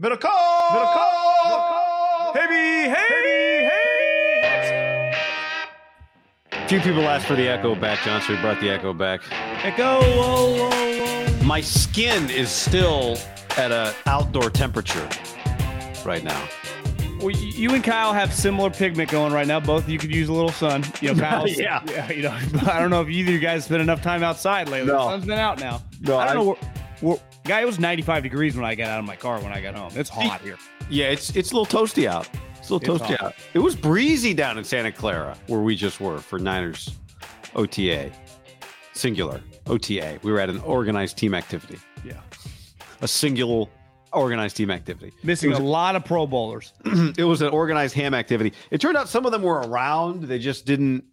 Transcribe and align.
Middlekauff. 0.00 0.72
Middle 0.72 0.86
call. 0.94 2.32
Hey, 2.32 2.88
hey, 2.88 3.68
hey. 6.50 6.66
Few 6.68 6.80
people 6.80 7.02
asked 7.02 7.26
for 7.26 7.34
the 7.36 7.46
echo 7.48 7.74
back, 7.74 7.98
John, 8.02 8.22
so 8.22 8.32
we 8.34 8.40
brought 8.40 8.58
the 8.60 8.70
echo 8.70 8.94
back. 8.94 9.20
Echo. 9.62 10.00
Whoa, 10.00 10.56
whoa, 10.56 10.70
whoa. 10.70 11.44
My 11.44 11.60
skin 11.60 12.30
is 12.30 12.48
still 12.50 13.18
at 13.58 13.72
a 13.72 13.94
outdoor 14.06 14.48
temperature 14.48 15.06
right 16.06 16.24
now. 16.24 16.48
Well, 17.20 17.32
you 17.32 17.74
and 17.74 17.84
Kyle 17.84 18.14
have 18.14 18.32
similar 18.32 18.70
pigment 18.70 19.10
going 19.10 19.34
right 19.34 19.46
now. 19.46 19.60
Both 19.60 19.82
of 19.84 19.90
you 19.90 19.98
could 19.98 20.14
use 20.14 20.30
a 20.30 20.32
little 20.32 20.48
sun. 20.52 20.82
You 21.02 21.12
know, 21.12 21.20
Kyle. 21.28 21.46
Yeah. 21.46 21.82
yeah. 21.90 22.10
You 22.10 22.22
know, 22.22 22.30
I 22.72 22.80
don't 22.80 22.88
know 22.88 23.02
if 23.02 23.08
either 23.10 23.28
of 23.28 23.34
you 23.34 23.38
guys 23.40 23.66
spent 23.66 23.82
enough 23.82 24.00
time 24.00 24.22
outside 24.22 24.70
lately. 24.70 24.86
No. 24.88 24.94
The 24.98 25.10
sun's 25.10 25.26
been 25.26 25.38
out 25.38 25.60
now. 25.60 25.82
No, 26.00 26.16
I 26.18 26.32
don't 26.32 26.32
I- 26.32 26.34
know. 26.36 26.44
Where, 26.44 26.56
where, 27.00 27.18
guy, 27.44 27.60
it 27.60 27.66
was 27.66 27.78
95 27.78 28.22
degrees 28.22 28.56
when 28.56 28.64
I 28.64 28.74
got 28.74 28.88
out 28.88 28.98
of 29.00 29.04
my 29.04 29.16
car 29.16 29.40
when 29.40 29.52
I 29.52 29.60
got 29.60 29.74
home. 29.74 29.92
It's 29.94 30.10
hot 30.10 30.40
here. 30.40 30.56
Yeah, 30.88 31.06
it's 31.06 31.34
it's 31.36 31.52
a 31.52 31.56
little 31.56 31.80
toasty 31.80 32.06
out. 32.06 32.28
It's 32.58 32.68
a 32.70 32.74
little 32.74 32.96
It's 32.96 33.04
toasty 33.04 33.16
hot. 33.16 33.22
out. 33.28 33.34
It 33.54 33.58
was 33.60 33.74
breezy 33.76 34.34
down 34.34 34.58
in 34.58 34.64
Santa 34.64 34.92
Clara 34.92 35.36
where 35.46 35.60
we 35.60 35.76
just 35.76 36.00
were 36.00 36.18
for 36.18 36.38
Niners 36.38 36.90
OTA. 37.54 38.10
Singular 38.92 39.40
OTA. 39.66 40.18
We 40.22 40.32
were 40.32 40.40
at 40.40 40.50
an 40.50 40.60
organized 40.60 41.16
team 41.16 41.34
activity. 41.34 41.78
Yeah. 42.04 42.20
A 43.00 43.08
singular 43.08 43.66
organized 44.12 44.56
team 44.56 44.70
activity. 44.70 45.12
Missing 45.22 45.52
a 45.52 45.58
lot 45.58 45.96
of 45.96 46.04
Pro 46.04 46.26
Bowlers. 46.26 46.72
it 47.16 47.24
was 47.24 47.40
an 47.40 47.48
organized 47.48 47.94
ham 47.94 48.12
activity. 48.12 48.52
It 48.70 48.80
turned 48.80 48.96
out 48.96 49.08
some 49.08 49.24
of 49.24 49.32
them 49.32 49.42
were 49.42 49.60
around. 49.60 50.24
They 50.24 50.38
just 50.38 50.66
didn't 50.66 51.04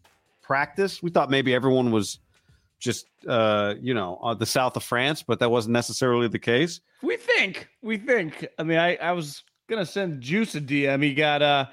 practice. 0.42 1.02
We 1.04 1.12
thought 1.12 1.30
maybe 1.30 1.54
everyone 1.54 1.92
was 1.92 2.20
just, 2.80 3.08
uh, 3.28 3.76
you 3.82 3.94
know, 3.94 4.20
uh, 4.24 4.34
the 4.34 4.46
south 4.46 4.76
of 4.76 4.84
France, 4.84 5.24
but 5.24 5.40
that 5.40 5.50
wasn't 5.50 5.74
necessarily 5.74 6.28
the 6.28 6.40
case. 6.40 6.80
We 7.02 7.18
think. 7.18 7.68
We 7.82 7.98
think. 7.98 8.46
I 8.60 8.64
mean, 8.64 8.78
I, 8.78 8.96
I 8.98 9.12
was 9.14 9.44
gonna 9.70 9.86
send 9.86 10.22
Juice 10.22 10.56
a 10.56 10.62
DM. 10.62 11.04
He 11.04 11.14
got 11.14 11.42
uh 11.42 11.66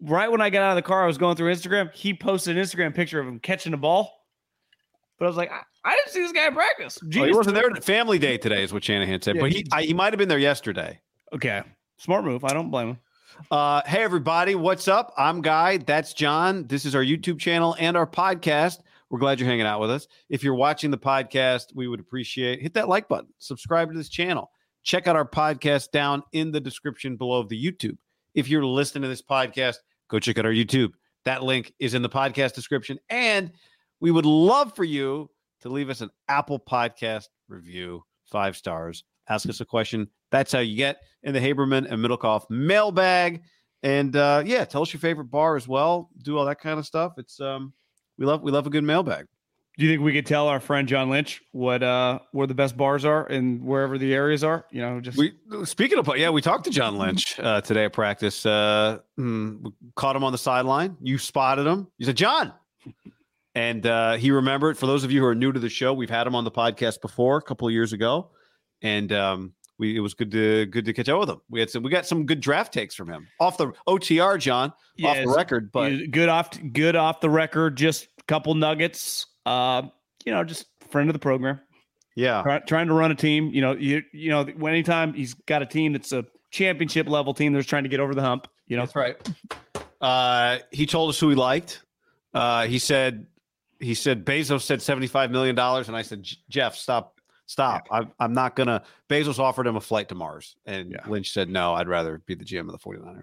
right 0.00 0.30
when 0.30 0.40
I 0.40 0.50
got 0.50 0.62
out 0.62 0.70
of 0.70 0.76
the 0.76 0.82
car, 0.82 1.04
I 1.04 1.06
was 1.06 1.18
going 1.18 1.36
through 1.36 1.52
Instagram. 1.52 1.92
He 1.94 2.14
posted 2.14 2.56
an 2.56 2.62
Instagram 2.62 2.94
picture 2.94 3.20
of 3.20 3.26
him 3.26 3.38
catching 3.40 3.72
the 3.72 3.78
ball. 3.78 4.12
But 5.18 5.26
I 5.26 5.28
was 5.28 5.36
like, 5.36 5.50
I, 5.52 5.60
I 5.84 5.94
didn't 5.96 6.10
see 6.10 6.20
this 6.20 6.32
guy 6.32 6.48
in 6.48 6.54
practice. 6.54 6.98
Oh, 7.02 7.06
he 7.24 7.32
wasn't 7.32 7.54
there. 7.54 7.70
at 7.70 7.84
Family 7.84 8.18
Day 8.18 8.36
today 8.36 8.64
is 8.64 8.72
what 8.72 8.82
Shanahan 8.82 9.22
said, 9.22 9.36
Yeah, 9.36 9.42
but 9.42 9.52
he 9.52 9.58
he- 9.58 9.66
I, 9.72 9.82
he 9.82 9.94
might 9.94 10.12
have 10.12 10.18
been 10.18 10.28
there 10.28 10.38
yesterday. 10.38 11.00
Okay. 11.32 11.62
Smart 11.98 12.24
move. 12.24 12.44
I 12.44 12.52
don't 12.52 12.70
blame 12.70 12.88
him. 12.88 12.98
Uh, 13.50 13.82
hey 13.86 14.02
everybody, 14.02 14.54
what's 14.54 14.86
up? 14.88 15.12
I'm 15.16 15.40
Guy. 15.42 15.78
That's 15.78 16.12
John. 16.14 16.66
This 16.68 16.84
is 16.84 16.94
our 16.94 17.02
YouTube 17.02 17.38
channel 17.40 17.74
and 17.78 17.96
our 17.96 18.06
podcast. 18.06 18.78
We're 19.10 19.18
glad 19.18 19.38
you're 19.38 19.48
hanging 19.48 19.66
out 19.66 19.80
with 19.80 19.90
us. 19.90 20.06
If 20.28 20.42
you're 20.42 20.54
watching 20.54 20.90
the 20.90 20.98
podcast, 20.98 21.66
we 21.74 21.88
would 21.88 22.00
appreciate 22.00 22.60
hit 22.60 22.74
that 22.74 22.88
like 22.88 23.08
button, 23.08 23.28
subscribe 23.38 23.90
to 23.90 23.96
this 23.96 24.08
channel, 24.08 24.50
check 24.82 25.06
out 25.06 25.16
our 25.16 25.28
podcast 25.28 25.90
down 25.92 26.22
in 26.32 26.50
the 26.50 26.60
description 26.60 27.16
below 27.16 27.40
of 27.40 27.48
the 27.48 27.62
YouTube. 27.62 27.96
If 28.34 28.48
you're 28.48 28.64
listening 28.64 29.02
to 29.02 29.08
this 29.08 29.22
podcast, 29.22 29.76
go 30.08 30.18
check 30.18 30.38
out 30.38 30.46
our 30.46 30.52
YouTube. 30.52 30.92
That 31.24 31.42
link 31.42 31.72
is 31.78 31.94
in 31.94 32.02
the 32.02 32.08
podcast 32.08 32.54
description, 32.54 32.98
and 33.08 33.52
we 34.00 34.10
would 34.10 34.26
love 34.26 34.74
for 34.74 34.84
you 34.84 35.30
to 35.60 35.68
leave 35.68 35.88
us 35.90 36.02
an 36.02 36.10
Apple 36.28 36.58
Podcast 36.58 37.28
review, 37.48 38.02
five 38.30 38.56
stars. 38.56 39.04
Ask 39.28 39.48
us 39.48 39.60
a 39.60 39.64
question. 39.64 40.08
That's 40.30 40.52
how 40.52 40.58
you 40.58 40.76
get 40.76 40.98
in 41.22 41.32
the 41.32 41.40
Haberman 41.40 41.90
and 41.90 42.04
Middlekauff 42.04 42.50
mailbag. 42.50 43.42
And 43.82 44.16
uh, 44.16 44.42
yeah, 44.44 44.64
tell 44.64 44.82
us 44.82 44.92
your 44.92 45.00
favorite 45.00 45.30
bar 45.30 45.56
as 45.56 45.66
well. 45.66 46.10
Do 46.22 46.36
all 46.36 46.44
that 46.46 46.60
kind 46.60 46.78
of 46.78 46.86
stuff. 46.86 47.14
It's 47.16 47.40
um, 47.40 47.72
we 48.18 48.26
love 48.26 48.42
we 48.42 48.52
love 48.52 48.66
a 48.66 48.70
good 48.70 48.84
mailbag. 48.84 49.26
Do 49.76 49.84
you 49.84 49.90
think 49.90 50.02
we 50.02 50.12
could 50.12 50.26
tell 50.26 50.46
our 50.46 50.60
friend 50.60 50.86
John 50.86 51.10
Lynch 51.10 51.42
what 51.50 51.82
uh 51.82 52.20
where 52.32 52.46
the 52.46 52.54
best 52.54 52.76
bars 52.76 53.04
are 53.04 53.26
and 53.26 53.62
wherever 53.64 53.98
the 53.98 54.14
areas 54.14 54.44
are? 54.44 54.64
You 54.70 54.82
know, 54.82 55.00
just 55.00 55.18
We 55.18 55.32
speaking 55.64 55.98
of 55.98 56.08
yeah, 56.16 56.30
we 56.30 56.40
talked 56.40 56.64
to 56.64 56.70
John 56.70 56.96
Lynch 56.96 57.38
uh, 57.40 57.60
today 57.60 57.86
at 57.86 57.92
practice. 57.92 58.46
Uh, 58.46 58.98
hmm, 59.16 59.56
we 59.62 59.72
caught 59.96 60.14
him 60.14 60.22
on 60.22 60.32
the 60.32 60.38
sideline. 60.38 60.96
You 61.00 61.18
spotted 61.18 61.66
him. 61.66 61.88
You 61.98 62.06
said 62.06 62.16
John, 62.16 62.52
and 63.56 63.84
uh, 63.84 64.14
he 64.14 64.30
remembered. 64.30 64.78
For 64.78 64.86
those 64.86 65.02
of 65.02 65.10
you 65.10 65.20
who 65.20 65.26
are 65.26 65.34
new 65.34 65.50
to 65.50 65.58
the 65.58 65.68
show, 65.68 65.92
we've 65.92 66.10
had 66.10 66.26
him 66.26 66.36
on 66.36 66.44
the 66.44 66.52
podcast 66.52 67.00
before 67.00 67.38
a 67.38 67.42
couple 67.42 67.66
of 67.66 67.74
years 67.74 67.92
ago, 67.92 68.30
and 68.80 69.12
um, 69.12 69.54
we 69.78 69.96
it 69.96 70.00
was 70.00 70.14
good 70.14 70.30
to 70.30 70.66
good 70.66 70.84
to 70.84 70.92
catch 70.92 71.08
up 71.08 71.20
with 71.20 71.30
him. 71.30 71.40
We 71.50 71.60
had 71.60 71.70
some 71.70 71.82
we 71.82 71.90
got 71.90 72.06
some 72.06 72.26
good 72.26 72.40
draft 72.40 72.72
takes 72.72 72.94
from 72.94 73.08
him 73.08 73.26
off 73.40 73.58
the 73.58 73.72
OTR, 73.88 74.38
John, 74.38 74.72
off 75.04 75.16
the 75.16 75.34
record. 75.36 75.72
But 75.72 76.10
good 76.10 76.28
off 76.28 76.50
good 76.72 76.96
off 76.96 77.20
the 77.20 77.30
record, 77.30 77.76
just 77.76 78.08
a 78.18 78.22
couple 78.24 78.54
nuggets. 78.54 79.26
Uh, 79.46 79.82
you 80.24 80.32
know, 80.32 80.44
just 80.44 80.66
friend 80.90 81.08
of 81.08 81.12
the 81.12 81.18
program. 81.18 81.60
yeah, 82.14 82.42
Try, 82.42 82.58
trying 82.60 82.86
to 82.88 82.94
run 82.94 83.10
a 83.10 83.14
team. 83.14 83.50
You 83.52 83.60
know, 83.60 83.72
you 83.72 84.02
you 84.12 84.30
know, 84.30 84.44
when 84.44 84.72
anytime 84.72 85.12
he's 85.12 85.34
got 85.34 85.62
a 85.62 85.66
team 85.66 85.92
that's 85.92 86.12
a 86.12 86.24
championship 86.54 87.08
level 87.08 87.34
team 87.34 87.52
that's 87.52 87.66
trying 87.66 87.82
to 87.82 87.88
get 87.88 88.00
over 88.00 88.14
the 88.14 88.22
hump. 88.22 88.48
You 88.66 88.76
know, 88.76 88.86
That's 88.86 88.96
right. 88.96 89.16
Uh, 90.00 90.58
he 90.70 90.86
told 90.86 91.10
us 91.10 91.20
who 91.20 91.28
he 91.28 91.34
liked. 91.34 91.82
Uh, 92.32 92.66
he 92.66 92.78
said, 92.78 93.26
he 93.78 93.94
said 93.94 94.24
Bezos 94.24 94.62
said 94.62 94.80
seventy 94.80 95.06
five 95.06 95.30
million 95.30 95.54
dollars, 95.54 95.88
and 95.88 95.96
I 95.96 96.02
said, 96.02 96.26
Jeff, 96.48 96.74
stop, 96.76 97.13
stop. 97.54 97.86
I'm, 97.90 98.10
I'm 98.18 98.32
not 98.32 98.56
gonna. 98.56 98.82
Bezos 99.08 99.38
offered 99.38 99.66
him 99.66 99.76
a 99.76 99.80
flight 99.80 100.08
to 100.08 100.14
Mars, 100.14 100.56
and 100.66 100.90
Yeah. 100.90 101.08
Lynch 101.08 101.32
said, 101.32 101.48
no, 101.48 101.72
I'd 101.74 101.88
rather 101.88 102.18
be 102.26 102.34
the 102.34 102.44
GM 102.44 102.60
of 102.68 102.72
the 102.72 102.78
49ers. 102.78 103.22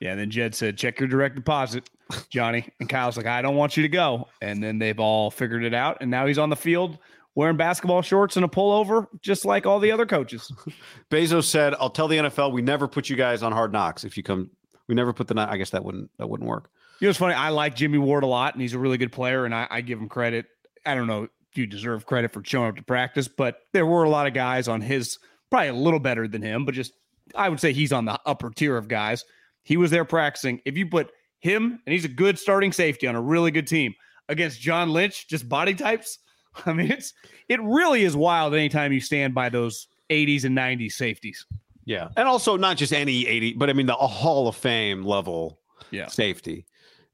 Yeah, 0.00 0.12
and 0.12 0.20
then 0.20 0.30
Jed 0.30 0.54
said, 0.54 0.76
check 0.78 0.98
your 0.98 1.08
direct 1.08 1.34
deposit, 1.36 1.88
Johnny. 2.30 2.68
And 2.80 2.88
Kyle's 2.88 3.16
like, 3.16 3.26
I 3.26 3.42
don't 3.42 3.54
want 3.56 3.76
you 3.76 3.82
to 3.82 3.88
go. 3.88 4.28
And 4.40 4.62
then 4.62 4.78
they've 4.78 4.98
all 4.98 5.30
figured 5.30 5.62
it 5.64 5.74
out. 5.74 5.98
And 6.00 6.10
now 6.10 6.26
he's 6.26 6.38
on 6.38 6.48
the 6.50 6.56
field 6.56 6.98
wearing 7.34 7.56
basketball 7.56 8.02
shorts 8.02 8.36
and 8.36 8.44
a 8.44 8.48
pullover, 8.48 9.06
just 9.20 9.44
like 9.44 9.64
all 9.66 9.78
the 9.78 9.90
other 9.92 10.06
coaches. 10.06 10.50
Bezos 11.10 11.44
said, 11.44 11.74
"I'll 11.78 11.90
tell 11.90 12.08
the 12.08 12.16
NFL 12.18 12.52
we 12.52 12.62
never 12.62 12.88
put 12.88 13.08
you 13.10 13.16
guys 13.16 13.42
on 13.42 13.52
hard 13.52 13.72
knocks 13.72 14.04
if 14.04 14.16
you 14.16 14.22
come. 14.22 14.50
We 14.88 14.94
never 14.94 15.12
put 15.12 15.28
the. 15.28 15.38
I 15.40 15.56
guess 15.56 15.70
that 15.70 15.84
wouldn't 15.84 16.10
that 16.18 16.28
wouldn't 16.28 16.48
work. 16.48 16.70
You 17.00 17.06
know, 17.06 17.10
it's 17.10 17.18
funny. 17.18 17.34
I 17.34 17.48
like 17.50 17.74
Jimmy 17.76 17.98
Ward 17.98 18.22
a 18.22 18.26
lot, 18.28 18.54
and 18.54 18.62
he's 18.62 18.74
a 18.74 18.78
really 18.78 18.98
good 18.98 19.12
player, 19.12 19.44
and 19.44 19.52
I, 19.54 19.66
I 19.70 19.80
give 19.80 19.98
him 20.00 20.08
credit. 20.08 20.46
I 20.86 20.94
don't 20.94 21.06
know 21.08 21.28
you 21.56 21.66
deserve 21.66 22.06
credit 22.06 22.32
for 22.32 22.42
showing 22.44 22.68
up 22.70 22.76
to 22.76 22.82
practice, 22.82 23.28
but 23.28 23.56
there 23.72 23.86
were 23.86 24.04
a 24.04 24.10
lot 24.10 24.26
of 24.26 24.34
guys 24.34 24.68
on 24.68 24.80
his 24.80 25.18
probably 25.50 25.68
a 25.68 25.74
little 25.74 26.00
better 26.00 26.26
than 26.26 26.42
him, 26.42 26.64
but 26.64 26.74
just 26.74 26.92
I 27.34 27.48
would 27.48 27.60
say 27.60 27.72
he's 27.72 27.92
on 27.92 28.04
the 28.04 28.18
upper 28.26 28.50
tier 28.50 28.76
of 28.76 28.88
guys. 28.88 29.24
He 29.62 29.76
was 29.76 29.90
there 29.90 30.04
practicing. 30.04 30.60
If 30.64 30.76
you 30.76 30.86
put 30.86 31.10
him 31.40 31.80
and 31.86 31.92
he's 31.92 32.04
a 32.04 32.08
good 32.08 32.38
starting 32.38 32.72
safety 32.72 33.06
on 33.06 33.14
a 33.14 33.20
really 33.20 33.50
good 33.50 33.66
team 33.66 33.94
against 34.28 34.60
John 34.60 34.90
Lynch, 34.90 35.28
just 35.28 35.48
body 35.48 35.74
types. 35.74 36.18
I 36.66 36.72
mean, 36.72 36.90
it's 36.90 37.12
it 37.48 37.60
really 37.62 38.02
is 38.04 38.16
wild 38.16 38.54
anytime 38.54 38.92
you 38.92 39.00
stand 39.00 39.34
by 39.34 39.48
those 39.48 39.86
80s 40.10 40.44
and 40.44 40.56
90s 40.56 40.92
safeties. 40.92 41.46
Yeah, 41.84 42.08
and 42.16 42.28
also 42.28 42.56
not 42.56 42.76
just 42.76 42.92
any 42.92 43.26
eighty, 43.26 43.54
but 43.54 43.68
I 43.68 43.72
mean 43.72 43.86
the 43.86 43.94
Hall 43.94 44.46
of 44.46 44.54
Fame 44.54 45.02
level 45.04 45.58
Yeah. 45.90 46.06
safety. 46.06 46.64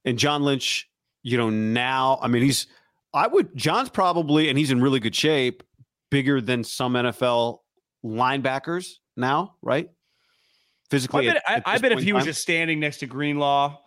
And 0.05 0.19
John 0.19 0.43
Lynch, 0.43 0.91
you 1.23 1.39
know, 1.39 1.49
now 1.49 2.19
I 2.21 2.29
mean 2.29 2.43
he's 2.43 2.67
I 3.15 3.27
would 3.27 3.57
John's 3.57 3.89
probably 3.89 4.49
and 4.49 4.59
he's 4.59 4.71
in 4.71 4.81
really 4.81 5.01
good 5.01 5.15
shape, 5.15 5.63
bigger 6.11 6.41
than 6.41 6.65
some 6.65 6.95
NFL 6.95 7.59
linebackers 8.05 8.95
now, 9.17 9.57
right? 9.63 9.89
I 9.89 10.91
Physically, 10.91 11.27
bet, 11.27 11.37
at- 11.37 11.43
I, 11.47 11.55
at 11.55 11.63
I 11.67 11.79
bet 11.79 11.93
if 11.93 12.01
he 12.01 12.13
was 12.13 12.25
just 12.25 12.41
standing 12.41 12.81
next 12.81 12.99
to 12.99 13.07
Greenlaw 13.07 13.79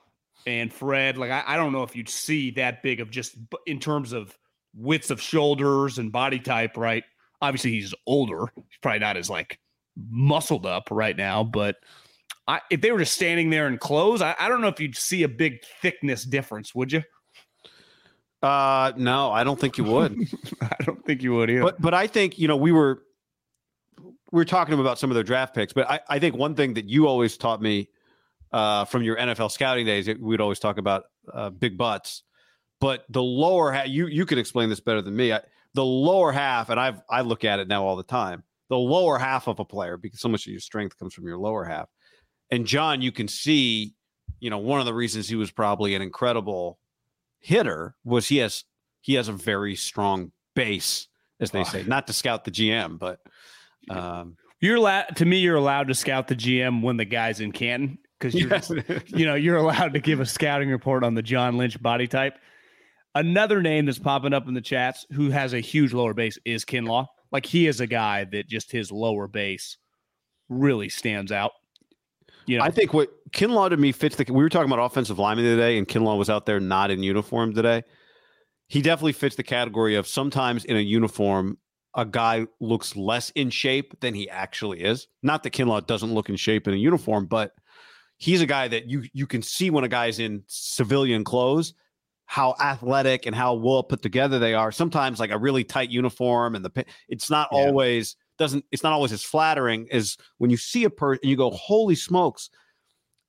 and 0.45 0.71
Fred, 0.71 1.17
like 1.17 1.31
I, 1.31 1.43
I 1.47 1.55
don't 1.55 1.71
know 1.71 1.83
if 1.83 1.95
you'd 1.95 2.09
see 2.09 2.51
that 2.51 2.83
big 2.83 2.99
of 2.99 3.09
just 3.09 3.35
in 3.65 3.79
terms 3.79 4.13
of 4.13 4.37
widths 4.75 5.09
of 5.09 5.21
shoulders 5.21 5.97
and 5.97 6.11
body 6.11 6.39
type, 6.39 6.77
right? 6.77 7.03
Obviously, 7.41 7.71
he's 7.71 7.93
older. 8.05 8.45
He's 8.55 8.77
probably 8.81 8.99
not 8.99 9.17
as 9.17 9.29
like 9.29 9.59
muscled 10.09 10.65
up 10.65 10.89
right 10.91 11.17
now, 11.17 11.43
but 11.43 11.77
I, 12.47 12.61
if 12.69 12.81
they 12.81 12.91
were 12.91 12.99
just 12.99 13.13
standing 13.13 13.49
there 13.49 13.67
in 13.67 13.77
clothes, 13.77 14.21
I, 14.21 14.35
I 14.39 14.49
don't 14.49 14.61
know 14.61 14.67
if 14.67 14.79
you'd 14.79 14.97
see 14.97 15.23
a 15.23 15.27
big 15.27 15.63
thickness 15.81 16.23
difference, 16.23 16.75
would 16.75 16.91
you? 16.91 17.03
Uh 18.41 18.91
no, 18.97 19.31
I 19.31 19.43
don't 19.43 19.59
think 19.59 19.77
you 19.77 19.83
would. 19.85 20.17
I 20.61 20.83
don't 20.83 21.05
think 21.05 21.21
you 21.21 21.33
would 21.35 21.49
either. 21.49 21.61
But 21.63 21.81
but 21.81 21.93
I 21.93 22.07
think 22.07 22.39
you 22.39 22.47
know 22.47 22.57
we 22.57 22.71
were 22.71 23.03
we 23.99 24.37
were 24.37 24.45
talking 24.45 24.79
about 24.79 24.97
some 24.97 25.11
of 25.11 25.15
their 25.15 25.23
draft 25.23 25.53
picks, 25.53 25.73
but 25.73 25.89
I, 25.89 25.99
I 26.09 26.19
think 26.19 26.35
one 26.35 26.55
thing 26.55 26.73
that 26.75 26.89
you 26.89 27.07
always 27.07 27.37
taught 27.37 27.61
me 27.61 27.89
uh, 28.53 28.85
from 28.85 29.03
your 29.03 29.15
NFL 29.17 29.51
scouting 29.51 29.85
days, 29.85 30.09
we'd 30.19 30.41
always 30.41 30.59
talk 30.59 30.77
about 30.77 31.03
uh, 31.33 31.49
big 31.49 31.77
butts. 31.77 32.23
But 32.79 33.05
the 33.09 33.21
lower 33.21 33.71
half, 33.71 33.87
you 33.87 34.07
you 34.07 34.25
could 34.25 34.37
explain 34.39 34.69
this 34.69 34.79
better 34.79 35.01
than 35.01 35.15
me. 35.15 35.33
I, 35.33 35.41
the 35.73 35.85
lower 35.85 36.31
half, 36.31 36.69
and 36.69 36.79
I've 36.79 37.01
I 37.09 37.21
look 37.21 37.43
at 37.45 37.59
it 37.59 37.67
now 37.67 37.85
all 37.85 37.95
the 37.95 38.03
time. 38.03 38.43
the 38.69 38.77
lower 38.77 39.19
half 39.19 39.47
of 39.47 39.59
a 39.59 39.65
player 39.65 39.97
because 39.97 40.21
so 40.21 40.29
much 40.29 40.47
of 40.47 40.51
your 40.51 40.61
strength 40.61 40.97
comes 40.97 41.13
from 41.13 41.27
your 41.27 41.37
lower 41.37 41.65
half. 41.65 41.89
And 42.49 42.65
John, 42.65 43.01
you 43.01 43.11
can 43.11 43.27
see, 43.27 43.93
you 44.39 44.49
know, 44.49 44.57
one 44.57 44.79
of 44.79 44.85
the 44.85 44.93
reasons 44.93 45.27
he 45.27 45.35
was 45.35 45.51
probably 45.51 45.93
an 45.93 46.01
incredible 46.01 46.79
hitter 47.41 47.95
was 48.03 48.27
he 48.27 48.37
has 48.37 48.63
he 49.01 49.15
has 49.15 49.27
a 49.27 49.33
very 49.33 49.75
strong 49.75 50.31
base, 50.55 51.07
as 51.39 51.51
they 51.51 51.63
say. 51.63 51.83
Not 51.83 52.07
to 52.07 52.13
scout 52.13 52.45
the 52.45 52.51
GM, 52.51 52.99
but 52.99 53.19
um, 53.89 54.37
you're 54.59 54.77
allowed 54.77 55.15
to 55.17 55.25
me. 55.25 55.37
You're 55.37 55.55
allowed 55.55 55.87
to 55.89 55.95
scout 55.95 56.27
the 56.27 56.35
GM 56.35 56.81
when 56.81 56.97
the 56.97 57.05
guy's 57.05 57.39
in 57.39 57.51
Canton 57.51 57.97
because 58.19 58.35
you're 58.35 58.49
just, 58.49 58.71
you 59.07 59.25
know 59.25 59.35
you're 59.35 59.57
allowed 59.57 59.93
to 59.93 59.99
give 59.99 60.19
a 60.19 60.25
scouting 60.25 60.69
report 60.69 61.03
on 61.03 61.15
the 61.15 61.23
John 61.23 61.57
Lynch 61.57 61.81
body 61.81 62.07
type. 62.07 62.37
Another 63.13 63.61
name 63.61 63.87
that's 63.87 63.99
popping 63.99 64.33
up 64.33 64.47
in 64.47 64.53
the 64.53 64.61
chats 64.61 65.05
who 65.11 65.31
has 65.31 65.53
a 65.53 65.59
huge 65.59 65.91
lower 65.91 66.13
base 66.13 66.37
is 66.45 66.63
Kinlaw. 66.63 67.07
Like 67.31 67.45
he 67.45 67.67
is 67.67 67.81
a 67.81 67.87
guy 67.87 68.23
that 68.25 68.47
just 68.47 68.71
his 68.71 68.91
lower 68.91 69.27
base 69.27 69.77
really 70.47 70.87
stands 70.87 71.31
out. 71.31 71.51
You 72.45 72.57
know, 72.57 72.63
I 72.63 72.71
think 72.71 72.93
what 72.93 73.09
Kinlaw 73.33 73.69
to 73.69 73.77
me 73.77 73.91
fits 73.91 74.15
the. 74.15 74.25
We 74.27 74.43
were 74.43 74.49
talking 74.49 74.71
about 74.71 74.83
offensive 74.83 75.19
lineman 75.19 75.45
today, 75.45 75.77
and 75.77 75.87
Kinlaw 75.87 76.17
was 76.17 76.29
out 76.29 76.45
there 76.45 76.59
not 76.59 76.91
in 76.91 77.03
uniform 77.03 77.53
today. 77.53 77.83
He 78.67 78.81
definitely 78.81 79.13
fits 79.13 79.35
the 79.35 79.43
category 79.43 79.95
of 79.95 80.07
sometimes 80.07 80.65
in 80.65 80.77
a 80.77 80.81
uniform, 80.81 81.57
a 81.95 82.05
guy 82.05 82.47
looks 82.59 82.95
less 82.95 83.29
in 83.31 83.49
shape 83.49 83.99
than 83.99 84.13
he 84.13 84.29
actually 84.29 84.81
is. 84.81 85.07
Not 85.23 85.43
that 85.43 85.51
Kinlaw 85.51 85.85
doesn't 85.85 86.13
look 86.13 86.29
in 86.29 86.35
shape 86.35 86.67
in 86.67 86.73
a 86.73 86.77
uniform, 86.77 87.25
but 87.25 87.53
he's 88.17 88.41
a 88.41 88.45
guy 88.45 88.67
that 88.67 88.85
you 88.87 89.03
you 89.13 89.27
can 89.27 89.41
see 89.41 89.69
when 89.69 89.83
a 89.83 89.89
guy's 89.89 90.19
in 90.19 90.43
civilian 90.47 91.23
clothes 91.23 91.73
how 92.31 92.55
athletic 92.61 93.25
and 93.25 93.35
how 93.35 93.53
well 93.53 93.83
put 93.83 94.01
together 94.01 94.39
they 94.39 94.53
are. 94.53 94.71
Sometimes 94.71 95.19
like 95.19 95.31
a 95.31 95.37
really 95.37 95.65
tight 95.65 95.89
uniform 95.89 96.55
and 96.55 96.63
the 96.63 96.85
it's 97.09 97.29
not 97.29 97.49
yeah. 97.51 97.57
always 97.57 98.15
doesn't 98.37 98.63
it's 98.71 98.83
not 98.83 98.93
always 98.93 99.11
as 99.11 99.21
flattering 99.21 99.85
as 99.91 100.15
when 100.37 100.49
you 100.49 100.55
see 100.55 100.85
a 100.85 100.89
person 100.89 101.19
and 101.23 101.29
you 101.29 101.35
go, 101.35 101.51
holy 101.51 101.93
smokes, 101.93 102.49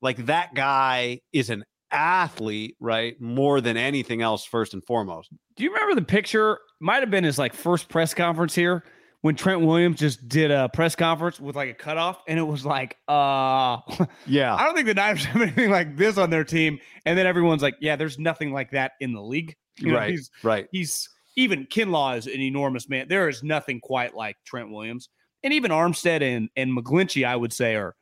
like 0.03 0.27
that 0.27 0.55
guy 0.55 1.21
is 1.33 1.49
an 1.49 1.65
athlete, 1.91 2.77
right? 2.81 3.19
More 3.21 3.61
than 3.61 3.77
anything 3.77 4.21
else, 4.21 4.45
first 4.45 4.75
and 4.75 4.85
foremost. 4.85 5.31
Do 5.57 5.65
you 5.65 5.73
remember 5.73 5.95
the 5.95 6.07
picture? 6.07 6.59
Might 6.81 7.01
have 7.01 7.11
been 7.11 7.25
his 7.25 7.39
like 7.39 7.55
first 7.55 7.89
press 7.89 8.13
conference 8.13 8.55
here 8.55 8.85
when 9.23 9.37
Trent 9.37 9.61
Williams 9.61 10.01
just 10.01 10.29
did 10.29 10.51
a 10.51 10.69
press 10.69 10.97
conference 10.97 11.41
with 11.41 11.55
like 11.55 11.71
a 11.71 11.75
cutoff, 11.75 12.21
and 12.29 12.39
it 12.39 12.43
was 12.43 12.67
like, 12.67 12.97
uh, 13.09 13.79
yeah, 14.27 14.55
I 14.55 14.65
don't 14.65 14.75
think 14.75 14.89
the 14.89 14.95
Niners 14.95 15.25
have 15.27 15.41
anything 15.41 15.71
like 15.71 15.97
this 15.97 16.19
on 16.19 16.31
their 16.31 16.45
team. 16.45 16.79
And 17.07 17.17
then 17.17 17.27
everyone's 17.27 17.63
like, 17.63 17.77
yeah, 17.81 17.97
there's 17.97 18.19
nothing 18.19 18.53
like 18.53 18.73
that 18.73 18.93
in 19.01 19.13
the 19.13 19.23
league. 19.23 19.55
You 19.79 19.93
know, 19.93 19.99
right, 19.99 20.11
he's, 20.11 20.31
right. 20.43 20.67
He's 20.71 21.09
even 21.35 21.65
Kinlaw 21.65 22.19
is 22.19 22.27
an 22.27 22.43
enormous 22.43 22.91
man. 22.91 23.07
There 23.09 23.31
is 23.31 23.43
nothing 23.43 23.81
quite 23.81 24.15
like 24.15 24.37
Trent 24.45 24.71
Williams, 24.71 25.09
and 25.43 25.55
even 25.55 25.71
Armstead 25.71 26.21
and 26.21 26.51
and 26.57 26.77
McGlinchey, 26.77 27.27
I 27.27 27.35
would 27.35 27.55
say, 27.55 27.77
are. 27.77 27.97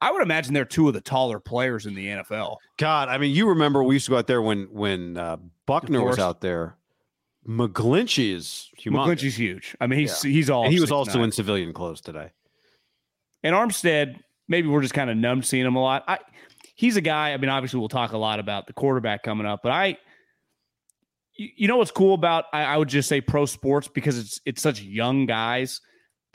I 0.00 0.12
would 0.12 0.22
imagine 0.22 0.52
they're 0.52 0.64
two 0.64 0.88
of 0.88 0.94
the 0.94 1.00
taller 1.00 1.40
players 1.40 1.86
in 1.86 1.94
the 1.94 2.06
NFL. 2.06 2.56
God, 2.78 3.08
I 3.08 3.18
mean, 3.18 3.34
you 3.34 3.48
remember 3.48 3.82
we 3.82 3.94
used 3.94 4.06
to 4.06 4.10
go 4.10 4.18
out 4.18 4.26
there 4.26 4.42
when 4.42 4.64
when 4.72 5.16
uh, 5.16 5.38
Buckner 5.66 6.02
was 6.02 6.18
out 6.18 6.40
there 6.40 6.76
McGlinchey 7.46 8.34
is 8.34 8.70
humongous. 8.78 9.06
McGlinchey's 9.06 9.36
huge. 9.36 9.76
I 9.80 9.86
mean, 9.86 10.00
he's 10.00 10.24
yeah. 10.24 10.30
he's 10.30 10.50
all. 10.50 10.64
And 10.64 10.72
he 10.72 10.80
was 10.80 10.90
also 10.90 11.18
nine. 11.18 11.24
in 11.24 11.32
civilian 11.32 11.72
clothes 11.72 12.00
today. 12.00 12.30
And 13.42 13.54
Armstead, 13.54 14.18
maybe 14.48 14.68
we're 14.68 14.82
just 14.82 14.94
kind 14.94 15.10
of 15.10 15.16
numb 15.16 15.42
seeing 15.42 15.64
him 15.64 15.76
a 15.76 15.82
lot. 15.82 16.04
I, 16.08 16.18
he's 16.74 16.96
a 16.96 17.00
guy. 17.00 17.32
I 17.32 17.36
mean, 17.36 17.50
obviously, 17.50 17.78
we'll 17.78 17.88
talk 17.88 18.12
a 18.12 18.18
lot 18.18 18.40
about 18.40 18.66
the 18.66 18.72
quarterback 18.72 19.22
coming 19.22 19.46
up, 19.46 19.60
but 19.62 19.70
I, 19.70 19.98
you, 21.36 21.48
you 21.56 21.68
know, 21.68 21.76
what's 21.76 21.92
cool 21.92 22.14
about 22.14 22.46
I, 22.52 22.64
I 22.64 22.76
would 22.76 22.88
just 22.88 23.08
say 23.08 23.20
pro 23.20 23.46
sports 23.46 23.86
because 23.86 24.18
it's 24.18 24.40
it's 24.44 24.62
such 24.62 24.80
young 24.80 25.26
guys 25.26 25.80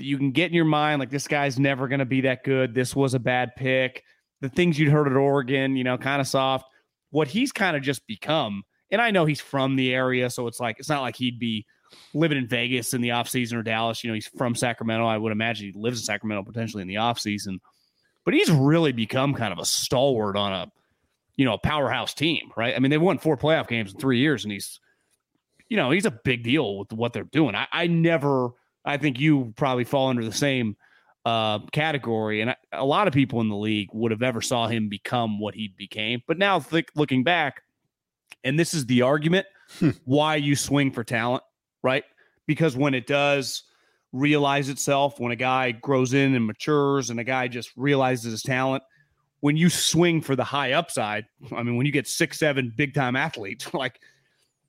you 0.04 0.18
can 0.18 0.32
get 0.32 0.48
in 0.48 0.54
your 0.54 0.66
mind 0.66 1.00
like 1.00 1.10
this 1.10 1.28
guy's 1.28 1.60
never 1.60 1.88
going 1.88 2.00
to 2.00 2.06
be 2.06 2.22
that 2.22 2.44
good. 2.44 2.74
This 2.74 2.96
was 2.96 3.14
a 3.14 3.20
bad 3.20 3.56
pick. 3.56 4.04
The 4.42 4.50
things 4.50 4.78
you'd 4.78 4.92
heard 4.92 5.08
at 5.08 5.16
Oregon, 5.16 5.76
you 5.76 5.84
know, 5.84 5.98
kind 5.98 6.20
of 6.20 6.28
soft. 6.28 6.66
What 7.12 7.28
he's 7.28 7.52
kind 7.52 7.76
of 7.76 7.84
just 7.84 8.06
become 8.08 8.64
and 8.92 9.02
I 9.02 9.12
know 9.12 9.26
he's 9.26 9.42
from 9.42 9.76
the 9.76 9.94
area, 9.94 10.30
so 10.30 10.48
it's 10.48 10.60
like 10.60 10.78
it's 10.80 10.90
not 10.90 11.02
like 11.02 11.16
he'd 11.16 11.40
be 11.40 11.66
living 12.14 12.38
in 12.38 12.48
Vegas 12.48 12.94
in 12.94 13.02
the 13.02 13.10
offseason 13.10 13.54
or 13.54 13.64
Dallas. 13.64 14.04
You 14.04 14.10
know, 14.10 14.14
he's 14.14 14.28
from 14.28 14.54
Sacramento. 14.54 15.06
I 15.06 15.18
would 15.18 15.32
imagine 15.32 15.72
he 15.72 15.80
lives 15.80 16.00
in 16.00 16.06
Sacramento 16.06 16.44
potentially 16.44 16.82
in 16.82 16.88
the 16.88 16.96
offseason. 16.96 17.60
But 18.26 18.34
he's 18.34 18.52
really 18.52 18.92
become 18.92 19.34
kind 19.34 19.52
of 19.52 19.60
a 19.60 19.66
stalwart 19.66 20.38
on 20.38 20.54
a, 20.54 20.72
you 21.38 21.46
know, 21.46 21.54
a 21.54 21.58
powerhouse 21.58 22.14
team, 22.14 22.52
right? 22.56 22.76
I 22.76 22.80
mean, 22.80 22.92
they've 22.92 23.02
won 23.02 23.18
four 23.18 23.36
playoff 23.36 23.68
games 23.68 23.94
in 23.94 24.00
three 24.00 24.20
years, 24.20 24.44
and 24.44 24.52
he's, 24.52 24.80
you 25.70 25.78
know, 25.78 25.90
he's 25.90 26.06
a 26.06 26.12
big 26.12 26.44
deal 26.44 26.78
with 26.78 26.94
what 26.94 27.14
they're 27.14 27.24
doing. 27.24 27.56
I, 27.56 27.68
I 27.72 27.88
never, 27.88 28.50
I 28.86 28.98
think 28.98 29.20
you 29.20 29.54
probably 29.56 29.84
fall 29.84 30.08
under 30.08 30.26
the 30.26 30.32
same 30.32 30.76
uh, 31.26 31.60
category, 31.72 32.42
and 32.42 32.52
I, 32.52 32.56
a 32.74 32.86
lot 32.86 33.08
of 33.08 33.14
people 33.14 33.42
in 33.42 33.50
the 33.50 33.56
league 33.56 33.90
would 33.94 34.12
have 34.12 34.24
ever 34.24 34.42
saw 34.42 34.68
him 34.68 34.90
become 34.90 35.40
what 35.40 35.54
he 35.54 35.74
became. 35.78 36.22
But 36.28 36.38
now, 36.38 36.60
th- 36.60 36.88
looking 36.96 37.24
back, 37.24 37.62
and 38.44 38.60
this 38.60 38.74
is 38.74 38.86
the 38.88 39.04
argument 39.04 39.46
hmm. 39.80 39.92
why 40.06 40.36
you 40.36 40.56
swing 40.56 40.92
for 40.92 41.04
talent, 41.04 41.44
right? 41.84 42.04
Because 42.48 42.76
when 42.76 42.94
it 42.94 43.06
does 43.06 43.64
realize 44.14 44.70
itself, 44.70 45.20
when 45.20 45.32
a 45.32 45.36
guy 45.36 45.72
grows 45.72 46.14
in 46.14 46.36
and 46.36 46.46
matures 46.46 47.10
and 47.10 47.20
a 47.20 47.24
guy 47.24 47.48
just 47.48 47.72
realizes 47.76 48.32
his 48.32 48.44
talent, 48.44 48.84
when 49.42 49.58
you 49.58 49.70
swing 49.70 50.22
for 50.22 50.36
the 50.36 50.44
high 50.44 50.74
upside, 50.74 51.26
I 51.56 51.64
mean, 51.64 51.76
when 51.76 51.86
you 51.86 51.92
get 51.92 52.08
six, 52.08 52.40
seven 52.40 52.74
big 52.76 52.94
time 52.94 53.16
athletes, 53.16 53.74
like, 53.74 54.00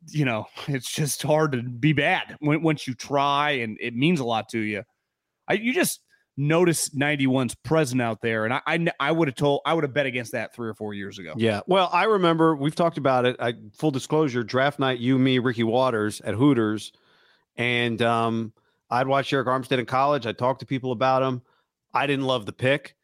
you 0.08 0.24
know, 0.24 0.46
it's 0.68 0.90
just 0.90 1.22
hard 1.22 1.52
to 1.52 1.62
be 1.62 1.92
bad 1.92 2.36
when, 2.40 2.62
once 2.62 2.86
you 2.86 2.94
try 2.94 3.50
and 3.50 3.78
it 3.80 3.94
means 3.94 4.20
a 4.20 4.24
lot 4.24 4.48
to 4.50 4.58
you. 4.58 4.82
I, 5.48 5.54
you 5.54 5.72
just, 5.74 6.00
notice 6.36 6.88
91's 6.90 7.54
present 7.56 8.00
out 8.00 8.20
there. 8.22 8.44
And 8.44 8.54
I, 8.54 8.60
I, 8.66 8.86
I 8.98 9.12
would 9.12 9.28
have 9.28 9.34
told, 9.34 9.60
I 9.66 9.74
would 9.74 9.84
have 9.84 9.92
bet 9.92 10.06
against 10.06 10.32
that 10.32 10.54
three 10.54 10.68
or 10.68 10.74
four 10.74 10.94
years 10.94 11.18
ago. 11.18 11.34
Yeah. 11.36 11.60
Well, 11.66 11.90
I 11.92 12.04
remember 12.04 12.56
we've 12.56 12.74
talked 12.74 12.98
about 12.98 13.26
it. 13.26 13.36
I, 13.38 13.54
full 13.76 13.90
disclosure, 13.90 14.42
draft 14.42 14.78
night, 14.78 14.98
you, 14.98 15.18
me, 15.18 15.38
Ricky 15.38 15.64
Watters 15.64 16.20
at 16.22 16.34
Hooters. 16.34 16.92
And 17.56 18.00
um, 18.00 18.52
I'd 18.90 19.06
watch 19.06 19.30
Arik 19.30 19.46
Armstead 19.46 19.78
in 19.78 19.86
college. 19.86 20.26
I 20.26 20.32
talked 20.32 20.60
to 20.60 20.66
people 20.66 20.92
about 20.92 21.22
him. 21.22 21.42
I 21.92 22.06
didn't 22.06 22.24
love 22.24 22.46
the 22.46 22.52
pick. 22.52 22.96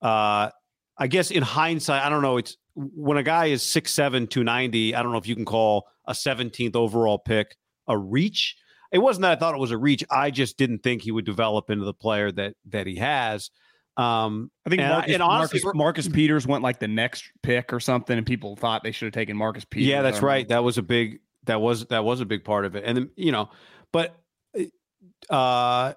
Uh, 0.00 0.50
I 0.96 1.08
guess 1.08 1.30
in 1.30 1.42
hindsight, 1.42 2.04
I 2.04 2.08
don't 2.08 2.22
know. 2.22 2.36
It's 2.36 2.56
when 2.76 3.16
a 3.16 3.22
guy 3.22 3.46
is 3.46 3.62
6'7, 3.62 4.30
290, 4.30 4.94
I 4.94 5.02
don't 5.02 5.10
know 5.10 5.18
if 5.18 5.26
you 5.26 5.34
can 5.34 5.44
call 5.44 5.88
a 6.06 6.12
17th 6.12 6.76
overall 6.76 7.18
pick 7.18 7.56
a 7.88 7.96
reach 7.96 8.56
it 8.92 8.98
wasn't 8.98 9.22
that 9.22 9.32
I 9.32 9.36
thought 9.36 9.54
it 9.54 9.60
was 9.60 9.70
a 9.70 9.78
reach. 9.78 10.04
I 10.10 10.30
just 10.30 10.56
didn't 10.56 10.82
think 10.82 11.02
he 11.02 11.10
would 11.10 11.24
develop 11.24 11.70
into 11.70 11.84
the 11.84 11.94
player 11.94 12.30
that 12.32 12.54
that 12.66 12.86
he 12.86 12.96
has. 12.96 13.50
Um, 13.96 14.50
I 14.66 14.70
think 14.70 14.82
and, 14.82 14.90
Marcus, 14.90 15.14
and 15.14 15.22
honestly, 15.22 15.60
Marcus, 15.62 15.78
Marcus, 15.78 16.08
Peters 16.08 16.46
went 16.46 16.62
like 16.62 16.78
the 16.78 16.88
next 16.88 17.24
pick 17.42 17.72
or 17.72 17.80
something, 17.80 18.16
and 18.16 18.26
people 18.26 18.56
thought 18.56 18.84
they 18.84 18.92
should 18.92 19.06
have 19.06 19.14
taken 19.14 19.36
Marcus 19.36 19.64
Peters. 19.64 19.88
Yeah, 19.88 20.02
that's 20.02 20.22
right. 20.22 20.46
That 20.48 20.62
was 20.62 20.78
a 20.78 20.82
big 20.82 21.20
that 21.44 21.60
was 21.60 21.86
that 21.86 22.04
was 22.04 22.20
a 22.20 22.26
big 22.26 22.44
part 22.44 22.64
of 22.64 22.76
it. 22.76 22.84
And 22.86 22.96
then, 22.96 23.10
you 23.16 23.32
know, 23.32 23.50
but 23.92 24.16
uh, 25.30 25.94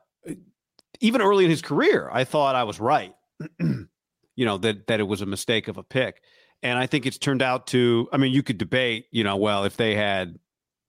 even 0.99 1.21
early 1.21 1.43
in 1.43 1.51
his 1.51 1.61
career, 1.61 2.09
I 2.11 2.23
thought 2.23 2.55
I 2.55 2.63
was 2.63 2.79
right. 2.79 3.13
you 3.59 3.87
know 4.37 4.57
that 4.57 4.87
that 4.87 4.99
it 4.99 5.07
was 5.07 5.21
a 5.21 5.25
mistake 5.25 5.67
of 5.67 5.77
a 5.77 5.83
pick, 5.83 6.21
and 6.63 6.77
I 6.77 6.87
think 6.87 7.05
it's 7.05 7.17
turned 7.17 7.41
out 7.41 7.67
to. 7.67 8.09
I 8.11 8.17
mean, 8.17 8.33
you 8.33 8.43
could 8.43 8.57
debate. 8.57 9.07
You 9.11 9.23
know, 9.23 9.37
well, 9.37 9.63
if 9.63 9.77
they 9.77 9.95
had 9.95 10.37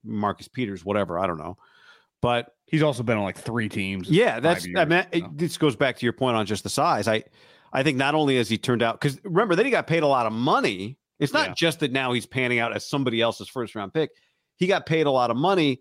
Marcus 0.04 0.48
Peters, 0.48 0.84
whatever, 0.84 1.18
I 1.18 1.26
don't 1.26 1.38
know. 1.38 1.56
But 2.20 2.54
he's 2.66 2.82
also 2.82 3.02
been 3.02 3.16
on 3.16 3.24
like 3.24 3.38
three 3.38 3.68
teams. 3.68 4.08
Yeah, 4.10 4.40
that's 4.40 4.66
years, 4.66 4.78
I 4.78 4.84
mean, 4.84 5.06
it, 5.12 5.38
this 5.38 5.56
goes 5.58 5.76
back 5.76 5.96
to 5.98 6.06
your 6.06 6.12
point 6.12 6.36
on 6.36 6.46
just 6.46 6.62
the 6.62 6.70
size. 6.70 7.08
I 7.08 7.24
I 7.72 7.82
think 7.82 7.96
not 7.96 8.14
only 8.14 8.36
has 8.36 8.48
he 8.48 8.58
turned 8.58 8.82
out 8.82 9.00
because 9.00 9.18
remember 9.24 9.56
then 9.56 9.64
he 9.64 9.70
got 9.70 9.86
paid 9.86 10.02
a 10.02 10.08
lot 10.08 10.26
of 10.26 10.32
money. 10.32 10.98
It's 11.18 11.32
not 11.32 11.48
yeah. 11.48 11.54
just 11.54 11.80
that 11.80 11.92
now 11.92 12.12
he's 12.12 12.26
panning 12.26 12.58
out 12.58 12.74
as 12.74 12.88
somebody 12.88 13.20
else's 13.20 13.48
first 13.48 13.74
round 13.74 13.92
pick. 13.92 14.10
He 14.56 14.66
got 14.66 14.86
paid 14.86 15.06
a 15.06 15.10
lot 15.10 15.30
of 15.30 15.36
money, 15.36 15.80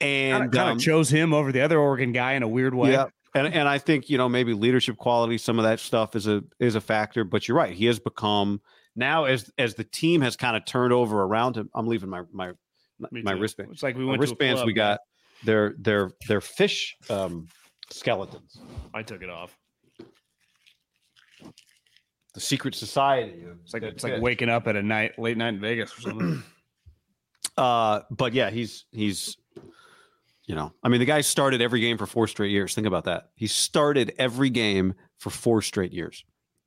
and 0.00 0.52
kind 0.52 0.68
of 0.68 0.72
um, 0.72 0.78
chose 0.78 1.08
him 1.08 1.32
over 1.32 1.52
the 1.52 1.60
other 1.60 1.78
Oregon 1.78 2.12
guy 2.12 2.32
in 2.32 2.42
a 2.42 2.48
weird 2.48 2.74
way. 2.74 2.92
Yeah, 2.92 3.06
and 3.34 3.52
and 3.52 3.68
I 3.68 3.78
think 3.78 4.10
you 4.10 4.18
know 4.18 4.28
maybe 4.28 4.52
leadership 4.52 4.96
quality, 4.96 5.38
some 5.38 5.58
of 5.58 5.64
that 5.64 5.80
stuff 5.80 6.16
is 6.16 6.26
a 6.26 6.42
is 6.58 6.74
a 6.74 6.80
factor. 6.80 7.24
But 7.24 7.48
you're 7.48 7.56
right, 7.56 7.72
he 7.72 7.86
has 7.86 7.98
become 7.98 8.60
now 8.96 9.24
as 9.24 9.50
as 9.58 9.74
the 9.74 9.84
team 9.84 10.20
has 10.20 10.36
kind 10.36 10.56
of 10.56 10.64
turned 10.64 10.92
over 10.92 11.22
around 11.22 11.56
him. 11.56 11.70
I'm 11.74 11.86
leaving 11.86 12.08
my 12.08 12.22
my 12.32 12.52
my 13.10 13.32
wristband. 13.32 13.70
It's 13.72 13.82
like 13.82 13.96
we 13.96 14.04
went 14.04 14.20
wristbands. 14.20 14.64
We 14.64 14.72
got 14.72 15.00
they're 15.44 15.74
they're 15.78 16.10
they're 16.28 16.40
fish 16.40 16.96
um, 17.10 17.48
skeletons. 17.90 18.58
I 18.92 19.02
took 19.02 19.22
it 19.22 19.30
off. 19.30 19.56
The 22.34 22.40
secret 22.40 22.74
society. 22.74 23.44
It's 23.62 23.74
like 23.74 23.82
it's 23.82 24.04
like 24.04 24.20
waking 24.20 24.48
up 24.48 24.66
at 24.66 24.76
a 24.76 24.82
night 24.82 25.18
late 25.18 25.36
night 25.36 25.54
in 25.54 25.60
Vegas 25.60 25.96
or 25.96 26.00
something. 26.00 26.42
uh, 27.56 28.00
but 28.10 28.32
yeah, 28.32 28.50
he's 28.50 28.86
he's 28.90 29.36
you 30.46 30.54
know, 30.54 30.72
I 30.82 30.88
mean, 30.88 31.00
the 31.00 31.06
guy 31.06 31.22
started 31.22 31.62
every 31.62 31.80
game 31.80 31.96
for 31.96 32.06
four 32.06 32.28
straight 32.28 32.50
years. 32.50 32.74
Think 32.74 32.86
about 32.86 33.04
that. 33.04 33.30
He 33.34 33.46
started 33.46 34.12
every 34.18 34.50
game 34.50 34.94
for 35.18 35.30
four 35.30 35.62
straight 35.62 35.92
years. 35.92 36.24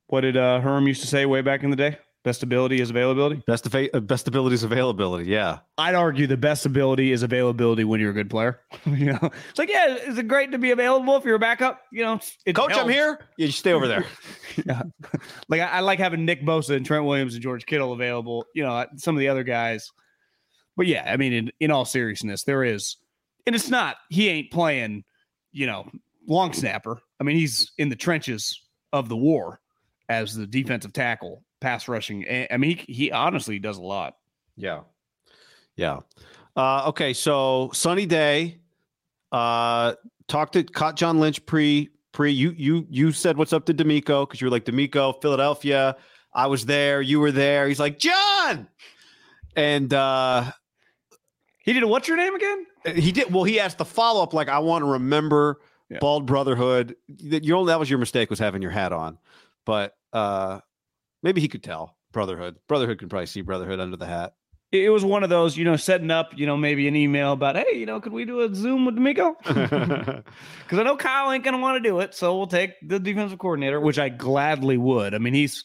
What 0.08 0.22
did 0.22 0.36
uh, 0.36 0.60
Herm 0.60 0.88
used 0.88 1.02
to 1.02 1.06
say 1.06 1.26
way 1.26 1.42
back 1.42 1.62
in 1.62 1.70
the 1.70 1.76
day? 1.76 1.98
Best 2.28 2.42
ability 2.42 2.78
is 2.78 2.90
availability. 2.90 3.42
Best 3.46 3.64
of 3.64 3.74
uh, 3.74 4.00
best 4.00 4.28
ability 4.28 4.52
is 4.52 4.62
availability. 4.62 5.30
Yeah, 5.30 5.60
I'd 5.78 5.94
argue 5.94 6.26
the 6.26 6.36
best 6.36 6.66
ability 6.66 7.10
is 7.10 7.22
availability 7.22 7.84
when 7.84 8.00
you're 8.00 8.10
a 8.10 8.12
good 8.12 8.28
player. 8.28 8.60
you 8.84 9.14
know, 9.14 9.30
it's 9.48 9.58
like 9.58 9.70
yeah, 9.70 9.94
is 9.94 10.18
it 10.18 10.28
great 10.28 10.52
to 10.52 10.58
be 10.58 10.70
available 10.72 11.16
if 11.16 11.24
you're 11.24 11.36
a 11.36 11.38
backup? 11.38 11.80
You 11.90 12.02
know, 12.02 12.20
coach, 12.52 12.72
helps. 12.72 12.76
I'm 12.76 12.90
here. 12.90 13.18
Yeah, 13.38 13.46
you 13.46 13.52
stay 13.52 13.72
over 13.72 13.88
there. 13.88 14.04
yeah, 14.66 14.82
like 15.48 15.62
I, 15.62 15.68
I, 15.68 15.80
like 15.80 15.98
having 15.98 16.26
Nick 16.26 16.44
Bosa 16.44 16.76
and 16.76 16.84
Trent 16.84 17.06
Williams 17.06 17.32
and 17.32 17.42
George 17.42 17.64
Kittle 17.64 17.94
available. 17.94 18.44
You 18.54 18.64
know, 18.64 18.84
some 18.96 19.16
of 19.16 19.20
the 19.20 19.28
other 19.28 19.42
guys. 19.42 19.90
But 20.76 20.86
yeah, 20.86 21.10
I 21.10 21.16
mean, 21.16 21.32
in, 21.32 21.50
in 21.60 21.70
all 21.70 21.86
seriousness, 21.86 22.44
there 22.44 22.62
is, 22.62 22.98
and 23.46 23.56
it's 23.56 23.70
not 23.70 23.96
he 24.10 24.28
ain't 24.28 24.50
playing. 24.50 25.04
You 25.50 25.66
know, 25.66 25.90
long 26.26 26.52
snapper. 26.52 27.00
I 27.18 27.24
mean, 27.24 27.38
he's 27.38 27.72
in 27.78 27.88
the 27.88 27.96
trenches 27.96 28.60
of 28.92 29.08
the 29.08 29.16
war 29.16 29.60
as 30.10 30.34
the 30.34 30.46
defensive 30.46 30.92
tackle 30.92 31.42
pass 31.60 31.88
rushing. 31.88 32.24
I 32.50 32.56
mean, 32.56 32.78
he, 32.78 32.92
he 32.92 33.12
honestly 33.12 33.58
does 33.58 33.78
a 33.78 33.82
lot. 33.82 34.16
Yeah. 34.56 34.80
Yeah. 35.76 36.00
Uh, 36.56 36.88
okay. 36.88 37.12
So 37.12 37.70
sunny 37.72 38.06
day. 38.06 38.58
Uh, 39.30 39.94
talked 40.26 40.54
to 40.54 40.64
caught 40.64 40.96
John 40.96 41.20
Lynch 41.20 41.44
pre 41.46 41.90
pre. 42.12 42.32
You 42.32 42.54
you 42.56 42.86
you 42.88 43.12
said 43.12 43.36
what's 43.36 43.52
up 43.52 43.66
to 43.66 43.74
DeMeco. 43.74 44.26
because 44.26 44.40
you 44.40 44.46
were 44.46 44.50
like 44.50 44.64
DeMeco, 44.64 45.20
Philadelphia. 45.20 45.96
I 46.32 46.46
was 46.46 46.66
there. 46.66 47.02
You 47.02 47.20
were 47.20 47.32
there. 47.32 47.68
He's 47.68 47.80
like 47.80 47.98
John, 47.98 48.68
and 49.56 49.92
uh, 49.92 50.52
he 51.58 51.72
did 51.72 51.82
a 51.82 51.88
what's 51.88 52.06
your 52.06 52.16
name 52.16 52.34
again? 52.34 52.66
He 52.94 53.12
did. 53.12 53.32
Well, 53.32 53.44
he 53.44 53.58
asked 53.60 53.78
the 53.78 53.84
follow 53.84 54.22
up 54.22 54.32
like 54.32 54.48
I 54.48 54.60
want 54.60 54.82
to 54.82 54.92
remember 54.92 55.60
yeah. 55.90 55.98
Bald 56.00 56.26
Brotherhood. 56.26 56.96
That 57.24 57.44
you 57.44 57.66
that 57.66 57.78
was 57.78 57.90
your 57.90 57.98
mistake 57.98 58.30
was 58.30 58.38
having 58.38 58.62
your 58.62 58.70
hat 58.70 58.92
on, 58.92 59.18
but 59.64 59.96
uh, 60.12 60.60
Maybe 61.22 61.40
he 61.40 61.48
could 61.48 61.62
tell 61.62 61.96
Brotherhood. 62.12 62.56
Brotherhood 62.68 62.98
can 62.98 63.08
probably 63.08 63.26
see 63.26 63.40
Brotherhood 63.40 63.80
under 63.80 63.96
the 63.96 64.06
hat. 64.06 64.34
It 64.70 64.90
was 64.90 65.02
one 65.02 65.24
of 65.24 65.30
those, 65.30 65.56
you 65.56 65.64
know, 65.64 65.76
setting 65.76 66.10
up, 66.10 66.32
you 66.36 66.44
know, 66.44 66.56
maybe 66.56 66.88
an 66.88 66.94
email 66.94 67.32
about, 67.32 67.56
hey, 67.56 67.74
you 67.74 67.86
know, 67.86 68.00
could 68.00 68.12
we 68.12 68.26
do 68.26 68.40
a 68.40 68.54
Zoom 68.54 68.84
with 68.84 68.96
DeMeco? 68.96 69.34
Because 69.38 70.22
I 70.78 70.82
know 70.82 70.96
Kyle 70.96 71.32
ain't 71.32 71.42
gonna 71.42 71.58
want 71.58 71.82
to 71.82 71.88
do 71.88 72.00
it, 72.00 72.14
so 72.14 72.36
we'll 72.36 72.46
take 72.46 72.72
the 72.86 72.98
defensive 72.98 73.38
coordinator, 73.38 73.80
which 73.80 73.98
I 73.98 74.10
gladly 74.10 74.76
would. 74.76 75.14
I 75.14 75.18
mean, 75.18 75.32
he's 75.32 75.64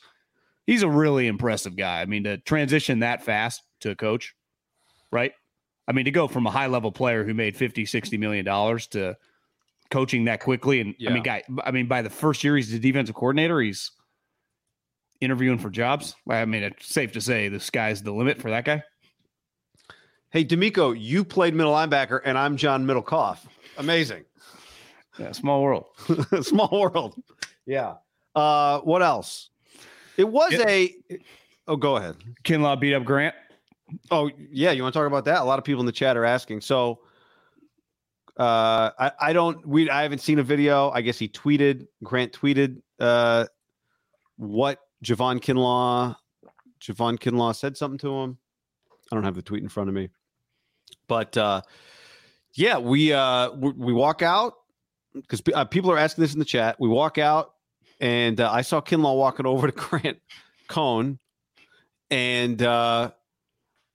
he's 0.66 0.84
a 0.84 0.90
really 0.90 1.28
impressive 1.28 1.76
guy. 1.76 2.02
I 2.02 2.06
mean, 2.06 2.24
to 2.24 2.38
transition 2.38 3.00
that 3.00 3.24
fast 3.24 3.62
to 3.82 3.92
a 3.92 3.96
coach, 3.96 4.34
right? 5.12 5.34
I 5.86 5.92
mean, 5.92 6.06
to 6.06 6.12
go 6.12 6.30
from 6.30 6.48
a 6.48 6.52
high 6.52 6.68
level 6.68 6.92
player 6.92 7.26
who 7.26 7.34
made 7.34 7.58
50, 7.58 7.86
60 7.86 8.18
million 8.18 8.46
dollars 8.46 8.88
to 8.88 9.18
coaching 9.92 10.26
that 10.26 10.40
quickly. 10.40 10.80
And 10.80 10.96
yeah. 10.98 11.10
I 11.10 11.14
mean, 11.14 11.24
guy, 11.24 11.44
I 11.64 11.72
mean, 11.72 11.88
by 11.88 12.02
the 12.02 12.10
first 12.10 12.44
year 12.44 12.56
he's 12.56 12.72
the 12.72 12.80
defensive 12.80 13.16
coordinator, 13.16 13.60
he's 13.60 13.92
interviewing 15.24 15.58
for 15.58 15.70
jobs. 15.70 16.16
I 16.30 16.46
mean, 16.46 16.64
it's 16.64 16.88
safe 16.88 17.12
to 17.14 17.22
say 17.22 17.48
the 17.48 17.60
sky's 17.60 18.02
the 18.04 18.12
limit 18.12 18.42
for 18.42 18.50
that 18.50 18.66
guy. 18.66 18.84
Hey, 20.30 20.44
DeMeco, 20.44 20.96
you 21.00 21.24
played 21.24 21.54
middle 21.54 21.74
linebacker, 21.74 22.20
and 22.26 22.38
I'm 22.38 22.58
John 22.58 22.86
Middlekauff. 22.86 23.40
Amazing. 23.78 24.26
Yeah, 25.20 25.32
small 25.32 25.62
world. 25.62 25.86
small 26.42 26.70
world. 26.72 27.22
Yeah. 27.66 27.96
Uh, 28.36 28.80
what 28.80 29.04
else? 29.04 29.50
It 30.18 30.28
was 30.28 30.54
it, 30.54 30.68
a. 30.68 31.20
Oh, 31.68 31.76
go 31.76 31.98
ahead. 31.98 32.16
Kinlaw 32.44 32.80
beat 32.80 32.94
up 32.94 33.04
Grant. 33.04 33.36
Oh 34.10 34.30
yeah, 34.50 34.72
you 34.72 34.82
want 34.82 34.94
to 34.94 35.00
talk 35.00 35.08
about 35.08 35.26
that? 35.26 35.42
A 35.42 35.44
lot 35.44 35.60
of 35.60 35.66
people 35.66 35.82
in 35.82 35.86
the 35.86 35.92
chat 35.92 36.18
are 36.18 36.26
asking. 36.26 36.62
So, 36.62 37.00
uh, 38.38 38.90
I, 39.00 39.12
I 39.20 39.34
don't. 39.34 39.66
We 39.68 39.90
I 39.90 40.02
haven't 40.02 40.20
seen 40.20 40.40
a 40.40 40.44
video. 40.44 40.90
I 40.90 41.02
guess 41.02 41.20
he 41.20 41.28
tweeted. 41.28 41.88
Grant 42.04 42.34
tweeted. 42.34 42.82
Uh, 43.00 43.46
what 44.38 44.80
Javon 45.04 45.40
Kinlaw, 45.40 46.16
Javon 46.82 47.20
Kinlaw 47.20 47.56
said 47.56 47.78
something 47.78 47.98
to 48.00 48.16
him. 48.16 48.38
I 49.12 49.16
don't 49.16 49.26
have 49.26 49.36
the 49.36 49.42
tweet 49.42 49.62
in 49.62 49.70
front 49.70 49.90
of 49.90 49.96
me, 49.96 50.10
but 51.08 51.38
uh, 51.38 51.62
yeah, 52.54 52.78
we 52.78 53.14
uh, 53.14 53.52
we, 53.52 53.72
we 53.72 53.94
walk 53.94 54.22
out 54.22 54.54
because 55.14 55.42
uh, 55.54 55.66
people 55.66 55.92
are 55.92 55.98
asking 55.98 56.24
this 56.24 56.34
in 56.34 56.40
the 56.40 56.46
chat. 56.46 56.80
We 56.80 56.88
walk 56.88 57.18
out, 57.18 57.54
and 58.00 58.40
uh, 58.40 58.52
I 58.52 58.62
saw 58.62 58.82
Kinlaw 58.82 59.18
walking 59.18 59.46
over 59.46 59.68
to 59.68 59.74
Grant 59.78 60.20
Cohn, 60.68 61.20
and 62.10 62.62
uh, 62.62 63.12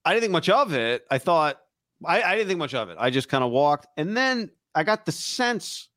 I 0.05 0.11
didn't 0.13 0.23
think 0.23 0.33
much 0.33 0.51
of 0.51 0.73
it. 0.75 1.05
I 1.11 1.19
thought 1.19 1.59
I, 2.05 2.23
I 2.23 2.37
didn't 2.37 2.49
think 2.49 2.59
much 2.59 2.75
of 2.75 2.91
it. 2.91 2.97
I 3.01 3.11
just 3.11 3.29
kind 3.29 3.43
of 3.43 3.51
walked, 3.51 3.87
and 3.97 4.17
then 4.17 4.51
I 4.75 4.85
got 4.85 5.07
the 5.07 5.13
sense 5.13 5.89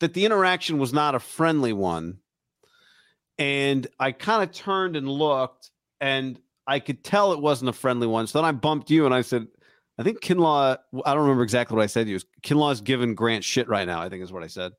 that 0.00 0.14
the 0.14 0.24
interaction 0.24 0.78
was 0.78 0.92
not 0.92 1.14
a 1.14 1.20
friendly 1.20 1.72
one 1.72 2.18
and 3.42 3.88
I 3.98 4.12
kind 4.12 4.48
of 4.48 4.54
turned 4.54 4.94
and 4.94 5.08
looked, 5.08 5.72
and 6.00 6.38
I 6.68 6.78
could 6.78 7.02
tell 7.02 7.32
it 7.32 7.40
wasn't 7.40 7.70
a 7.70 7.72
friendly 7.72 8.06
one. 8.06 8.28
So 8.28 8.38
then 8.38 8.44
I 8.44 8.52
bumped 8.52 8.88
you, 8.88 9.04
and 9.04 9.12
I 9.12 9.22
said, 9.22 9.48
"I 9.98 10.04
think 10.04 10.20
Kinlaw. 10.20 10.78
I 11.04 11.12
don't 11.12 11.22
remember 11.22 11.42
exactly 11.42 11.76
what 11.76 11.82
I 11.82 11.86
said 11.86 12.06
to 12.06 12.12
you. 12.12 12.20
Kinlaw's 12.44 12.80
giving 12.80 13.16
Grant 13.16 13.42
shit 13.42 13.68
right 13.68 13.84
now. 13.84 14.00
I 14.00 14.08
think 14.08 14.22
is 14.22 14.32
what 14.32 14.44
I 14.44 14.46
said." 14.46 14.72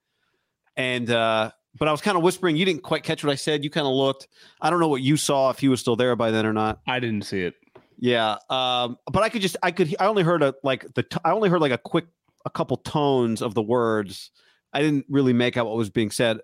And 0.78 1.10
uh, 1.10 1.52
but 1.78 1.90
I 1.90 1.92
was 1.92 2.00
kind 2.00 2.16
of 2.16 2.24
whispering. 2.24 2.56
You 2.56 2.64
didn't 2.64 2.84
quite 2.84 3.04
catch 3.04 3.22
what 3.22 3.34
I 3.34 3.36
said. 3.36 3.66
You 3.66 3.70
kind 3.70 3.86
of 3.86 3.92
looked. 3.92 4.30
I 4.62 4.70
don't 4.70 4.80
know 4.80 4.88
what 4.88 5.02
you 5.02 5.18
saw 5.18 5.50
if 5.50 5.60
he 5.60 5.68
was 5.68 5.82
still 5.82 5.98
there 5.98 6.16
by 6.16 6.32
then 6.32 6.46
or 6.46 6.54
not. 6.54 6.80
I 6.88 7.02
didn't 7.02 7.24
see 7.24 7.42
it. 7.42 7.56
Yeah, 8.00 8.38
um, 8.50 8.98
but 9.12 9.24
I 9.24 9.30
could 9.30 9.42
just 9.42 9.58
I 9.62 9.72
could 9.72 9.94
I 10.00 10.06
only 10.06 10.24
heard 10.24 10.42
a 10.42 10.56
like 10.64 10.86
the 10.94 11.06
I 11.26 11.32
only 11.32 11.50
heard 11.50 11.60
like 11.60 11.74
a 11.74 11.78
quick 11.78 12.06
a 12.46 12.50
couple 12.50 12.78
tones 12.78 13.42
of 13.42 13.56
the 13.56 13.62
words. 13.62 14.32
I 14.72 14.82
didn't 14.82 15.06
really 15.10 15.34
make 15.34 15.58
out 15.58 15.66
what 15.66 15.76
was 15.76 15.90
being 15.90 16.12
said 16.12 16.40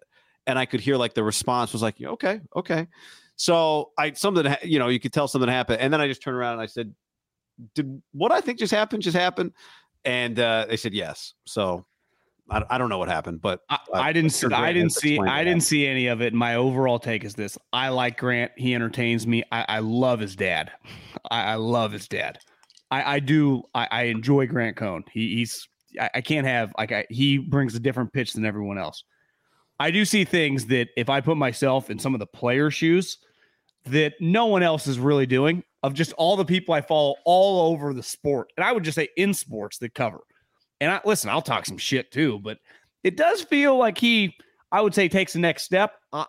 and 0.49 0.57
I 0.57 0.65
could 0.65 0.79
hear 0.79 0.97
like 0.97 1.13
the 1.13 1.23
response 1.23 1.73
was 1.73 1.83
like, 1.83 2.01
okay, 2.01 2.41
okay. 2.55 2.87
So 3.35 3.91
I 3.97 4.13
something 4.13 4.53
you 4.63 4.79
know 4.79 4.87
you 4.87 4.99
could 4.99 5.13
tell 5.13 5.27
something 5.27 5.49
happened, 5.49 5.79
and 5.79 5.93
then 5.93 6.01
I 6.01 6.07
just 6.07 6.21
turned 6.23 6.35
around 6.35 6.53
and 6.53 6.61
I 6.61 6.65
said, 6.65 6.93
"Did 7.75 8.01
what 8.11 8.31
I 8.31 8.41
think 8.41 8.57
just 8.59 8.73
happened 8.73 9.03
just 9.03 9.15
happen?" 9.15 9.53
And 10.03 10.39
uh, 10.39 10.65
they 10.67 10.75
said 10.75 10.93
yes. 10.93 11.35
So 11.45 11.85
I, 12.49 12.63
I 12.69 12.77
don't 12.79 12.89
know 12.89 12.97
what 12.97 13.09
happened, 13.09 13.41
but 13.41 13.61
I, 13.69 13.77
I 13.93 14.11
didn't 14.11 14.31
see 14.31 14.47
I 14.47 14.73
didn't 14.73 14.91
see 14.91 15.19
I 15.19 15.43
didn't 15.43 15.63
see 15.63 15.85
any 15.85 16.07
of 16.07 16.21
it. 16.21 16.33
My 16.33 16.55
overall 16.55 16.99
take 16.99 17.23
is 17.23 17.35
this: 17.35 17.57
I 17.71 17.89
like 17.89 18.17
Grant. 18.17 18.51
He 18.57 18.73
entertains 18.73 19.27
me. 19.27 19.43
I, 19.51 19.65
I 19.69 19.79
love 19.79 20.19
his 20.19 20.35
dad. 20.35 20.71
I, 21.29 21.43
I 21.43 21.55
love 21.55 21.91
his 21.91 22.07
dad. 22.07 22.39
I, 22.91 23.15
I 23.15 23.19
do. 23.19 23.63
I, 23.75 23.87
I 23.91 24.03
enjoy 24.03 24.47
Grant 24.47 24.75
Cohn. 24.75 25.03
He, 25.13 25.35
he's 25.35 25.69
I, 25.97 26.09
I 26.15 26.21
can't 26.21 26.47
have 26.47 26.73
like 26.77 26.91
I, 26.91 27.05
he 27.09 27.37
brings 27.37 27.75
a 27.75 27.79
different 27.79 28.11
pitch 28.11 28.33
than 28.33 28.45
everyone 28.45 28.79
else. 28.79 29.03
I 29.79 29.91
do 29.91 30.03
see 30.03 30.25
things 30.25 30.65
that 30.67 30.89
if 30.97 31.09
I 31.09 31.21
put 31.21 31.37
myself 31.37 31.89
in 31.89 31.99
some 31.99 32.13
of 32.13 32.19
the 32.19 32.27
player 32.27 32.69
shoes 32.69 33.17
that 33.85 34.13
no 34.19 34.45
one 34.45 34.61
else 34.61 34.87
is 34.87 34.99
really 34.99 35.25
doing 35.25 35.63
of 35.83 35.93
just 35.93 36.11
all 36.13 36.35
the 36.35 36.45
people 36.45 36.73
I 36.73 36.81
follow 36.81 37.15
all 37.25 37.71
over 37.71 37.93
the 37.93 38.03
sport. 38.03 38.51
And 38.57 38.63
I 38.63 38.71
would 38.71 38.83
just 38.83 38.95
say 38.95 39.07
in 39.15 39.33
sports 39.33 39.77
that 39.77 39.93
cover. 39.93 40.19
And 40.81 40.91
I 40.91 41.01
listen, 41.05 41.29
I'll 41.29 41.41
talk 41.41 41.65
some 41.65 41.77
shit 41.77 42.11
too, 42.11 42.39
but 42.39 42.57
it 43.03 43.15
does 43.15 43.41
feel 43.41 43.77
like 43.77 43.97
he, 43.97 44.35
I 44.71 44.81
would 44.81 44.93
say, 44.93 45.07
takes 45.07 45.33
the 45.33 45.39
next 45.39 45.63
step. 45.63 45.93
Uh, 46.11 46.25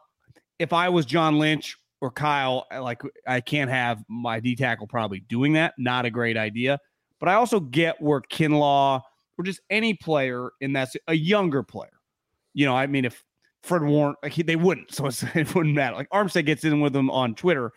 if 0.58 0.72
I 0.72 0.88
was 0.88 1.04
John 1.06 1.38
Lynch 1.38 1.76
or 2.00 2.10
Kyle, 2.10 2.66
like 2.70 3.02
I 3.26 3.40
can't 3.40 3.70
have 3.70 4.04
my 4.08 4.40
D 4.40 4.54
tackle 4.54 4.86
probably 4.86 5.20
doing 5.20 5.54
that. 5.54 5.74
Not 5.78 6.04
a 6.04 6.10
great 6.10 6.36
idea. 6.36 6.78
But 7.18 7.28
I 7.28 7.34
also 7.34 7.60
get 7.60 8.00
where 8.00 8.20
Kinlaw 8.20 9.02
or 9.36 9.44
just 9.44 9.60
any 9.70 9.94
player 9.94 10.50
in 10.60 10.72
that 10.74 10.90
a 11.08 11.14
younger 11.14 11.62
player. 11.62 11.90
You 12.54 12.66
know, 12.66 12.76
I 12.76 12.86
mean, 12.86 13.04
if 13.04 13.22
Fred 13.62 13.82
Warner, 13.82 14.14
like 14.22 14.32
he, 14.32 14.42
they 14.42 14.56
wouldn't, 14.56 14.92
so 14.94 15.06
it 15.34 15.54
wouldn't 15.54 15.74
matter. 15.74 15.96
Like 15.96 16.08
Armstead 16.10 16.46
gets 16.46 16.64
in 16.64 16.80
with 16.80 16.92
them 16.92 17.10
on 17.10 17.34
Twitter. 17.34 17.72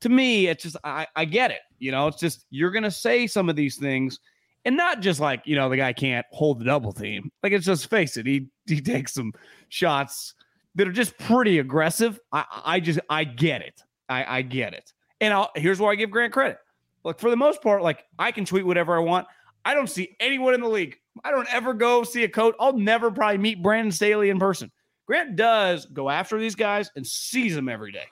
To 0.00 0.08
me, 0.08 0.48
it's 0.48 0.64
just 0.64 0.76
I, 0.82 1.06
I 1.14 1.24
get 1.24 1.50
it. 1.50 1.60
You 1.78 1.92
know, 1.92 2.08
it's 2.08 2.18
just 2.18 2.46
you're 2.50 2.70
gonna 2.70 2.90
say 2.90 3.26
some 3.26 3.48
of 3.48 3.56
these 3.56 3.76
things, 3.76 4.18
and 4.64 4.76
not 4.76 5.00
just 5.00 5.20
like 5.20 5.42
you 5.44 5.54
know 5.54 5.68
the 5.68 5.76
guy 5.76 5.92
can't 5.92 6.26
hold 6.32 6.60
the 6.60 6.64
double 6.64 6.92
team. 6.92 7.30
Like 7.42 7.52
it's 7.52 7.66
just 7.66 7.88
face 7.88 8.16
it, 8.16 8.26
he 8.26 8.48
he 8.66 8.80
takes 8.80 9.14
some 9.14 9.32
shots 9.68 10.34
that 10.74 10.88
are 10.88 10.92
just 10.92 11.16
pretty 11.18 11.58
aggressive. 11.58 12.18
I 12.32 12.44
I 12.64 12.80
just 12.80 13.00
I 13.08 13.24
get 13.24 13.62
it. 13.62 13.80
I 14.08 14.38
I 14.38 14.42
get 14.42 14.74
it. 14.74 14.92
And 15.20 15.32
I'll, 15.32 15.50
here's 15.54 15.78
where 15.78 15.92
I 15.92 15.94
give 15.94 16.10
Grant 16.10 16.32
credit. 16.32 16.58
Look, 17.04 17.20
for 17.20 17.30
the 17.30 17.36
most 17.36 17.62
part, 17.62 17.82
like 17.82 18.04
I 18.18 18.32
can 18.32 18.44
tweet 18.44 18.66
whatever 18.66 18.96
I 18.96 19.00
want. 19.00 19.28
I 19.64 19.74
don't 19.74 19.88
see 19.88 20.16
anyone 20.18 20.54
in 20.54 20.60
the 20.60 20.68
league. 20.68 20.96
I 21.24 21.30
don't 21.30 21.52
ever 21.52 21.74
go 21.74 22.02
see 22.02 22.24
a 22.24 22.28
coach. 22.28 22.54
I'll 22.58 22.76
never 22.76 23.10
probably 23.10 23.38
meet 23.38 23.62
Brandon 23.62 23.92
Staley 23.92 24.30
in 24.30 24.38
person. 24.38 24.72
Grant 25.12 25.36
does 25.36 25.84
go 25.84 26.08
after 26.08 26.38
these 26.38 26.54
guys 26.54 26.90
and 26.96 27.06
sees 27.06 27.54
them 27.54 27.68
every 27.68 27.92
day. 27.92 28.06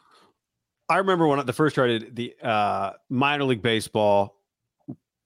I 0.87 0.99
remember 0.99 1.27
when 1.27 1.47
the 1.47 1.53
first 1.55 1.75
started 1.75 2.15
the 2.15 2.35
uh, 2.43 2.91
minor 3.09 3.45
league 3.45 3.63
baseball. 3.63 4.37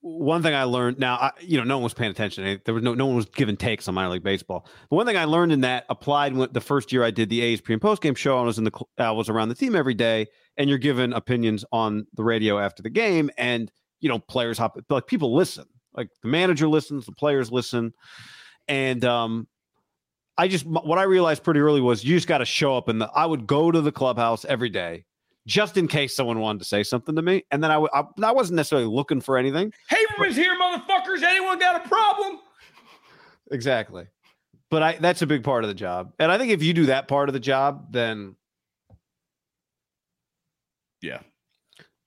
One 0.00 0.40
thing 0.40 0.54
I 0.54 0.62
learned 0.64 1.00
now, 1.00 1.16
I, 1.16 1.32
you 1.40 1.58
know, 1.58 1.64
no 1.64 1.78
one 1.78 1.82
was 1.82 1.92
paying 1.92 2.12
attention. 2.12 2.60
There 2.64 2.74
was 2.74 2.84
no 2.84 2.94
no 2.94 3.06
one 3.06 3.16
was 3.16 3.24
giving 3.24 3.56
takes 3.56 3.88
on 3.88 3.94
minor 3.96 4.10
league 4.10 4.22
baseball. 4.22 4.68
But 4.88 4.94
one 4.94 5.04
thing 5.04 5.16
I 5.16 5.24
learned 5.24 5.50
in 5.50 5.62
that 5.62 5.84
applied 5.88 6.36
when 6.36 6.48
the 6.52 6.60
first 6.60 6.92
year 6.92 7.02
I 7.02 7.10
did 7.10 7.28
the 7.28 7.40
A's 7.40 7.60
pre 7.60 7.72
and 7.72 7.82
post 7.82 8.02
game 8.02 8.14
show. 8.14 8.38
I 8.38 8.42
was 8.42 8.56
in 8.56 8.62
the 8.62 8.84
I 8.96 9.10
was 9.10 9.28
around 9.28 9.48
the 9.48 9.56
team 9.56 9.74
every 9.74 9.94
day, 9.94 10.28
and 10.56 10.68
you're 10.68 10.78
given 10.78 11.12
opinions 11.12 11.64
on 11.72 12.06
the 12.14 12.22
radio 12.22 12.60
after 12.60 12.84
the 12.84 12.90
game, 12.90 13.30
and 13.36 13.72
you 13.98 14.08
know, 14.08 14.20
players 14.20 14.58
hop 14.58 14.78
like 14.90 15.08
people 15.08 15.34
listen, 15.34 15.64
like 15.92 16.08
the 16.22 16.28
manager 16.28 16.68
listens, 16.68 17.04
the 17.04 17.10
players 17.10 17.50
listen, 17.50 17.92
and 18.68 19.04
um, 19.04 19.48
I 20.36 20.48
just 20.48 20.66
what 20.66 20.98
I 20.98 21.04
realized 21.04 21.42
pretty 21.44 21.60
early 21.60 21.80
was 21.80 22.04
you 22.04 22.16
just 22.16 22.26
got 22.26 22.38
to 22.38 22.44
show 22.44 22.76
up 22.76 22.88
and 22.88 23.02
I 23.14 23.24
would 23.26 23.46
go 23.46 23.70
to 23.70 23.80
the 23.80 23.92
clubhouse 23.92 24.44
every 24.44 24.68
day 24.70 25.04
just 25.46 25.76
in 25.76 25.86
case 25.86 26.16
someone 26.16 26.40
wanted 26.40 26.58
to 26.60 26.64
say 26.64 26.82
something 26.82 27.14
to 27.14 27.22
me. 27.22 27.44
And 27.50 27.62
then 27.62 27.70
I, 27.70 27.74
w- 27.74 27.90
I, 27.92 28.02
I 28.22 28.32
wasn't 28.32 28.56
necessarily 28.56 28.88
looking 28.88 29.20
for 29.20 29.36
anything. 29.36 29.72
Haberman's 29.90 30.34
here, 30.36 30.56
motherfuckers. 30.58 31.22
Anyone 31.22 31.58
got 31.58 31.84
a 31.84 31.88
problem? 31.88 32.40
Exactly. 33.52 34.06
But 34.70 34.82
I 34.82 34.92
that's 34.96 35.22
a 35.22 35.26
big 35.26 35.44
part 35.44 35.62
of 35.62 35.68
the 35.68 35.74
job. 35.74 36.12
And 36.18 36.32
I 36.32 36.38
think 36.38 36.50
if 36.50 36.62
you 36.62 36.72
do 36.72 36.86
that 36.86 37.06
part 37.06 37.28
of 37.28 37.32
the 37.32 37.40
job, 37.40 37.92
then 37.92 38.34
Yeah. 41.02 41.20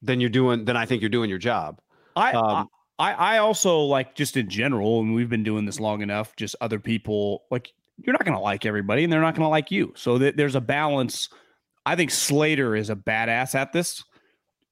then 0.02 0.20
you're 0.20 0.30
doing 0.30 0.66
then 0.66 0.76
I 0.76 0.86
think 0.86 1.02
you're 1.02 1.10
doing 1.10 1.30
your 1.30 1.40
job. 1.40 1.80
I, 2.16 2.32
Um, 2.34 2.68
I 3.00 3.14
I 3.14 3.38
also 3.38 3.80
like 3.82 4.16
just 4.16 4.36
in 4.38 4.50
general, 4.50 5.00
and 5.02 5.14
we've 5.14 5.30
been 5.30 5.44
doing 5.44 5.66
this 5.66 5.80
long 5.80 6.02
enough. 6.02 6.36
Just 6.36 6.56
other 6.60 6.80
people 6.80 7.44
like 7.52 7.72
you're 7.98 8.14
not 8.14 8.24
going 8.24 8.36
to 8.36 8.42
like 8.42 8.66
everybody, 8.66 9.04
and 9.04 9.12
they're 9.12 9.22
not 9.22 9.36
going 9.36 9.46
to 9.46 9.50
like 9.50 9.72
you. 9.72 9.94
So 9.96 10.18
th- 10.20 10.36
there's 10.36 10.56
a 10.56 10.62
balance. 10.62 11.30
I 11.86 11.96
think 11.96 12.12
Slater 12.12 12.76
is 12.76 12.90
a 12.90 12.96
badass 12.96 13.56
at 13.56 13.74
this. 13.74 14.04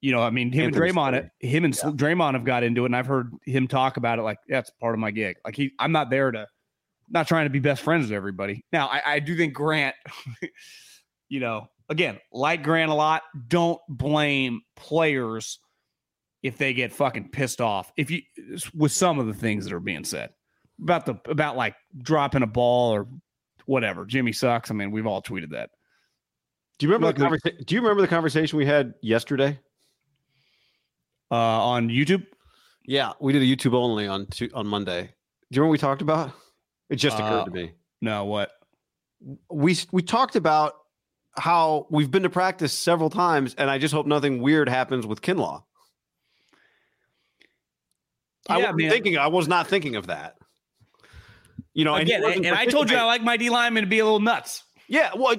You 0.02 0.12
know, 0.12 0.22
I 0.22 0.30
mean, 0.30 0.52
him 0.52 0.66
Anthony 0.66 0.90
and 0.90 0.96
Draymond, 0.98 1.10
Slater. 1.12 1.32
him 1.40 1.66
and 1.66 1.76
Yeah. 1.76 1.90
Draymond 1.92 2.34
have 2.34 2.46
got 2.46 2.64
into 2.64 2.84
it, 2.84 2.88
and 2.88 2.96
I've 2.96 3.08
heard 3.08 3.32
him 3.46 3.68
talk 3.68 3.98
about 3.98 4.20
it. 4.20 4.22
Like 4.24 4.38
that's 4.48 4.70
part 4.82 4.94
of 4.94 5.00
my 5.00 5.12
gig. 5.12 5.38
Like 5.44 5.56
he, 5.56 5.72
I'm 5.80 5.92
not 5.92 6.10
there 6.10 6.30
to, 6.32 6.48
not 7.10 7.28
trying 7.28 7.46
to 7.46 7.50
be 7.50 7.60
best 7.60 7.82
friends 7.82 8.04
with 8.04 8.12
everybody. 8.12 8.66
Now, 8.72 8.88
I, 8.88 9.02
I 9.16 9.20
do 9.20 9.36
think 9.36 9.54
Grant, 9.54 9.96
you 11.30 11.40
know, 11.40 11.68
again, 11.90 12.20
like 12.32 12.64
Grant 12.64 12.92
a 12.92 12.96
lot. 12.96 13.24
Don't 13.48 13.80
blame 13.90 14.62
players 14.76 15.60
if 16.44 16.58
they 16.58 16.74
get 16.74 16.94
fucking 16.94 17.30
pissed 17.30 17.62
off. 17.62 17.92
If 17.98 18.12
you 18.12 18.22
with 18.76 18.92
some 18.92 19.18
of 19.20 19.26
the 19.28 19.34
things 19.34 19.66
that 19.66 19.74
are 19.74 19.80
being 19.80 20.04
said 20.04 20.30
about 20.82 21.06
the 21.06 21.16
about 21.30 21.56
like 21.58 21.76
dropping 21.98 22.44
a 22.44 22.48
ball 22.48 22.92
or 22.94 23.08
whatever. 23.66 24.06
Jimmy 24.06 24.32
sucks. 24.34 24.70
I 24.72 24.74
mean, 24.74 24.92
we've 24.92 25.08
all 25.08 25.22
tweeted 25.22 25.52
that. 25.52 25.70
Do 26.78 26.86
you 26.86 26.92
remember 26.94 27.18
the 27.18 27.30
Look, 27.30 27.42
conversa- 27.42 27.66
do 27.66 27.76
you 27.76 27.82
remember 27.82 28.02
the 28.02 28.08
conversation 28.08 28.58
we 28.58 28.66
had 28.66 28.94
yesterday? 29.02 29.60
Uh, 31.32 31.36
on 31.36 31.90
YouTube, 31.90 32.26
Yeah, 32.86 33.14
we 33.20 33.34
did 33.34 33.42
a 33.42 33.46
YouTube 33.46 33.74
only 33.74 34.08
on 34.08 34.28
on 34.54 34.68
Monday. 34.68 35.02
Do 35.02 35.58
you 35.58 35.62
remember 35.62 35.68
what 35.70 35.72
we 35.72 35.78
talked 35.80 36.02
about? 36.02 36.32
It 36.90 36.98
just 36.98 37.18
occurred 37.18 37.42
Uh, 37.42 37.46
to 37.46 37.52
me. 37.52 37.72
no, 38.02 38.26
what? 38.26 38.52
We 39.50 39.76
we 39.92 40.02
talked 40.04 40.36
about 40.36 40.74
how 41.38 41.88
we've 41.90 42.12
been 42.12 42.24
to 42.24 42.30
practice 42.30 42.74
several 42.74 43.10
times, 43.10 43.56
and 43.58 43.70
I 43.72 43.78
just 43.80 43.94
hope 43.94 44.06
nothing 44.06 44.40
weird 44.42 44.70
happens 44.70 45.08
with 45.08 45.22
Kinlaw. 45.22 45.64
I 48.48 48.58
wasn't 48.58 48.78
man. 48.78 48.90
thinking. 48.92 49.18
I 49.18 49.28
was 49.28 49.48
not 49.48 49.68
thinking 49.68 49.96
of 49.96 50.08
that. 50.08 50.36
You 51.76 51.84
know, 51.84 51.94
and 51.96 52.04
Again, 52.04 52.24
and, 52.24 52.46
and 52.46 52.56
I 52.56 52.66
told 52.66 52.90
you 52.90 52.98
I 52.98 53.04
like 53.04 53.22
my 53.22 53.38
D 53.38 53.50
lineman 53.50 53.84
to 53.84 53.90
be 53.90 54.00
a 54.00 54.04
little 54.06 54.22
nuts. 54.22 54.64
Yeah, 54.88 55.12
well, 55.16 55.36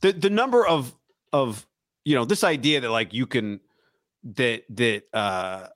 the 0.00 0.12
the 0.12 0.30
number 0.30 0.66
of 0.66 0.94
of 1.32 1.66
you 2.04 2.16
know 2.16 2.24
this 2.24 2.42
idea 2.42 2.80
that 2.80 2.90
like 2.90 3.12
you 3.12 3.26
can 3.26 3.60
that 4.24 4.62
that 4.70 5.02
uh 5.12 5.68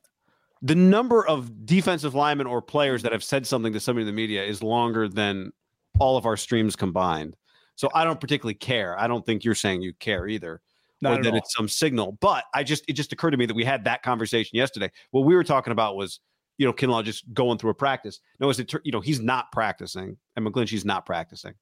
the 0.62 0.74
number 0.74 1.26
of 1.26 1.66
defensive 1.66 2.14
linemen 2.14 2.46
or 2.46 2.62
players 2.62 3.02
that 3.02 3.12
have 3.12 3.22
said 3.22 3.46
something 3.46 3.74
to 3.74 3.80
somebody 3.80 4.02
in 4.02 4.06
the 4.06 4.12
media 4.12 4.42
is 4.42 4.62
longer 4.62 5.08
than 5.08 5.52
all 5.98 6.16
of 6.16 6.24
our 6.24 6.38
streams 6.38 6.74
combined. 6.74 7.36
So 7.76 7.90
I 7.94 8.04
don't 8.04 8.18
particularly 8.18 8.54
care. 8.54 8.98
I 8.98 9.06
don't 9.06 9.26
think 9.26 9.44
you're 9.44 9.54
saying 9.54 9.82
you 9.82 9.92
care 9.94 10.26
either, 10.26 10.62
Not 11.02 11.12
or 11.12 11.14
at 11.16 11.22
that 11.24 11.32
all. 11.32 11.38
it's 11.38 11.54
some 11.54 11.68
signal. 11.68 12.16
But 12.20 12.44
I 12.54 12.62
just 12.62 12.84
it 12.88 12.94
just 12.94 13.12
occurred 13.12 13.32
to 13.32 13.36
me 13.36 13.44
that 13.44 13.54
we 13.54 13.64
had 13.64 13.84
that 13.84 14.02
conversation 14.02 14.56
yesterday. 14.56 14.90
What 15.10 15.26
we 15.26 15.34
were 15.34 15.44
talking 15.44 15.72
about 15.72 15.96
was 15.96 16.20
you 16.58 16.66
know 16.66 16.72
Kinlaw 16.72 17.04
just 17.04 17.32
going 17.34 17.58
through 17.58 17.70
a 17.70 17.74
practice. 17.74 18.20
No, 18.40 18.48
is 18.50 18.58
it 18.60 18.72
you 18.84 18.92
know 18.92 19.00
he's 19.00 19.20
not 19.20 19.50
practicing, 19.52 20.16
and 20.36 20.46
McGlinchey's 20.46 20.84
not 20.84 21.04
practicing. 21.06 21.54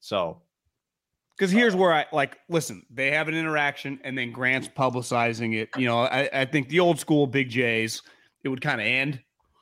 So 0.00 0.42
Because 1.36 1.50
here's 1.50 1.74
where 1.74 1.92
I 1.92 2.06
like 2.12 2.38
listen, 2.48 2.84
they 2.90 3.10
have 3.10 3.28
an 3.28 3.34
interaction 3.34 3.98
and 4.04 4.16
then 4.16 4.32
Grant's 4.32 4.68
publicizing 4.68 5.54
it. 5.56 5.68
You 5.76 5.86
know, 5.86 6.00
I, 6.00 6.28
I 6.32 6.44
think 6.44 6.68
the 6.68 6.80
old 6.80 6.98
school 7.00 7.26
Big 7.26 7.48
J's, 7.48 8.02
it 8.44 8.48
would 8.48 8.60
kind 8.60 8.80
of 8.80 8.86
end. 8.86 9.20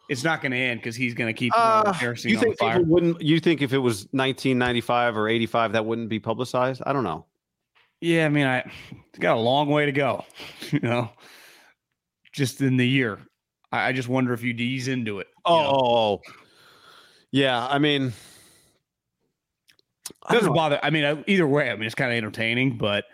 It's 0.08 0.22
not 0.22 0.40
going 0.40 0.52
to 0.52 0.58
end 0.58 0.80
because 0.80 0.94
he's 0.94 1.14
going 1.14 1.34
to 1.34 1.36
keep 1.36 1.52
Uh, 1.56 1.92
kerosene 1.94 2.30
you 2.30 2.38
think 2.38 2.56
fire. 2.58 2.78
people 2.78 2.92
wouldn't? 2.92 3.20
You 3.20 3.40
think 3.40 3.60
if 3.60 3.72
it 3.72 3.78
was 3.78 4.02
1995 4.12 5.16
or 5.16 5.28
85, 5.28 5.72
that 5.72 5.84
wouldn't 5.84 6.08
be 6.08 6.20
publicized? 6.20 6.80
I 6.86 6.92
don't 6.92 7.02
know. 7.02 7.26
Yeah, 8.00 8.26
I 8.26 8.28
mean, 8.28 8.46
I 8.46 8.70
it's 9.08 9.18
got 9.18 9.36
a 9.36 9.40
long 9.40 9.68
way 9.68 9.86
to 9.86 9.92
go, 9.92 10.24
you 10.70 10.80
know, 10.80 11.10
just 12.32 12.60
in 12.60 12.76
the 12.76 12.86
year. 12.86 13.18
I, 13.72 13.88
I 13.88 13.92
just 13.92 14.08
wonder 14.08 14.32
if 14.32 14.42
you'd 14.42 14.60
ease 14.60 14.88
into 14.88 15.18
it. 15.20 15.26
you 15.28 15.42
Oh, 15.52 16.20
know? 16.26 16.32
yeah. 17.32 17.66
I 17.66 17.78
mean, 17.78 18.12
I 20.22 20.32
don't 20.32 20.40
doesn't 20.40 20.50
know. 20.52 20.54
bother. 20.56 20.80
I 20.82 20.90
mean, 20.90 21.04
I- 21.04 21.24
either 21.26 21.46
way, 21.46 21.70
I 21.70 21.74
mean, 21.74 21.84
it's 21.84 21.94
kind 21.94 22.10
of 22.12 22.16
entertaining, 22.16 22.78
but 22.78 23.04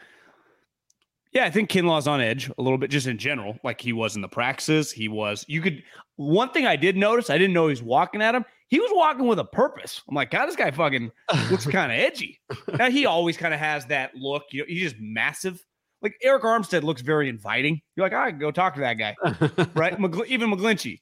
yeah, 1.33 1.45
I 1.45 1.51
think 1.51 1.71
Kinlaw's 1.71 2.07
on 2.07 2.21
edge 2.21 2.51
a 2.59 2.62
little 2.62 2.79
bit 2.79 2.91
just 2.91 3.07
in 3.07 3.17
general. 3.19 3.57
Like 3.65 3.81
he 3.81 3.93
was 3.93 4.17
in 4.17 4.23
the 4.23 4.29
practices. 4.29 4.93
He 4.93 5.09
was, 5.09 5.45
you 5.49 5.62
could, 5.62 5.83
one 6.17 6.51
thing 6.51 6.67
I 6.67 6.77
did 6.77 6.97
notice, 6.97 7.31
I 7.31 7.38
didn't 7.38 7.55
know 7.55 7.67
he 7.67 7.71
was 7.71 7.83
walking 7.83 8.21
at 8.21 8.35
him. 8.35 8.45
He 8.69 8.79
was 8.81 8.91
walking 8.93 9.27
with 9.27 9.38
a 9.38 9.45
purpose. 9.45 10.03
I'm 10.09 10.15
like, 10.15 10.31
God, 10.31 10.47
this 10.47 10.57
guy 10.57 10.71
fucking 10.71 11.11
looks 11.51 11.67
kind 11.71 11.93
of 11.93 11.99
edgy. 11.99 12.41
Now, 12.79 12.91
he 12.91 13.05
always 13.07 13.37
kind 13.37 13.53
of 13.53 13.61
has 13.61 13.85
that 13.87 14.15
look. 14.15 14.45
You 14.51 14.61
know, 14.61 14.67
he's 14.69 14.81
just 14.83 14.97
massive. 14.99 15.62
Like 16.03 16.17
Arik 16.25 16.43
Armstead 16.43 16.83
looks 16.83 17.01
very 17.03 17.29
inviting. 17.29 17.81
You're 17.97 18.05
like, 18.07 18.12
I 18.12 18.25
right, 18.25 18.38
go 18.38 18.51
talk 18.51 18.75
to 18.75 18.81
that 18.81 18.95
guy, 18.95 19.15
right? 19.75 19.97
McGl- 19.99 20.27
even 20.27 20.51
McGlinchey. 20.51 21.01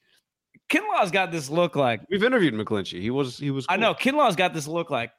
Kinlaw's 0.69 1.11
got 1.11 1.33
this 1.33 1.49
look 1.51 1.75
like, 1.75 2.01
We've 2.11 2.23
interviewed 2.23 2.55
McGlinchey. 2.55 3.01
He 3.01 3.11
was 3.11 3.39
he 3.39 3.51
was. 3.51 3.67
I 3.69 3.77
know 3.77 3.95
Kinlaw's 3.95 4.37
got 4.37 4.55
this 4.55 4.69
look 4.69 4.91
like, 4.91 5.11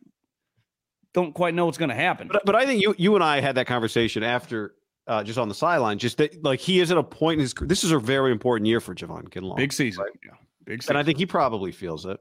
don't 1.14 1.34
quite 1.34 1.54
know 1.54 1.66
what's 1.66 1.78
going 1.78 1.90
to 1.90 1.96
happen. 1.96 2.30
but 2.32 2.46
but 2.46 2.56
I 2.56 2.66
think 2.66 2.82
you 2.82 2.96
you 2.98 3.16
and 3.16 3.24
I 3.24 3.42
had 3.42 3.56
that 3.56 3.68
conversation 3.68 4.24
after. 4.24 4.74
Uh, 5.08 5.24
just 5.24 5.40
on 5.40 5.50
the 5.50 5.56
sideline, 5.56 5.98
just 5.98 6.18
that, 6.20 6.42
like 6.44 6.60
he 6.60 6.80
is 6.80 6.92
at 6.92 6.98
a 6.98 7.04
point 7.04 7.34
in 7.34 7.40
his. 7.42 7.56
career- 7.56 7.68
This 7.68 7.84
is 7.84 7.92
a 7.92 7.98
very 7.98 8.32
important 8.32 8.68
year 8.68 8.80
for 8.80 8.94
Javon 8.94 9.24
Kinlaw, 9.30 9.58
Big 9.58 9.74
season. 9.74 10.04
right? 10.04 10.12
Yeah. 10.24 10.36
Big 10.64 10.84
season. 10.84 10.96
and 10.96 11.00
I 11.00 11.04
think 11.04 11.18
he 11.18 11.26
probably 11.26 11.72
feels 11.72 12.06
it. 12.06 12.20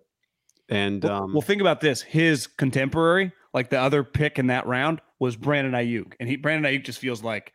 And 0.71 1.05
well, 1.05 1.25
um, 1.25 1.33
well, 1.35 1.43
think 1.43 1.61
about 1.61 1.83
this. 1.83 2.01
His 2.01 2.47
contemporary, 2.47 3.33
like 3.53 3.71
the 3.71 3.81
other 3.81 4.05
pick 4.05 4.39
in 4.39 4.49
that 4.49 4.67
round, 4.67 5.01
was 5.19 5.37
Brandon 5.37 5.73
Aiyuk. 5.73 6.15
And 6.19 6.29
he 6.29 6.37
Brandon 6.37 6.71
Aiyuk 6.71 6.85
just 6.85 6.99
feels 6.99 7.23
like 7.23 7.53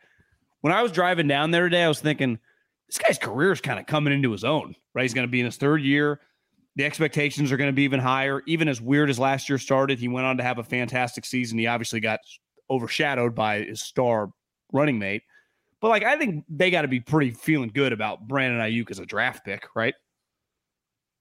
when 0.60 0.72
I 0.72 0.82
was 0.82 0.92
driving 0.92 1.28
down 1.28 1.50
there 1.50 1.64
today, 1.64 1.84
I 1.84 1.88
was 1.88 2.00
thinking, 2.00 2.38
this 2.88 2.98
guy's 2.98 3.18
career 3.18 3.52
is 3.52 3.60
kind 3.60 3.78
of 3.78 3.86
coming 3.86 4.12
into 4.12 4.32
his 4.32 4.44
own, 4.44 4.74
right? 4.94 5.02
He's 5.02 5.14
going 5.14 5.26
to 5.26 5.30
be 5.30 5.40
in 5.40 5.46
his 5.46 5.56
third 5.56 5.82
year. 5.82 6.20
The 6.76 6.84
expectations 6.84 7.50
are 7.50 7.56
going 7.56 7.70
to 7.70 7.74
be 7.74 7.82
even 7.82 8.00
higher. 8.00 8.42
Even 8.46 8.68
as 8.68 8.80
weird 8.80 9.10
as 9.10 9.18
last 9.18 9.48
year 9.48 9.58
started, 9.58 9.98
he 9.98 10.08
went 10.08 10.26
on 10.26 10.36
to 10.36 10.42
have 10.42 10.58
a 10.58 10.64
fantastic 10.64 11.24
season. 11.24 11.58
He 11.58 11.66
obviously 11.66 12.00
got 12.00 12.20
overshadowed 12.70 13.34
by 13.34 13.60
his 13.60 13.80
star 13.80 14.30
running 14.72 14.98
mate. 14.98 15.22
But 15.80 15.88
like 15.88 16.04
I 16.04 16.16
think 16.16 16.44
they 16.48 16.70
got 16.70 16.82
to 16.82 16.88
be 16.88 17.00
pretty 17.00 17.30
feeling 17.30 17.70
good 17.72 17.92
about 17.92 18.26
Brandon 18.26 18.60
Aiyuk 18.60 18.90
as 18.90 18.98
a 18.98 19.06
draft 19.06 19.44
pick, 19.44 19.66
right? 19.74 19.94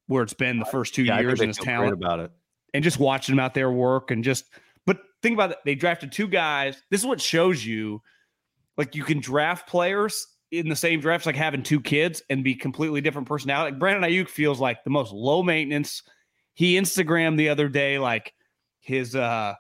Where 0.08 0.24
it's 0.24 0.34
been 0.34 0.60
the 0.60 0.66
first 0.66 0.94
two 0.94 1.04
yeah, 1.04 1.20
years 1.20 1.40
and 1.40 1.50
his 1.50 1.58
talent 1.58 1.94
about 1.94 2.20
it. 2.20 2.32
and 2.74 2.84
just 2.84 3.00
watching 3.00 3.36
them 3.36 3.44
out 3.44 3.54
there 3.54 3.72
work 3.72 4.12
and 4.12 4.24
just 4.24 4.46
but 4.86 4.98
think 5.22 5.34
about 5.34 5.52
it 5.52 5.58
they 5.66 5.76
drafted 5.76 6.12
two 6.12 6.28
guys. 6.28 6.82
This 6.92 7.02
is 7.02 7.06
what 7.08 7.22
shows 7.22 7.66
you 7.66 8.02
like 8.78 8.96
you 8.96 9.04
can 9.04 9.20
draft 9.20 9.68
players 9.70 10.28
in 10.52 10.70
the 10.70 10.76
same 10.76 11.00
drafts 11.00 11.26
like 11.26 11.36
having 11.36 11.64
two 11.64 11.82
kids 11.82 12.22
and 12.30 12.44
be 12.44 12.56
completely 12.56 13.02
different 13.02 13.28
personality. 13.28 13.72
Like 13.72 13.80
brandon 13.80 14.10
aiyuk 14.10 14.30
feels 14.30 14.60
like 14.60 14.84
the 14.84 14.90
most 14.90 15.12
low 15.12 15.44
maintenance. 15.44 16.04
He 16.54 16.76
instagrammed 16.78 17.38
the 17.38 17.50
other 17.50 17.68
day 17.70 18.00
like 18.00 18.34
his 18.80 19.16
uh 19.16 19.56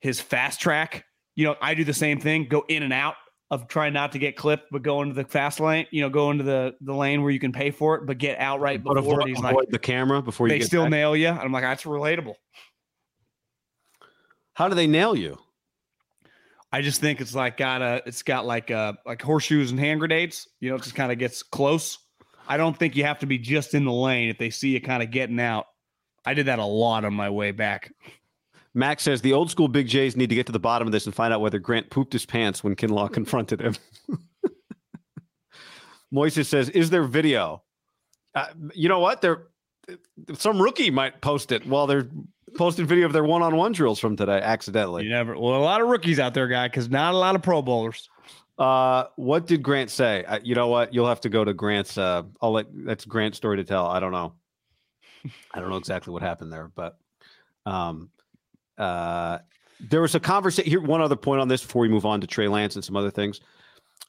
his 0.00 0.20
fast 0.20 0.60
track. 0.60 1.04
You 1.36 1.46
know 1.46 1.56
i 1.62 1.74
do 1.74 1.84
the 1.84 1.94
same 1.94 2.20
thing 2.20 2.46
go 2.48 2.64
in 2.68 2.82
and 2.82 2.92
out 2.92 3.14
of 3.50 3.66
trying 3.66 3.92
not 3.92 4.12
to 4.12 4.18
get 4.18 4.36
clipped 4.36 4.64
but 4.70 4.82
go 4.82 5.02
into 5.02 5.14
the 5.14 5.24
fast 5.24 5.58
lane 5.58 5.86
you 5.90 6.00
know 6.02 6.08
go 6.10 6.30
into 6.30 6.44
the 6.44 6.74
the 6.82 6.94
lane 6.94 7.22
where 7.22 7.30
you 7.30 7.40
can 7.40 7.50
pay 7.52 7.70
for 7.70 7.96
it 7.96 8.06
but 8.06 8.18
get 8.18 8.38
out 8.38 8.60
right 8.60 8.82
But 8.82 8.94
before 8.94 9.20
avoid, 9.20 9.28
he's 9.28 9.38
like 9.40 9.56
the 9.70 9.78
camera 9.78 10.20
before 10.22 10.48
you 10.48 10.54
they 10.58 10.60
still 10.60 10.82
back. 10.84 10.90
nail 10.90 11.16
you 11.16 11.28
and 11.28 11.38
i'm 11.40 11.50
like 11.52 11.62
that's 11.64 11.84
relatable 11.84 12.34
How 14.60 14.68
do 14.68 14.74
they 14.74 14.86
nail 14.86 15.16
you? 15.16 15.38
I 16.70 16.82
just 16.82 17.00
think 17.00 17.22
it's 17.22 17.34
like 17.34 17.56
got 17.56 17.80
a 17.80 18.02
it's 18.04 18.22
got 18.22 18.44
like 18.44 18.70
uh 18.70 18.92
like 19.06 19.22
horseshoes 19.22 19.70
and 19.70 19.80
hand 19.80 20.00
grenades. 20.00 20.48
You 20.60 20.68
know, 20.68 20.76
it 20.76 20.82
just 20.82 20.94
kind 20.94 21.10
of 21.10 21.16
gets 21.16 21.42
close. 21.42 21.96
I 22.46 22.58
don't 22.58 22.76
think 22.76 22.94
you 22.94 23.04
have 23.04 23.20
to 23.20 23.26
be 23.26 23.38
just 23.38 23.72
in 23.72 23.86
the 23.86 23.90
lane 23.90 24.28
if 24.28 24.36
they 24.36 24.50
see 24.50 24.68
you 24.68 24.80
kind 24.82 25.02
of 25.02 25.10
getting 25.10 25.40
out. 25.40 25.64
I 26.26 26.34
did 26.34 26.44
that 26.44 26.58
a 26.58 26.64
lot 26.66 27.06
on 27.06 27.14
my 27.14 27.30
way 27.30 27.52
back. 27.52 27.94
Max 28.74 29.02
says 29.02 29.22
the 29.22 29.32
old 29.32 29.50
school 29.50 29.66
Big 29.66 29.86
J's 29.86 30.14
need 30.14 30.28
to 30.28 30.34
get 30.34 30.44
to 30.44 30.52
the 30.52 30.58
bottom 30.58 30.86
of 30.86 30.92
this 30.92 31.06
and 31.06 31.14
find 31.14 31.32
out 31.32 31.40
whether 31.40 31.58
Grant 31.58 31.88
pooped 31.88 32.12
his 32.12 32.26
pants 32.26 32.62
when 32.62 32.76
Kinlaw 32.76 33.10
confronted 33.14 33.62
him. 33.62 33.76
Moises 36.12 36.44
says, 36.44 36.68
"Is 36.68 36.90
there 36.90 37.04
video?" 37.04 37.62
Uh, 38.34 38.48
you 38.74 38.90
know 38.90 39.00
what? 39.00 39.22
There, 39.22 39.46
some 40.34 40.60
rookie 40.60 40.90
might 40.90 41.22
post 41.22 41.50
it 41.50 41.64
while 41.66 41.86
they're 41.86 42.10
posting 42.56 42.86
video 42.86 43.06
of 43.06 43.12
their 43.12 43.24
one-on-one 43.24 43.72
drills 43.72 43.98
from 43.98 44.16
today 44.16 44.40
accidentally. 44.42 45.04
You 45.04 45.10
never 45.10 45.38
well, 45.38 45.56
a 45.56 45.58
lot 45.58 45.80
of 45.80 45.88
rookies 45.88 46.18
out 46.18 46.34
there, 46.34 46.48
guy, 46.48 46.68
because 46.68 46.88
not 46.88 47.14
a 47.14 47.16
lot 47.16 47.34
of 47.34 47.42
Pro 47.42 47.62
Bowlers. 47.62 48.08
Uh, 48.58 49.04
what 49.16 49.46
did 49.46 49.62
Grant 49.62 49.90
say? 49.90 50.24
Uh, 50.24 50.38
you 50.42 50.54
know 50.54 50.68
what? 50.68 50.92
You'll 50.92 51.08
have 51.08 51.20
to 51.22 51.28
go 51.28 51.44
to 51.44 51.54
Grant's. 51.54 51.96
Uh, 51.96 52.24
I'll 52.42 52.52
let 52.52 52.66
that's 52.72 53.06
Grant's 53.06 53.38
story 53.38 53.56
to 53.56 53.64
tell. 53.64 53.86
I 53.86 54.00
don't 54.00 54.12
know. 54.12 54.34
I 55.54 55.60
don't 55.60 55.70
know 55.70 55.76
exactly 55.76 56.12
what 56.12 56.22
happened 56.22 56.52
there, 56.52 56.70
but 56.74 56.98
um, 57.64 58.10
uh, 58.76 59.38
there 59.88 60.02
was 60.02 60.14
a 60.14 60.20
conversation 60.20 60.70
here. 60.70 60.80
One 60.80 61.00
other 61.00 61.16
point 61.16 61.40
on 61.40 61.48
this 61.48 61.62
before 61.62 61.82
we 61.82 61.88
move 61.88 62.04
on 62.04 62.20
to 62.20 62.26
Trey 62.26 62.48
Lance 62.48 62.74
and 62.74 62.84
some 62.84 62.96
other 62.96 63.10
things. 63.10 63.40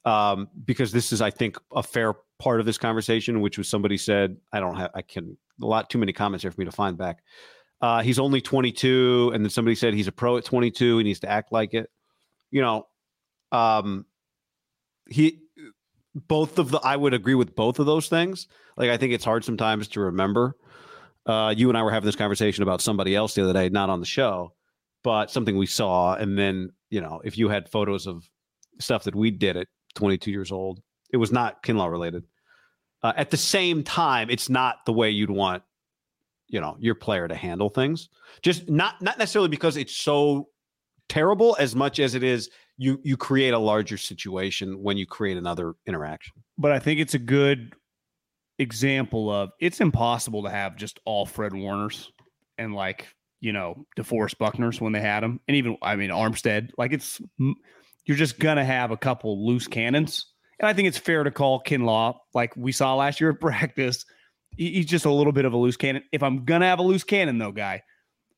um, 0.05 0.49
because 0.65 0.91
this 0.91 1.11
is, 1.11 1.21
I 1.21 1.29
think, 1.29 1.57
a 1.75 1.83
fair 1.83 2.13
part 2.39 2.59
of 2.59 2.65
this 2.65 2.77
conversation, 2.77 3.41
which 3.41 3.57
was 3.57 3.67
somebody 3.67 3.97
said, 3.97 4.37
I 4.51 4.59
don't 4.59 4.75
have, 4.75 4.91
I 4.95 5.01
can, 5.01 5.37
a 5.61 5.65
lot 5.65 5.89
too 5.89 5.97
many 5.97 6.13
comments 6.13 6.43
here 6.43 6.51
for 6.51 6.59
me 6.59 6.65
to 6.65 6.71
find 6.71 6.97
back. 6.97 7.23
Uh, 7.81 8.01
he's 8.01 8.19
only 8.19 8.41
22. 8.41 9.31
And 9.33 9.43
then 9.43 9.49
somebody 9.49 9.75
said 9.75 9.93
he's 9.93 10.07
a 10.07 10.11
pro 10.11 10.37
at 10.37 10.45
22. 10.45 10.99
He 10.99 11.03
needs 11.03 11.21
to 11.21 11.29
act 11.29 11.51
like 11.51 11.73
it. 11.73 11.89
You 12.51 12.61
know, 12.61 12.87
um, 13.51 14.05
he, 15.09 15.39
both 16.13 16.59
of 16.59 16.71
the, 16.71 16.79
I 16.79 16.95
would 16.95 17.13
agree 17.13 17.35
with 17.35 17.55
both 17.55 17.79
of 17.79 17.85
those 17.85 18.07
things. 18.07 18.47
Like, 18.77 18.89
I 18.89 18.97
think 18.97 19.13
it's 19.13 19.25
hard 19.25 19.43
sometimes 19.43 19.87
to 19.89 20.01
remember. 20.01 20.55
Uh, 21.25 21.53
you 21.55 21.69
and 21.69 21.77
I 21.77 21.83
were 21.83 21.91
having 21.91 22.05
this 22.05 22.15
conversation 22.15 22.63
about 22.63 22.81
somebody 22.81 23.15
else 23.15 23.35
the 23.35 23.43
other 23.43 23.53
day, 23.53 23.69
not 23.69 23.89
on 23.89 23.99
the 23.99 24.05
show, 24.05 24.53
but 25.03 25.31
something 25.31 25.57
we 25.57 25.67
saw. 25.67 26.15
And 26.15 26.37
then, 26.37 26.71
you 26.89 27.01
know, 27.01 27.21
if 27.23 27.37
you 27.37 27.49
had 27.49 27.69
photos 27.69 28.07
of 28.07 28.29
stuff 28.79 29.03
that 29.03 29.15
we 29.15 29.31
did 29.31 29.57
at 29.57 29.67
22 29.95 30.31
years 30.31 30.51
old, 30.51 30.81
it 31.11 31.17
was 31.17 31.31
not 31.31 31.63
Kinlaw 31.63 31.91
related. 31.91 32.25
Uh, 33.03 33.13
at 33.15 33.31
the 33.31 33.37
same 33.37 33.83
time, 33.83 34.29
it's 34.29 34.49
not 34.49 34.85
the 34.85 34.93
way 34.93 35.09
you'd 35.09 35.31
want, 35.31 35.63
you 36.51 36.61
know, 36.61 36.77
your 36.79 36.95
player 36.95 37.27
to 37.27 37.35
handle 37.35 37.69
things. 37.69 38.09
Just 38.41 38.69
not 38.69 39.01
not 39.01 39.17
necessarily 39.17 39.49
because 39.49 39.77
it's 39.77 39.95
so 39.95 40.49
terrible 41.09 41.55
as 41.59 41.75
much 41.75 41.99
as 41.99 42.15
it 42.15 42.23
is 42.23 42.49
you 42.77 42.99
you 43.03 43.17
create 43.17 43.53
a 43.53 43.59
larger 43.59 43.97
situation 43.97 44.81
when 44.81 44.97
you 44.97 45.05
create 45.05 45.37
another 45.37 45.73
interaction. 45.87 46.33
But 46.57 46.71
I 46.71 46.79
think 46.79 46.99
it's 46.99 47.13
a 47.13 47.19
good 47.19 47.73
example 48.59 49.31
of 49.31 49.49
it's 49.59 49.81
impossible 49.81 50.43
to 50.43 50.49
have 50.49 50.75
just 50.75 50.99
all 51.05 51.25
Fred 51.25 51.53
Warners 51.53 52.11
and 52.57 52.75
like 52.75 53.07
you 53.39 53.53
know 53.53 53.85
DeForest 53.97 54.35
Buckners 54.35 54.79
when 54.79 54.91
they 54.93 55.01
had 55.01 55.21
them, 55.21 55.39
and 55.47 55.57
even 55.57 55.77
I 55.81 55.95
mean 55.95 56.11
Armstead. 56.11 56.71
Like 56.77 56.93
it's 56.93 57.21
you're 58.05 58.17
just 58.17 58.39
gonna 58.39 58.65
have 58.65 58.91
a 58.91 58.97
couple 58.97 59.47
loose 59.47 59.67
cannons 59.67 60.31
and 60.61 60.69
I 60.69 60.73
think 60.73 60.87
it's 60.87 60.97
fair 60.97 61.23
to 61.23 61.31
call 61.31 61.63
Kinlaw, 61.63 62.15
like 62.35 62.55
we 62.55 62.71
saw 62.71 62.95
last 62.95 63.19
year 63.19 63.31
at 63.31 63.39
practice, 63.41 64.05
he's 64.57 64.85
just 64.85 65.05
a 65.05 65.11
little 65.11 65.33
bit 65.33 65.45
of 65.45 65.53
a 65.53 65.57
loose 65.57 65.77
cannon. 65.77 66.03
If 66.11 66.23
I'm 66.23 66.45
going 66.45 66.61
to 66.61 66.67
have 66.67 66.79
a 66.79 66.83
loose 66.83 67.03
cannon, 67.03 67.37
though, 67.37 67.51
guy, 67.51 67.83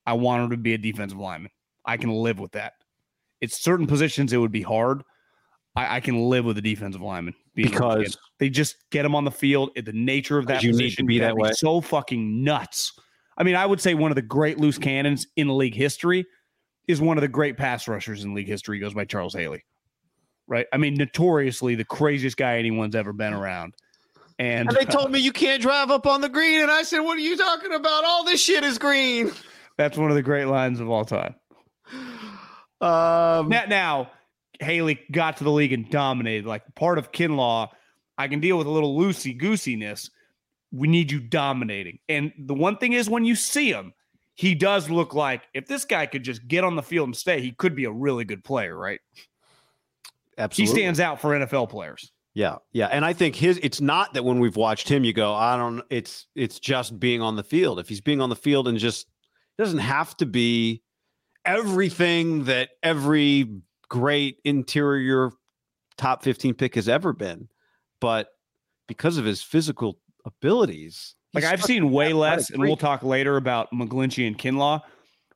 I 0.05 0.13
want 0.13 0.43
him 0.43 0.49
to 0.51 0.57
be 0.57 0.73
a 0.73 0.77
defensive 0.77 1.17
lineman. 1.17 1.51
I 1.85 1.97
can 1.97 2.09
live 2.09 2.39
with 2.39 2.53
that. 2.53 2.73
It's 3.41 3.61
certain 3.61 3.87
positions 3.87 4.31
it 4.31 4.37
would 4.37 4.51
be 4.51 4.61
hard. 4.61 5.03
I, 5.75 5.97
I 5.97 5.99
can 5.99 6.29
live 6.29 6.45
with 6.45 6.57
a 6.57 6.61
defensive 6.61 7.01
lineman 7.01 7.33
because 7.55 8.17
they 8.39 8.49
just 8.49 8.77
get 8.91 9.05
him 9.05 9.15
on 9.15 9.25
the 9.25 9.31
field. 9.31 9.71
The 9.75 9.91
nature 9.91 10.37
of 10.37 10.47
that 10.47 10.63
you 10.63 10.71
position 10.71 10.85
need 10.85 10.95
to 10.95 11.03
be 11.03 11.19
that 11.19 11.35
way. 11.35 11.51
So 11.53 11.81
fucking 11.81 12.43
nuts. 12.43 12.93
I 13.37 13.43
mean, 13.43 13.55
I 13.55 13.65
would 13.65 13.81
say 13.81 13.95
one 13.95 14.11
of 14.11 14.15
the 14.15 14.21
great 14.21 14.59
loose 14.59 14.77
cannons 14.77 15.27
in 15.35 15.57
league 15.57 15.75
history 15.75 16.25
is 16.87 17.01
one 17.01 17.17
of 17.17 17.21
the 17.21 17.27
great 17.27 17.57
pass 17.57 17.87
rushers 17.87 18.23
in 18.23 18.33
league 18.33 18.47
history. 18.47 18.79
Goes 18.79 18.93
by 18.93 19.05
Charles 19.05 19.33
Haley 19.33 19.63
right? 20.47 20.67
I 20.73 20.77
mean, 20.77 20.95
notoriously 20.95 21.75
the 21.75 21.85
craziest 21.85 22.37
guy 22.37 22.57
anyone's 22.57 22.95
ever 22.95 23.13
been 23.13 23.33
mm. 23.33 23.39
around. 23.39 23.73
And, 24.39 24.67
and 24.67 24.77
they 24.77 24.85
told 24.85 25.11
me 25.11 25.19
you 25.19 25.31
can't 25.31 25.61
drive 25.61 25.91
up 25.91 26.07
on 26.07 26.21
the 26.21 26.29
green, 26.29 26.61
and 26.61 26.71
I 26.71 26.83
said, 26.83 26.99
"What 26.99 27.17
are 27.17 27.21
you 27.21 27.37
talking 27.37 27.73
about? 27.73 28.03
All 28.03 28.23
this 28.23 28.41
shit 28.41 28.63
is 28.63 28.77
green." 28.77 29.31
That's 29.77 29.97
one 29.97 30.09
of 30.09 30.15
the 30.15 30.23
great 30.23 30.45
lines 30.45 30.79
of 30.79 30.89
all 30.89 31.05
time. 31.05 31.35
Um, 32.81 33.49
now, 33.49 33.63
now, 33.67 34.11
Haley 34.59 34.99
got 35.11 35.37
to 35.37 35.43
the 35.43 35.51
league 35.51 35.73
and 35.73 35.89
dominated. 35.89 36.45
Like 36.45 36.63
part 36.75 36.97
of 36.97 37.11
Kinlaw, 37.11 37.69
I 38.17 38.27
can 38.27 38.39
deal 38.39 38.57
with 38.57 38.67
a 38.67 38.71
little 38.71 38.97
loosey 38.97 39.39
goosiness. 39.39 40.09
We 40.71 40.87
need 40.87 41.11
you 41.11 41.19
dominating. 41.19 41.99
And 42.09 42.33
the 42.37 42.53
one 42.53 42.77
thing 42.77 42.93
is, 42.93 43.09
when 43.09 43.25
you 43.25 43.35
see 43.35 43.71
him, 43.71 43.93
he 44.35 44.55
does 44.55 44.89
look 44.89 45.13
like 45.13 45.43
if 45.53 45.67
this 45.67 45.85
guy 45.85 46.07
could 46.07 46.23
just 46.23 46.47
get 46.47 46.63
on 46.63 46.75
the 46.75 46.81
field 46.81 47.07
and 47.07 47.15
stay, 47.15 47.39
he 47.39 47.51
could 47.51 47.75
be 47.75 47.85
a 47.85 47.91
really 47.91 48.25
good 48.25 48.43
player, 48.43 48.75
right? 48.75 48.99
Absolutely. 50.37 50.73
He 50.73 50.81
stands 50.81 50.99
out 50.99 51.21
for 51.21 51.29
NFL 51.37 51.69
players. 51.69 52.11
Yeah, 52.35 52.57
yeah, 52.71 52.87
and 52.87 53.05
I 53.05 53.13
think 53.13 53.35
his 53.35 53.59
it's 53.61 53.79
not 53.79 54.15
that 54.15 54.23
when 54.23 54.39
we've 54.39 54.55
watched 54.55 54.89
him, 54.89 55.03
you 55.03 55.13
go, 55.13 55.33
I 55.33 55.55
don't. 55.55 55.83
It's 55.91 56.25
it's 56.35 56.59
just 56.59 56.99
being 56.99 57.21
on 57.21 57.35
the 57.35 57.43
field. 57.43 57.79
If 57.79 57.87
he's 57.87 58.01
being 58.01 58.21
on 58.21 58.29
the 58.29 58.35
field 58.35 58.67
and 58.67 58.77
just 58.79 59.07
doesn't 59.57 59.79
have 59.79 60.17
to 60.17 60.25
be 60.25 60.81
everything 61.45 62.45
that 62.45 62.69
every 62.81 63.61
great 63.87 64.37
interior 64.43 65.31
top 65.95 66.23
15 66.23 66.55
pick 66.55 66.73
has 66.73 66.89
ever 66.89 67.13
been, 67.13 67.49
but 68.01 68.29
because 68.87 69.17
of 69.17 69.25
his 69.25 69.43
physical 69.43 69.99
abilities, 70.25 71.13
like 71.35 71.43
I've 71.43 71.63
seen 71.63 71.91
way 71.91 72.13
less, 72.13 72.49
and 72.49 72.61
we'll 72.61 72.77
talk 72.77 73.03
later 73.03 73.37
about 73.37 73.71
McGlinchey 73.71 74.25
and 74.25 74.37
Kinlaw. 74.37 74.81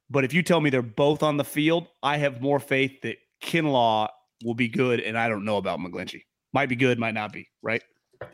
But 0.10 0.24
if 0.24 0.34
you 0.34 0.42
tell 0.42 0.62
me 0.62 0.70
they're 0.70 0.82
both 0.82 1.22
on 1.22 1.38
the 1.38 1.44
field, 1.44 1.88
I 2.02 2.18
have 2.18 2.42
more 2.42 2.60
faith 2.60 3.02
that 3.02 3.18
Kinlaw 3.44 4.08
will 4.44 4.56
be 4.56 4.68
good, 4.68 5.00
and 5.00 5.18
I 5.18 5.28
don't 5.30 5.46
know 5.46 5.58
about 5.58 5.80
McGlinchey. 5.80 6.22
Might 6.54 6.70
be 6.70 6.76
good, 6.76 7.00
might 7.00 7.14
not 7.14 7.32
be, 7.34 7.48
right? 7.62 7.84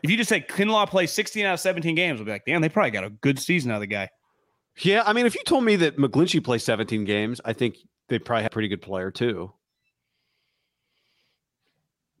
If 0.02 0.10
you 0.10 0.16
just 0.16 0.28
say 0.28 0.40
Kinlaw 0.40 0.88
plays 0.88 1.12
16 1.12 1.44
out 1.44 1.54
of 1.54 1.60
17 1.60 1.94
games, 1.94 2.18
we'll 2.18 2.26
be 2.26 2.32
like, 2.32 2.46
damn, 2.46 2.62
they 2.62 2.68
probably 2.68 2.90
got 2.90 3.04
a 3.04 3.10
good 3.10 3.38
season 3.38 3.70
out 3.70 3.76
of 3.76 3.80
the 3.80 3.86
guy. 3.86 4.08
Yeah, 4.78 5.02
I 5.06 5.12
mean, 5.12 5.26
if 5.26 5.34
you 5.34 5.42
told 5.44 5.64
me 5.64 5.76
that 5.76 5.98
McGlinchey 5.98 6.42
plays 6.42 6.64
17 6.64 7.04
games, 7.04 7.40
I 7.44 7.52
think 7.52 7.76
they 8.08 8.18
probably 8.18 8.42
have 8.44 8.52
a 8.52 8.54
pretty 8.54 8.68
good 8.68 8.82
player 8.82 9.10
too. 9.10 9.52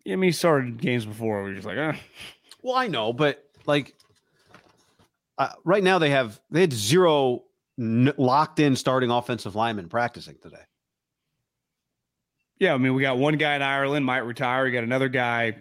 Yeah, 0.04 0.12
I 0.12 0.16
mean, 0.16 0.28
he 0.28 0.32
started 0.32 0.80
games 0.80 1.06
before. 1.06 1.42
We 1.42 1.50
are 1.50 1.54
just 1.54 1.66
like, 1.66 1.78
eh. 1.78 1.94
Well, 2.62 2.76
I 2.76 2.88
know, 2.88 3.12
but 3.12 3.44
like 3.66 3.94
uh, 5.38 5.50
right 5.64 5.82
now 5.82 5.98
they 5.98 6.10
have 6.10 6.40
they 6.50 6.60
had 6.62 6.72
zero 6.72 7.44
n- 7.78 8.12
locked 8.16 8.60
in 8.60 8.76
starting 8.76 9.10
offensive 9.10 9.54
linemen 9.54 9.88
practicing 9.88 10.36
today. 10.42 10.62
Yeah, 12.58 12.72
I 12.72 12.78
mean, 12.78 12.94
we 12.94 13.02
got 13.02 13.18
one 13.18 13.36
guy 13.36 13.56
in 13.56 13.62
Ireland 13.62 14.06
might 14.06 14.18
retire. 14.18 14.64
We 14.64 14.70
got 14.70 14.84
another 14.84 15.08
guy. 15.08 15.56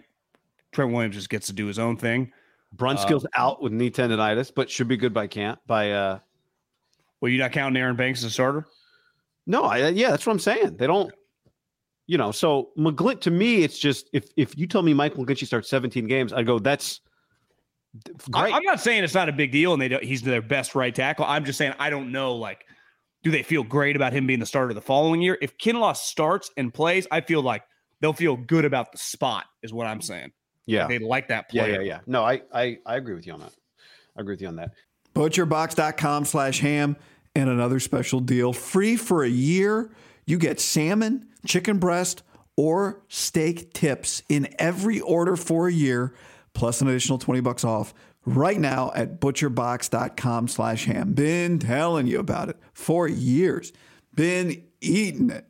Trent 0.74 0.92
Williams 0.92 1.16
just 1.16 1.30
gets 1.30 1.48
to 1.48 1.54
do 1.54 1.66
his 1.68 1.80
own 1.80 1.98
thing. 1.98 2.32
Brunskill's 2.76 3.26
uh, 3.26 3.30
out 3.36 3.62
with 3.62 3.72
knee 3.72 3.92
tendonitis, 3.92 4.52
but 4.54 4.70
should 4.70 4.88
be 4.88 4.98
good 4.98 5.14
by 5.14 5.28
camp. 5.28 5.60
By 5.68 5.92
uh, 5.92 6.20
well, 7.22 7.32
you 7.32 7.38
not 7.38 7.52
counting 7.52 7.82
Aaron 7.82 7.96
Banks 7.96 8.20
as 8.20 8.26
a 8.26 8.30
starter? 8.32 8.68
No, 9.46 9.64
I, 9.64 9.90
yeah, 9.90 10.10
that's 10.10 10.26
what 10.26 10.34
I'm 10.34 10.40
saying. 10.40 10.78
They 10.78 10.88
don't, 10.88 11.14
you 12.08 12.18
know. 12.18 12.32
So 12.32 12.70
McGlint 12.78 13.22
to 13.22 13.32
me, 13.32 13.64
it's 13.64 13.78
just 13.78 14.10
if 14.14 14.26
if 14.38 14.58
you 14.58 14.68
tell 14.68 14.82
me 14.82 14.94
Mike 14.94 15.16
McGlinchey 15.16 15.46
starts 15.46 15.70
17 15.70 16.08
games, 16.08 16.34
I 16.34 16.44
go 16.44 16.60
that's. 16.60 17.02
Great. 18.32 18.52
I'm 18.52 18.64
not 18.64 18.82
saying 18.82 19.04
it's 19.04 19.14
not 19.14 19.30
a 19.30 19.32
big 19.32 19.52
deal, 19.52 19.74
and 19.74 19.80
they 19.80 19.88
don't, 19.88 20.04
he's 20.04 20.24
their 20.24 20.42
best 20.42 20.74
right 20.74 20.96
tackle. 20.96 21.26
I'm 21.26 21.46
just 21.46 21.60
saying 21.60 21.76
I 21.78 21.92
don't 21.92 22.12
know 22.12 22.34
like 22.36 22.66
do 23.24 23.32
they 23.32 23.44
feel 23.44 23.64
great 23.64 23.96
about 23.96 24.14
him 24.14 24.28
being 24.28 24.40
the 24.40 24.46
starter 24.46 24.74
the 24.74 24.82
following 24.82 25.22
year? 25.22 25.38
If 25.42 25.58
Kinlaw 25.58 25.96
starts 25.96 26.52
and 26.58 26.74
plays, 26.74 27.08
I 27.10 27.22
feel 27.22 27.42
like 27.42 27.64
they'll 28.02 28.14
feel 28.14 28.36
good 28.36 28.66
about 28.66 28.92
the 28.92 28.98
spot, 28.98 29.46
is 29.64 29.74
what 29.74 29.88
I'm 29.88 30.02
saying. 30.02 30.34
Yeah. 30.66 30.88
They 30.88 31.00
like 31.00 31.28
that 31.30 31.50
player. 31.50 31.68
Yeah, 31.68 31.80
yeah, 31.80 31.82
yeah. 31.82 32.00
No, 32.06 32.24
I, 32.24 32.42
I, 32.54 32.80
I 32.86 32.96
agree 32.96 33.16
with 33.16 33.28
you 33.28 33.34
on 33.34 33.40
that. 33.42 33.54
I 34.18 34.22
agree 34.22 34.34
with 34.34 34.42
you 34.42 34.48
on 34.48 34.56
that. 34.58 34.72
Butcherbox.com 35.16 36.26
slash 36.26 36.60
ham 36.60 36.96
and 37.36 37.50
another 37.50 37.80
special 37.80 38.20
deal. 38.20 38.54
Free 38.54 38.96
for 38.96 39.24
a 39.24 39.30
year. 39.30 39.92
You 40.26 40.38
get 40.38 40.60
salmon, 40.60 41.28
chicken 41.46 41.80
breast, 41.80 42.24
or 42.56 43.02
steak 43.10 43.74
tips 43.74 44.24
in 44.30 44.54
every 44.60 45.00
order 45.02 45.36
for 45.36 45.68
a 45.68 45.74
year, 45.74 46.14
plus 46.54 46.82
an 46.82 46.88
additional 46.88 47.18
20 47.18 47.42
bucks 47.42 47.64
off 47.64 47.94
right 48.26 48.60
now 48.60 48.92
at 48.96 49.20
butcherbox.com 49.20 50.48
slash 50.48 50.86
ham. 50.86 51.14
Been 51.14 51.60
telling 51.60 52.08
you 52.08 52.20
about 52.20 52.50
it 52.50 52.58
for 52.74 53.08
years. 53.08 53.74
Been 54.16 54.64
eating 54.82 55.30
it 55.30 55.50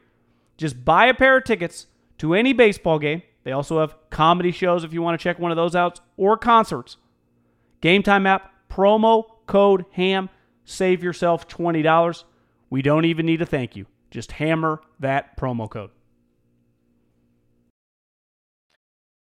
Just 0.61 0.85
buy 0.85 1.07
a 1.07 1.13
pair 1.15 1.37
of 1.37 1.43
tickets 1.43 1.87
to 2.19 2.35
any 2.35 2.53
baseball 2.53 2.99
game. 2.99 3.23
They 3.43 3.51
also 3.51 3.79
have 3.79 3.95
comedy 4.11 4.51
shows 4.51 4.83
if 4.83 4.93
you 4.93 5.01
want 5.01 5.19
to 5.19 5.23
check 5.23 5.39
one 5.39 5.49
of 5.49 5.57
those 5.57 5.75
out 5.75 6.01
or 6.17 6.37
concerts. 6.37 6.97
Game 7.81 8.03
Time 8.03 8.27
app, 8.27 8.53
promo 8.69 9.25
code 9.47 9.85
HAM, 9.93 10.29
save 10.63 11.01
yourself 11.01 11.47
$20. 11.47 12.23
We 12.69 12.83
don't 12.83 13.05
even 13.05 13.25
need 13.25 13.41
a 13.41 13.45
thank 13.47 13.75
you. 13.75 13.87
Just 14.11 14.33
hammer 14.33 14.81
that 14.99 15.35
promo 15.35 15.67
code. 15.67 15.89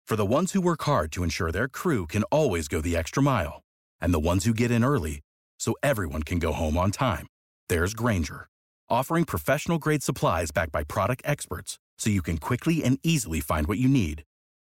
For 0.05 0.17
the 0.17 0.27
ones 0.27 0.55
who 0.55 0.61
work 0.61 0.83
hard 0.83 1.13
to 1.13 1.23
ensure 1.23 1.53
their 1.53 1.69
crew 1.69 2.09
can 2.09 2.25
always 2.25 2.67
go 2.67 2.81
the 2.81 2.97
extra 2.97 3.23
mile, 3.23 3.63
and 4.01 4.13
the 4.13 4.19
ones 4.19 4.45
who 4.45 4.53
get 4.53 4.73
in 4.73 4.83
early 4.83 5.21
so 5.61 5.77
everyone 5.85 6.25
can 6.25 6.41
go 6.41 6.51
home 6.51 6.77
on 6.77 6.91
time, 6.91 7.29
there's 7.69 7.95
Grainger, 7.95 8.49
offering 8.93 9.25
professional 9.25 9.79
grade 9.79 10.03
supplies 10.03 10.51
backed 10.51 10.71
by 10.71 10.85
product 10.85 11.23
experts 11.25 11.79
so 11.99 12.11
you 12.11 12.23
can 12.23 12.37
quickly 12.37 12.85
and 12.85 12.99
easily 13.03 13.41
find 13.41 13.67
what 13.67 13.79
you 13.79 13.89
need. 13.89 14.23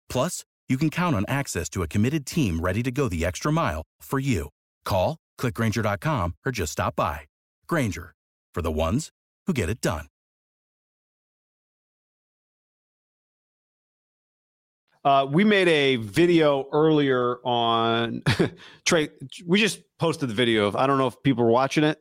Plus, 0.09 0.45
you 0.69 0.77
can 0.77 0.89
count 0.89 1.15
on 1.15 1.25
access 1.27 1.67
to 1.69 1.81
a 1.81 1.87
committed 1.87 2.25
team 2.25 2.59
ready 2.59 2.83
to 2.83 2.91
go 2.91 3.09
the 3.09 3.25
extra 3.25 3.51
mile 3.51 3.81
for 4.01 4.19
you. 4.19 4.49
Call, 4.85 5.17
clickgrainger.com, 5.39 6.35
or 6.45 6.51
just 6.51 6.73
stop 6.73 6.95
by. 6.95 7.21
Grainger, 7.67 8.13
for 8.53 8.61
the 8.61 8.71
ones 8.71 9.09
who 9.47 9.53
get 9.53 9.69
it 9.69 9.81
done. 9.81 10.05
Uh, 15.03 15.25
we 15.29 15.43
made 15.45 15.67
a 15.69 15.95
video 15.95 16.67
earlier 16.73 17.37
on 17.45 18.21
Trey. 18.85 19.09
We 19.45 19.59
just 19.59 19.79
posted 19.97 20.29
the 20.29 20.35
video. 20.35 20.67
Of, 20.67 20.75
I 20.75 20.87
don't 20.87 20.97
know 20.97 21.07
if 21.07 21.15
people 21.23 21.45
are 21.45 21.49
watching 21.49 21.85
it. 21.85 21.97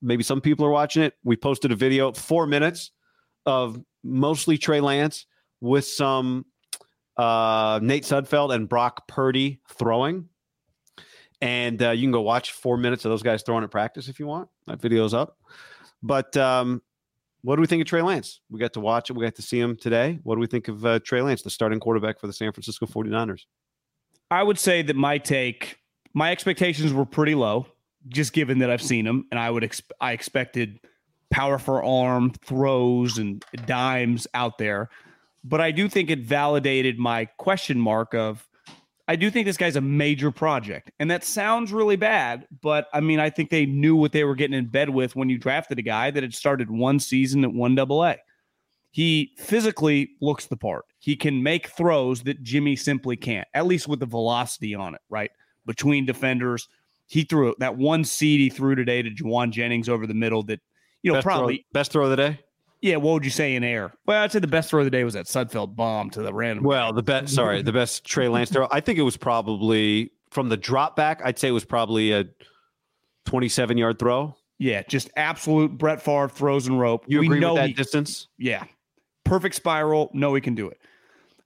Maybe 0.00 0.22
some 0.22 0.40
people 0.40 0.64
are 0.64 0.70
watching 0.70 1.02
it. 1.02 1.14
We 1.24 1.36
posted 1.36 1.72
a 1.72 1.76
video, 1.76 2.12
four 2.12 2.46
minutes 2.46 2.92
of 3.46 3.80
mostly 4.04 4.58
Trey 4.58 4.80
Lance 4.80 5.26
with 5.60 5.86
some 5.86 6.46
uh, 7.16 7.80
Nate 7.82 8.04
Sudfeld 8.04 8.54
and 8.54 8.68
Brock 8.68 9.08
Purdy 9.08 9.60
throwing. 9.76 10.28
And 11.40 11.82
uh, 11.82 11.90
you 11.90 12.02
can 12.02 12.12
go 12.12 12.20
watch 12.20 12.52
four 12.52 12.76
minutes 12.76 13.04
of 13.04 13.10
those 13.10 13.22
guys 13.22 13.42
throwing 13.42 13.64
at 13.64 13.70
practice 13.70 14.08
if 14.08 14.18
you 14.18 14.26
want. 14.26 14.48
That 14.66 14.80
video's 14.80 15.14
up. 15.14 15.36
But 16.02 16.36
um, 16.36 16.82
what 17.42 17.56
do 17.56 17.60
we 17.60 17.66
think 17.66 17.80
of 17.80 17.88
Trey 17.88 18.02
Lance? 18.02 18.40
We 18.50 18.58
got 18.58 18.72
to 18.74 18.80
watch 18.80 19.10
it. 19.10 19.14
We 19.14 19.24
got 19.24 19.36
to 19.36 19.42
see 19.42 19.60
him 19.60 19.76
today. 19.76 20.18
What 20.22 20.34
do 20.34 20.40
we 20.40 20.46
think 20.46 20.68
of 20.68 20.84
uh, 20.84 20.98
Trey 21.00 21.22
Lance, 21.22 21.42
the 21.42 21.50
starting 21.50 21.80
quarterback 21.80 22.18
for 22.20 22.26
the 22.26 22.32
San 22.32 22.52
Francisco 22.52 22.86
49ers? 22.86 23.42
I 24.30 24.42
would 24.42 24.58
say 24.58 24.82
that 24.82 24.96
my 24.96 25.18
take, 25.18 25.78
my 26.14 26.30
expectations 26.30 26.92
were 26.92 27.06
pretty 27.06 27.34
low, 27.34 27.66
just 28.08 28.32
given 28.32 28.58
that 28.58 28.70
I've 28.70 28.82
seen 28.82 29.06
him, 29.06 29.26
and 29.30 29.38
I 29.38 29.50
would 29.50 29.64
ex- 29.64 29.82
I 30.00 30.12
expected 30.12 30.80
power 31.30 31.58
for 31.58 31.84
arm 31.84 32.30
throws 32.30 33.18
and 33.18 33.44
dimes 33.66 34.26
out 34.34 34.58
there, 34.58 34.88
but 35.44 35.60
I 35.60 35.70
do 35.70 35.88
think 35.88 36.10
it 36.10 36.20
validated 36.20 36.98
my 36.98 37.26
question 37.26 37.78
mark 37.78 38.14
of 38.14 38.48
I 39.10 39.16
do 39.16 39.30
think 39.30 39.46
this 39.46 39.56
guy's 39.56 39.76
a 39.76 39.80
major 39.80 40.30
project. 40.30 40.90
And 41.00 41.10
that 41.10 41.24
sounds 41.24 41.72
really 41.72 41.96
bad, 41.96 42.46
but 42.60 42.88
I 42.92 43.00
mean, 43.00 43.18
I 43.18 43.30
think 43.30 43.48
they 43.48 43.64
knew 43.64 43.96
what 43.96 44.12
they 44.12 44.22
were 44.22 44.34
getting 44.34 44.56
in 44.56 44.66
bed 44.66 44.90
with 44.90 45.16
when 45.16 45.30
you 45.30 45.38
drafted 45.38 45.78
a 45.78 45.82
guy 45.82 46.10
that 46.10 46.22
had 46.22 46.34
started 46.34 46.70
one 46.70 47.00
season 47.00 47.42
at 47.42 47.52
one 47.52 47.74
double 47.74 48.04
A. 48.04 48.16
He 48.90 49.32
physically 49.38 50.10
looks 50.20 50.46
the 50.46 50.58
part. 50.58 50.84
He 50.98 51.16
can 51.16 51.42
make 51.42 51.68
throws 51.68 52.22
that 52.24 52.42
Jimmy 52.42 52.76
simply 52.76 53.16
can't, 53.16 53.48
at 53.54 53.66
least 53.66 53.88
with 53.88 54.00
the 54.00 54.06
velocity 54.06 54.74
on 54.74 54.94
it, 54.94 55.00
right? 55.08 55.30
Between 55.64 56.04
defenders. 56.04 56.68
He 57.08 57.24
threw 57.24 57.54
that 57.58 57.76
one 57.76 58.04
seed 58.04 58.40
he 58.40 58.50
threw 58.50 58.74
today 58.74 59.02
to 59.02 59.10
Jauan 59.10 59.50
Jennings 59.50 59.88
over 59.88 60.06
the 60.06 60.14
middle 60.14 60.42
that, 60.44 60.60
you 61.02 61.10
know, 61.10 61.16
best 61.16 61.24
probably 61.24 61.56
throw, 61.56 61.62
best 61.72 61.92
throw 61.92 62.04
of 62.04 62.10
the 62.10 62.16
day. 62.16 62.40
Yeah, 62.80 62.96
what 62.96 63.14
would 63.14 63.24
you 63.24 63.30
say 63.30 63.56
in 63.56 63.64
air? 63.64 63.92
Well, 64.06 64.22
I'd 64.22 64.30
say 64.30 64.38
the 64.38 64.46
best 64.46 64.70
throw 64.70 64.80
of 64.80 64.86
the 64.86 64.90
day 64.90 65.02
was 65.02 65.14
that 65.14 65.26
Sudfeld 65.26 65.74
bomb 65.74 66.10
to 66.10 66.22
the 66.22 66.32
random. 66.32 66.64
Well, 66.64 66.92
the 66.92 67.02
best, 67.02 67.34
sorry, 67.34 67.62
the 67.62 67.72
best 67.72 68.04
Trey 68.06 68.28
Lance 68.28 68.50
throw. 68.50 68.68
I 68.70 68.80
think 68.80 68.98
it 68.98 69.02
was 69.02 69.16
probably 69.16 70.12
from 70.30 70.48
the 70.48 70.56
drop 70.56 70.94
back. 70.94 71.20
I'd 71.24 71.38
say 71.38 71.48
it 71.48 71.52
was 71.52 71.64
probably 71.64 72.12
a 72.12 72.26
27 73.26 73.78
yard 73.78 73.98
throw. 73.98 74.36
Yeah, 74.58 74.82
just 74.82 75.10
absolute 75.16 75.78
Brett 75.78 76.02
Favre 76.02 76.28
throws 76.28 76.66
and 76.66 76.78
rope. 76.78 77.04
You 77.06 77.22
agree 77.22 77.40
know 77.40 77.54
with 77.54 77.62
that 77.62 77.68
he, 77.68 77.74
distance? 77.74 78.28
Yeah, 78.38 78.64
perfect 79.24 79.54
spiral. 79.54 80.10
No, 80.12 80.34
he 80.34 80.40
can 80.40 80.54
do 80.54 80.68
it. 80.68 80.78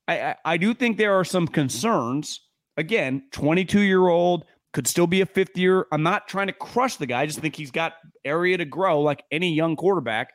I, 0.09 0.21
I 0.21 0.37
I 0.45 0.57
do 0.57 0.75
think 0.75 0.99
there 0.99 1.15
are 1.15 1.25
some 1.25 1.47
concerns. 1.47 2.41
Again, 2.79 3.25
22 3.33 3.81
year 3.81 4.09
old 4.09 4.47
could 4.73 4.87
still 4.87 5.07
be 5.07 5.21
a 5.21 5.27
fifth 5.27 5.57
year. 5.57 5.87
I'm 5.93 6.03
not 6.03 6.29
trying 6.29 6.47
to 6.47 6.53
crush 6.53 6.97
the 6.97 7.07
guy. 7.07 7.23
I 7.23 7.27
just 7.27 7.41
think 7.41 7.55
he's 7.55 7.71
got 7.71 7.95
area 8.25 8.57
to 8.57 8.65
grow, 8.65 9.01
like 9.01 9.25
any 9.31 9.53
young 9.53 9.77
quarterback 9.77 10.35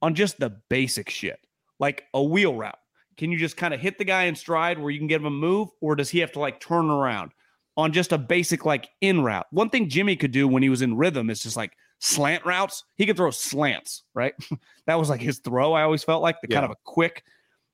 on 0.00 0.14
just 0.14 0.38
the 0.38 0.50
basic 0.68 1.10
shit, 1.10 1.40
like 1.78 2.04
a 2.14 2.22
wheel 2.22 2.54
route. 2.54 2.78
Can 3.16 3.30
you 3.30 3.38
just 3.38 3.56
kind 3.56 3.74
of 3.74 3.80
hit 3.80 3.98
the 3.98 4.04
guy 4.04 4.24
in 4.24 4.34
stride 4.34 4.78
where 4.78 4.90
you 4.90 4.98
can 4.98 5.08
get 5.08 5.20
him 5.20 5.26
a 5.26 5.30
move, 5.30 5.68
or 5.80 5.96
does 5.96 6.10
he 6.10 6.20
have 6.20 6.32
to 6.32 6.40
like 6.40 6.60
turn 6.60 6.90
around 6.90 7.32
on 7.76 7.92
just 7.92 8.12
a 8.12 8.18
basic 8.18 8.64
like 8.64 8.88
in 9.00 9.22
route? 9.22 9.46
One 9.50 9.68
thing 9.68 9.88
Jimmy 9.88 10.16
could 10.16 10.32
do 10.32 10.48
when 10.48 10.62
he 10.62 10.68
was 10.68 10.82
in 10.82 10.96
rhythm 10.96 11.28
is 11.28 11.42
just 11.42 11.56
like 11.56 11.72
slant 11.98 12.44
routes. 12.46 12.84
He 12.96 13.06
could 13.06 13.16
throw 13.16 13.30
slants, 13.30 14.02
right? 14.14 14.34
that 14.86 14.98
was 14.98 15.10
like 15.10 15.20
his 15.20 15.38
throw. 15.38 15.72
I 15.72 15.82
always 15.82 16.04
felt 16.04 16.22
like 16.22 16.40
the 16.40 16.48
yeah. 16.50 16.56
kind 16.56 16.64
of 16.64 16.70
a 16.70 16.76
quick. 16.84 17.24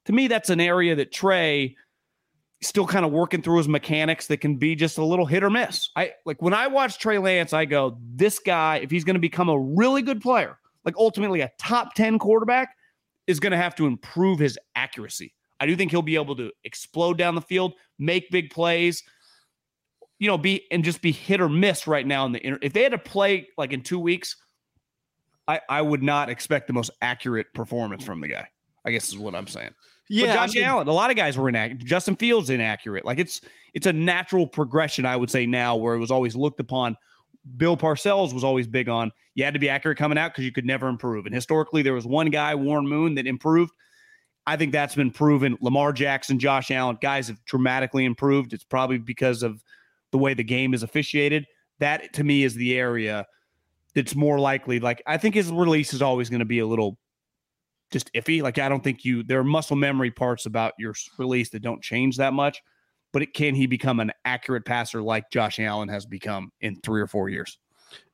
To 0.07 0.13
me, 0.13 0.27
that's 0.27 0.51
an 0.51 0.61
area 0.61 0.97
that 0.97 1.13
Trey 1.13 1.77
still 2.61 2.87
kind 2.87 3.05
of 3.05 3.13
working 3.13 3.41
through 3.41 3.59
his 3.59 3.69
mechanics 3.69 4.27
that 4.27 4.39
can 4.39 4.57
be 4.57 4.75
just 4.75 4.99
a 4.99 5.05
little 5.05 5.27
hit 5.27 5.45
or 5.45 5.51
miss. 5.51 5.91
I 5.95 6.13
like 6.25 6.43
when 6.43 6.55
I 6.55 6.67
watch 6.67 6.99
Trey 6.99 7.19
Lance, 7.19 7.53
I 7.53 7.65
go, 7.65 7.99
this 8.15 8.39
guy, 8.39 8.79
if 8.79 8.91
he's 8.91 9.05
going 9.05 9.15
to 9.15 9.21
become 9.21 9.49
a 9.49 9.59
really 9.59 10.03
good 10.03 10.21
player, 10.21 10.59
like 10.85 10.97
ultimately 10.97 11.41
a 11.41 11.51
top 11.59 11.95
10 11.95 12.19
quarterback, 12.19 12.75
is 13.27 13.39
going 13.39 13.53
to 13.53 13.57
have 13.59 13.75
to 13.77 13.87
improve 13.87 14.39
his 14.39 14.59
accuracy. 14.75 15.35
I 15.61 15.67
do 15.67 15.77
think 15.77 15.91
he'll 15.91 16.03
be 16.03 16.17
able 16.17 16.37
to 16.37 16.51
explode 16.65 17.19
down 17.19 17.35
the 17.35 17.41
field, 17.41 17.75
make 17.99 18.31
big 18.31 18.51
plays, 18.51 19.03
you 20.19 20.27
know, 20.27 20.39
be 20.39 20.67
and 20.71 20.83
just 20.83 21.01
be 21.01 21.13
hit 21.13 21.41
or 21.41 21.49
miss 21.49 21.87
right 21.87 22.07
now 22.07 22.27
in 22.27 22.33
the 22.33 22.45
inter- 22.45 22.59
if 22.63 22.73
they 22.73 22.83
had 22.83 22.93
to 22.93 22.99
play 22.99 23.49
like 23.57 23.73
in 23.73 23.83
two 23.83 23.99
weeks, 23.99 24.37
I, 25.47 25.61
I 25.69 25.83
would 25.83 26.03
not 26.03 26.29
expect 26.29 26.67
the 26.67 26.73
most 26.73 26.91
accurate 27.03 27.53
performance 27.55 28.05
from 28.05 28.21
the 28.21 28.29
guy. 28.29 28.49
I 28.85 28.91
guess 28.91 29.09
is 29.09 29.19
what 29.19 29.35
I'm 29.35 29.47
saying. 29.47 29.75
Yeah, 30.09 30.27
but 30.27 30.35
Josh 30.35 30.57
I 30.57 30.61
mean, 30.61 30.65
Allen. 30.65 30.89
A 30.89 30.93
lot 30.93 31.11
of 31.11 31.17
guys 31.17 31.37
were 31.37 31.49
inaccurate. 31.49 31.85
Justin 31.85 32.17
Fields 32.17 32.51
inaccurate. 32.51 33.05
Like 33.05 33.19
it's 33.19 33.41
it's 33.75 33.87
a 33.87 33.93
natural 33.93 34.47
progression, 34.47 35.05
I 35.05 35.17
would 35.17 35.31
say 35.31 35.47
now, 35.47 35.77
where 35.77 35.95
it 35.95 35.99
was 35.99 36.11
always 36.11 36.35
looked 36.35 36.61
upon 36.61 36.97
Bill 37.57 37.77
Parcells 37.77 38.33
was 38.33 38.45
always 38.45 38.67
big 38.67 38.89
on 38.89 39.11
you 39.39 39.45
had 39.45 39.55
to 39.55 39.61
be 39.61 39.69
accurate 39.69 39.97
coming 39.97 40.19
out 40.19 40.33
because 40.33 40.45
you 40.45 40.51
could 40.51 40.67
never 40.67 40.89
improve. 40.89 41.25
And 41.25 41.33
historically, 41.33 41.83
there 41.83 41.93
was 41.93 42.05
one 42.05 42.29
guy, 42.29 42.57
Warren 42.57 42.89
Moon, 42.89 43.15
that 43.15 43.27
improved. 43.29 43.73
I 44.49 44.57
think 44.57 44.73
that's 44.73 44.97
been 44.97 45.13
proven. 45.13 45.57
Lamar 45.61 45.93
Jackson, 45.93 46.41
Josh 46.41 46.73
Allen, 46.73 46.99
guys 47.01 47.29
have 47.29 47.45
dramatically 47.45 48.05
improved. 48.05 48.53
It's 48.53 48.65
probably 48.65 48.99
because 48.99 49.45
of 49.45 49.63
the 50.11 50.19
way 50.19 50.35
the 50.35 50.43
game 50.43 50.75
is 50.75 50.83
officiated. 50.83 51.47
That 51.79 52.13
to 52.15 52.25
me 52.25 52.43
is 52.43 52.57
the 52.57 52.77
area 52.77 53.27
that's 53.95 54.17
more 54.17 54.41
likely. 54.41 54.81
Like 54.81 55.03
I 55.07 55.19
think 55.19 55.37
his 55.37 55.53
release 55.53 55.95
is 55.95 56.03
always 56.03 56.29
going 56.29 56.41
to 56.41 56.45
be 56.45 56.59
a 56.59 56.67
little 56.67 56.99
just 57.91 58.13
iffy. 58.15 58.43
Like 58.43 58.59
I 58.59 58.69
don't 58.69 58.83
think 58.83 59.05
you 59.05 59.23
there 59.23 59.41
are 59.41 59.45
muscle 59.45 59.77
memory 59.77 60.11
parts 60.11 60.47
about 60.47 60.75
your 60.79 60.95
release 61.19 61.51
that 61.51 61.63
don't 61.63 61.83
change 61.83 62.17
that 62.17 62.33
much 62.33 62.63
but 63.13 63.23
it, 63.23 63.35
can 63.35 63.55
he 63.55 63.67
become 63.67 64.01
an 64.01 64.13
accurate 64.25 64.65
passer 64.65 65.03
like 65.03 65.31
Josh 65.31 65.59
Allen 65.59 65.89
has 65.89 66.07
become 66.07 66.53
in 66.61 66.77
three 66.77 67.01
or 67.01 67.07
four 67.07 67.29
years? 67.29 67.59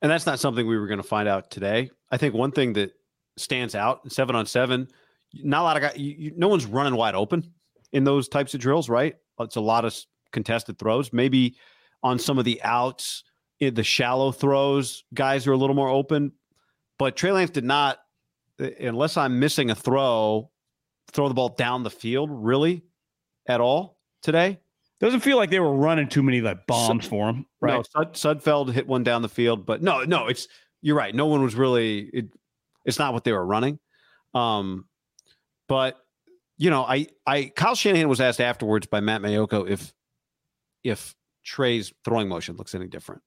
And 0.02 0.10
that's 0.10 0.26
not 0.26 0.38
something 0.38 0.66
we 0.66 0.78
were 0.78 0.86
going 0.86 1.02
to 1.02 1.06
find 1.06 1.28
out 1.28 1.50
today. 1.50 1.90
I 2.10 2.16
think 2.16 2.34
one 2.34 2.52
thing 2.52 2.74
that 2.74 2.92
stands 3.36 3.74
out 3.74 4.10
seven 4.12 4.36
on 4.36 4.46
seven, 4.46 4.88
not 5.32 5.62
a 5.62 5.64
lot 5.64 5.76
of 5.76 5.82
guys, 5.82 5.98
you, 5.98 6.14
you, 6.16 6.32
no 6.36 6.48
one's 6.48 6.66
running 6.66 6.94
wide 6.94 7.16
open 7.16 7.52
in 7.92 8.04
those 8.04 8.28
types 8.28 8.54
of 8.54 8.60
drills, 8.60 8.88
right? 8.88 9.16
It's 9.40 9.56
a 9.56 9.60
lot 9.60 9.84
of 9.84 9.96
contested 10.30 10.78
throws. 10.78 11.12
Maybe 11.12 11.56
on 12.02 12.18
some 12.18 12.38
of 12.38 12.44
the 12.44 12.62
outs, 12.62 13.24
in 13.58 13.74
the 13.74 13.82
shallow 13.82 14.30
throws, 14.30 15.04
guys 15.12 15.46
are 15.46 15.52
a 15.52 15.56
little 15.56 15.74
more 15.74 15.88
open. 15.88 16.32
But 16.98 17.16
Trey 17.16 17.32
Lance 17.32 17.50
did 17.50 17.64
not, 17.64 17.98
unless 18.58 19.16
I'm 19.16 19.38
missing 19.38 19.70
a 19.70 19.74
throw, 19.74 20.50
throw 21.12 21.28
the 21.28 21.34
ball 21.34 21.50
down 21.50 21.82
the 21.82 21.90
field 21.90 22.30
really 22.32 22.82
at 23.48 23.60
all 23.60 23.98
today. 24.22 24.60
Doesn't 25.00 25.20
feel 25.20 25.36
like 25.36 25.50
they 25.50 25.60
were 25.60 25.74
running 25.74 26.08
too 26.08 26.22
many 26.22 26.40
like 26.40 26.66
bombs 26.66 27.06
for 27.06 27.28
him, 27.28 27.46
right? 27.60 27.74
No, 27.74 27.82
Sud, 27.82 28.14
Sudfeld 28.14 28.72
hit 28.72 28.86
one 28.86 29.02
down 29.02 29.22
the 29.22 29.28
field, 29.28 29.66
but 29.66 29.82
no, 29.82 30.04
no, 30.04 30.28
it's 30.28 30.48
you're 30.80 30.96
right. 30.96 31.14
No 31.14 31.26
one 31.26 31.42
was 31.42 31.54
really. 31.54 32.10
It, 32.12 32.26
it's 32.84 32.98
not 32.98 33.12
what 33.12 33.24
they 33.24 33.32
were 33.32 33.44
running. 33.44 33.78
Um, 34.34 34.86
but 35.68 35.98
you 36.56 36.70
know, 36.70 36.84
I, 36.84 37.08
I, 37.26 37.52
Kyle 37.54 37.74
Shanahan 37.74 38.08
was 38.08 38.20
asked 38.20 38.40
afterwards 38.40 38.86
by 38.86 39.00
Matt 39.00 39.22
Maiocco 39.22 39.68
if, 39.68 39.92
if 40.82 41.14
Trey's 41.44 41.92
throwing 42.04 42.28
motion 42.28 42.56
looks 42.56 42.74
any 42.74 42.86
different, 42.86 43.22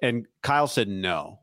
And 0.00 0.26
Kyle 0.42 0.68
said 0.68 0.88
no. 0.88 1.40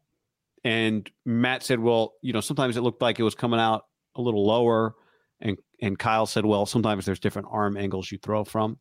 And 0.68 1.10
Matt 1.26 1.64
said, 1.64 1.80
well, 1.80 2.16
you 2.22 2.34
know, 2.34 2.42
sometimes 2.42 2.76
it 2.76 2.82
looked 2.82 3.02
like 3.02 3.20
it 3.20 3.24
was 3.24 3.36
coming 3.36 3.58
out 3.58 3.86
a 4.16 4.22
little 4.22 4.46
lower. 4.46 4.96
And 5.40 5.58
and 5.82 5.98
Kyle 5.98 6.26
said, 6.26 6.46
well, 6.46 6.66
sometimes 6.66 7.06
there's 7.06 7.22
different 7.22 7.48
arm 7.50 7.78
angles 7.78 8.12
you 8.12 8.18
throw 8.18 8.44
from. 8.44 8.78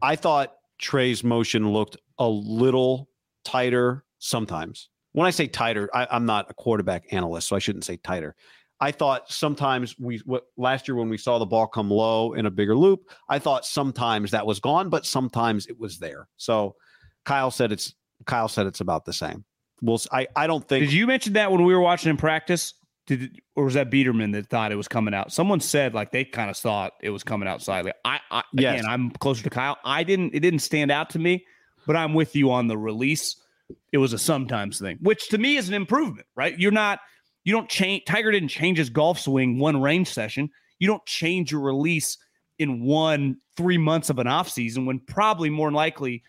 I 0.00 0.14
thought 0.14 0.54
Trey's 0.78 1.24
motion 1.24 1.72
looked 1.72 1.96
a 2.18 2.28
little 2.28 3.08
tighter 3.44 4.04
sometimes. 4.20 4.88
When 5.10 5.26
I 5.26 5.30
say 5.30 5.48
tighter, 5.48 5.90
I, 5.92 6.06
I'm 6.12 6.26
not 6.26 6.48
a 6.48 6.54
quarterback 6.54 7.12
analyst, 7.12 7.48
so 7.48 7.56
I 7.56 7.58
shouldn't 7.58 7.84
say 7.84 7.96
tighter. 7.96 8.36
I 8.78 8.92
thought 8.92 9.32
sometimes 9.32 9.98
we 9.98 10.22
what, 10.26 10.44
last 10.56 10.86
year 10.86 10.94
when 10.94 11.08
we 11.08 11.18
saw 11.18 11.40
the 11.40 11.44
ball 11.44 11.66
come 11.66 11.90
low 11.90 12.34
in 12.34 12.46
a 12.46 12.52
bigger 12.52 12.76
loop, 12.76 13.10
I 13.28 13.40
thought 13.40 13.66
sometimes 13.66 14.30
that 14.30 14.46
was 14.46 14.60
gone, 14.60 14.90
but 14.90 15.04
sometimes 15.04 15.66
it 15.66 15.76
was 15.76 15.98
there. 15.98 16.28
So 16.36 16.76
Kyle 17.24 17.50
said 17.50 17.72
it's 17.72 17.96
Kyle 18.26 18.48
said 18.48 18.66
it's 18.66 18.80
about 18.80 19.04
the 19.04 19.12
same. 19.12 19.44
Well, 19.82 20.00
I 20.12 20.26
I 20.36 20.46
don't 20.46 20.66
think. 20.66 20.84
Did 20.84 20.92
you 20.92 21.06
mention 21.06 21.34
that 21.34 21.50
when 21.50 21.64
we 21.64 21.74
were 21.74 21.80
watching 21.80 22.10
in 22.10 22.16
practice? 22.16 22.74
Did 23.06 23.40
or 23.56 23.64
was 23.64 23.74
that 23.74 23.90
Biderman 23.90 24.32
that 24.32 24.48
thought 24.48 24.72
it 24.72 24.76
was 24.76 24.88
coming 24.88 25.14
out? 25.14 25.32
Someone 25.32 25.60
said 25.60 25.94
like 25.94 26.12
they 26.12 26.24
kind 26.24 26.50
of 26.50 26.56
thought 26.56 26.92
it 27.02 27.10
was 27.10 27.24
coming 27.24 27.48
out 27.48 27.62
slightly. 27.62 27.92
I, 28.04 28.20
I 28.30 28.42
Yes. 28.52 28.80
again, 28.80 28.86
I'm 28.90 29.10
closer 29.10 29.42
to 29.42 29.50
Kyle. 29.50 29.78
I 29.84 30.04
didn't. 30.04 30.34
It 30.34 30.40
didn't 30.40 30.60
stand 30.60 30.90
out 30.90 31.10
to 31.10 31.18
me, 31.18 31.44
but 31.86 31.96
I'm 31.96 32.14
with 32.14 32.36
you 32.36 32.50
on 32.52 32.68
the 32.68 32.78
release. 32.78 33.36
It 33.92 33.98
was 33.98 34.12
a 34.12 34.18
sometimes 34.18 34.78
thing, 34.78 34.98
which 35.00 35.28
to 35.28 35.38
me 35.38 35.56
is 35.56 35.68
an 35.68 35.74
improvement, 35.74 36.26
right? 36.36 36.58
You're 36.58 36.72
not. 36.72 37.00
You 37.44 37.54
don't 37.54 37.68
change. 37.68 38.04
Tiger 38.04 38.30
didn't 38.30 38.48
change 38.48 38.78
his 38.78 38.90
golf 38.90 39.18
swing 39.18 39.58
one 39.58 39.80
range 39.80 40.08
session. 40.08 40.50
You 40.78 40.86
don't 40.86 41.04
change 41.06 41.52
your 41.52 41.62
release 41.62 42.18
in 42.58 42.82
one 42.84 43.38
three 43.56 43.78
months 43.78 44.10
of 44.10 44.18
an 44.18 44.26
off 44.26 44.48
season 44.48 44.86
when 44.86 45.00
probably 45.00 45.48
more 45.50 45.68
than 45.68 45.74
likely 45.74 46.22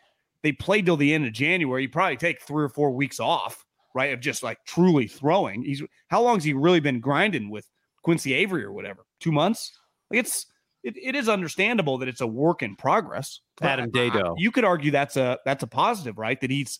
they 0.43 0.51
play 0.51 0.81
till 0.81 0.97
the 0.97 1.13
end 1.13 1.25
of 1.25 1.33
January. 1.33 1.83
You 1.83 1.89
probably 1.89 2.17
take 2.17 2.41
three 2.41 2.63
or 2.63 2.69
four 2.69 2.91
weeks 2.91 3.19
off, 3.19 3.65
right? 3.93 4.13
Of 4.13 4.19
just 4.19 4.43
like 4.43 4.63
truly 4.65 5.07
throwing. 5.07 5.63
He's 5.63 5.81
how 6.07 6.21
long 6.21 6.35
has 6.35 6.43
he 6.43 6.53
really 6.53 6.79
been 6.79 6.99
grinding 6.99 7.49
with 7.49 7.67
Quincy 8.03 8.33
Avery 8.33 8.63
or 8.63 8.71
whatever? 8.71 9.05
Two 9.19 9.31
months? 9.31 9.77
Like 10.09 10.21
it's 10.21 10.47
it, 10.83 10.95
it 10.97 11.15
is 11.15 11.29
understandable 11.29 11.97
that 11.99 12.07
it's 12.07 12.21
a 12.21 12.27
work 12.27 12.63
in 12.63 12.75
progress. 12.75 13.41
Adam 13.61 13.91
Dado. 13.91 14.35
You 14.37 14.51
could 14.51 14.65
argue 14.65 14.91
that's 14.91 15.17
a 15.17 15.37
that's 15.45 15.63
a 15.63 15.67
positive, 15.67 16.17
right? 16.17 16.39
That 16.41 16.49
he's 16.49 16.79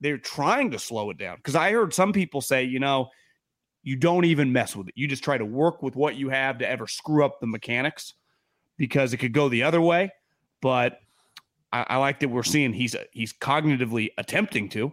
they're 0.00 0.18
trying 0.18 0.70
to 0.72 0.78
slow 0.78 1.10
it 1.10 1.18
down. 1.18 1.36
Because 1.36 1.54
I 1.54 1.72
heard 1.72 1.92
some 1.92 2.12
people 2.12 2.40
say, 2.40 2.64
you 2.64 2.78
know, 2.78 3.08
you 3.82 3.96
don't 3.96 4.24
even 4.24 4.52
mess 4.52 4.76
with 4.76 4.88
it. 4.88 4.94
You 4.96 5.08
just 5.08 5.24
try 5.24 5.38
to 5.38 5.44
work 5.44 5.82
with 5.82 5.96
what 5.96 6.16
you 6.16 6.28
have 6.28 6.58
to 6.58 6.68
ever 6.68 6.86
screw 6.86 7.24
up 7.24 7.40
the 7.40 7.46
mechanics 7.46 8.14
because 8.76 9.12
it 9.12 9.18
could 9.18 9.32
go 9.32 9.48
the 9.48 9.62
other 9.62 9.80
way. 9.80 10.10
But 10.60 11.00
I, 11.72 11.84
I 11.90 11.96
like 11.96 12.20
that 12.20 12.28
we're 12.28 12.42
seeing 12.42 12.72
he's 12.72 12.96
he's 13.12 13.32
cognitively 13.32 14.08
attempting 14.18 14.68
to. 14.70 14.92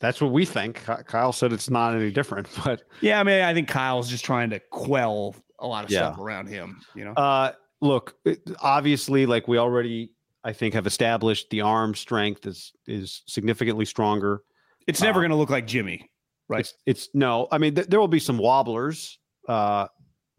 That's 0.00 0.20
what 0.20 0.32
we 0.32 0.44
think. 0.44 0.82
Kyle 1.06 1.32
said 1.32 1.52
it's 1.52 1.70
not 1.70 1.94
any 1.94 2.10
different, 2.10 2.48
but 2.64 2.82
Yeah, 3.00 3.20
I 3.20 3.22
mean, 3.22 3.40
I 3.42 3.54
think 3.54 3.68
Kyle's 3.68 4.08
just 4.08 4.24
trying 4.24 4.50
to 4.50 4.60
quell 4.70 5.34
a 5.60 5.66
lot 5.66 5.84
of 5.84 5.90
Yeah. 5.90 6.10
stuff 6.10 6.18
around 6.18 6.48
him. 6.48 6.80
You 6.94 7.06
know, 7.06 7.12
Uh, 7.12 7.52
look, 7.80 8.16
it- 8.24 8.42
obviously, 8.60 9.24
like 9.26 9.48
we 9.48 9.56
already, 9.58 10.10
I 10.42 10.52
think, 10.52 10.74
have 10.74 10.86
established, 10.86 11.48
the 11.50 11.60
arm 11.62 11.94
strength 11.94 12.46
is 12.46 12.72
is 12.86 13.22
significantly 13.26 13.84
stronger. 13.84 14.42
it's 14.86 15.00
never 15.00 15.20
uh, 15.20 15.22
going 15.22 15.30
to 15.30 15.36
look 15.36 15.48
like 15.50 15.66
Jimmy, 15.66 16.10
right? 16.48 16.60
It's, 16.60 16.74
it's 16.86 17.08
no, 17.14 17.48
I 17.50 17.58
mean, 17.58 17.74
th- 17.74 17.86
there 17.86 17.98
will 18.00 18.08
be 18.08 18.18
some 18.20 18.36
wobblers. 18.36 19.18
Uh, 19.48 19.86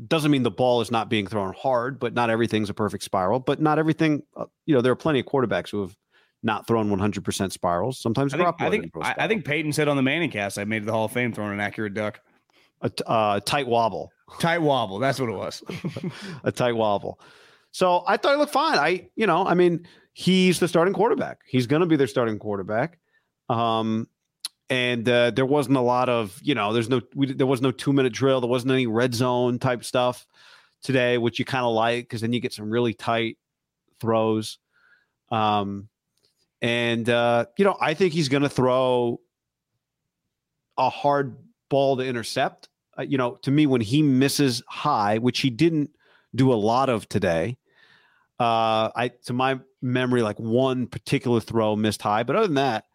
doesn't 0.06 0.32
mean 0.32 0.44
the 0.44 0.52
ball 0.52 0.82
is 0.82 0.92
not 0.92 1.10
being 1.10 1.28
thrown 1.28 1.54
hard, 1.54 2.00
but 2.00 2.14
not 2.14 2.30
everything's 2.30 2.70
a 2.70 2.74
perfect 2.74 3.04
spiral. 3.04 3.40
But 3.40 3.62
not 3.62 3.80
everything, 3.80 4.24
uh, 4.36 4.46
you 4.66 4.76
know, 4.76 4.82
there 4.82 4.92
are 4.92 4.98
plenty 4.98 5.20
of 5.20 5.26
quarterbacks 5.26 5.70
who 5.70 5.82
have 5.82 5.96
not 6.44 6.68
thrown 6.68 6.90
100% 6.90 7.52
spirals. 7.52 8.00
Sometimes 8.00 8.34
I 8.34 8.38
think, 8.38 8.56
I 8.60 8.70
think, 8.70 8.92
I, 9.02 9.16
I 9.20 9.28
think 9.28 9.46
Peyton 9.46 9.74
said 9.74 9.88
on 9.88 9.96
the 9.96 10.04
Manning 10.04 10.30
cast, 10.30 10.60
I 10.60 10.66
made 10.66 10.86
the 10.86 10.92
Hall 10.92 11.06
of 11.06 11.12
Fame 11.12 11.34
throwing 11.34 11.54
an 11.54 11.60
accurate 11.60 11.94
duck. 11.94 12.20
a 12.82 12.90
t- 12.90 13.04
uh, 13.08 13.40
tight 13.40 13.68
wobble. 13.68 14.12
Tight 14.40 14.62
wobble. 14.62 15.00
That's 15.00 15.20
what 15.20 15.30
it 15.30 15.36
was. 15.36 15.64
a 16.44 16.52
tight 16.52 16.74
wobble. 16.74 17.20
So 17.72 18.04
I 18.08 18.18
thought 18.18 18.34
he 18.34 18.38
looked 18.38 18.54
fine. 18.54 18.78
I, 18.78 19.10
you 19.16 19.28
know, 19.28 19.46
I 19.46 19.54
mean, 19.54 19.88
he's 20.14 20.60
the 20.60 20.68
starting 20.68 20.94
quarterback. 20.94 21.40
He's 21.46 21.68
going 21.68 21.82
to 21.82 21.86
be 21.86 21.96
their 21.96 22.08
starting 22.08 22.38
quarterback. 22.40 23.00
Um, 23.50 24.08
and 24.70 25.08
uh, 25.08 25.32
there 25.32 25.46
wasn't 25.46 25.78
a 25.78 25.82
lot 25.82 26.10
of, 26.10 26.40
you 26.42 26.56
know, 26.56 26.74
there's 26.74 26.90
no, 26.90 27.02
we, 27.14 27.34
there 27.34 27.48
was 27.48 27.62
no 27.62 27.72
two 27.72 27.94
minute 27.94 28.14
drill. 28.14 28.42
There 28.42 28.50
wasn't 28.50 28.72
any 28.72 28.88
red 28.88 29.14
zone 29.14 29.60
type 29.60 29.84
stuff 29.84 30.26
today, 30.82 31.18
which 31.18 31.40
you 31.40 31.46
kind 31.46 31.66
of 31.66 31.74
like 31.74 32.06
because 32.06 32.22
then 32.22 32.34
you 32.34 32.40
get 32.40 32.54
some 32.54 32.70
really 32.70 32.94
tight 32.94 33.38
throws. 34.00 34.58
Um, 35.30 35.90
and 36.62 37.08
uh, 37.10 37.46
you 37.58 37.66
know, 37.66 37.78
I 37.80 37.94
think 37.94 38.14
he's 38.14 38.30
to 38.44 38.50
throw 38.50 39.20
a 40.78 40.90
hard 40.90 41.38
ball 41.70 41.98
to 41.98 42.04
intercept. 42.04 42.70
Uh, 42.98 43.04
you 43.04 43.18
know, 43.18 43.36
to 43.42 43.52
me, 43.52 43.68
when 43.68 43.82
he 43.82 44.02
misses 44.02 44.64
high, 44.68 45.18
which 45.18 45.40
he 45.40 45.50
didn't 45.50 45.92
do 46.34 46.54
a 46.54 46.56
lot 46.56 46.90
of 46.90 47.08
today, 47.08 47.58
uh, 48.40 48.90
I 48.96 49.12
to 49.26 49.34
my 49.34 49.60
memory, 49.82 50.22
like 50.22 50.40
one 50.40 50.88
particular 50.88 51.40
throw 51.40 51.76
missed 51.76 52.02
high, 52.02 52.24
but 52.24 52.36
other 52.36 52.48
than 52.48 52.56
that, 52.56 52.86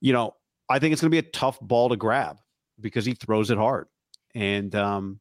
you 0.00 0.12
know, 0.12 0.34
I 0.68 0.78
think 0.78 0.92
it's 0.92 1.02
going 1.02 1.10
to 1.10 1.22
be 1.22 1.26
a 1.26 1.30
tough 1.30 1.60
ball 1.60 1.88
to 1.90 1.96
grab 1.96 2.38
because 2.80 3.04
he 3.04 3.14
throws 3.14 3.50
it 3.50 3.58
hard. 3.58 3.86
And 4.34 4.74
um, 4.74 5.20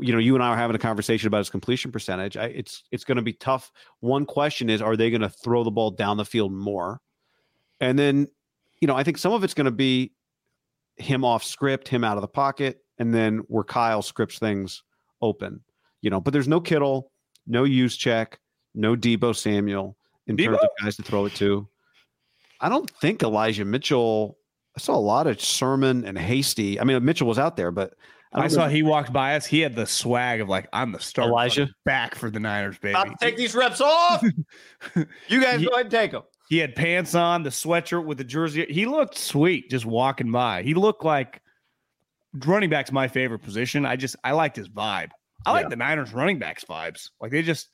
you 0.00 0.12
know, 0.12 0.18
you 0.18 0.34
and 0.34 0.42
I 0.42 0.48
are 0.48 0.56
having 0.56 0.76
a 0.76 0.80
conversation 0.80 1.28
about 1.28 1.38
his 1.38 1.50
completion 1.50 1.92
percentage. 1.92 2.36
I, 2.36 2.46
it's 2.46 2.82
it's 2.90 3.04
going 3.04 3.16
to 3.16 3.22
be 3.22 3.32
tough. 3.32 3.70
One 4.00 4.26
question 4.26 4.68
is, 4.68 4.82
are 4.82 4.96
they 4.96 5.10
going 5.10 5.20
to 5.20 5.28
throw 5.28 5.64
the 5.64 5.70
ball 5.70 5.90
down 5.90 6.16
the 6.16 6.24
field 6.24 6.52
more? 6.52 7.00
And 7.80 7.98
then, 7.98 8.28
you 8.80 8.88
know, 8.88 8.96
I 8.96 9.02
think 9.02 9.18
some 9.18 9.32
of 9.32 9.44
it's 9.44 9.54
going 9.54 9.66
to 9.66 9.70
be 9.70 10.12
him 10.96 11.24
off 11.24 11.44
script, 11.44 11.88
him 11.88 12.04
out 12.04 12.16
of 12.16 12.22
the 12.22 12.28
pocket, 12.28 12.80
and 12.98 13.14
then 13.14 13.38
where 13.48 13.64
Kyle 13.64 14.02
scripts 14.02 14.38
things 14.38 14.82
open. 15.20 15.60
You 16.00 16.10
know, 16.10 16.20
but 16.20 16.32
there's 16.32 16.48
no 16.48 16.60
Kittle, 16.60 17.10
no 17.46 17.64
Juszczyk, 17.64 18.34
no 18.74 18.96
Debo 18.96 19.34
Samuel 19.34 19.96
in 20.26 20.36
terms 20.36 20.58
of 20.62 20.68
guys 20.82 20.96
to 20.96 21.02
throw 21.02 21.26
it 21.26 21.34
to. 21.36 21.68
I 22.64 22.70
don't 22.70 22.90
think 22.90 23.22
Elijah 23.22 23.66
Mitchell. 23.66 24.38
I 24.74 24.80
saw 24.80 24.94
a 24.94 24.96
lot 24.96 25.26
of 25.26 25.38
Sermon 25.38 26.06
and 26.06 26.16
Hasty. 26.16 26.80
I 26.80 26.84
mean, 26.84 27.04
Mitchell 27.04 27.28
was 27.28 27.38
out 27.38 27.58
there, 27.58 27.70
but 27.70 27.92
I, 28.32 28.40
don't 28.40 28.50
saw 28.50 28.64
know- 28.64 28.72
he 28.72 28.82
walked 28.82 29.12
by 29.12 29.36
us. 29.36 29.44
He 29.44 29.60
had 29.60 29.76
the 29.76 29.84
swag 29.84 30.40
of 30.40 30.48
like, 30.48 30.66
I'm 30.72 30.90
the 30.90 30.98
star. 30.98 31.28
Elijah? 31.28 31.68
back 31.84 32.14
for 32.14 32.30
the 32.30 32.40
Niners, 32.40 32.78
baby. 32.78 32.94
About 32.94 33.08
to 33.10 33.16
take 33.20 33.36
these 33.36 33.54
reps 33.54 33.82
off. 33.82 34.24
you 35.28 35.42
guys 35.42 35.60
Ye- 35.60 35.66
go 35.66 35.74
ahead 35.74 35.86
and 35.86 35.90
take 35.90 36.12
them. 36.12 36.22
He 36.48 36.56
had 36.56 36.74
pants 36.74 37.14
on, 37.14 37.42
the 37.42 37.50
sweatshirt 37.50 38.06
with 38.06 38.16
the 38.16 38.24
jersey. 38.24 38.64
He 38.70 38.86
looked 38.86 39.18
sweet 39.18 39.68
just 39.68 39.84
walking 39.84 40.32
by. 40.32 40.62
He 40.62 40.72
looked 40.72 41.04
like 41.04 41.42
running 42.46 42.70
back's 42.70 42.92
my 42.92 43.08
favorite 43.08 43.40
position. 43.40 43.84
I 43.84 43.96
just 43.96 44.16
I 44.24 44.32
liked 44.32 44.56
his 44.56 44.70
vibe. 44.70 45.10
I 45.44 45.52
like 45.52 45.68
the 45.68 45.76
Niners 45.76 46.14
running 46.14 46.38
backs 46.38 46.64
vibes. 46.64 47.10
Like 47.20 47.30
they 47.30 47.42
just 47.42 47.68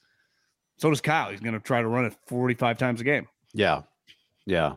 so 0.79 0.91
does 0.91 1.01
Kyle. 1.01 1.31
He's 1.31 1.41
gonna 1.41 1.61
try 1.61 1.81
to 1.81 1.87
run 1.87 2.07
it 2.07 2.15
45 2.27 2.77
times 2.77 3.01
a 3.01 3.05
game. 3.05 3.29
Yeah, 3.53 3.83
yeah. 4.51 4.75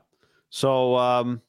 So, 0.49 0.95
um, 0.95 1.41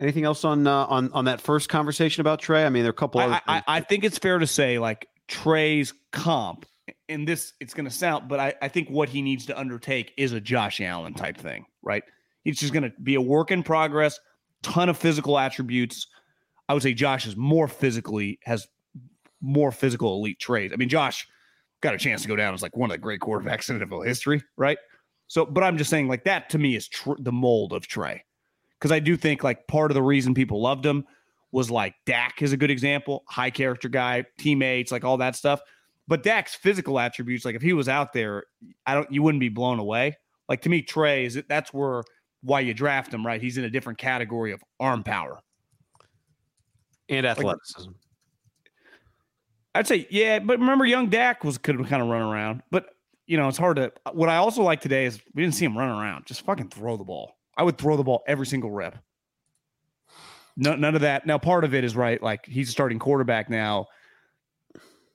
anything 0.00 0.24
else 0.24 0.44
on 0.44 0.66
uh, 0.66 0.86
on 0.86 1.12
on 1.12 1.26
that 1.26 1.40
first 1.40 1.68
conversation 1.68 2.20
about 2.20 2.40
Trey? 2.40 2.66
I 2.66 2.68
mean, 2.68 2.82
there 2.82 2.90
are 2.90 2.90
a 2.90 2.94
couple. 2.94 3.20
other 3.20 3.40
I, 3.46 3.58
I. 3.58 3.62
I 3.68 3.80
think 3.80 4.04
it's 4.04 4.18
fair 4.18 4.38
to 4.38 4.46
say 4.46 4.78
like 4.78 5.08
Trey's 5.28 5.94
comp, 6.12 6.66
and 7.08 7.26
this 7.26 7.52
it's 7.60 7.74
going 7.74 7.84
to 7.84 7.90
sound, 7.90 8.28
but 8.28 8.40
I, 8.40 8.54
I 8.60 8.68
think 8.68 8.88
what 8.88 9.08
he 9.08 9.22
needs 9.22 9.46
to 9.46 9.58
undertake 9.58 10.12
is 10.16 10.32
a 10.32 10.40
Josh 10.40 10.80
Allen 10.80 11.14
type 11.14 11.38
thing, 11.38 11.66
right? 11.82 12.02
He's 12.42 12.58
just 12.58 12.72
going 12.72 12.84
to 12.84 12.92
be 13.02 13.14
a 13.14 13.20
work 13.20 13.50
in 13.50 13.62
progress, 13.62 14.18
ton 14.62 14.88
of 14.88 14.96
physical 14.96 15.38
attributes. 15.38 16.06
I 16.68 16.74
would 16.74 16.82
say 16.82 16.92
Josh 16.94 17.26
is 17.26 17.36
more 17.36 17.68
physically 17.68 18.40
has 18.44 18.66
more 19.40 19.70
physical 19.70 20.16
elite 20.16 20.40
traits. 20.40 20.72
I 20.74 20.76
mean, 20.76 20.88
Josh 20.88 21.26
got 21.80 21.94
a 21.94 21.98
chance 21.98 22.22
to 22.22 22.28
go 22.28 22.36
down 22.36 22.54
as 22.54 22.62
like 22.62 22.76
one 22.76 22.90
of 22.90 22.94
the 22.94 22.98
great 22.98 23.20
quarterbacks 23.20 23.70
in 23.70 23.78
NFL 23.78 24.06
history, 24.06 24.42
right? 24.56 24.78
So, 25.28 25.44
but 25.44 25.64
I'm 25.64 25.76
just 25.76 25.90
saying 25.90 26.08
like 26.08 26.24
that 26.24 26.48
to 26.50 26.58
me 26.58 26.76
is 26.76 26.88
tr- 26.88 27.12
the 27.18 27.32
mold 27.32 27.72
of 27.72 27.86
Trey 27.86 28.24
because 28.78 28.92
I 28.92 29.00
do 29.00 29.16
think 29.16 29.42
like 29.42 29.66
part 29.66 29.90
of 29.90 29.94
the 29.94 30.02
reason 30.02 30.34
people 30.34 30.60
loved 30.60 30.84
him 30.84 31.04
was 31.52 31.70
like 31.70 31.94
Dak 32.04 32.42
is 32.42 32.52
a 32.52 32.56
good 32.56 32.70
example, 32.70 33.24
high 33.28 33.50
character 33.50 33.88
guy, 33.88 34.24
teammates, 34.38 34.92
like 34.92 35.04
all 35.04 35.16
that 35.18 35.36
stuff. 35.36 35.60
But 36.08 36.22
Dak's 36.22 36.54
physical 36.54 37.00
attributes, 37.00 37.44
like 37.44 37.56
if 37.56 37.62
he 37.62 37.72
was 37.72 37.88
out 37.88 38.12
there, 38.12 38.44
I 38.86 38.94
don't, 38.94 39.10
you 39.10 39.22
wouldn't 39.22 39.40
be 39.40 39.48
blown 39.48 39.78
away. 39.78 40.16
Like 40.48 40.62
to 40.62 40.68
me, 40.68 40.82
Trey 40.82 41.24
is 41.24 41.42
that's 41.48 41.72
where 41.72 42.04
why 42.42 42.60
you 42.60 42.74
draft 42.74 43.12
him, 43.12 43.26
right? 43.26 43.42
He's 43.42 43.58
in 43.58 43.64
a 43.64 43.70
different 43.70 43.98
category 43.98 44.52
of 44.52 44.62
arm 44.78 45.02
power. 45.02 45.40
and 47.08 47.26
athleticism. 47.26 47.90
I'd 49.74 49.86
say, 49.86 50.06
yeah, 50.10 50.38
but 50.38 50.58
remember, 50.58 50.86
young 50.86 51.08
Dak 51.08 51.44
was 51.44 51.58
could 51.58 51.76
kind 51.86 52.02
of 52.02 52.08
run 52.08 52.22
around, 52.22 52.62
but 52.70 52.86
you 53.26 53.36
know, 53.36 53.48
it's 53.48 53.58
hard 53.58 53.76
to. 53.76 53.92
What 54.12 54.28
I 54.28 54.36
also 54.36 54.62
like 54.62 54.80
today 54.80 55.04
is 55.06 55.20
we 55.34 55.42
didn't 55.42 55.54
see 55.54 55.64
him 55.64 55.76
run 55.76 55.88
around. 55.88 56.26
Just 56.26 56.42
fucking 56.42 56.68
throw 56.68 56.96
the 56.96 57.04
ball. 57.04 57.36
I 57.56 57.62
would 57.62 57.78
throw 57.78 57.96
the 57.96 58.02
ball 58.04 58.22
every 58.26 58.46
single 58.46 58.70
rep. 58.70 58.98
No, 60.56 60.74
none 60.74 60.94
of 60.94 61.02
that. 61.02 61.26
Now, 61.26 61.38
part 61.38 61.64
of 61.64 61.74
it 61.74 61.84
is 61.84 61.94
right. 61.96 62.22
Like 62.22 62.46
he's 62.46 62.68
a 62.68 62.72
starting 62.72 62.98
quarterback 62.98 63.50
now. 63.50 63.86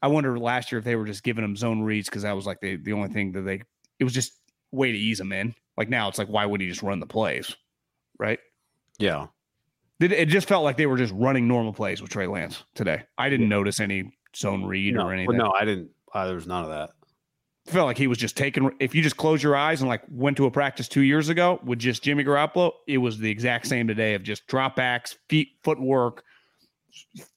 I 0.01 0.07
wonder 0.07 0.37
last 0.39 0.71
year 0.71 0.79
if 0.79 0.85
they 0.85 0.95
were 0.95 1.05
just 1.05 1.23
giving 1.23 1.43
him 1.43 1.55
zone 1.55 1.81
reads 1.81 2.09
because 2.09 2.23
that 2.23 2.35
was 2.35 2.45
like 2.45 2.59
the 2.61 2.75
the 2.77 2.93
only 2.93 3.09
thing 3.09 3.31
that 3.33 3.41
they. 3.41 3.61
It 3.99 4.03
was 4.03 4.13
just 4.13 4.33
way 4.71 4.91
to 4.91 4.97
ease 4.97 5.19
him 5.19 5.31
in. 5.31 5.53
Like 5.77 5.89
now, 5.89 6.07
it's 6.09 6.17
like 6.17 6.27
why 6.27 6.45
would 6.45 6.61
he 6.61 6.67
just 6.67 6.83
run 6.83 6.99
the 6.99 7.07
plays? 7.07 7.55
right? 8.19 8.39
Yeah. 8.99 9.27
It, 9.99 10.11
it 10.11 10.27
just 10.27 10.47
felt 10.47 10.63
like 10.63 10.77
they 10.77 10.85
were 10.85 10.97
just 10.97 11.13
running 11.15 11.47
normal 11.47 11.73
plays 11.73 12.01
with 12.03 12.11
Trey 12.11 12.27
Lance 12.27 12.63
today. 12.75 13.01
I 13.17 13.29
didn't 13.29 13.49
notice 13.49 13.79
any 13.79 14.11
zone 14.35 14.63
read 14.65 14.93
No, 14.93 15.07
or 15.07 15.13
anything. 15.13 15.37
no, 15.37 15.51
I 15.59 15.65
didn't. 15.65 15.89
Uh, 16.13 16.27
there 16.27 16.35
was 16.35 16.45
none 16.45 16.63
of 16.63 16.69
that. 16.69 16.91
Felt 17.65 17.85
like 17.85 17.97
he 17.97 18.07
was 18.07 18.17
just 18.17 18.37
taking. 18.37 18.71
If 18.79 18.95
you 18.95 19.01
just 19.01 19.17
close 19.17 19.41
your 19.41 19.55
eyes 19.55 19.81
and 19.81 19.89
like 19.89 20.01
went 20.09 20.37
to 20.37 20.45
a 20.45 20.51
practice 20.51 20.87
two 20.87 21.01
years 21.01 21.29
ago 21.29 21.59
with 21.63 21.79
just 21.79 22.03
Jimmy 22.03 22.23
Garoppolo, 22.23 22.71
it 22.87 22.97
was 22.97 23.17
the 23.17 23.29
exact 23.29 23.67
same 23.67 23.87
today 23.87 24.13
of 24.13 24.23
just 24.23 24.47
dropbacks, 24.47 25.15
feet, 25.29 25.49
footwork, 25.63 26.23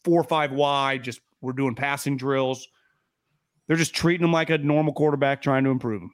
four 0.03 0.21
or 0.21 0.25
five 0.25 0.53
wide. 0.53 1.03
Just 1.03 1.21
we're 1.41 1.53
doing 1.53 1.75
passing 1.75 2.17
drills. 2.17 2.67
They're 3.67 3.77
just 3.77 3.95
treating 3.95 4.25
him 4.25 4.33
like 4.33 4.51
a 4.51 4.59
normal 4.59 4.93
quarterback, 4.93 5.41
trying 5.43 5.65
to 5.65 5.71
improve 5.71 6.03
him. 6.03 6.11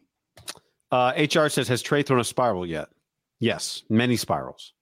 Uh, 0.92 1.12
HR 1.16 1.48
says, 1.48 1.68
has 1.68 1.82
Trey 1.82 2.02
thrown 2.02 2.20
a 2.20 2.24
spiral 2.24 2.66
yet? 2.66 2.88
Yes, 3.38 3.84
many 3.88 4.16
spirals, 4.16 4.72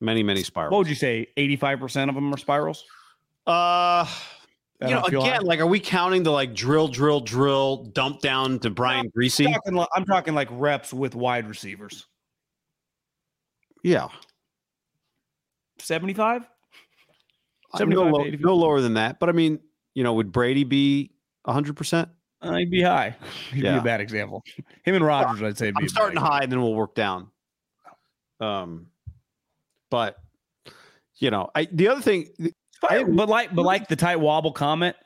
many 0.00 0.22
many 0.22 0.42
spirals. 0.42 0.72
What 0.72 0.78
would 0.78 0.88
you 0.88 0.94
say? 0.94 1.28
Eighty-five 1.36 1.78
percent 1.80 2.08
of 2.08 2.14
them 2.14 2.32
are 2.32 2.38
spirals. 2.38 2.84
Uh, 3.46 4.06
you 4.82 4.88
know, 4.88 5.02
again, 5.02 5.20
high? 5.22 5.38
like, 5.38 5.60
are 5.60 5.66
we 5.66 5.80
counting 5.80 6.22
the 6.22 6.30
like 6.30 6.54
drill, 6.54 6.88
drill, 6.88 7.20
drill, 7.20 7.84
dump 7.84 8.20
down 8.20 8.58
to 8.60 8.70
Brian 8.70 9.10
Griese? 9.10 9.46
I'm 9.46 9.52
talking, 9.52 9.86
I'm 9.94 10.04
talking 10.04 10.34
like 10.34 10.48
reps 10.50 10.92
with 10.92 11.14
wide 11.14 11.48
receivers. 11.48 12.06
Yeah, 13.82 14.08
Seventy-five. 15.82 16.46
Uh, 17.72 17.84
no, 17.84 18.02
low- 18.04 18.24
no 18.24 18.56
lower 18.56 18.80
than 18.80 18.94
that. 18.94 19.20
But 19.20 19.28
I 19.28 19.32
mean, 19.32 19.60
you 19.94 20.02
know, 20.02 20.14
would 20.14 20.32
Brady 20.32 20.64
be 20.64 21.12
hundred 21.46 21.76
percent? 21.76 22.08
Uh, 22.42 22.54
he'd 22.56 22.70
be 22.70 22.82
high. 22.82 23.16
He'd 23.52 23.62
be 23.62 23.68
a 23.68 23.82
bad 23.82 24.00
example. 24.00 24.42
Him 24.84 24.94
and 24.94 25.04
Rogers, 25.04 25.42
I'd 25.42 25.58
say. 25.58 25.72
I'm 25.76 25.88
starting 25.88 26.18
high, 26.18 26.40
and 26.42 26.50
then 26.50 26.62
we'll 26.62 26.74
work 26.74 26.94
down. 26.94 27.28
Um, 28.40 28.86
but 29.90 30.16
you 31.18 31.30
know, 31.30 31.50
I 31.54 31.68
the 31.70 31.88
other 31.88 32.00
thing, 32.00 32.28
I, 32.88 33.02
but 33.04 33.28
like 33.28 33.54
but 33.54 33.64
like 33.64 33.88
the 33.88 33.96
tight 33.96 34.16
wobble 34.16 34.52
comment, 34.52 34.96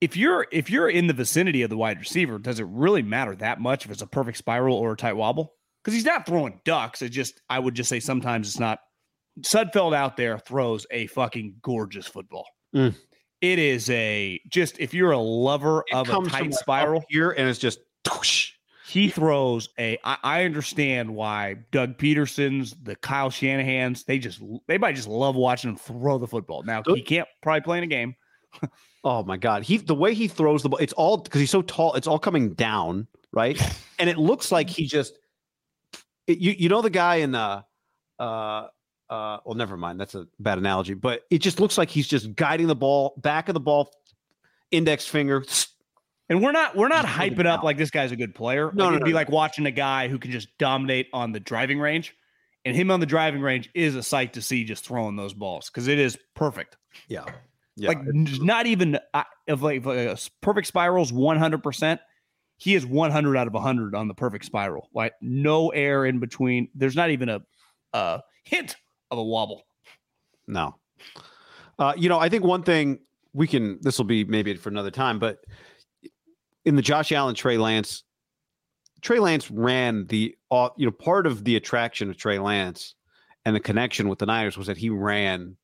if 0.00 0.16
you're 0.16 0.46
if 0.50 0.70
you're 0.70 0.88
in 0.88 1.06
the 1.06 1.12
vicinity 1.12 1.62
of 1.62 1.70
the 1.70 1.76
wide 1.76 1.98
receiver, 1.98 2.38
does 2.38 2.60
it 2.60 2.66
really 2.68 3.02
matter 3.02 3.34
that 3.36 3.60
much 3.60 3.84
if 3.84 3.90
it's 3.90 4.02
a 4.02 4.06
perfect 4.06 4.38
spiral 4.38 4.76
or 4.76 4.92
a 4.92 4.96
tight 4.96 5.14
wobble? 5.14 5.54
Because 5.82 5.94
he's 5.94 6.04
not 6.04 6.26
throwing 6.26 6.60
ducks. 6.64 7.02
It 7.02 7.10
just 7.10 7.40
I 7.48 7.58
would 7.58 7.74
just 7.74 7.88
say 7.88 8.00
sometimes 8.00 8.48
it's 8.48 8.58
not. 8.58 8.80
Sudfeld 9.40 9.94
out 9.94 10.16
there 10.16 10.38
throws 10.38 10.86
a 10.92 11.08
fucking 11.08 11.56
gorgeous 11.60 12.06
football. 12.06 12.46
Mm. 12.74 12.94
It 13.40 13.58
is 13.58 13.90
a 13.90 14.40
just 14.48 14.78
if 14.78 14.94
you're 14.94 15.12
a 15.12 15.18
lover 15.18 15.84
it 15.88 15.94
of 15.94 16.08
a 16.08 16.28
tight 16.28 16.54
spiral, 16.54 17.04
here, 17.08 17.30
and 17.30 17.48
it's 17.48 17.58
just. 17.58 17.78
whoosh. 18.10 18.53
He 18.94 19.08
throws 19.08 19.68
a. 19.76 19.98
I, 20.04 20.18
I 20.22 20.44
understand 20.44 21.12
why 21.12 21.56
Doug 21.72 21.98
Pederson's, 21.98 22.76
the 22.80 22.94
Kyle 22.94 23.28
Shanahan's, 23.28 24.04
they 24.04 24.20
just 24.20 24.40
they 24.68 24.78
might 24.78 24.94
just 24.94 25.08
love 25.08 25.34
watching 25.34 25.70
him 25.70 25.76
throw 25.76 26.16
the 26.16 26.28
football. 26.28 26.62
Now 26.62 26.80
he 26.86 27.02
can't 27.02 27.26
probably 27.42 27.62
play 27.62 27.78
in 27.78 27.84
a 27.84 27.88
game. 27.88 28.14
Oh 29.06 29.22
my 29.22 29.36
god, 29.36 29.64
he 29.64 29.76
the 29.76 29.94
way 29.94 30.14
he 30.14 30.28
throws 30.28 30.62
the 30.62 30.70
ball, 30.70 30.78
it's 30.78 30.94
all 30.94 31.18
because 31.18 31.38
he's 31.38 31.50
so 31.50 31.60
tall. 31.60 31.92
It's 31.92 32.06
all 32.06 32.18
coming 32.18 32.54
down, 32.54 33.06
right? 33.32 33.60
and 33.98 34.08
it 34.08 34.16
looks 34.16 34.50
like 34.50 34.70
he 34.70 34.86
just. 34.86 35.18
it- 36.26 36.38
you 36.38 36.52
you 36.52 36.68
know 36.70 36.80
the 36.80 36.88
guy 36.88 37.16
in 37.16 37.32
the, 37.32 37.62
uh 38.18 38.68
uh. 39.10 39.38
Well, 39.44 39.56
never 39.56 39.76
mind. 39.76 40.00
That's 40.00 40.14
a 40.14 40.26
bad 40.40 40.56
analogy, 40.56 40.94
but 40.94 41.24
it 41.30 41.40
just 41.40 41.60
looks 41.60 41.76
like 41.76 41.90
he's 41.90 42.08
just 42.08 42.34
guiding 42.34 42.66
the 42.66 42.74
ball 42.74 43.12
back 43.18 43.50
of 43.50 43.54
the 43.54 43.60
ball, 43.60 43.92
index 44.70 45.06
finger. 45.06 45.44
And 46.28 46.42
we're 46.42 46.52
not 46.52 46.74
we're 46.74 46.88
not 46.88 47.04
Just 47.04 47.18
put 47.18 47.26
it 47.26 47.36
hyping 47.36 47.46
up 47.46 47.62
like 47.62 47.76
this 47.76 47.90
guy's 47.90 48.12
a 48.12 48.16
good 48.16 48.34
player. 48.34 48.70
No, 48.72 48.84
like, 48.84 48.90
no, 48.92 48.96
it'd 48.96 49.04
be 49.04 49.10
no. 49.10 49.16
like 49.16 49.28
watching 49.28 49.66
a 49.66 49.70
guy 49.70 50.08
who 50.08 50.18
can 50.18 50.30
just 50.30 50.48
dominate 50.58 51.08
on 51.12 51.32
the 51.32 51.40
driving 51.40 51.78
range. 51.78 52.14
And 52.66 52.74
him 52.74 52.90
on 52.90 52.98
the 53.00 53.06
driving 53.06 53.42
range 53.42 53.68
is 53.74 53.94
a 53.94 54.02
sight 54.02 54.32
to 54.34 54.42
see 54.42 54.64
just 54.64 54.86
throwing 54.86 55.16
those 55.16 55.34
balls 55.34 55.68
because 55.68 55.86
it 55.86 55.98
is 55.98 56.16
perfect. 56.34 56.78
Yeah, 57.08 57.24
yeah. 57.76 57.88
like 57.88 57.98
not 58.02 58.66
even 58.66 58.98
uh, 59.12 59.24
if 59.46 59.60
like, 59.60 59.84
a 59.84 60.16
perfect 60.40 60.66
spirals 60.66 61.12
100%, 61.12 61.98
he 62.56 62.74
is 62.74 62.86
100 62.86 63.36
out 63.36 63.46
of 63.46 63.52
100 63.52 63.94
on 63.94 64.08
the 64.08 64.14
perfect 64.14 64.44
spiral. 64.44 64.88
Like 64.94 65.12
no 65.20 65.68
air 65.70 66.06
in 66.06 66.20
between. 66.20 66.68
There's 66.74 66.96
not 66.96 67.10
even 67.10 67.28
a, 67.28 67.40
a 67.92 68.22
hint 68.44 68.76
of 69.10 69.18
a 69.18 69.24
wobble. 69.24 69.64
No. 70.46 70.76
Uh, 71.78 71.92
you 71.96 72.08
know, 72.08 72.18
I 72.18 72.28
think 72.28 72.44
one 72.44 72.62
thing 72.62 73.00
we 73.32 73.46
can, 73.46 73.78
this 73.82 73.98
will 73.98 74.04
be 74.04 74.24
maybe 74.24 74.54
for 74.54 74.68
another 74.68 74.90
time, 74.90 75.18
but 75.18 75.44
in 76.64 76.76
the 76.76 76.82
Josh 76.82 77.12
Allen, 77.12 77.34
Trey 77.34 77.58
Lance, 77.58 78.04
Trey 79.02 79.18
Lance 79.18 79.50
ran 79.50 80.06
the, 80.06 80.34
uh, 80.50 80.70
you 80.76 80.86
know, 80.86 80.92
part 80.92 81.26
of 81.26 81.44
the 81.44 81.56
attraction 81.56 82.10
of 82.10 82.16
Trey 82.16 82.38
Lance 82.38 82.94
and 83.44 83.54
the 83.54 83.60
connection 83.60 84.08
with 84.08 84.18
the 84.18 84.26
Niners 84.26 84.56
was 84.56 84.68
that 84.68 84.78
he 84.78 84.88
ran, 84.88 85.56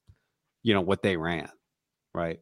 you 0.63 0.75
know, 0.75 0.83
what 0.83 1.03
they 1.03 1.17
ran, 1.17 1.49
right? 2.15 2.41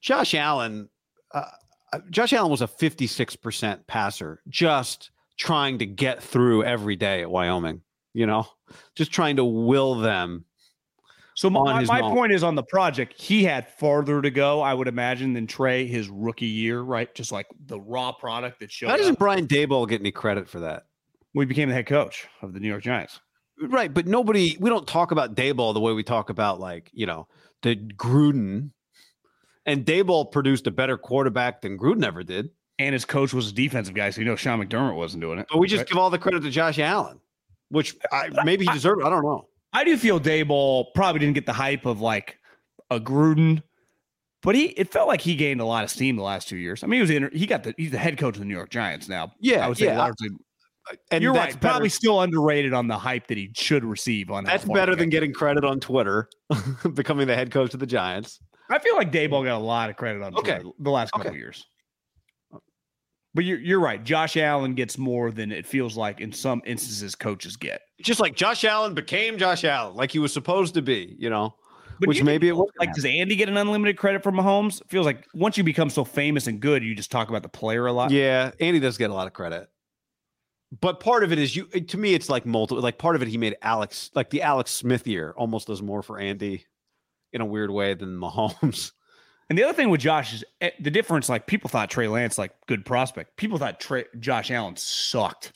Josh 0.00 0.34
Allen, 0.34 0.88
uh, 1.32 1.46
uh, 1.92 1.98
Josh 2.10 2.32
Allen 2.32 2.50
was 2.50 2.62
a 2.62 2.68
56% 2.68 3.86
passer, 3.86 4.40
just 4.48 5.10
trying 5.36 5.78
to 5.78 5.86
get 5.86 6.22
through 6.22 6.62
every 6.62 6.94
day 6.94 7.22
at 7.22 7.30
Wyoming, 7.30 7.82
you 8.12 8.26
know, 8.26 8.46
just 8.94 9.10
trying 9.10 9.36
to 9.36 9.44
will 9.44 9.96
them 9.96 10.44
So 11.34 11.50
my, 11.50 11.84
my, 11.84 12.00
point 12.00 12.32
is 12.32 12.44
on 12.44 12.54
the 12.54 12.62
project, 12.62 13.20
he 13.20 13.42
had 13.42 13.68
farther 13.68 14.22
to 14.22 14.30
go, 14.30 14.60
I 14.60 14.72
would 14.72 14.86
imagine, 14.86 15.32
than 15.32 15.48
Trey 15.48 15.84
his 15.84 16.08
rookie 16.08 16.46
year, 16.46 16.80
right? 16.80 17.12
Just 17.12 17.32
like 17.32 17.46
the 17.66 17.80
raw 17.80 18.12
product 18.12 18.60
that 18.60 18.70
showed 18.70 18.88
How 18.88 18.96
doesn't 18.96 19.14
up. 19.14 19.18
Brian 19.18 19.48
Daboll 19.48 19.88
get 19.88 20.00
any 20.00 20.12
credit 20.12 20.48
for 20.48 20.60
that? 20.60 20.84
We 21.34 21.44
became 21.44 21.68
the 21.68 21.74
head 21.74 21.86
coach 21.86 22.28
of 22.40 22.52
the 22.52 22.60
New 22.60 22.68
York 22.68 22.84
Giants. 22.84 23.20
Right, 23.60 23.92
but 23.92 24.06
nobody 24.06 24.56
we 24.60 24.70
don't 24.70 24.86
talk 24.86 25.10
about 25.10 25.34
Daboll 25.34 25.74
the 25.74 25.80
way 25.80 25.92
we 25.92 26.04
talk 26.04 26.30
about 26.30 26.60
like, 26.60 26.90
you 26.92 27.06
know, 27.06 27.26
the 27.62 27.74
Gruden. 27.76 28.70
And 29.66 29.84
Daboll 29.84 30.30
produced 30.30 30.66
a 30.66 30.70
better 30.70 30.96
quarterback 30.96 31.62
than 31.62 31.78
Gruden 31.78 32.04
ever 32.04 32.22
did. 32.22 32.50
And 32.78 32.92
his 32.92 33.04
coach 33.04 33.32
was 33.32 33.50
a 33.50 33.52
defensive 33.52 33.94
guy, 33.94 34.10
so 34.10 34.20
you 34.20 34.26
know 34.26 34.34
Sean 34.34 34.64
McDermott 34.64 34.96
wasn't 34.96 35.22
doing 35.22 35.38
it. 35.38 35.46
But 35.48 35.58
we 35.58 35.68
just 35.68 35.80
right? 35.80 35.88
give 35.88 35.96
all 35.96 36.10
the 36.10 36.18
credit 36.18 36.42
to 36.42 36.50
Josh 36.50 36.80
Allen, 36.80 37.20
which 37.68 37.96
I, 38.10 38.30
maybe 38.44 38.64
he 38.64 38.72
deserved. 38.72 39.00
it. 39.00 39.06
I 39.06 39.10
don't 39.10 39.22
know. 39.22 39.46
I 39.74 39.84
do 39.84 39.96
feel 39.96 40.20
Daboll 40.20 40.86
probably 40.94 41.18
didn't 41.18 41.34
get 41.34 41.46
the 41.46 41.52
hype 41.52 41.84
of 41.84 42.00
like 42.00 42.38
a 42.90 43.00
Gruden, 43.00 43.62
but 44.42 44.54
he 44.54 44.66
it 44.66 44.92
felt 44.92 45.08
like 45.08 45.20
he 45.20 45.34
gained 45.36 45.60
a 45.60 45.64
lot 45.64 45.84
of 45.84 45.90
steam 45.90 46.16
the 46.16 46.22
last 46.22 46.48
two 46.48 46.56
years. 46.56 46.82
I 46.82 46.86
mean, 46.86 46.98
he 46.98 47.00
was 47.02 47.10
in, 47.10 47.30
he 47.32 47.46
got 47.46 47.64
the 47.64 47.74
he's 47.76 47.90
the 47.90 47.98
head 47.98 48.16
coach 48.16 48.36
of 48.36 48.40
the 48.40 48.46
New 48.46 48.54
York 48.54 48.70
Giants 48.70 49.08
now. 49.08 49.32
Yeah, 49.40 49.64
I 49.64 49.68
would 49.68 49.76
say 49.76 49.86
yeah. 49.86 49.98
largely. 49.98 50.28
Uh, 50.90 50.94
and 51.10 51.22
you're 51.24 51.32
that's 51.34 51.54
right. 51.54 51.60
Probably 51.62 51.88
still 51.88 52.20
underrated 52.20 52.72
on 52.74 52.88
the 52.88 52.96
hype 52.98 53.26
that 53.28 53.36
he 53.38 53.50
should 53.54 53.84
receive. 53.84 54.30
On 54.30 54.44
that's 54.44 54.64
better 54.64 54.94
than 54.94 55.08
getting 55.08 55.32
credit 55.32 55.64
on 55.64 55.80
Twitter, 55.80 56.28
becoming 56.94 57.26
the 57.26 57.34
head 57.34 57.50
coach 57.50 57.74
of 57.74 57.80
the 57.80 57.86
Giants. 57.86 58.38
I 58.70 58.78
feel 58.78 58.94
like 58.96 59.10
Daboll 59.12 59.44
got 59.44 59.56
a 59.56 59.58
lot 59.58 59.90
of 59.90 59.96
credit 59.96 60.22
on 60.22 60.34
Okay. 60.36 60.54
Twitter 60.54 60.68
the 60.78 60.90
last 60.90 61.10
couple 61.12 61.28
Okay. 61.28 61.36
years. 61.36 61.66
But 63.34 63.44
you're 63.44 63.58
you're 63.58 63.80
right. 63.80 64.02
Josh 64.02 64.36
Allen 64.36 64.74
gets 64.74 64.96
more 64.96 65.32
than 65.32 65.50
it 65.50 65.66
feels 65.66 65.96
like 65.96 66.20
in 66.20 66.32
some 66.32 66.62
instances 66.64 67.14
coaches 67.14 67.56
get. 67.56 67.82
Just 68.00 68.20
like 68.20 68.36
Josh 68.36 68.64
Allen 68.64 68.94
became 68.94 69.38
Josh 69.38 69.64
Allen, 69.64 69.96
like 69.96 70.12
he 70.12 70.20
was 70.20 70.32
supposed 70.32 70.74
to 70.74 70.82
be, 70.82 71.16
you 71.18 71.30
know. 71.30 71.54
But 71.98 72.08
Which 72.08 72.22
maybe 72.22 72.48
it 72.48 72.56
was 72.56 72.70
like 72.78 72.92
does 72.92 73.04
Andy 73.04 73.36
get 73.36 73.48
an 73.48 73.56
unlimited 73.56 73.96
credit 73.96 74.22
for 74.22 74.32
Mahomes? 74.32 74.80
It 74.80 74.88
feels 74.88 75.06
like 75.06 75.26
once 75.34 75.58
you 75.58 75.64
become 75.64 75.90
so 75.90 76.04
famous 76.04 76.46
and 76.46 76.60
good, 76.60 76.84
you 76.84 76.94
just 76.94 77.10
talk 77.10 77.28
about 77.28 77.42
the 77.42 77.48
player 77.48 77.86
a 77.86 77.92
lot. 77.92 78.10
Yeah, 78.10 78.52
Andy 78.60 78.80
does 78.80 78.98
get 78.98 79.10
a 79.10 79.14
lot 79.14 79.26
of 79.26 79.32
credit. 79.32 79.68
But 80.80 81.00
part 81.00 81.22
of 81.22 81.32
it 81.32 81.38
is 81.38 81.54
you 81.54 81.66
to 81.66 81.98
me 81.98 82.14
it's 82.14 82.28
like 82.28 82.46
multiple 82.46 82.82
like 82.82 82.98
part 82.98 83.16
of 83.16 83.22
it 83.22 83.28
he 83.28 83.38
made 83.38 83.56
Alex 83.62 84.10
like 84.14 84.30
the 84.30 84.42
Alex 84.42 84.72
Smith 84.72 85.06
year 85.06 85.34
almost 85.36 85.66
does 85.68 85.82
more 85.82 86.02
for 86.02 86.18
Andy 86.18 86.66
in 87.32 87.40
a 87.40 87.46
weird 87.46 87.70
way 87.70 87.94
than 87.94 88.16
Mahomes. 88.16 88.92
And 89.50 89.58
the 89.58 89.64
other 89.64 89.74
thing 89.74 89.90
with 89.90 90.00
Josh 90.00 90.34
is 90.34 90.44
eh, 90.60 90.70
the 90.80 90.90
difference. 90.90 91.28
Like 91.28 91.46
people 91.46 91.68
thought 91.68 91.90
Trey 91.90 92.08
Lance 92.08 92.38
like 92.38 92.52
good 92.66 92.84
prospect. 92.84 93.36
People 93.36 93.58
thought 93.58 93.80
Trey, 93.80 94.04
Josh 94.18 94.50
Allen 94.50 94.76
sucked. 94.76 95.52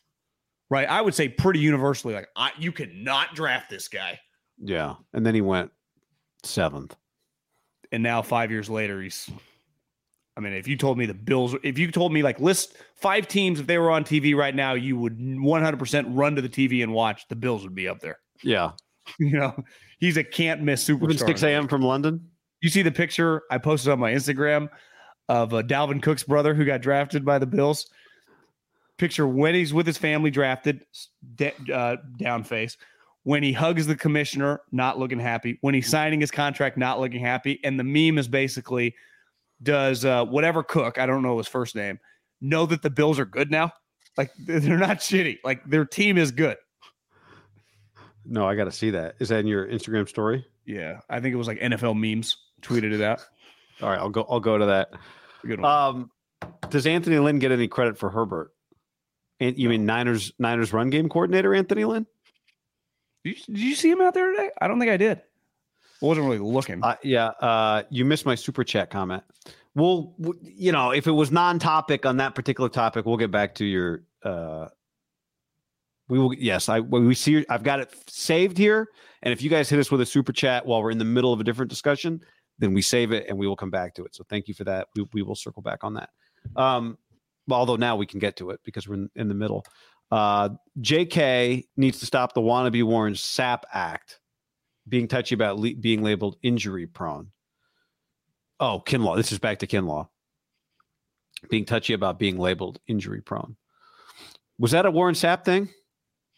Right. 0.71 0.89
I 0.89 1.01
would 1.01 1.15
say 1.15 1.29
pretty 1.29 1.61
universally 1.61 2.15
like 2.15 2.29
I, 2.37 2.51
you 2.59 2.73
cannot 2.73 3.35
draft 3.35 3.71
this 3.71 3.89
guy. 3.89 4.21
Yeah. 4.63 4.95
And 5.15 5.25
then 5.25 5.35
he 5.35 5.41
went 5.41 5.71
seventh. 6.43 6.95
And 7.91 8.03
now 8.03 8.21
five 8.23 8.51
years 8.51 8.69
later, 8.69 9.01
he's. 9.01 9.31
I 10.37 10.41
mean, 10.41 10.53
if 10.53 10.69
you 10.69 10.77
told 10.77 10.99
me 10.99 11.07
the 11.07 11.15
Bills, 11.15 11.57
if 11.65 11.79
you 11.79 11.91
told 11.91 12.13
me 12.13 12.23
like 12.23 12.39
list 12.39 12.77
five 12.95 13.27
teams 13.27 13.59
if 13.59 13.67
they 13.67 13.77
were 13.77 13.91
on 13.91 14.05
TV 14.05 14.37
right 14.37 14.55
now, 14.55 14.75
you 14.75 14.97
would 14.97 15.19
100% 15.19 16.07
run 16.11 16.37
to 16.37 16.43
the 16.43 16.49
TV 16.49 16.85
and 16.85 16.93
watch. 16.93 17.27
The 17.29 17.35
Bills 17.35 17.65
would 17.65 17.75
be 17.75 17.89
up 17.89 18.01
there. 18.01 18.19
Yeah. 18.43 18.73
You 19.19 19.39
know, 19.39 19.65
he's 19.99 20.19
a 20.19 20.23
can't 20.23 20.61
miss 20.61 20.89
Even 20.91 21.09
superstar. 21.09 21.27
6 21.29 21.43
a.m. 21.43 21.67
from 21.67 21.81
London. 21.81 22.29
You 22.61 22.69
see 22.69 22.83
the 22.83 22.91
picture 22.91 23.43
I 23.51 23.59
posted 23.59 23.93
on 23.93 23.99
my 23.99 24.13
Instagram 24.13 24.69
of 25.29 25.55
uh, 25.55 25.63
Dalvin 25.63 26.03
Cook's 26.03 26.25
brother 26.25 26.55
who 26.55 26.65
got 26.65 26.81
drafted 26.81 27.25
by 27.25 27.39
the 27.39 27.47
Bills. 27.47 27.89
Picture 28.97 29.29
when 29.29 29.55
he's 29.55 29.73
with 29.73 29.87
his 29.87 29.99
family 29.99 30.31
drafted, 30.31 30.85
d- 31.37 31.53
uh, 31.73 31.97
down 32.17 32.43
face. 32.43 32.77
When 33.23 33.43
he 33.43 33.53
hugs 33.53 33.87
the 33.87 33.95
commissioner, 33.95 34.61
not 34.73 34.99
looking 34.99 35.21
happy. 35.21 35.59
When 35.61 35.75
he's 35.75 35.89
signing 35.89 36.21
his 36.21 36.31
contract, 36.31 36.79
not 36.79 36.99
looking 36.99 37.21
happy. 37.21 37.61
And 37.63 37.79
the 37.79 37.85
meme 37.85 38.19
is 38.19 38.27
basically, 38.27 38.95
does 39.63 40.05
uh, 40.05 40.25
whatever 40.25 40.63
Cook, 40.63 40.99
I 40.99 41.07
don't 41.07 41.23
know 41.23 41.37
his 41.39 41.47
first 41.47 41.77
name, 41.77 42.01
know 42.41 42.65
that 42.67 42.83
the 42.83 42.91
Bills 42.91 43.19
are 43.19 43.27
good 43.27 43.51
now? 43.51 43.73
Like 44.17 44.33
they're 44.39 44.79
not 44.79 44.99
shitty. 44.99 45.39
Like 45.45 45.63
their 45.65 45.85
team 45.85 46.17
is 46.19 46.33
good. 46.33 46.57
No, 48.25 48.47
I 48.47 48.57
got 48.57 48.65
to 48.65 48.73
see 48.73 48.91
that. 48.91 49.15
Is 49.21 49.29
that 49.29 49.41
in 49.41 49.47
your 49.47 49.67
Instagram 49.67 50.09
story? 50.09 50.45
Yeah, 50.67 51.01
I 51.09 51.21
think 51.21 51.33
it 51.33 51.37
was 51.37 51.47
like 51.47 51.61
NFL 51.61 51.99
memes 51.99 52.37
tweeted 52.63 52.93
it 52.93 53.01
out. 53.01 53.21
All 53.83 53.91
right, 53.91 53.99
I'll 53.99 54.11
go. 54.11 54.27
I'll 54.29 54.41
go 54.41 54.59
to 54.59 54.67
that. 54.67 54.91
Good 55.47 55.61
one. 55.61 55.71
Um, 55.71 56.11
does 56.71 56.87
Anthony 56.87 57.19
Lynn 57.19 57.39
get 57.39 57.53
any 57.53 57.69
credit 57.69 57.99
for 57.99 58.11
Herbert? 58.11 58.53
And 59.41 59.57
you 59.57 59.69
mean 59.69 59.87
Niners 59.87 60.33
Niners 60.39 60.73
run 60.73 60.91
game 60.91 61.09
coordinator 61.09 61.55
Anthony 61.55 61.85
Lynn? 61.85 62.07
did, 63.25 63.39
you, 63.39 63.55
did 63.55 63.63
you 63.63 63.75
see 63.75 63.91
him 63.91 64.01
out 64.01 64.15
there 64.15 64.31
today? 64.31 64.51
I 64.61 64.69
don't 64.69 64.79
think 64.79 64.91
I 64.91 64.97
did. 64.97 65.19
I 65.19 66.07
wasn't 66.07 66.27
really 66.27 66.39
looking. 66.39 66.83
Uh, 66.83 66.97
yeah, 67.03 67.29
uh, 67.41 67.83
you 67.91 68.05
missed 68.05 68.27
my 68.27 68.35
super 68.35 68.65
chat 68.65 68.91
comment. 68.91 69.23
Well, 69.75 70.15
w- 70.21 70.39
you 70.43 70.73
know, 70.73 70.91
if 70.91 71.07
it 71.07 71.13
was 71.13 71.31
non-topic 71.31 72.07
on 72.07 72.17
that 72.19 72.35
particular 72.35 72.69
topic, 72.69 73.05
we'll 73.07 73.17
get 73.17 73.31
back 73.31 73.55
to 73.57 73.65
your. 73.65 74.03
Uh, 74.23 74.69
we 76.09 76.19
will. 76.19 76.35
Yes, 76.35 76.69
I 76.69 76.81
we 76.81 77.15
see. 77.15 77.45
I've 77.49 77.63
got 77.63 77.81
it 77.81 77.95
saved 78.09 78.59
here, 78.59 78.89
and 79.23 79.33
if 79.33 79.43
you 79.43 79.51
guys 79.51 79.69
hit 79.69 79.79
us 79.79 79.91
with 79.91 80.01
a 80.01 80.07
super 80.07 80.33
chat 80.33 80.67
while 80.67 80.83
we're 80.83 80.91
in 80.91 80.99
the 80.99 81.05
middle 81.05 81.33
of 81.33 81.41
a 81.41 81.45
different 81.45 81.69
discussion, 81.69 82.21
then 82.59 82.75
we 82.75 82.83
save 82.83 83.13
it 83.13 83.27
and 83.29 83.39
we 83.39 83.47
will 83.47 83.57
come 83.57 83.71
back 83.71 83.95
to 83.95 84.05
it. 84.05 84.15
So 84.15 84.25
thank 84.29 84.49
you 84.49 84.55
for 84.55 84.65
that. 84.65 84.89
We, 84.95 85.07
we 85.13 85.23
will 85.23 85.35
circle 85.37 85.63
back 85.63 85.85
on 85.85 85.95
that. 85.95 86.11
Um, 86.57 86.99
although 87.51 87.77
now 87.77 87.97
we 87.97 88.07
can 88.07 88.19
get 88.19 88.37
to 88.37 88.51
it 88.51 88.61
because 88.65 88.89
we're 88.89 88.95
in, 88.95 89.11
in 89.15 89.29
the 89.29 89.35
middle. 89.35 89.65
Uh, 90.11 90.51
JK 90.81 91.67
needs 91.77 91.99
to 92.01 92.07
stop 92.07 92.35
the 92.35 92.41
wannabe 92.41 92.83
Warren 92.83 93.15
Sapp 93.15 93.63
act, 93.73 94.21
being 94.89 95.07
touchy 95.07 95.35
about 95.35 95.59
le- 95.59 95.75
being 95.75 96.03
labeled 96.03 96.37
injury 96.43 96.87
prone. 96.87 97.29
Oh, 98.61 98.83
Kinlaw. 98.85 99.17
This 99.17 99.33
is 99.33 99.39
back 99.39 99.59
to 99.61 99.67
Kinlaw. 99.67 100.09
Being 101.51 101.65
touchy 101.65 101.93
about 101.93 102.19
being 102.19 102.39
labeled 102.39 102.81
injury 102.89 103.21
prone. 103.21 103.57
Was 104.59 104.73
that 104.73 104.87
a 104.87 104.91
Warren 104.91 105.15
Sapp 105.15 105.45
thing? 105.45 105.69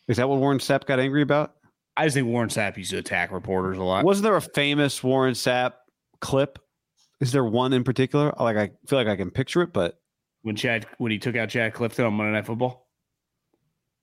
Is 0.08 0.18
that 0.18 0.28
what 0.28 0.40
Warren 0.40 0.58
Sapp 0.58 0.84
got 0.84 0.98
angry 0.98 1.22
about? 1.22 1.54
I 1.96 2.04
just 2.04 2.14
think 2.14 2.26
Warren 2.26 2.48
Sapp 2.48 2.76
used 2.76 2.90
to 2.90 2.98
attack 2.98 3.30
reporters 3.30 3.78
a 3.78 3.82
lot. 3.82 4.04
Wasn't 4.04 4.24
there 4.24 4.36
a 4.36 4.42
famous 4.42 5.02
Warren 5.02 5.34
Sapp 5.34 5.72
clip? 6.20 6.58
Is 7.20 7.32
there 7.32 7.44
one 7.44 7.72
in 7.72 7.84
particular? 7.84 8.32
Like 8.38 8.56
I 8.56 8.70
feel 8.86 8.98
like 8.98 9.08
I 9.08 9.16
can 9.16 9.30
picture 9.30 9.62
it, 9.62 9.72
but 9.72 9.98
when 10.42 10.56
Chad 10.56 10.86
when 10.98 11.12
he 11.12 11.18
took 11.18 11.36
out 11.36 11.48
Chad 11.50 11.74
Clifton 11.74 12.04
on 12.06 12.14
Monday 12.14 12.32
Night 12.32 12.46
Football. 12.46 12.86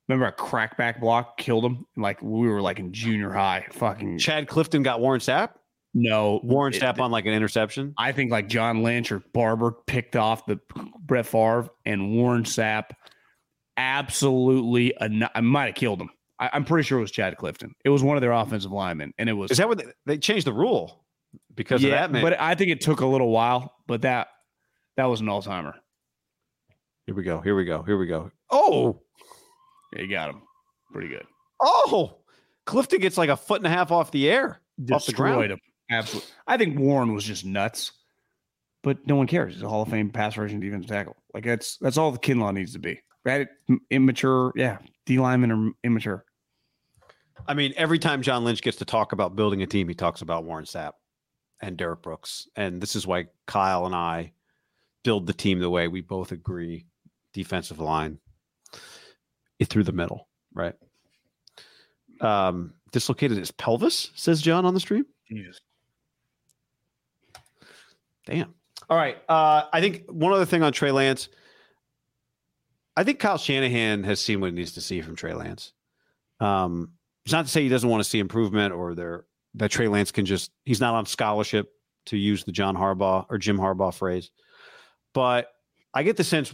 Remember 0.07 0.27
a 0.27 0.31
crackback 0.33 1.01
block 1.01 1.37
killed 1.37 1.65
him? 1.65 1.85
Like 1.97 2.21
we 2.21 2.47
were 2.47 2.61
like 2.61 2.79
in 2.79 2.93
junior 2.93 3.29
high. 3.31 3.65
Fucking 3.71 4.19
Chad 4.19 4.47
Clifton 4.47 4.81
got 4.81 5.01
Warren 5.01 5.19
Sapp. 5.19 5.49
no 5.93 6.39
Warren 6.43 6.73
it- 6.73 6.81
Sapp 6.81 6.99
on 6.99 7.11
like 7.11 7.25
an 7.25 7.33
interception. 7.33 7.93
I 7.97 8.13
think 8.13 8.31
like 8.31 8.47
John 8.47 8.83
Lynch 8.83 9.11
or 9.11 9.19
Barber 9.33 9.71
picked 9.85 10.15
off 10.15 10.45
the 10.45 10.59
Brett 11.01 11.25
Favre 11.25 11.69
and 11.85 12.15
Warren 12.15 12.43
Sapp 12.43 12.91
absolutely. 13.75 14.93
An- 14.99 15.27
I 15.33 15.41
might 15.41 15.65
have 15.67 15.75
killed 15.75 16.01
him. 16.01 16.09
I, 16.39 16.49
I'm 16.53 16.65
pretty 16.65 16.85
sure 16.85 16.99
it 16.99 17.01
was 17.01 17.11
Chad 17.11 17.35
Clifton. 17.37 17.73
It 17.83 17.89
was 17.89 18.03
one 18.03 18.15
of 18.17 18.21
their 18.21 18.31
offensive 18.31 18.71
linemen, 18.71 19.13
and 19.17 19.27
it 19.29 19.33
was 19.33 19.51
Is 19.51 19.57
that 19.57 19.67
what 19.67 19.77
they, 19.79 19.85
they 20.05 20.17
changed 20.17 20.45
the 20.47 20.53
rule 20.53 21.03
because 21.57 21.83
of 21.83 21.89
that? 21.89 22.11
Man, 22.11 22.21
But 22.21 22.39
I 22.39 22.55
think 22.55 22.71
it 22.71 22.79
took 22.79 23.01
a 23.01 23.05
little 23.05 23.29
while. 23.29 23.73
But 23.87 24.03
that 24.03 24.27
that 24.95 25.05
was 25.05 25.19
an 25.19 25.27
all 25.27 25.41
timer. 25.41 25.75
here 27.05 27.15
we 27.15 27.23
go. 27.23 27.41
Here 27.41 27.55
we 27.55 27.65
go. 27.65 27.83
Here 27.83 27.97
we 27.97 28.07
go. 28.07 28.31
Oh, 28.49 29.01
Yeah, 29.93 30.03
you 30.03 30.09
got 30.09 30.29
him. 30.29 30.41
Pretty 30.93 31.09
good. 31.09 31.25
oh, 31.61 32.19
Clifton 32.65 32.99
gets 33.01 33.17
like 33.17 33.29
a 33.29 33.35
foot 33.37 33.59
and 33.59 33.67
a 33.67 33.69
half 33.69 33.91
off 33.91 34.11
the 34.11 34.29
air. 34.29 34.61
The. 34.77 34.93
Destroyed 34.97 35.51
him. 35.51 35.59
Absolutely. 35.89 36.29
I 36.47 36.57
think 36.57 36.77
Warren 36.79 37.13
was 37.13 37.23
just 37.23 37.45
nuts. 37.45 37.91
But 38.83 39.05
no 39.07 39.15
one 39.15 39.27
cares. 39.27 39.55
He's 39.55 39.63
a 39.63 39.69
Hall 39.69 39.81
of 39.81 39.89
Fame 39.89 40.11
pass 40.11 40.37
rushing 40.37 40.59
defensive 40.59 40.89
tackle. 40.89 41.17
Like 41.33 41.43
that's 41.43 41.77
that's 41.77 41.97
all 41.97 42.11
the 42.11 42.19
Kinlaw 42.19 42.53
needs 42.53 42.73
to 42.73 42.79
be. 42.79 43.01
Right? 43.25 43.47
Immature. 43.89 44.53
Yeah. 44.55 44.77
D 45.05 45.19
linemen 45.19 45.51
are 45.51 45.71
immature. 45.83 46.23
I 47.47 47.53
mean, 47.53 47.73
every 47.77 47.99
time 47.99 48.21
John 48.21 48.43
Lynch 48.43 48.61
gets 48.61 48.77
to 48.77 48.85
talk 48.85 49.11
about 49.13 49.35
building 49.35 49.61
a 49.61 49.67
team, 49.67 49.87
he 49.87 49.93
talks 49.93 50.21
about 50.21 50.43
Warren 50.45 50.65
Sapp 50.65 50.91
and 51.61 51.77
Derrick 51.77 52.01
Brooks. 52.01 52.47
And 52.55 52.81
this 52.81 52.95
is 52.95 53.07
why 53.07 53.27
Kyle 53.45 53.85
and 53.85 53.95
I 53.95 54.33
build 55.03 55.27
the 55.27 55.33
team 55.33 55.59
the 55.59 55.69
way 55.69 55.87
we 55.87 56.01
both 56.01 56.31
agree 56.31 56.85
defensive 57.33 57.79
line 57.79 58.19
it 59.59 59.67
through 59.67 59.83
the 59.83 59.91
middle, 59.91 60.27
right? 60.53 60.75
Um, 62.21 62.73
dislocated 62.91 63.37
his 63.37 63.51
pelvis, 63.51 64.11
says 64.15 64.41
John 64.41 64.65
on 64.65 64.73
the 64.73 64.79
stream. 64.79 65.05
Jesus. 65.29 65.61
Damn. 68.25 68.53
All 68.89 68.97
right. 68.97 69.17
Uh, 69.27 69.63
I 69.71 69.81
think 69.81 70.09
one 70.09 70.33
other 70.33 70.45
thing 70.45 70.63
on 70.63 70.73
Trey 70.73 70.91
Lance. 70.91 71.29
I 72.95 73.03
think 73.03 73.19
Kyle 73.19 73.37
Shanahan 73.37 74.03
has 74.03 74.19
seen 74.19 74.41
what 74.41 74.47
he 74.47 74.55
needs 74.55 74.73
to 74.73 74.81
see 74.81 75.01
from 75.01 75.15
Trey 75.15 75.33
Lance. 75.33 75.73
Um, 76.39 76.93
it's 77.25 77.33
not 77.33 77.45
to 77.45 77.51
say 77.51 77.61
he 77.61 77.69
doesn't 77.69 77.89
want 77.89 78.03
to 78.03 78.09
see 78.09 78.19
improvement 78.19 78.73
or 78.73 78.95
there 78.95 79.25
that 79.55 79.71
Trey 79.71 79.87
Lance 79.87 80.11
can 80.11 80.25
just 80.25 80.51
he's 80.65 80.79
not 80.81 80.93
on 80.93 81.05
scholarship 81.05 81.69
to 82.07 82.17
use 82.17 82.43
the 82.43 82.51
John 82.51 82.75
Harbaugh 82.75 83.25
or 83.29 83.37
Jim 83.37 83.57
Harbaugh 83.57 83.93
phrase. 83.93 84.31
But 85.13 85.47
I 85.93 86.03
get 86.03 86.17
the 86.17 86.23
sense 86.23 86.53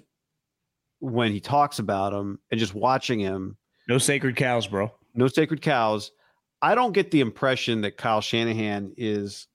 when 1.00 1.32
he 1.32 1.40
talks 1.40 1.80
about 1.80 2.14
him 2.14 2.40
and 2.50 2.60
just 2.60 2.74
watching 2.74 3.20
him, 3.20 3.58
No 3.90 3.98
sacred 3.98 4.36
cows, 4.36 4.68
bro. 4.68 4.92
no 5.14 5.28
sacred 5.28 5.62
cows. 5.62 6.12
I 6.62 6.76
don't 6.76 6.94
get 6.94 7.12
the 7.12 7.20
impression 7.20 7.82
that 7.82 7.98
Kyle 7.98 8.22
Shanahan 8.22 8.94
is 8.96 9.48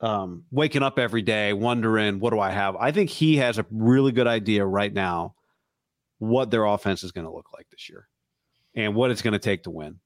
um, 0.00 0.44
waking 0.50 0.82
up 0.82 0.98
every 0.98 1.22
day 1.22 1.52
wondering, 1.52 2.18
what 2.18 2.30
do 2.30 2.40
I 2.40 2.50
have? 2.50 2.74
I 2.74 2.90
think 2.90 3.08
he 3.08 3.36
has 3.36 3.58
a 3.58 3.66
really 3.70 4.10
good 4.10 4.26
idea 4.26 4.66
right 4.66 4.92
now 4.92 5.36
what 6.18 6.50
their 6.50 6.64
offense 6.64 7.04
is 7.04 7.12
going 7.12 7.24
to 7.26 7.32
look 7.32 7.52
like 7.52 7.68
this 7.70 7.88
year 7.88 8.08
and 8.74 8.96
what 8.96 9.12
it's 9.12 9.22
going 9.22 9.32
to 9.32 9.38
take 9.38 9.62
to 9.62 9.70
win. 9.70 10.00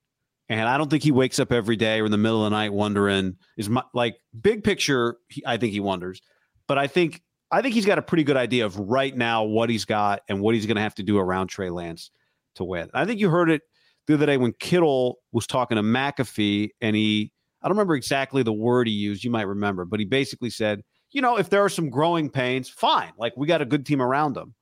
And 0.48 0.68
I 0.68 0.78
don't 0.78 0.88
think 0.88 1.02
he 1.02 1.10
wakes 1.10 1.38
up 1.38 1.52
every 1.52 1.76
day 1.76 2.00
or 2.00 2.04
in 2.04 2.12
the 2.12 2.18
middle 2.18 2.44
of 2.44 2.50
the 2.50 2.56
night 2.56 2.72
wondering 2.72 3.36
is 3.56 3.68
my 3.68 3.82
like 3.92 4.16
big 4.40 4.62
picture. 4.62 5.16
He, 5.28 5.42
I 5.44 5.56
think 5.56 5.72
he 5.72 5.80
wonders, 5.80 6.20
but 6.68 6.78
I 6.78 6.86
think 6.86 7.22
I 7.50 7.62
think 7.62 7.74
he's 7.74 7.86
got 7.86 7.98
a 7.98 8.02
pretty 8.02 8.24
good 8.24 8.36
idea 8.36 8.66
of 8.66 8.76
right 8.76 9.16
now 9.16 9.44
what 9.44 9.70
he's 9.70 9.84
got 9.84 10.22
and 10.28 10.40
what 10.40 10.54
he's 10.54 10.66
going 10.66 10.76
to 10.76 10.82
have 10.82 10.94
to 10.96 11.02
do 11.02 11.18
around 11.18 11.48
Trey 11.48 11.70
Lance 11.70 12.10
to 12.56 12.64
win. 12.64 12.90
I 12.94 13.04
think 13.04 13.20
you 13.20 13.28
heard 13.28 13.50
it 13.50 13.62
the 14.06 14.14
other 14.14 14.26
day 14.26 14.36
when 14.36 14.52
Kittle 14.52 15.18
was 15.32 15.46
talking 15.46 15.76
to 15.76 15.82
McAfee, 15.82 16.70
and 16.80 16.94
he 16.94 17.32
I 17.62 17.68
don't 17.68 17.76
remember 17.76 17.96
exactly 17.96 18.42
the 18.42 18.52
word 18.52 18.86
he 18.86 18.92
used. 18.92 19.24
You 19.24 19.30
might 19.30 19.48
remember, 19.48 19.84
but 19.84 19.98
he 19.98 20.06
basically 20.06 20.50
said, 20.50 20.82
you 21.10 21.20
know, 21.20 21.38
if 21.38 21.50
there 21.50 21.64
are 21.64 21.68
some 21.68 21.90
growing 21.90 22.30
pains, 22.30 22.68
fine. 22.68 23.12
Like 23.18 23.36
we 23.36 23.46
got 23.46 23.62
a 23.62 23.66
good 23.66 23.84
team 23.84 24.00
around 24.00 24.36
him. 24.36 24.54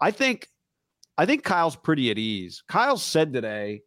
I 0.00 0.10
think 0.10 0.48
I 1.16 1.26
think 1.26 1.44
Kyle's 1.44 1.76
pretty 1.76 2.10
at 2.10 2.18
ease. 2.18 2.62
Kyle 2.68 2.96
said 2.96 3.32
today, 3.32 3.82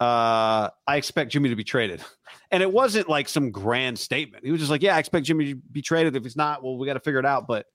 uh, 0.00 0.70
I 0.86 0.96
expect 0.96 1.30
Jimmy 1.30 1.50
to 1.50 1.56
be 1.56 1.64
traded. 1.64 2.02
And 2.52 2.64
it 2.64 2.72
wasn't 2.72 3.08
like 3.08 3.28
some 3.28 3.52
grand 3.52 3.96
statement. 3.96 4.44
He 4.44 4.50
was 4.50 4.58
just 4.60 4.72
like, 4.72 4.82
Yeah, 4.82 4.96
I 4.96 4.98
expect 4.98 5.24
Jimmy 5.24 5.52
to 5.52 5.60
be 5.70 5.82
traded. 5.82 6.16
If 6.16 6.26
it's 6.26 6.34
not, 6.34 6.64
well, 6.64 6.76
we 6.76 6.84
got 6.84 6.94
to 6.94 7.00
figure 7.00 7.20
it 7.20 7.26
out. 7.26 7.46
But 7.46 7.66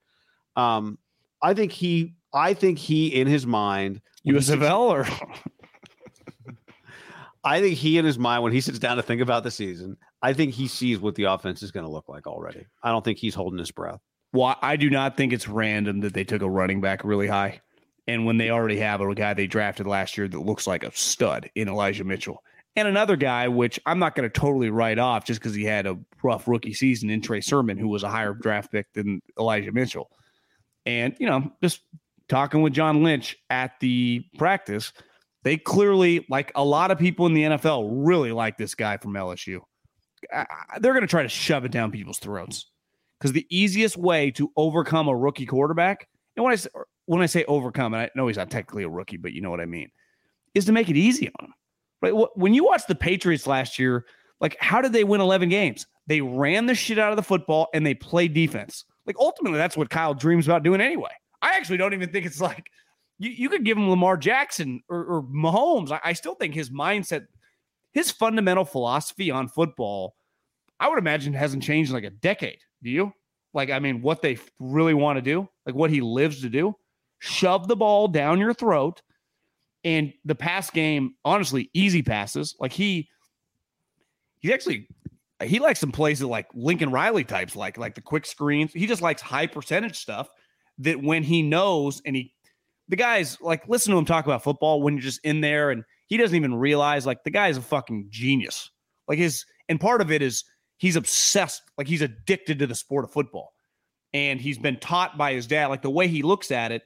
um, 0.58 0.98
I 1.42 1.54
think 1.54 1.72
he 1.72 2.16
I 2.34 2.54
think 2.54 2.78
he 2.78 3.08
in 3.08 3.26
his 3.26 3.48
mind 3.48 4.02
when 4.24 4.36
he 4.36 4.42
sits- 4.42 4.62
USFL 4.62 4.80
or 4.80 5.08
I 7.46 7.62
think 7.62 7.78
he 7.78 7.98
in 7.98 8.04
his 8.04 8.20
mind, 8.20 8.44
when 8.44 8.52
he 8.52 8.60
sits 8.60 8.80
down 8.80 8.98
to 8.98 9.04
think 9.04 9.22
about 9.22 9.44
the 9.44 9.52
season, 9.52 9.96
I 10.22 10.34
think 10.34 10.54
he 10.54 10.68
sees 10.68 11.00
what 11.00 11.16
the 11.16 11.26
offense 11.26 11.62
is 11.64 11.72
going 11.72 11.86
to 11.86 11.92
look 11.92 12.10
like 12.10 12.28
already. 12.28 12.66
I 12.84 12.90
don't 12.90 13.06
think 13.06 13.20
he's 13.20 13.36
holding 13.36 13.60
his 13.60 13.72
breath. 13.72 14.02
Well, 14.34 14.58
I 14.62 14.76
do 14.76 14.90
not 14.90 15.16
think 15.16 15.32
it's 15.32 15.48
random 15.48 16.02
that 16.02 16.14
they 16.14 16.24
took 16.24 16.42
a 16.42 16.50
running 16.50 16.82
back 16.82 17.06
really 17.06 17.28
high. 17.28 17.62
And 18.08 18.26
when 18.26 18.38
they 18.38 18.52
already 18.52 18.78
have 18.78 19.02
a 19.02 19.16
guy 19.16 19.34
they 19.34 19.48
drafted 19.48 19.88
last 19.88 20.18
year 20.18 20.28
that 20.28 20.40
looks 20.40 20.68
like 20.68 20.84
a 20.84 20.96
stud 20.96 21.50
in 21.56 21.68
Elijah 21.68 22.04
Mitchell. 22.04 22.44
And 22.76 22.88
another 22.88 23.16
guy, 23.16 23.48
which 23.48 23.80
I'm 23.86 24.00
not 24.00 24.16
going 24.16 24.30
to 24.30 24.40
totally 24.40 24.70
write 24.70 25.00
off 25.00 25.26
just 25.26 25.40
because 25.40 25.56
he 25.56 25.64
had 25.64 25.88
a 25.88 25.98
rough 26.22 26.48
rookie 26.48 26.74
season 26.74 27.10
in 27.10 27.22
Trey 27.22 27.42
Sermon, 27.42 27.78
who 27.78 27.88
was 27.88 28.04
a 28.04 28.10
higher 28.10 28.34
draft 28.34 28.72
pick 28.72 28.92
than 28.94 29.22
Elijah 29.40 29.72
Mitchell. 29.72 30.12
And, 30.86 31.16
you 31.20 31.26
know, 31.26 31.52
just 31.64 31.82
talking 32.28 32.62
with 32.62 32.74
John 32.74 33.02
Lynch 33.02 33.38
at 33.50 33.80
the 33.80 34.26
practice, 34.38 34.92
they 35.44 35.58
clearly, 35.58 36.26
like 36.30 36.52
a 36.56 36.66
lot 36.66 36.92
of 36.92 37.00
people 37.00 37.26
in 37.28 37.34
the 37.34 37.44
NFL, 37.44 37.88
really 37.92 38.32
like 38.32 38.58
this 38.58 38.76
guy 38.76 38.98
from 38.98 39.14
LSU. 39.14 39.62
They're 40.80 40.94
going 40.94 41.02
to 41.02 41.08
try 41.08 41.24
to 41.24 41.30
shove 41.30 41.66
it 41.66 41.72
down 41.72 41.92
people's 41.92 42.20
throats 42.20 42.66
because 43.20 43.32
the 43.32 43.48
easiest 43.50 43.96
way 43.96 44.32
to 44.32 44.52
overcome 44.58 45.08
a 45.08 45.16
rookie 45.16 45.46
quarterback, 45.46 46.08
and 46.36 46.44
when 46.44 46.52
I 46.52 46.56
say, 46.58 46.70
when 47.06 47.22
I 47.22 47.26
say 47.26 47.44
overcome, 47.46 47.94
and 47.94 48.04
I 48.04 48.10
know 48.16 48.28
he's 48.28 48.38
not 48.38 48.50
technically 48.50 48.84
a 48.84 48.90
rookie, 48.90 49.18
but 49.18 49.34
you 49.34 49.42
know 49.42 49.50
what 49.50 49.62
I 49.62 49.66
mean, 49.66 49.90
is 50.54 50.66
to 50.66 50.72
make 50.72 50.90
it 50.90 50.98
easy 50.98 51.30
on 51.40 51.46
him. 51.46 51.54
Right? 52.02 52.14
When 52.36 52.54
you 52.54 52.66
watch 52.66 52.84
the 52.88 52.96
Patriots 52.96 53.48
last 53.48 53.80
year, 53.80 54.06
like 54.40 54.58
how 54.60 54.82
did 54.82 54.94
they 54.94 55.04
win 55.04 55.22
11 55.22 55.50
games? 55.50 55.88
They 56.08 56.22
ran 56.22 56.66
the 56.66 56.76
shit 56.76 57.00
out 57.00 57.12
of 57.12 57.16
the 57.16 57.24
football 57.24 57.68
and 57.74 57.86
they 57.86 57.94
played 57.94 58.34
defense. 58.34 58.86
Like 59.06 59.16
ultimately, 59.20 59.58
that's 59.58 59.78
what 59.78 59.90
Kyle 59.90 60.14
dreams 60.14 60.48
about 60.48 60.64
doing 60.64 60.82
anyway. 60.82 61.12
I 61.42 61.56
actually 61.56 61.78
don't 61.78 61.94
even 61.94 62.12
think 62.12 62.26
it's 62.26 62.42
like 62.42 62.70
you, 63.20 63.32
you 63.32 63.50
could 63.50 63.64
give 63.64 63.78
him 63.78 63.90
Lamar 63.90 64.18
Jackson 64.18 64.82
or, 64.90 65.04
or 65.06 65.24
Mahomes. 65.24 65.92
I, 65.92 66.00
I 66.04 66.14
still 66.14 66.36
think 66.36 66.54
his 66.54 66.70
mindset, 66.70 67.26
his 67.92 68.12
fundamental 68.12 68.66
philosophy 68.66 69.32
on 69.32 69.48
football, 69.48 70.16
I 70.80 70.90
would 70.90 71.00
imagine 71.00 71.34
hasn't 71.34 71.64
changed 71.64 71.92
in 71.92 71.96
like 71.96 72.04
a 72.04 72.10
decade. 72.10 72.60
Do 72.84 72.90
you? 72.90 73.14
Like, 73.54 73.70
I 73.70 73.80
mean, 73.80 74.02
what 74.02 74.22
they 74.22 74.38
really 74.60 74.94
want 74.94 75.18
to 75.18 75.22
do, 75.22 75.48
like 75.66 75.76
what 75.76 75.90
he 75.90 76.02
lives 76.02 76.42
to 76.42 76.50
do, 76.50 76.76
shove 77.26 77.68
the 77.68 77.76
ball 77.76 78.08
down 78.08 78.40
your 78.40 78.54
throat. 78.54 79.02
And 79.84 80.14
the 80.24 80.36
pass 80.36 80.70
game, 80.70 81.16
honestly, 81.24 81.70
easy 81.74 82.02
passes. 82.02 82.56
Like 82.60 82.74
he 82.74 83.10
He 84.40 84.54
actually 84.54 84.88
he 85.44 85.60
likes 85.60 85.80
some 85.80 85.92
plays 85.92 86.20
that 86.20 86.28
like 86.28 86.48
Lincoln 86.54 86.92
Riley 86.92 87.24
types, 87.24 87.56
like 87.56 87.78
like 87.78 87.96
the 87.96 88.02
quick 88.02 88.26
screens. 88.26 88.74
He 88.74 88.88
just 88.88 89.02
likes 89.02 89.22
high 89.22 89.48
percentage 89.48 89.98
stuff 89.98 90.30
that 90.80 91.02
when 91.02 91.24
he 91.24 91.42
knows 91.42 92.02
and 92.06 92.16
he 92.16 92.34
the 92.88 92.96
guys 92.96 93.40
like 93.42 93.68
listen 93.68 93.92
to 93.92 93.98
him 93.98 94.06
talk 94.06 94.26
about 94.26 94.44
football 94.44 94.82
when 94.82 94.96
you're 94.96 95.02
just 95.02 95.24
in 95.24 95.42
there 95.42 95.72
and 95.72 95.84
he 96.08 96.18
doesn't 96.18 96.36
even 96.36 96.56
realize 96.56 97.06
like 97.06 97.24
the 97.24 97.32
guy 97.32 97.50
is 97.50 97.58
a 97.58 97.62
fucking 97.62 98.08
genius. 98.10 98.72
Like 99.08 99.18
his 99.18 99.46
and 99.70 99.80
part 99.80 100.02
of 100.02 100.12
it 100.12 100.22
is 100.22 100.44
he's 100.78 100.96
obsessed, 100.96 101.62
like 101.78 101.88
he's 101.88 102.02
addicted 102.02 102.60
to 102.60 102.68
the 102.68 102.76
sport 102.76 103.06
of 103.06 103.12
football. 103.12 103.54
And 104.14 104.40
he's 104.40 104.58
been 104.58 104.80
taught 104.80 105.18
by 105.18 105.34
his 105.34 105.46
dad, 105.48 105.68
like 105.68 105.82
the 105.82 105.90
way 105.90 106.08
he 106.08 106.22
looks 106.22 106.50
at 106.50 106.72
it. 106.72 106.84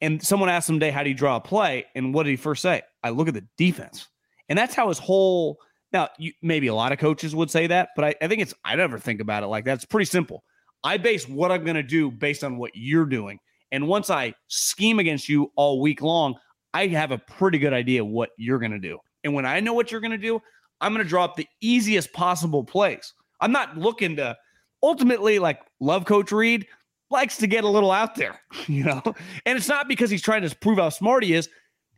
And 0.00 0.22
someone 0.22 0.48
asked 0.48 0.68
him 0.68 0.76
today, 0.76 0.90
How 0.90 1.02
do 1.02 1.10
you 1.10 1.14
draw 1.14 1.36
a 1.36 1.40
play? 1.40 1.86
And 1.94 2.14
what 2.14 2.24
did 2.24 2.30
he 2.30 2.36
first 2.36 2.62
say? 2.62 2.82
I 3.02 3.10
look 3.10 3.28
at 3.28 3.34
the 3.34 3.46
defense. 3.56 4.08
And 4.48 4.58
that's 4.58 4.74
how 4.74 4.88
his 4.88 4.98
whole 4.98 5.58
now, 5.92 6.08
you, 6.18 6.32
maybe 6.42 6.68
a 6.68 6.74
lot 6.74 6.92
of 6.92 6.98
coaches 6.98 7.34
would 7.34 7.50
say 7.50 7.66
that, 7.66 7.90
but 7.96 8.04
I, 8.04 8.14
I 8.22 8.28
think 8.28 8.42
it's, 8.42 8.54
I 8.64 8.76
never 8.76 8.98
think 8.98 9.20
about 9.20 9.42
it 9.42 9.48
like 9.48 9.64
that. 9.64 9.74
It's 9.74 9.84
pretty 9.84 10.04
simple. 10.04 10.44
I 10.84 10.96
base 10.96 11.28
what 11.28 11.50
I'm 11.50 11.64
going 11.64 11.76
to 11.76 11.82
do 11.82 12.10
based 12.10 12.44
on 12.44 12.56
what 12.56 12.70
you're 12.74 13.06
doing. 13.06 13.38
And 13.72 13.86
once 13.86 14.10
I 14.10 14.34
scheme 14.48 14.98
against 14.98 15.28
you 15.28 15.52
all 15.56 15.80
week 15.80 16.00
long, 16.00 16.36
I 16.72 16.86
have 16.88 17.10
a 17.10 17.18
pretty 17.18 17.58
good 17.58 17.72
idea 17.72 18.04
what 18.04 18.30
you're 18.36 18.58
going 18.58 18.72
to 18.72 18.78
do. 18.78 18.98
And 19.24 19.34
when 19.34 19.44
I 19.44 19.60
know 19.60 19.74
what 19.74 19.90
you're 19.90 20.00
going 20.00 20.12
to 20.12 20.18
do, 20.18 20.40
I'm 20.80 20.94
going 20.94 21.04
to 21.04 21.08
draw 21.08 21.24
up 21.24 21.36
the 21.36 21.46
easiest 21.60 22.12
possible 22.12 22.64
plays. 22.64 23.12
I'm 23.40 23.52
not 23.52 23.76
looking 23.76 24.16
to 24.16 24.36
ultimately 24.82 25.38
like 25.38 25.60
love 25.80 26.04
Coach 26.04 26.32
Reid 26.32 26.66
likes 27.10 27.36
to 27.38 27.46
get 27.46 27.64
a 27.64 27.68
little 27.68 27.90
out 27.90 28.14
there, 28.14 28.40
you 28.66 28.84
know? 28.84 29.02
And 29.46 29.58
it's 29.58 29.68
not 29.68 29.88
because 29.88 30.10
he's 30.10 30.22
trying 30.22 30.48
to 30.48 30.56
prove 30.56 30.78
how 30.78 30.88
smart 30.88 31.24
he 31.24 31.34
is. 31.34 31.48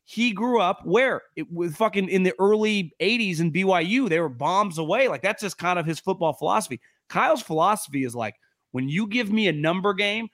He 0.05 0.33
grew 0.33 0.61
up 0.61 0.81
where 0.85 1.23
it 1.37 1.51
was 1.53 1.77
fucking 1.77 2.09
in 2.09 2.25
the 2.25 2.35
early 2.39 2.93
80s 3.01 3.41
in 3.41 3.53
BYU. 3.53 4.09
They 4.09 4.21
were 4.21 4.29
bombs 4.29 4.79
away. 4.79 5.09
Like 5.09 5.23
that's 5.23 5.43
just 5.43 5.59
kind 5.59 5.79
of 5.79 5.87
his 5.87 6.01
football 6.01 6.33
philosophy. 6.33 6.81
Kyle's 7.09 7.43
philosophy 7.43 8.05
is 8.05 8.15
like 8.15 8.35
when 8.73 8.89
you 8.89 9.07
give 9.07 9.31
me 9.31 9.49
a 9.49 9.53
number 9.53 9.95
game, 9.95 10.29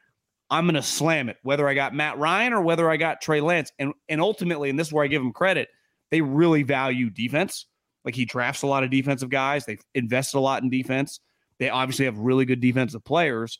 I'm 0.51 0.65
going 0.65 0.75
to 0.77 0.83
slam 0.83 1.29
it, 1.29 1.37
whether 1.43 1.69
I 1.69 1.75
got 1.75 1.95
Matt 1.95 2.19
Ryan 2.19 2.55
or 2.55 2.63
whether 2.63 2.89
I 2.91 2.97
got 2.97 3.21
Trey 3.21 3.41
Lance. 3.41 3.71
And 3.79 3.93
and 4.09 4.21
ultimately, 4.21 4.71
and 4.71 4.79
this 4.79 4.87
is 4.87 4.93
where 4.93 5.05
I 5.05 5.09
give 5.09 5.21
him 5.21 5.33
credit, 5.33 5.69
they 6.11 6.23
really 6.23 6.63
value 6.63 7.11
defense. 7.11 7.67
Like 8.05 8.15
he 8.15 8.25
drafts 8.25 8.63
a 8.63 8.67
lot 8.67 8.85
of 8.85 8.91
defensive 8.91 9.29
guys. 9.29 9.67
They've 9.67 9.83
invested 9.95 10.39
a 10.39 10.41
lot 10.41 10.63
in 10.63 10.71
defense. 10.71 11.21
They 11.59 11.69
obviously 11.69 12.07
have 12.07 12.19
really 12.19 12.47
good 12.47 12.61
defensive 12.61 13.05
players. 13.05 13.59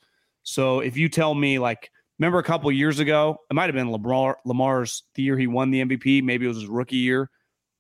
So 0.49 0.81
if 0.81 0.97
you 0.97 1.11
tell 1.11 1.35
me, 1.35 1.59
like, 1.59 1.91
remember 2.19 2.39
a 2.39 2.43
couple 2.43 2.73
years 2.73 3.01
ago, 3.01 3.37
it 3.51 3.55
might 3.55 3.67
have 3.67 3.75
been 3.75 3.93
Lamar, 3.93 4.39
Lamar's 4.47 5.03
the 5.15 5.23
year 5.23 5.37
he 5.37 5.47
won 5.47 5.71
the 5.71 5.85
MVP. 5.85 6.23
Maybe 6.23 6.47
it 6.47 6.49
was 6.49 6.57
his 6.57 6.67
rookie 6.67 6.97
year. 6.97 7.31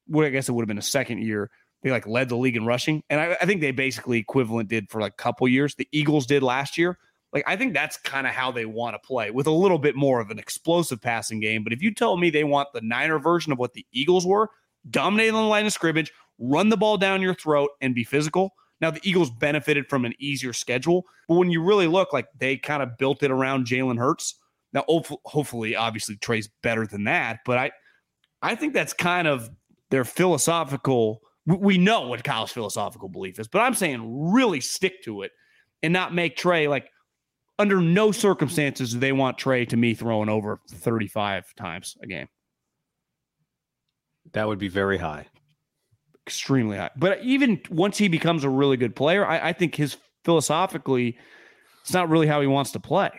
Well, 0.07 0.27
I 0.27 0.29
guess 0.29 0.51
it 0.51 0.53
would 0.53 0.63
have 0.63 0.69
been 0.69 0.77
a 0.77 0.83
second 0.83 1.23
year. 1.23 1.51
They 1.83 1.91
like 1.91 2.07
led 2.07 2.29
the 2.29 2.37
league 2.37 2.57
in 2.57 2.67
rushing, 2.67 3.03
and 3.09 3.21
I, 3.21 3.39
I 3.41 3.47
think 3.47 3.63
they 3.63 3.71
basically 3.71 4.19
equivalent 4.19 4.69
did 4.69 4.91
for 4.91 5.01
like 5.01 5.13
a 5.13 5.23
couple 5.23 5.49
years. 5.49 5.77
The 5.77 5.89
Eagles 5.93 6.27
did 6.27 6.43
last 6.43 6.77
year. 6.77 6.99
Like 7.33 7.45
I 7.47 7.57
think 7.57 7.73
that's 7.73 7.97
kind 7.97 8.27
of 8.27 8.35
how 8.35 8.53
they 8.53 8.67
want 8.67 8.95
to 8.95 9.07
play 9.07 9.31
with 9.31 9.47
a 9.47 9.53
little 9.53 9.79
bit 9.79 9.97
more 9.97 10.21
of 10.21 10.29
an 10.29 10.39
explosive 10.39 11.01
passing 11.01 11.41
game. 11.41 11.65
But 11.65 11.73
if 11.73 11.81
you 11.81 11.95
tell 11.95 12.19
me 12.19 12.29
they 12.29 12.45
want 12.45 12.69
the 12.75 12.83
Niner 12.83 13.19
version 13.19 13.51
of 13.51 13.59
what 13.59 13.73
the 13.73 13.87
Eagles 13.93 14.27
were, 14.27 14.51
dominating 14.91 15.35
the 15.35 15.41
line 15.41 15.65
of 15.65 15.73
scrimmage, 15.73 16.13
run 16.39 16.69
the 16.69 16.77
ball 16.77 16.99
down 16.99 17.23
your 17.23 17.35
throat, 17.35 17.71
and 17.81 17.95
be 17.95 18.05
physical. 18.05 18.53
Now 18.81 18.91
the 18.91 19.01
Eagles 19.03 19.31
benefited 19.31 19.89
from 19.89 20.05
an 20.05 20.15
easier 20.19 20.53
schedule, 20.53 21.05
but 21.29 21.35
when 21.37 21.51
you 21.51 21.63
really 21.63 21.87
look, 21.87 22.13
like 22.13 22.29
they 22.39 22.57
kind 22.57 22.83
of 22.83 22.97
built 22.99 23.23
it 23.23 23.31
around 23.31 23.67
Jalen 23.67 23.99
Hurts. 23.99 24.35
Now, 24.73 24.85
hopefully, 25.25 25.75
obviously 25.77 26.17
Trey's 26.17 26.49
better 26.63 26.87
than 26.87 27.05
that, 27.05 27.41
but 27.47 27.59
I, 27.59 27.71
I 28.43 28.55
think 28.55 28.75
that's 28.75 28.93
kind 28.93 29.27
of 29.27 29.49
their 29.91 30.05
philosophical. 30.05 31.23
We 31.47 31.79
know 31.79 32.07
what 32.07 32.23
Kyle's 32.23 32.53
philosophical 32.53 33.09
belief 33.09 33.39
is, 33.39 33.49
but 33.49 33.61
I'm 33.61 33.75
saying 33.75 34.33
really 34.33 34.61
stick 34.61 35.03
to 35.05 35.23
it 35.23 35.33
and 35.83 35.93
not 35.93 36.15
make 36.15 36.37
Trey 36.37 36.69
like 36.69 36.91
under 37.59 37.81
no 37.81 38.13
circumstances 38.13 38.93
do 38.93 38.99
they 38.99 39.13
want 39.13 39.39
Trey 39.39 39.65
to 39.67 39.77
me 39.77 39.95
throwing 39.95 40.29
over 40.29 40.61
35 40.71 41.55
times 41.57 41.97
a 42.03 42.07
game. 42.07 42.29
That 44.33 44.47
would 44.47 44.59
be 44.59 44.69
very 44.69 44.99
high. 44.99 45.27
Extremely 46.29 46.77
high. 46.77 46.91
But 46.97 47.23
even 47.23 47.61
once 47.71 47.97
he 47.97 48.09
becomes 48.09 48.45
a 48.45 48.51
really 48.51 48.77
good 48.77 48.95
player, 48.95 49.27
I, 49.27 49.49
I 49.49 49.53
think 49.53 49.75
his 49.75 49.97
philosophically, 50.25 51.17
it's 51.81 51.93
not 51.93 52.11
really 52.11 52.27
how 52.27 52.41
he 52.41 52.47
wants 52.47 52.73
to 52.73 52.81
play. 52.81 53.11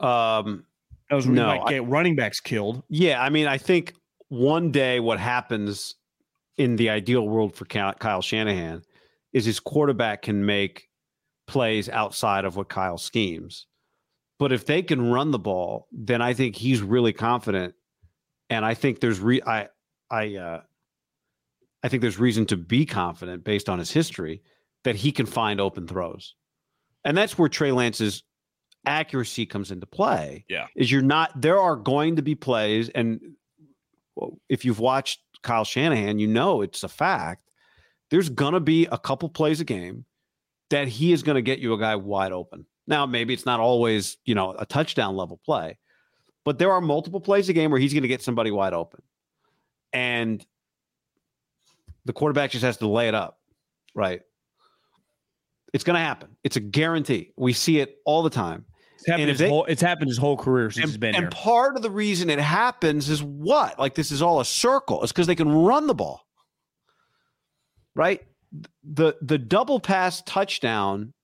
Um, 0.00 0.64
Those 1.08 1.26
no, 1.26 1.46
might 1.46 1.68
get 1.68 1.76
I, 1.76 1.84
running 1.84 2.16
backs 2.16 2.40
killed. 2.40 2.82
Yeah, 2.88 3.22
I 3.22 3.28
mean, 3.28 3.46
I 3.46 3.58
think 3.58 3.94
one 4.28 4.72
day 4.72 4.98
what 4.98 5.20
happens 5.20 5.94
in 6.56 6.76
the 6.76 6.90
ideal 6.90 7.28
world 7.28 7.54
for 7.54 7.64
Kyle 7.64 8.22
Shanahan 8.22 8.82
is 9.32 9.44
his 9.44 9.60
quarterback 9.60 10.22
can 10.22 10.44
make 10.44 10.88
plays 11.46 11.88
outside 11.88 12.44
of 12.44 12.56
what 12.56 12.68
Kyle 12.68 12.98
schemes. 12.98 13.66
But 14.38 14.52
if 14.52 14.66
they 14.66 14.82
can 14.82 15.10
run 15.12 15.30
the 15.30 15.38
ball, 15.38 15.86
then 15.92 16.20
I 16.20 16.34
think 16.34 16.56
he's 16.56 16.82
really 16.82 17.12
confident 17.12 17.74
and 18.50 18.66
I 18.66 18.74
think 18.74 19.00
there's 19.00 19.18
re 19.18 19.40
I 19.46 19.68
I 20.10 20.36
uh, 20.36 20.60
I 21.82 21.88
think 21.88 22.00
there's 22.00 22.18
reason 22.18 22.46
to 22.46 22.56
be 22.56 22.86
confident 22.86 23.44
based 23.44 23.68
on 23.68 23.78
his 23.78 23.90
history 23.90 24.42
that 24.84 24.96
he 24.96 25.12
can 25.12 25.26
find 25.26 25.60
open 25.60 25.86
throws, 25.86 26.34
and 27.04 27.16
that's 27.16 27.38
where 27.38 27.48
Trey 27.48 27.72
Lance's 27.72 28.22
accuracy 28.86 29.46
comes 29.46 29.70
into 29.70 29.86
play. 29.86 30.44
Yeah, 30.48 30.66
is 30.76 30.90
you're 30.90 31.02
not 31.02 31.40
there 31.40 31.60
are 31.60 31.76
going 31.76 32.16
to 32.16 32.22
be 32.22 32.34
plays, 32.34 32.88
and 32.88 33.20
if 34.48 34.64
you've 34.64 34.80
watched 34.80 35.20
Kyle 35.42 35.64
Shanahan, 35.64 36.18
you 36.18 36.26
know 36.26 36.62
it's 36.62 36.82
a 36.82 36.88
fact. 36.88 37.50
There's 38.10 38.28
gonna 38.28 38.60
be 38.60 38.86
a 38.86 38.98
couple 38.98 39.28
plays 39.28 39.60
a 39.60 39.64
game 39.64 40.04
that 40.72 40.88
he 40.88 41.12
is 41.12 41.22
going 41.22 41.34
to 41.34 41.42
get 41.42 41.58
you 41.58 41.74
a 41.74 41.78
guy 41.78 41.94
wide 41.96 42.32
open. 42.32 42.64
Now, 42.86 43.04
maybe 43.04 43.34
it's 43.34 43.46
not 43.46 43.60
always 43.60 44.16
you 44.24 44.34
know 44.34 44.54
a 44.58 44.66
touchdown 44.66 45.16
level 45.16 45.40
play, 45.44 45.78
but 46.44 46.58
there 46.58 46.72
are 46.72 46.80
multiple 46.80 47.20
plays 47.20 47.48
a 47.48 47.52
game 47.52 47.70
where 47.70 47.78
he's 47.78 47.92
going 47.92 48.02
to 48.02 48.08
get 48.08 48.22
somebody 48.22 48.50
wide 48.50 48.72
open. 48.72 49.02
And 49.92 50.44
the 52.04 52.12
quarterback 52.12 52.50
just 52.50 52.64
has 52.64 52.76
to 52.78 52.88
lay 52.88 53.08
it 53.08 53.14
up, 53.14 53.38
right? 53.94 54.20
It's 55.72 55.84
going 55.84 55.94
to 55.94 56.00
happen. 56.00 56.36
It's 56.44 56.56
a 56.56 56.60
guarantee. 56.60 57.32
We 57.36 57.52
see 57.52 57.80
it 57.80 57.96
all 58.04 58.22
the 58.22 58.30
time. 58.30 58.66
It's 58.96 59.08
happened, 59.08 59.28
his, 59.30 59.38
they, 59.38 59.48
whole, 59.48 59.64
it's 59.64 59.82
happened 59.82 60.08
his 60.08 60.18
whole 60.18 60.36
career 60.36 60.70
since 60.70 60.84
and, 60.84 60.90
he's 60.90 60.98
been 60.98 61.14
and 61.14 61.24
here. 61.24 61.30
part 61.30 61.76
of 61.76 61.82
the 61.82 61.90
reason 61.90 62.30
it 62.30 62.38
happens 62.38 63.08
is 63.08 63.22
what? 63.22 63.78
Like 63.78 63.94
this 63.94 64.12
is 64.12 64.22
all 64.22 64.38
a 64.38 64.44
circle. 64.44 65.02
It's 65.02 65.10
because 65.10 65.26
they 65.26 65.34
can 65.34 65.50
run 65.50 65.88
the 65.88 65.94
ball, 65.94 66.22
right? 67.96 68.22
The 68.84 69.16
the 69.20 69.38
double 69.38 69.80
pass 69.80 70.22
touchdown 70.22 71.14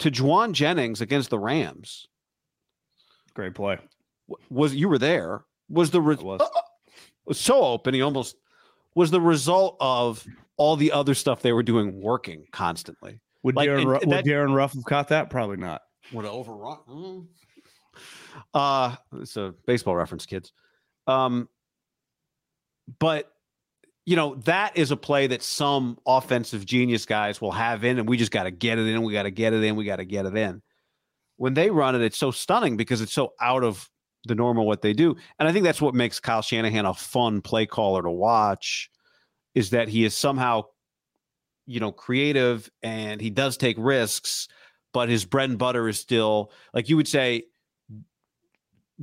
to 0.00 0.10
Jauan 0.10 0.52
Jennings 0.52 1.00
against 1.00 1.30
the 1.30 1.38
Rams. 1.38 2.08
Great 3.34 3.54
play 3.54 3.78
was 4.50 4.74
you 4.74 4.88
were 4.88 4.98
there 4.98 5.44
was 5.68 5.90
the 5.90 6.00
re- 6.00 6.16
was. 6.16 6.40
Uh, 6.40 6.48
was 7.26 7.38
so 7.38 7.62
open 7.62 7.94
he 7.94 8.02
almost 8.02 8.36
was 8.96 9.12
the 9.12 9.20
result 9.20 9.76
of 9.78 10.26
all 10.56 10.74
the 10.74 10.90
other 10.90 11.14
stuff 11.14 11.42
they 11.42 11.52
were 11.52 11.62
doing 11.62 12.00
working 12.00 12.46
constantly. 12.50 13.20
Would 13.44 13.54
like, 13.54 13.66
Darin, 13.66 13.86
would 13.86 14.24
Darin 14.24 14.52
Ruf 14.52 14.72
have 14.72 14.84
caught 14.84 15.08
that? 15.08 15.30
Probably 15.30 15.58
not. 15.58 15.82
Would 16.12 16.24
have 16.24 16.34
overrun? 16.34 16.78
Mm. 16.88 17.26
Uh, 18.52 18.96
it's 19.20 19.36
a 19.36 19.54
baseball 19.66 19.94
reference, 19.94 20.26
kids. 20.26 20.52
Um, 21.06 21.48
but 22.98 23.30
you 24.04 24.16
know 24.16 24.36
that 24.44 24.76
is 24.76 24.90
a 24.90 24.96
play 24.96 25.26
that 25.26 25.42
some 25.42 25.98
offensive 26.06 26.64
genius 26.64 27.04
guys 27.04 27.40
will 27.40 27.52
have 27.52 27.84
in, 27.84 27.98
and 27.98 28.08
we 28.08 28.16
just 28.16 28.32
got 28.32 28.44
to 28.44 28.50
get 28.50 28.78
it 28.78 28.86
in. 28.86 29.02
We 29.02 29.12
got 29.12 29.24
to 29.24 29.30
get 29.30 29.52
it 29.52 29.62
in. 29.62 29.76
We 29.76 29.84
got 29.84 29.96
to 29.96 30.04
get 30.04 30.26
it 30.26 30.36
in. 30.36 30.62
When 31.36 31.54
they 31.54 31.70
run 31.70 31.94
it, 31.94 32.02
it's 32.02 32.16
so 32.18 32.30
stunning 32.30 32.76
because 32.76 33.02
it's 33.02 33.12
so 33.12 33.34
out 33.40 33.62
of 33.62 33.88
the 34.26 34.34
normal 34.34 34.66
what 34.66 34.82
they 34.82 34.92
do. 34.92 35.16
And 35.38 35.48
I 35.48 35.52
think 35.52 35.64
that's 35.64 35.80
what 35.80 35.94
makes 35.94 36.20
Kyle 36.20 36.42
Shanahan 36.42 36.86
a 36.86 36.94
fun 36.94 37.40
play 37.40 37.66
caller 37.66 38.02
to 38.02 38.10
watch 38.10 38.90
is 39.54 39.70
that 39.70 39.88
he 39.88 40.04
is 40.04 40.14
somehow, 40.14 40.64
you 41.66 41.80
know, 41.80 41.92
creative 41.92 42.70
and 42.82 43.20
he 43.20 43.30
does 43.30 43.56
take 43.56 43.76
risks, 43.78 44.48
but 44.92 45.08
his 45.08 45.24
bread 45.24 45.50
and 45.50 45.58
butter 45.58 45.88
is 45.88 45.98
still 45.98 46.52
like 46.72 46.88
you 46.88 46.96
would 46.96 47.08
say 47.08 47.44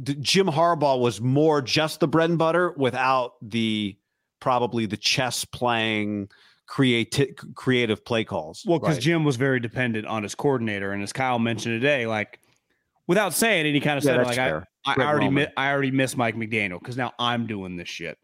Jim 0.01 0.47
Harbaugh 0.47 0.99
was 0.99 1.21
more 1.21 1.61
just 1.61 1.99
the 1.99 2.07
bread 2.07 2.29
and 2.29 2.39
butter 2.39 2.71
without 2.71 3.33
the 3.41 3.95
probably 4.39 4.85
the 4.85 4.97
chess 4.97 5.45
playing 5.45 6.29
creative 6.65 7.35
creative 7.55 8.03
play 8.03 8.23
calls. 8.23 8.63
Well, 8.65 8.79
because 8.79 8.95
right? 8.95 9.03
Jim 9.03 9.23
was 9.23 9.35
very 9.35 9.59
dependent 9.59 10.07
on 10.07 10.23
his 10.23 10.33
coordinator, 10.33 10.91
and 10.91 11.03
as 11.03 11.13
Kyle 11.13 11.39
mentioned 11.39 11.79
today, 11.79 12.07
like 12.07 12.39
without 13.07 13.33
saying 13.33 13.65
any 13.65 13.79
kind 13.79 13.97
of 13.97 14.03
yeah, 14.03 14.15
said 14.15 14.25
like 14.25 14.37
I, 14.37 14.63
I, 14.85 14.95
already 14.95 15.29
mi- 15.29 15.47
I 15.57 15.71
already 15.71 15.91
miss 15.91 16.17
Mike 16.17 16.35
McDaniel 16.35 16.79
because 16.79 16.97
now 16.97 17.13
I'm 17.19 17.47
doing 17.47 17.75
this 17.75 17.89
shit. 17.89 18.17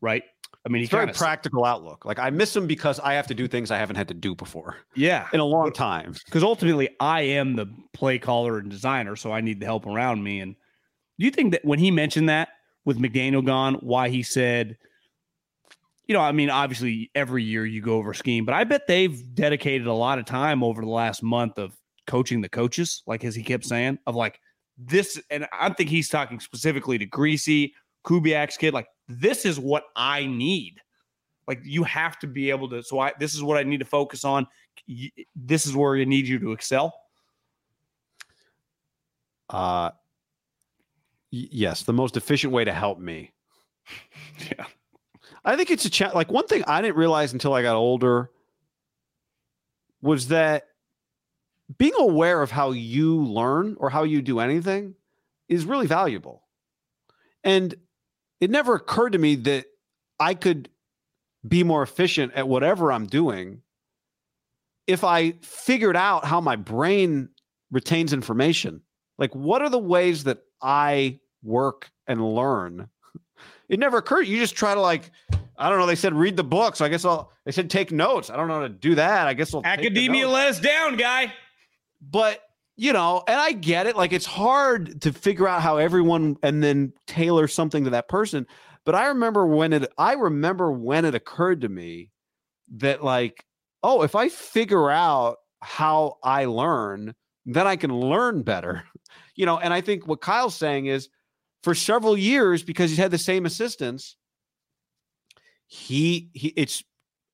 Right. 0.00 0.22
I 0.64 0.68
mean, 0.68 0.80
he's 0.80 0.90
very 0.90 1.12
practical 1.12 1.64
outlook. 1.64 2.04
Like 2.04 2.20
I 2.20 2.30
miss 2.30 2.54
him 2.54 2.68
because 2.68 3.00
I 3.00 3.14
have 3.14 3.26
to 3.28 3.34
do 3.34 3.48
things 3.48 3.70
I 3.72 3.78
haven't 3.78 3.96
had 3.96 4.08
to 4.08 4.14
do 4.14 4.34
before. 4.34 4.76
Yeah, 4.94 5.26
in 5.32 5.40
a 5.40 5.44
long 5.44 5.72
time. 5.72 6.14
Because 6.24 6.44
ultimately, 6.44 6.88
I 7.00 7.22
am 7.22 7.56
the 7.56 7.66
play 7.92 8.18
caller 8.18 8.58
and 8.58 8.70
designer, 8.70 9.16
so 9.16 9.32
I 9.32 9.40
need 9.40 9.58
the 9.58 9.66
help 9.66 9.86
around 9.86 10.22
me. 10.22 10.38
And 10.40 10.54
do 11.18 11.24
you 11.24 11.32
think 11.32 11.52
that 11.52 11.64
when 11.64 11.80
he 11.80 11.90
mentioned 11.90 12.28
that 12.28 12.50
with 12.84 12.98
McDaniel 12.98 13.44
gone, 13.44 13.74
why 13.74 14.08
he 14.08 14.22
said, 14.22 14.76
you 16.06 16.14
know, 16.14 16.20
I 16.20 16.30
mean, 16.30 16.48
obviously 16.48 17.10
every 17.14 17.42
year 17.42 17.66
you 17.66 17.80
go 17.80 17.94
over 17.94 18.14
scheme, 18.14 18.44
but 18.44 18.54
I 18.54 18.62
bet 18.62 18.86
they've 18.86 19.34
dedicated 19.34 19.88
a 19.88 19.94
lot 19.94 20.20
of 20.20 20.26
time 20.26 20.62
over 20.62 20.82
the 20.82 20.90
last 20.90 21.24
month 21.24 21.58
of 21.58 21.76
coaching 22.06 22.40
the 22.40 22.48
coaches, 22.48 23.02
like 23.06 23.24
as 23.24 23.34
he 23.34 23.42
kept 23.42 23.64
saying, 23.64 23.98
of 24.06 24.14
like 24.14 24.40
this, 24.86 25.20
and 25.30 25.46
I 25.52 25.70
think 25.70 25.90
he's 25.90 26.08
talking 26.08 26.40
specifically 26.40 26.98
to 26.98 27.06
Griese, 27.06 27.72
Kubiak's 28.04 28.56
kid, 28.56 28.74
like 28.74 28.88
this 29.08 29.44
is 29.44 29.58
what 29.58 29.84
I 29.96 30.26
need. 30.26 30.80
Like 31.46 31.60
you 31.64 31.82
have 31.84 32.18
to 32.20 32.26
be 32.26 32.50
able 32.50 32.68
to. 32.70 32.82
So 32.82 32.98
I 32.98 33.12
this 33.18 33.34
is 33.34 33.42
what 33.42 33.58
I 33.58 33.62
need 33.62 33.78
to 33.78 33.84
focus 33.84 34.24
on. 34.24 34.46
This 35.34 35.66
is 35.66 35.74
where 35.74 35.96
I 35.96 36.04
need 36.04 36.26
you 36.26 36.38
to 36.38 36.52
excel. 36.52 36.94
Uh, 39.50 39.90
yes, 41.30 41.82
the 41.82 41.92
most 41.92 42.16
efficient 42.16 42.52
way 42.52 42.64
to 42.64 42.72
help 42.72 42.98
me. 42.98 43.32
Yeah. 44.38 44.64
I 45.44 45.56
think 45.56 45.70
it's 45.70 45.84
a 45.84 45.90
chat. 45.90 46.14
Like 46.14 46.30
one 46.30 46.46
thing 46.46 46.64
I 46.66 46.80
didn't 46.80 46.96
realize 46.96 47.32
until 47.32 47.52
I 47.52 47.62
got 47.62 47.76
older 47.76 48.30
was 50.00 50.28
that 50.28 50.64
being 51.78 51.94
aware 51.98 52.42
of 52.42 52.50
how 52.50 52.72
you 52.72 53.22
learn 53.24 53.76
or 53.78 53.90
how 53.90 54.02
you 54.02 54.22
do 54.22 54.40
anything 54.40 54.94
is 55.48 55.64
really 55.64 55.86
valuable. 55.86 56.42
And 57.44 57.74
it 58.40 58.50
never 58.50 58.74
occurred 58.74 59.12
to 59.12 59.18
me 59.18 59.36
that 59.36 59.66
I 60.18 60.34
could 60.34 60.68
be 61.46 61.64
more 61.64 61.82
efficient 61.82 62.34
at 62.34 62.48
whatever 62.48 62.92
I'm 62.92 63.06
doing 63.06 63.62
if 64.86 65.04
I 65.04 65.32
figured 65.42 65.96
out 65.96 66.24
how 66.24 66.40
my 66.40 66.56
brain 66.56 67.28
retains 67.70 68.12
information. 68.12 68.82
Like, 69.18 69.34
what 69.34 69.62
are 69.62 69.70
the 69.70 69.78
ways 69.78 70.24
that 70.24 70.38
I 70.60 71.20
work 71.42 71.90
and 72.06 72.34
learn? 72.34 72.88
It 73.68 73.78
never 73.78 73.98
occurred. 73.98 74.26
You 74.26 74.38
just 74.38 74.56
try 74.56 74.74
to 74.74 74.80
like, 74.80 75.10
I 75.56 75.68
don't 75.68 75.78
know. 75.78 75.86
They 75.86 75.94
said 75.94 76.14
read 76.14 76.36
the 76.36 76.44
book, 76.44 76.76
so 76.76 76.84
I 76.84 76.88
guess 76.88 77.04
I'll. 77.04 77.32
They 77.44 77.52
said 77.52 77.70
take 77.70 77.90
notes. 77.90 78.30
I 78.30 78.36
don't 78.36 78.48
know 78.48 78.54
how 78.54 78.62
to 78.62 78.68
do 78.68 78.94
that. 78.96 79.26
I 79.26 79.34
guess 79.34 79.54
I'll. 79.54 79.62
Academia 79.64 80.28
let 80.28 80.48
us 80.48 80.60
down, 80.60 80.96
guy. 80.96 81.32
But 82.02 82.42
you 82.76 82.92
know, 82.92 83.22
and 83.28 83.38
I 83.38 83.52
get 83.52 83.86
it. 83.86 83.96
Like 83.96 84.12
it's 84.12 84.26
hard 84.26 85.02
to 85.02 85.12
figure 85.12 85.46
out 85.46 85.62
how 85.62 85.76
everyone 85.76 86.36
and 86.42 86.62
then 86.62 86.92
tailor 87.06 87.46
something 87.46 87.84
to 87.84 87.90
that 87.90 88.08
person. 88.08 88.46
But 88.84 88.94
I 88.94 89.06
remember 89.06 89.46
when 89.46 89.72
it 89.72 89.92
I 89.98 90.14
remember 90.14 90.72
when 90.72 91.04
it 91.04 91.14
occurred 91.14 91.60
to 91.60 91.68
me 91.68 92.10
that 92.76 93.04
like, 93.04 93.44
oh, 93.82 94.02
if 94.02 94.14
I 94.14 94.28
figure 94.28 94.90
out 94.90 95.36
how 95.60 96.18
I 96.24 96.46
learn, 96.46 97.14
then 97.46 97.66
I 97.66 97.76
can 97.76 97.94
learn 97.94 98.42
better. 98.42 98.84
You 99.34 99.46
know, 99.46 99.58
and 99.58 99.72
I 99.72 99.80
think 99.80 100.06
what 100.06 100.20
Kyle's 100.20 100.54
saying 100.54 100.86
is 100.86 101.08
for 101.62 101.74
several 101.74 102.18
years, 102.18 102.62
because 102.62 102.90
he's 102.90 102.98
had 102.98 103.10
the 103.10 103.16
same 103.16 103.46
assistants, 103.46 104.16
he 105.66 106.28
he 106.34 106.48
it's 106.48 106.84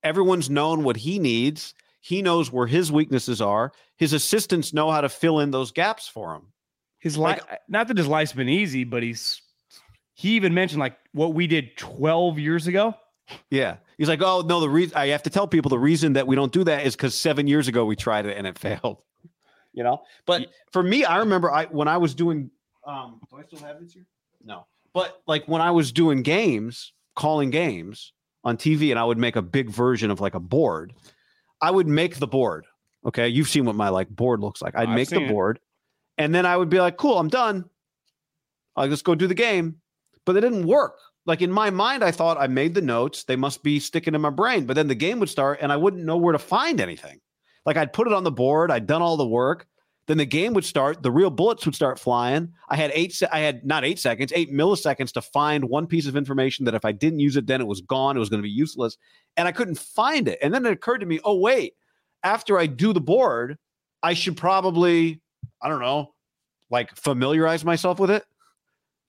everyone's 0.04 0.48
known 0.48 0.84
what 0.84 0.96
he 0.96 1.18
needs. 1.18 1.74
He 2.00 2.22
knows 2.22 2.52
where 2.52 2.66
his 2.66 2.92
weaknesses 2.92 3.40
are. 3.40 3.72
His 3.96 4.12
assistants 4.12 4.72
know 4.72 4.90
how 4.90 5.00
to 5.00 5.08
fill 5.08 5.40
in 5.40 5.50
those 5.50 5.72
gaps 5.72 6.08
for 6.08 6.34
him. 6.34 6.52
His 6.98 7.16
life, 7.16 7.42
not 7.68 7.88
that 7.88 7.96
his 7.96 8.06
life's 8.06 8.32
been 8.32 8.48
easy, 8.48 8.84
but 8.84 9.02
he's 9.02 9.40
he 10.14 10.30
even 10.30 10.52
mentioned 10.52 10.80
like 10.80 10.96
what 11.12 11.32
we 11.32 11.46
did 11.46 11.76
12 11.76 12.38
years 12.38 12.66
ago. 12.66 12.94
Yeah. 13.50 13.76
He's 13.98 14.08
like, 14.08 14.20
oh 14.22 14.40
no, 14.40 14.60
the 14.60 14.68
reason 14.68 14.96
I 14.96 15.08
have 15.08 15.22
to 15.24 15.30
tell 15.30 15.46
people 15.46 15.68
the 15.68 15.78
reason 15.78 16.14
that 16.14 16.26
we 16.26 16.34
don't 16.34 16.52
do 16.52 16.64
that 16.64 16.86
is 16.86 16.96
because 16.96 17.14
seven 17.14 17.46
years 17.46 17.68
ago 17.68 17.84
we 17.84 17.94
tried 17.94 18.26
it 18.26 18.36
and 18.36 18.46
it 18.46 18.58
failed. 18.58 18.98
You 19.72 19.84
know, 19.84 20.02
but 20.26 20.48
for 20.72 20.82
me, 20.82 21.04
I 21.04 21.18
remember 21.18 21.52
I 21.52 21.66
when 21.66 21.86
I 21.86 21.98
was 21.98 22.14
doing 22.14 22.50
um 22.84 23.20
do 23.30 23.36
I 23.36 23.42
still 23.42 23.60
have 23.60 23.80
this 23.80 23.92
here? 23.92 24.06
No. 24.44 24.66
But 24.92 25.22
like 25.26 25.46
when 25.46 25.60
I 25.60 25.70
was 25.70 25.92
doing 25.92 26.22
games, 26.22 26.92
calling 27.14 27.50
games 27.50 28.12
on 28.42 28.56
TV, 28.56 28.90
and 28.90 28.98
I 28.98 29.04
would 29.04 29.18
make 29.18 29.36
a 29.36 29.42
big 29.42 29.70
version 29.70 30.10
of 30.10 30.20
like 30.20 30.34
a 30.34 30.40
board, 30.40 30.94
I 31.60 31.70
would 31.70 31.86
make 31.88 32.16
the 32.16 32.26
board. 32.26 32.66
Okay. 33.06 33.28
You've 33.28 33.48
seen 33.48 33.64
what 33.64 33.76
my 33.76 33.88
like 33.88 34.08
board 34.08 34.40
looks 34.40 34.62
like. 34.62 34.76
I'd 34.76 34.88
I've 34.88 34.94
make 34.94 35.08
the 35.08 35.22
it. 35.22 35.28
board, 35.28 35.60
and 36.16 36.34
then 36.34 36.46
I 36.46 36.56
would 36.56 36.68
be 36.68 36.80
like, 36.80 36.96
cool, 36.96 37.18
I'm 37.18 37.28
done. 37.28 37.64
I'll 38.76 38.88
just 38.88 39.04
go 39.04 39.14
do 39.14 39.26
the 39.26 39.34
game. 39.34 39.76
But 40.24 40.36
it 40.36 40.42
didn't 40.42 40.66
work. 40.66 40.98
Like 41.26 41.42
in 41.42 41.50
my 41.50 41.70
mind, 41.70 42.02
I 42.02 42.10
thought 42.10 42.38
I 42.38 42.46
made 42.46 42.74
the 42.74 42.80
notes. 42.80 43.24
They 43.24 43.36
must 43.36 43.62
be 43.62 43.80
sticking 43.80 44.14
in 44.14 44.20
my 44.20 44.30
brain. 44.30 44.66
But 44.66 44.74
then 44.74 44.88
the 44.88 44.94
game 44.94 45.20
would 45.20 45.28
start 45.28 45.58
and 45.60 45.70
I 45.72 45.76
wouldn't 45.76 46.04
know 46.04 46.16
where 46.16 46.32
to 46.32 46.38
find 46.38 46.80
anything. 46.80 47.20
Like 47.66 47.76
I'd 47.76 47.92
put 47.92 48.06
it 48.06 48.12
on 48.14 48.24
the 48.24 48.30
board, 48.30 48.70
I'd 48.70 48.86
done 48.86 49.02
all 49.02 49.16
the 49.16 49.26
work. 49.26 49.66
Then 50.08 50.16
the 50.16 50.26
game 50.26 50.54
would 50.54 50.64
start, 50.64 51.02
the 51.02 51.12
real 51.12 51.28
bullets 51.28 51.66
would 51.66 51.74
start 51.74 51.98
flying. 51.98 52.54
I 52.70 52.76
had 52.76 52.90
eight, 52.94 53.12
se- 53.12 53.28
I 53.30 53.40
had 53.40 53.64
not 53.64 53.84
eight 53.84 53.98
seconds, 53.98 54.32
eight 54.34 54.50
milliseconds 54.50 55.12
to 55.12 55.20
find 55.20 55.66
one 55.66 55.86
piece 55.86 56.06
of 56.06 56.16
information 56.16 56.64
that 56.64 56.74
if 56.74 56.86
I 56.86 56.92
didn't 56.92 57.20
use 57.20 57.36
it, 57.36 57.46
then 57.46 57.60
it 57.60 57.66
was 57.66 57.82
gone. 57.82 58.16
It 58.16 58.20
was 58.20 58.30
going 58.30 58.40
to 58.40 58.46
be 58.46 58.50
useless. 58.50 58.96
And 59.36 59.46
I 59.46 59.52
couldn't 59.52 59.78
find 59.78 60.26
it. 60.26 60.38
And 60.40 60.52
then 60.52 60.64
it 60.64 60.72
occurred 60.72 61.00
to 61.00 61.06
me, 61.06 61.20
oh, 61.24 61.38
wait, 61.38 61.74
after 62.24 62.58
I 62.58 62.66
do 62.66 62.94
the 62.94 63.02
board, 63.02 63.58
I 64.02 64.14
should 64.14 64.36
probably, 64.38 65.20
I 65.62 65.68
don't 65.68 65.80
know, 65.80 66.14
like 66.70 66.96
familiarize 66.96 67.62
myself 67.62 67.98
with 67.98 68.10
it, 68.10 68.24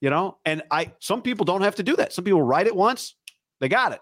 you 0.02 0.10
know? 0.10 0.38
And 0.44 0.64
I, 0.70 0.92
some 1.00 1.22
people 1.22 1.46
don't 1.46 1.62
have 1.62 1.76
to 1.76 1.84
do 1.84 1.96
that. 1.96 2.12
Some 2.12 2.26
people 2.26 2.44
write 2.44 2.68
it 2.68 2.76
once, 2.76 3.16
they 3.62 3.70
got 3.70 3.94
it. 3.94 4.02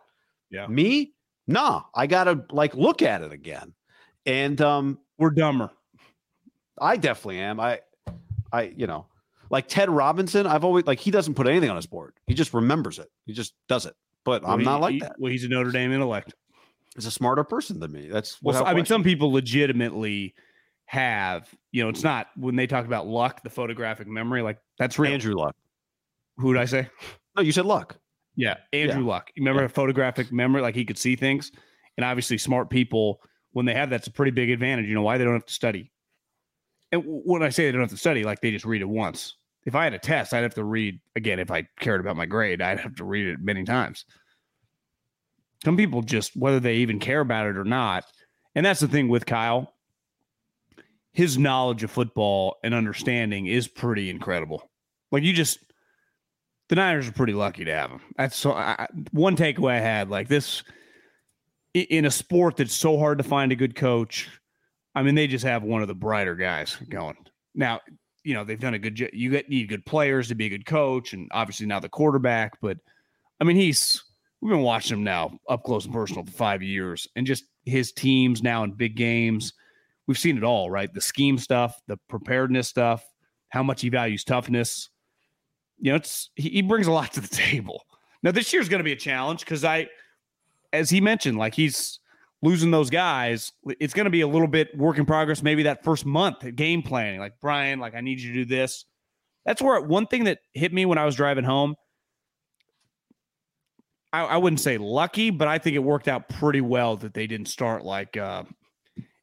Yeah. 0.49 0.65
Me, 0.65 1.13
nah, 1.47 1.83
I 1.93 2.07
got 2.07 2.23
to 2.23 2.43
like 2.49 2.73
look 2.73 3.03
at 3.03 3.21
it 3.21 3.31
again. 3.31 3.75
And, 4.25 4.59
um, 4.61 4.97
We're 5.19 5.29
dumber. 5.29 5.69
I 6.79 6.97
definitely 6.97 7.39
am. 7.39 7.59
I, 7.59 7.79
I, 8.51 8.73
you 8.75 8.87
know, 8.87 9.05
like 9.49 9.67
Ted 9.67 9.89
Robinson, 9.89 10.45
I've 10.47 10.63
always 10.63 10.85
like 10.85 10.99
he 10.99 11.11
doesn't 11.11 11.33
put 11.35 11.47
anything 11.47 11.69
on 11.69 11.75
his 11.75 11.85
board. 11.85 12.13
He 12.27 12.33
just 12.33 12.53
remembers 12.53 12.99
it. 12.99 13.09
He 13.25 13.33
just 13.33 13.53
does 13.67 13.85
it. 13.85 13.95
But 14.25 14.43
I'm 14.43 14.57
Well, 14.57 14.65
not 14.65 14.81
like 14.81 14.93
he- 14.93 14.99
that. 14.99 15.15
Well, 15.19 15.31
he's 15.31 15.43
a 15.43 15.47
Notre 15.47 15.71
Dame 15.71 15.91
intellect. 15.93 16.33
He's 16.95 17.05
a 17.05 17.11
smarter 17.11 17.43
person 17.43 17.79
than 17.79 17.91
me. 17.91 18.07
That's 18.07 18.41
Well, 18.41 18.55
so- 18.57 18.65
I 18.65 18.73
mean, 18.73 18.85
some 18.85 19.03
people 19.03 19.31
legitimately 19.31 20.33
have, 20.85 21.53
you 21.71 21.83
know, 21.83 21.89
it's 21.89 22.03
not 22.03 22.27
when 22.35 22.55
they 22.55 22.65
talk 22.67 22.85
about 22.85 23.07
luck, 23.07 23.43
the 23.43 23.49
photographic 23.49 24.07
memory, 24.07 24.41
like 24.41 24.57
that's 24.79 24.97
real. 24.97 25.11
Andrew 25.13 25.35
Luck. 25.35 25.55
Who 26.37 26.53
did 26.53 26.61
I 26.61 26.65
say? 26.65 26.89
No, 27.35 27.41
you 27.43 27.51
said 27.51 27.65
Luck. 27.65 27.97
Yeah, 28.35 28.55
Andrew 28.73 29.05
Luck. 29.05 29.31
You 29.35 29.43
remember 29.43 29.67
photographic 29.67 30.31
memory, 30.31 30.61
like 30.61 30.75
he 30.75 30.85
could 30.85 30.97
see 30.97 31.15
things, 31.15 31.51
and 31.97 32.05
obviously 32.05 32.37
smart 32.37 32.69
people 32.69 33.19
when 33.51 33.65
they 33.65 33.73
have 33.73 33.89
that's 33.89 34.07
a 34.07 34.11
pretty 34.11 34.31
big 34.31 34.49
advantage. 34.49 34.87
You 34.87 34.95
know 34.95 35.01
why 35.01 35.17
they 35.17 35.23
don't 35.23 35.33
have 35.33 35.45
to 35.45 35.53
study. 35.53 35.91
And 36.91 37.03
when 37.05 37.43
I 37.43 37.49
say 37.49 37.65
they 37.65 37.71
don't 37.71 37.81
have 37.81 37.89
to 37.89 37.97
study, 37.97 38.23
like 38.23 38.41
they 38.41 38.51
just 38.51 38.65
read 38.65 38.81
it 38.81 38.89
once. 38.89 39.35
If 39.65 39.75
I 39.75 39.83
had 39.83 39.93
a 39.93 39.99
test, 39.99 40.33
I'd 40.33 40.43
have 40.43 40.55
to 40.55 40.63
read 40.63 40.99
again. 41.15 41.39
If 41.39 41.51
I 41.51 41.67
cared 41.79 41.99
about 41.99 42.15
my 42.15 42.25
grade, 42.25 42.61
I'd 42.61 42.79
have 42.79 42.95
to 42.95 43.03
read 43.03 43.27
it 43.27 43.41
many 43.41 43.65
times. 43.65 44.05
Some 45.65 45.75
people 45.75 46.01
just, 46.01 46.37
whether 46.37 46.59
they 46.59 46.75
even 46.75 46.99
care 46.99 47.19
about 47.19 47.47
it 47.47 47.57
or 47.57 47.65
not, 47.65 48.05
and 48.55 48.65
that's 48.65 48.79
the 48.79 48.87
thing 48.87 49.09
with 49.09 49.25
Kyle. 49.25 49.73
His 51.11 51.37
knowledge 51.37 51.83
of 51.83 51.91
football 51.91 52.57
and 52.63 52.73
understanding 52.73 53.47
is 53.47 53.67
pretty 53.67 54.09
incredible. 54.09 54.69
Like 55.11 55.23
you 55.23 55.33
just, 55.33 55.59
the 56.69 56.75
Niners 56.75 57.07
are 57.07 57.13
pretty 57.13 57.33
lucky 57.33 57.65
to 57.65 57.73
have 57.73 57.89
him. 57.89 58.01
That's 58.17 58.37
so. 58.37 58.53
I, 58.53 58.87
one 59.11 59.35
takeaway 59.35 59.73
I 59.73 59.79
had 59.79 60.09
like 60.09 60.27
this 60.27 60.63
in 61.73 62.05
a 62.05 62.11
sport 62.11 62.57
that's 62.57 62.73
so 62.73 62.97
hard 62.97 63.17
to 63.17 63.23
find 63.23 63.51
a 63.51 63.55
good 63.55 63.75
coach. 63.75 64.29
I 64.97 65.03
mean, 65.03 65.15
they 65.15 65.27
just 65.27 65.45
have 65.45 65.63
one 65.63 65.81
of 65.81 65.87
the 65.87 65.95
brighter 65.95 66.35
guys 66.35 66.75
going. 66.89 67.15
Now, 67.55 67.81
you 68.23 68.33
know 68.33 68.43
they've 68.43 68.59
done 68.59 68.73
a 68.73 68.79
good. 68.79 68.95
job. 68.95 69.09
You 69.13 69.31
get 69.31 69.49
need 69.49 69.69
good 69.69 69.85
players 69.85 70.27
to 70.27 70.35
be 70.35 70.47
a 70.47 70.49
good 70.49 70.65
coach, 70.65 71.13
and 71.13 71.29
obviously 71.31 71.65
now 71.65 71.79
the 71.79 71.89
quarterback. 71.89 72.59
But 72.61 72.77
I 73.39 73.43
mean, 73.43 73.55
he's 73.55 74.03
we've 74.41 74.51
been 74.51 74.61
watching 74.61 74.97
him 74.97 75.03
now 75.03 75.39
up 75.47 75.63
close 75.63 75.85
and 75.85 75.93
personal 75.93 76.25
for 76.25 76.31
five 76.31 76.61
years, 76.61 77.07
and 77.15 77.25
just 77.25 77.45
his 77.65 77.91
teams 77.91 78.43
now 78.43 78.63
in 78.63 78.71
big 78.71 78.95
games. 78.95 79.53
We've 80.07 80.17
seen 80.17 80.37
it 80.37 80.43
all, 80.43 80.69
right? 80.71 80.93
The 80.93 81.01
scheme 81.01 81.37
stuff, 81.37 81.81
the 81.87 81.97
preparedness 82.09 82.67
stuff, 82.67 83.03
how 83.49 83.61
much 83.61 83.81
he 83.81 83.89
values 83.89 84.23
toughness 84.23 84.89
you 85.79 85.91
know, 85.91 85.97
it's 85.97 86.29
he, 86.35 86.49
he 86.49 86.61
brings 86.61 86.87
a 86.87 86.91
lot 86.91 87.13
to 87.13 87.21
the 87.21 87.27
table. 87.35 87.85
Now 88.23 88.31
this 88.31 88.51
year's 88.51 88.69
going 88.69 88.79
to 88.79 88.83
be 88.83 88.93
a 88.93 88.97
challenge 88.97 89.41
because 89.41 89.63
I, 89.63 89.87
as 90.73 90.89
he 90.89 91.01
mentioned, 91.01 91.37
like 91.37 91.53
he's 91.53 91.99
losing 92.41 92.71
those 92.71 92.89
guys. 92.89 93.51
It's 93.79 93.93
going 93.93 94.05
to 94.05 94.11
be 94.11 94.21
a 94.21 94.27
little 94.27 94.47
bit 94.47 94.75
work 94.77 94.97
in 94.97 95.05
progress. 95.05 95.41
Maybe 95.41 95.63
that 95.63 95.83
first 95.83 96.05
month 96.05 96.43
game 96.55 96.81
planning, 96.83 97.19
like 97.19 97.33
Brian, 97.41 97.79
like 97.79 97.95
I 97.95 98.01
need 98.01 98.19
you 98.19 98.33
to 98.33 98.43
do 98.43 98.45
this. 98.45 98.85
That's 99.45 99.61
where 99.61 99.79
one 99.81 100.07
thing 100.07 100.25
that 100.25 100.39
hit 100.53 100.73
me 100.73 100.85
when 100.85 100.97
I 100.97 101.05
was 101.05 101.15
driving 101.15 101.43
home. 101.43 101.75
I, 104.13 104.23
I 104.23 104.37
wouldn't 104.37 104.59
say 104.59 104.77
lucky, 104.77 105.29
but 105.29 105.47
I 105.47 105.57
think 105.57 105.75
it 105.75 105.79
worked 105.79 106.07
out 106.07 106.29
pretty 106.29 106.61
well 106.61 106.97
that 106.97 107.13
they 107.13 107.27
didn't 107.27 107.47
start 107.47 107.83
like, 107.83 108.15
uh, 108.17 108.43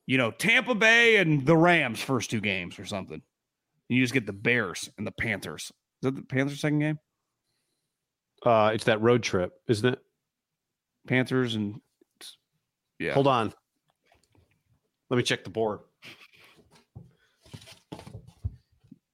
you 0.07 0.19
know, 0.19 0.31
Tampa 0.31 0.75
Bay 0.75 1.17
and 1.17 1.47
the 1.47 1.57
Rams 1.57 2.01
first 2.03 2.31
two 2.31 2.41
games 2.41 2.79
or 2.79 2.85
something. 2.85 3.23
You 3.89 4.03
just 4.03 4.15
get 4.15 4.27
the 4.27 4.33
Bears 4.33 4.91
and 4.99 5.07
the 5.07 5.13
Panthers. 5.13 5.65
Is 5.65 5.73
that 6.03 6.17
the 6.17 6.23
Panthers 6.23 6.61
second 6.61 6.81
game? 6.81 6.99
Uh, 8.45 8.73
it's 8.75 8.85
that 8.85 9.01
road 9.01 9.23
trip, 9.23 9.53
isn't 9.69 9.95
it? 9.95 9.99
Panthers 11.07 11.55
and 11.55 11.81
yeah. 12.99 13.13
Hold 13.15 13.27
on. 13.27 13.53
Let 15.11 15.17
me 15.17 15.23
check 15.23 15.45
the 15.45 15.51
board. 15.51 15.81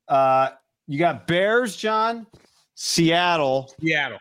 Uh, 0.09 0.51
you 0.87 0.99
got 0.99 1.27
Bears, 1.27 1.77
John, 1.77 2.27
Seattle. 2.75 3.73
Seattle. 3.81 4.19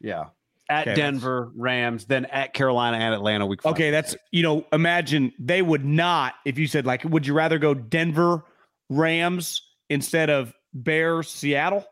Yeah. 0.00 0.26
at 0.70 0.86
Okay, 0.86 0.94
Denver, 0.94 1.50
Rams, 1.56 2.06
then 2.06 2.24
at 2.26 2.54
Carolina 2.54 2.96
and 2.96 3.12
Atlanta 3.12 3.44
week 3.44 3.60
five. 3.60 3.72
Okay, 3.72 3.90
that's 3.90 4.16
you 4.30 4.42
know, 4.42 4.64
imagine 4.72 5.32
they 5.38 5.60
would 5.60 5.84
not 5.84 6.34
if 6.46 6.58
you 6.58 6.66
said 6.66 6.86
like, 6.86 7.04
would 7.04 7.26
you 7.26 7.34
rather 7.34 7.58
go 7.58 7.74
Denver 7.74 8.44
Rams 8.88 9.62
instead 9.90 10.30
of 10.30 10.54
Bears 10.72 11.28
Seattle? 11.28 11.84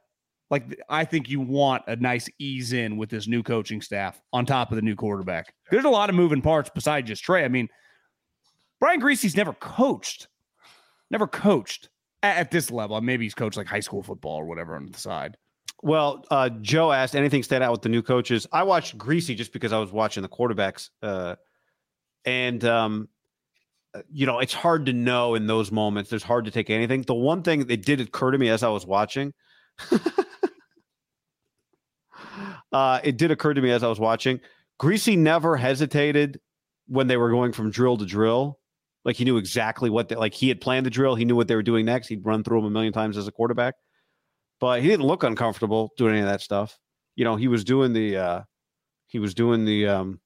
Like, 0.50 0.80
I 0.88 1.04
think 1.04 1.28
you 1.28 1.40
want 1.40 1.82
a 1.88 1.96
nice 1.96 2.28
ease 2.38 2.72
in 2.72 2.96
with 2.96 3.10
this 3.10 3.26
new 3.26 3.42
coaching 3.42 3.82
staff 3.82 4.20
on 4.32 4.46
top 4.46 4.70
of 4.70 4.76
the 4.76 4.82
new 4.82 4.96
quarterback. 4.96 5.52
There's 5.70 5.84
a 5.84 5.90
lot 5.90 6.08
of 6.08 6.16
moving 6.16 6.40
parts 6.40 6.70
besides 6.74 7.08
just 7.08 7.22
Trey. 7.22 7.44
I 7.44 7.48
mean, 7.48 7.68
Brian 8.80 9.00
Griese's 9.00 9.36
never 9.36 9.52
coached, 9.54 10.28
never 11.10 11.26
coached 11.26 11.90
at, 12.22 12.36
at 12.38 12.50
this 12.50 12.70
level. 12.70 13.00
Maybe 13.00 13.24
he's 13.24 13.34
coached 13.34 13.56
like 13.56 13.66
high 13.66 13.80
school 13.80 14.02
football 14.02 14.36
or 14.36 14.46
whatever 14.46 14.76
on 14.76 14.86
the 14.86 14.98
side. 14.98 15.36
Well, 15.82 16.24
uh, 16.30 16.48
Joe 16.48 16.90
asked 16.90 17.14
anything 17.14 17.42
stand 17.42 17.62
out 17.62 17.72
with 17.72 17.82
the 17.82 17.88
new 17.88 18.02
coaches. 18.02 18.46
I 18.52 18.64
watched 18.64 18.98
Griese 18.98 19.36
just 19.36 19.52
because 19.52 19.72
I 19.72 19.78
was 19.78 19.92
watching 19.92 20.22
the 20.22 20.28
quarterbacks, 20.28 20.90
uh, 21.02 21.36
and 22.24 22.64
um, 22.64 23.08
uh, 23.94 24.02
you 24.12 24.26
know 24.26 24.40
it's 24.40 24.52
hard 24.52 24.86
to 24.86 24.92
know 24.92 25.36
in 25.36 25.46
those 25.46 25.70
moments. 25.70 26.12
It's 26.12 26.24
hard 26.24 26.46
to 26.46 26.50
take 26.50 26.68
anything. 26.68 27.02
The 27.02 27.14
one 27.14 27.42
thing 27.42 27.66
that 27.66 27.84
did 27.84 28.00
occur 28.00 28.32
to 28.32 28.38
me 28.38 28.48
as 28.48 28.64
I 28.64 28.68
was 28.70 28.86
watching, 28.86 29.32
uh, 32.72 33.00
it 33.02 33.16
did 33.16 33.30
occur 33.30 33.54
to 33.54 33.60
me 33.60 33.70
as 33.70 33.82
I 33.82 33.88
was 33.88 34.00
watching. 34.00 34.40
Griese 34.80 35.16
never 35.16 35.56
hesitated 35.56 36.40
when 36.86 37.06
they 37.06 37.16
were 37.16 37.30
going 37.30 37.52
from 37.52 37.70
drill 37.70 37.96
to 37.96 38.06
drill. 38.06 38.58
Like 39.04 39.16
he 39.16 39.24
knew 39.24 39.36
exactly 39.36 39.90
what 39.90 40.08
they, 40.08 40.16
like 40.16 40.34
he 40.34 40.48
had 40.48 40.60
planned 40.60 40.86
the 40.86 40.90
drill. 40.90 41.14
He 41.14 41.24
knew 41.24 41.36
what 41.36 41.48
they 41.48 41.54
were 41.54 41.62
doing 41.62 41.86
next. 41.86 42.08
He'd 42.08 42.24
run 42.24 42.44
through 42.44 42.58
them 42.58 42.66
a 42.66 42.70
million 42.70 42.92
times 42.92 43.16
as 43.16 43.26
a 43.26 43.32
quarterback 43.32 43.74
but 44.60 44.82
he 44.82 44.88
didn't 44.88 45.06
look 45.06 45.22
uncomfortable 45.22 45.92
doing 45.96 46.12
any 46.12 46.20
of 46.20 46.26
that 46.26 46.40
stuff. 46.40 46.78
You 47.16 47.24
know, 47.24 47.36
he 47.36 47.48
was 47.48 47.64
doing 47.64 47.92
the 47.92 48.16
uh 48.16 48.42
he 49.06 49.18
was 49.18 49.34
doing 49.34 49.64
the 49.64 49.88
um 49.88 50.20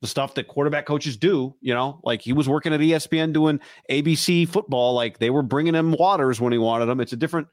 the 0.00 0.08
stuff 0.08 0.34
that 0.34 0.48
quarterback 0.48 0.86
coaches 0.86 1.16
do, 1.16 1.54
you 1.60 1.72
know, 1.72 2.00
like 2.04 2.20
he 2.20 2.32
was 2.32 2.48
working 2.48 2.74
at 2.74 2.80
ESPN 2.80 3.32
doing 3.32 3.60
ABC 3.90 4.46
football 4.48 4.94
like 4.94 5.18
they 5.18 5.30
were 5.30 5.42
bringing 5.42 5.74
him 5.74 5.92
waters 5.92 6.40
when 6.40 6.52
he 6.52 6.58
wanted 6.58 6.86
them. 6.86 7.00
It's 7.00 7.12
a 7.12 7.16
different 7.16 7.48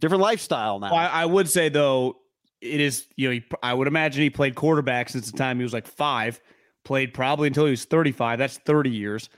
different 0.00 0.22
lifestyle 0.22 0.78
now. 0.80 0.94
I, 0.94 1.06
I 1.06 1.26
would 1.26 1.48
say 1.48 1.68
though, 1.68 2.16
it 2.64 2.80
is 2.80 3.06
you 3.16 3.28
know 3.28 3.34
he, 3.34 3.44
I 3.62 3.74
would 3.74 3.88
imagine 3.88 4.22
he 4.22 4.30
played 4.30 4.54
quarterback 4.54 5.08
since 5.08 5.30
the 5.30 5.36
time 5.36 5.58
he 5.58 5.62
was 5.62 5.72
like 5.72 5.86
five, 5.86 6.40
played 6.84 7.14
probably 7.14 7.48
until 7.48 7.64
he 7.64 7.70
was 7.70 7.84
thirty 7.84 8.12
five. 8.12 8.38
That's 8.38 8.58
thirty 8.58 8.90
years. 8.90 9.28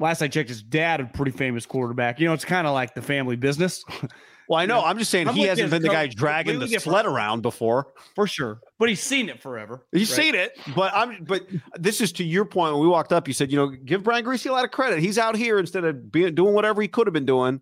Last 0.00 0.22
I 0.22 0.28
checked, 0.28 0.48
his 0.48 0.62
dad 0.62 1.00
a 1.00 1.04
pretty 1.04 1.30
famous 1.30 1.64
quarterback. 1.64 2.18
You 2.18 2.26
know, 2.26 2.32
it's 2.32 2.44
kind 2.44 2.66
of 2.66 2.74
like 2.74 2.94
the 2.94 3.02
family 3.02 3.36
business 3.36 3.84
well, 4.48 4.60
I 4.60 4.66
know. 4.66 4.84
I'm 4.84 4.98
just 4.98 5.10
saying 5.10 5.28
I'm 5.28 5.34
he 5.34 5.44
hasn't 5.44 5.70
been 5.70 5.82
the 5.82 5.88
guy 5.88 6.06
dragging 6.08 6.58
the 6.58 6.66
different. 6.66 6.82
sled 6.82 7.06
around 7.06 7.42
before. 7.42 7.92
for 8.14 8.26
sure, 8.26 8.60
but 8.78 8.88
he's 8.88 9.00
seen 9.00 9.28
it 9.28 9.40
forever. 9.40 9.86
He's 9.92 10.10
right? 10.10 10.24
seen 10.24 10.34
it, 10.34 10.58
but 10.74 10.92
I'm. 10.94 11.24
But 11.24 11.46
this 11.74 12.00
is 12.00 12.12
to 12.12 12.24
your 12.24 12.44
point. 12.44 12.74
When 12.74 12.82
we 12.82 12.88
walked 12.88 13.12
up, 13.12 13.28
you 13.28 13.34
said, 13.34 13.50
you 13.50 13.56
know, 13.56 13.68
give 13.68 14.02
Brian 14.02 14.24
Griese 14.24 14.48
a 14.48 14.52
lot 14.52 14.64
of 14.64 14.70
credit. 14.70 14.98
He's 14.98 15.18
out 15.18 15.36
here 15.36 15.58
instead 15.58 15.84
of 15.84 16.10
being 16.12 16.34
doing 16.34 16.54
whatever 16.54 16.82
he 16.82 16.88
could 16.88 17.06
have 17.06 17.14
been 17.14 17.26
doing 17.26 17.60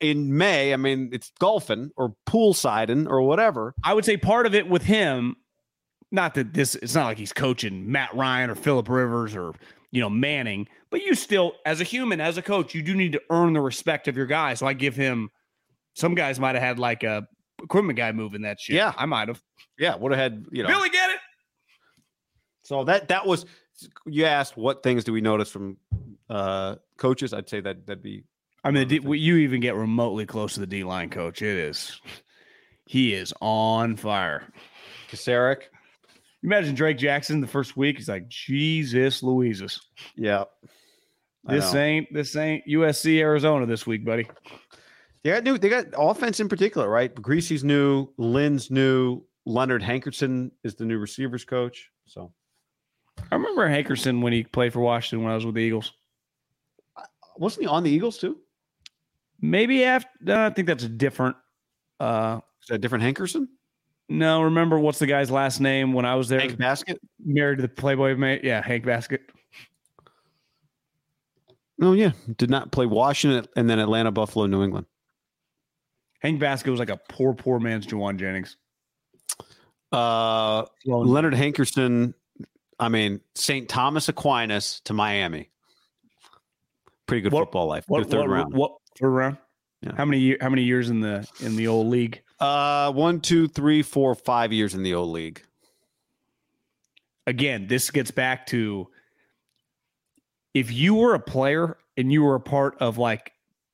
in 0.00 0.36
May. 0.36 0.72
I 0.72 0.76
mean, 0.76 1.10
it's 1.12 1.30
golfing 1.38 1.90
or 1.96 2.14
poolsiding 2.26 3.08
or 3.08 3.22
whatever. 3.22 3.74
I 3.84 3.94
would 3.94 4.04
say 4.04 4.16
part 4.16 4.46
of 4.46 4.54
it 4.54 4.68
with 4.68 4.82
him, 4.82 5.36
not 6.10 6.34
that 6.34 6.54
this, 6.54 6.74
it's 6.74 6.94
not 6.94 7.04
like 7.04 7.18
he's 7.18 7.32
coaching 7.32 7.90
Matt 7.90 8.14
Ryan 8.14 8.50
or 8.50 8.54
Philip 8.54 8.88
Rivers 8.88 9.36
or, 9.36 9.54
you 9.90 10.00
know, 10.00 10.10
Manning, 10.10 10.68
but 10.90 11.02
you 11.02 11.14
still, 11.14 11.52
as 11.64 11.80
a 11.80 11.84
human, 11.84 12.20
as 12.20 12.38
a 12.38 12.42
coach, 12.42 12.74
you 12.74 12.82
do 12.82 12.94
need 12.94 13.12
to 13.12 13.22
earn 13.30 13.52
the 13.52 13.60
respect 13.60 14.08
of 14.08 14.16
your 14.16 14.26
guy. 14.26 14.54
So 14.54 14.66
I 14.66 14.72
give 14.72 14.96
him, 14.96 15.30
some 15.94 16.14
guys 16.14 16.40
might 16.40 16.54
have 16.54 16.64
had 16.64 16.78
like 16.78 17.02
a 17.02 17.26
equipment 17.62 17.96
guy 17.96 18.12
moving 18.12 18.42
that 18.42 18.58
shit. 18.60 18.76
Yeah. 18.76 18.92
I 18.96 19.06
might 19.06 19.28
have. 19.28 19.42
Yeah, 19.78 19.96
would 19.96 20.12
have 20.12 20.18
had 20.18 20.46
you 20.50 20.62
know. 20.62 20.68
Billy, 20.68 20.90
get 20.90 21.10
it? 21.10 21.18
So 22.62 22.84
that 22.84 23.08
that 23.08 23.26
was 23.26 23.46
you 24.06 24.26
asked 24.26 24.56
what 24.56 24.82
things 24.82 25.04
do 25.04 25.12
we 25.12 25.20
notice 25.20 25.50
from 25.50 25.78
uh 26.28 26.76
coaches? 26.98 27.32
I'd 27.32 27.48
say 27.48 27.60
that 27.60 27.86
that'd 27.86 28.02
be 28.02 28.24
I 28.62 28.70
mean, 28.70 28.88
D, 28.88 29.00
you 29.02 29.36
even 29.36 29.60
get 29.60 29.74
remotely 29.74 30.26
close 30.26 30.54
to 30.54 30.60
the 30.60 30.66
D 30.66 30.84
line 30.84 31.10
coach. 31.10 31.42
It 31.42 31.56
is, 31.56 32.00
he 32.86 33.14
is 33.14 33.32
on 33.40 33.96
fire. 33.96 34.44
Kocurek. 35.10 35.62
Imagine 36.42 36.74
Drake 36.74 36.98
Jackson 36.98 37.40
the 37.40 37.46
first 37.46 37.76
week. 37.76 37.98
He's 37.98 38.08
like, 38.08 38.28
Jesus 38.28 39.22
Louises. 39.22 39.80
Yeah. 40.16 40.44
This 41.44 41.74
ain't 41.74 42.12
this 42.12 42.36
ain't 42.36 42.66
USC 42.66 43.18
Arizona 43.18 43.66
this 43.66 43.86
week, 43.86 44.04
buddy. 44.04 44.28
They 45.22 45.30
got 45.30 45.44
new. 45.44 45.58
They 45.58 45.68
got 45.68 45.86
offense 45.96 46.40
in 46.40 46.48
particular, 46.48 46.88
right? 46.88 47.14
Griese's 47.14 47.64
new. 47.64 48.08
Lynn's 48.16 48.70
new. 48.70 49.22
Leonard 49.46 49.82
Hankerson 49.82 50.50
is 50.64 50.74
the 50.74 50.84
new 50.84 50.98
receivers 50.98 51.44
coach. 51.44 51.90
So 52.06 52.32
I 53.30 53.34
remember 53.34 53.68
Hankerson 53.68 54.22
when 54.22 54.32
he 54.32 54.44
played 54.44 54.72
for 54.72 54.80
Washington 54.80 55.24
when 55.24 55.32
I 55.32 55.34
was 55.34 55.46
with 55.46 55.54
the 55.54 55.62
Eagles. 55.62 55.92
Uh, 56.96 57.02
wasn't 57.36 57.62
he 57.62 57.68
on 57.68 57.82
the 57.82 57.90
Eagles 57.90 58.18
too? 58.18 58.38
Maybe 59.40 59.84
after 59.84 60.08
no, 60.20 60.46
I 60.46 60.50
think 60.50 60.66
that's 60.66 60.84
a 60.84 60.88
different. 60.88 61.36
Uh, 61.98 62.40
Is 62.62 62.68
that 62.68 62.80
different 62.80 63.04
Hankerson? 63.04 63.48
no, 64.08 64.42
remember 64.42 64.78
what's 64.78 64.98
the 64.98 65.06
guy's 65.06 65.30
last 65.30 65.60
name 65.60 65.92
when 65.92 66.04
I 66.04 66.14
was 66.16 66.28
there? 66.28 66.40
Hank 66.40 66.58
Baskett? 66.58 67.00
Married 67.24 67.56
to 67.58 67.62
the 67.62 67.68
Playboy 67.68 68.16
mate. 68.16 68.42
Yeah, 68.42 68.60
Hank 68.62 68.84
Baskett. 68.84 69.22
No, 71.78 71.92
yeah, 71.94 72.12
did 72.36 72.50
not 72.50 72.72
play 72.72 72.86
Washington 72.86 73.46
and 73.56 73.70
then 73.70 73.78
Atlanta, 73.78 74.10
Buffalo, 74.10 74.46
New 74.46 74.62
England. 74.62 74.86
Hank 76.20 76.38
Baskett 76.38 76.70
was 76.70 76.78
like 76.78 76.90
a 76.90 77.00
poor, 77.08 77.32
poor 77.32 77.58
man's 77.58 77.86
Jauan 77.86 78.18
Jennings. 78.18 78.56
Uh, 79.90 80.64
Leonard 80.84 81.32
Hankerson. 81.34 82.12
I 82.78 82.88
mean, 82.88 83.20
St. 83.34 83.68
Thomas 83.68 84.08
Aquinas 84.08 84.80
to 84.84 84.92
Miami. 84.92 85.50
Pretty 87.06 87.22
good 87.22 87.32
What- 87.32 87.46
football 87.46 87.66
life. 87.66 87.84
What, 87.88 88.08
third 88.10 88.20
what, 88.20 88.28
round. 88.28 88.54
What 88.54 88.72
third 89.00 89.10
round? 89.10 89.36
Yeah. 89.82 89.92
How 89.96 90.04
many 90.04 90.36
How 90.40 90.48
many 90.50 90.62
years 90.62 90.90
in 90.90 91.00
the 91.00 91.26
in 91.40 91.56
the 91.56 91.66
old 91.68 91.86
league? 91.88 92.22
Uh, 92.38 92.92
one, 92.92 93.20
two, 93.20 93.48
three, 93.48 93.82
four, 93.82 94.14
five 94.14 94.52
years 94.52 94.74
in 94.74 94.82
the 94.82 94.94
old 94.94 95.10
league. 95.10 95.42
Again, 97.26 97.66
this 97.66 97.90
gets 97.90 98.10
back 98.10 98.46
to 98.46 98.88
if 100.54 100.72
you 100.72 100.94
were 100.94 101.14
a 101.14 101.20
player 101.20 101.76
and 101.96 102.12
you 102.12 102.22
were 102.22 102.34
a 102.34 102.40
part 102.40 102.76
of 102.80 102.98
like 102.98 103.32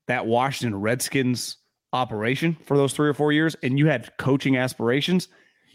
that 0.09 0.27
Washington 0.27 0.81
Redskins 0.81 1.57
operation 1.93 2.57
for 2.67 2.77
those 2.77 2.93
three 2.93 3.09
or 3.09 3.15
four 3.15 3.33
years, 3.33 3.57
and 3.63 3.79
you 3.79 3.87
had 3.87 4.17
coaching 4.19 4.57
aspirations, 4.57 5.29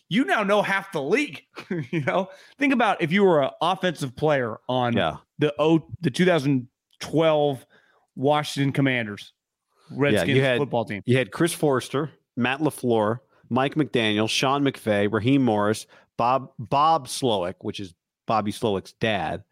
you 0.09 0.25
now 0.25 0.43
know 0.43 0.61
half 0.61 0.91
the 0.91 1.01
league. 1.01 1.41
you 1.91 2.01
know, 2.01 2.29
think 2.57 2.73
about 2.73 3.01
if 3.01 3.11
you 3.11 3.23
were 3.23 3.41
an 3.43 3.49
offensive 3.61 4.15
player 4.15 4.57
on 4.69 4.95
Yeah. 4.95 5.17
the 5.39 5.53
oh 5.57 5.85
the 6.01 6.11
2012 6.11 7.65
Washington 8.15 8.71
Commanders 8.73 9.33
Redskins 9.95 10.39
had- 10.39 10.57
football 10.59 10.85
team. 10.85 11.01
You 11.05 11.17
had 11.17 11.31
Chris 11.31 11.53
Foerster, 11.53 12.11
Matt 12.37 12.59
LaFleur, 12.59 13.19
Mike 13.49 13.75
McDaniel, 13.75 14.29
Sean 14.29 14.63
McVay, 14.63 15.11
Raheem 15.11 15.43
Morris, 15.43 15.85
Bob 16.17 16.49
Bob 16.57 17.07
Slowik, 17.07 17.55
which 17.61 17.79
is 17.79 17.93
Bobby 18.27 18.51
Slowik's 18.51 18.93
dad. 18.93 19.43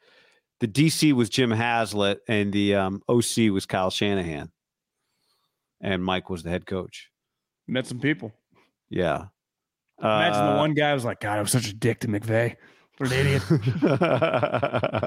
The 0.59 0.67
DC 0.67 1.13
was 1.13 1.29
Jim 1.29 1.51
Haslett, 1.51 2.19
and 2.27 2.51
the 2.51 2.75
um, 2.75 3.01
OC 3.07 3.49
was 3.51 3.65
Kyle 3.65 3.89
Shanahan. 3.89 4.51
And 5.81 6.03
Mike 6.03 6.29
was 6.29 6.43
the 6.43 6.49
head 6.49 6.65
coach. 6.65 7.09
Met 7.67 7.87
some 7.87 7.99
people. 7.99 8.33
Yeah. 8.89 9.25
Imagine 10.01 10.45
the 10.45 10.51
Uh, 10.53 10.57
one 10.57 10.73
guy 10.73 10.93
was 10.93 11.05
like, 11.05 11.21
God, 11.21 11.37
I 11.37 11.41
was 11.41 11.51
such 11.51 11.69
a 11.69 11.73
dick 11.73 12.01
to 12.01 12.07
McVay. 12.07 12.55
What 12.97 13.11
an 13.13 13.17
idiot. 13.19 13.43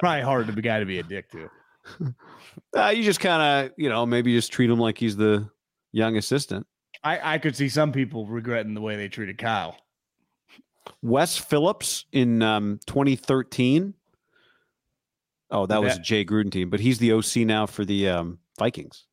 Probably 0.00 0.20
hard 0.22 0.46
to 0.46 0.52
be 0.54 0.62
guy 0.62 0.78
to 0.80 0.86
be 0.86 0.98
a 0.98 1.02
dick 1.02 1.30
to. 1.32 1.50
Uh, 2.76 2.88
you 2.88 3.02
just 3.02 3.20
kind 3.20 3.66
of, 3.66 3.72
you 3.76 3.88
know, 3.88 4.04
maybe 4.06 4.34
just 4.34 4.52
treat 4.52 4.68
him 4.70 4.78
like 4.78 4.98
he's 4.98 5.16
the 5.16 5.48
young 5.92 6.16
assistant. 6.16 6.66
I, 7.04 7.34
I 7.34 7.38
could 7.38 7.56
see 7.56 7.68
some 7.68 7.92
people 7.92 8.26
regretting 8.26 8.74
the 8.74 8.80
way 8.80 8.96
they 8.96 9.08
treated 9.08 9.38
Kyle. 9.38 9.76
Wes 11.02 11.36
Phillips 11.36 12.04
in 12.12 12.42
um, 12.42 12.78
2013. 12.86 13.94
Oh, 15.50 15.66
that 15.66 15.82
was 15.82 15.96
a 15.96 16.00
Jay 16.00 16.24
Gruden 16.24 16.50
team, 16.50 16.70
but 16.70 16.80
he's 16.80 16.98
the 16.98 17.12
OC 17.12 17.36
now 17.38 17.66
for 17.66 17.84
the 17.84 18.08
um, 18.08 18.38
Vikings. 18.58 19.04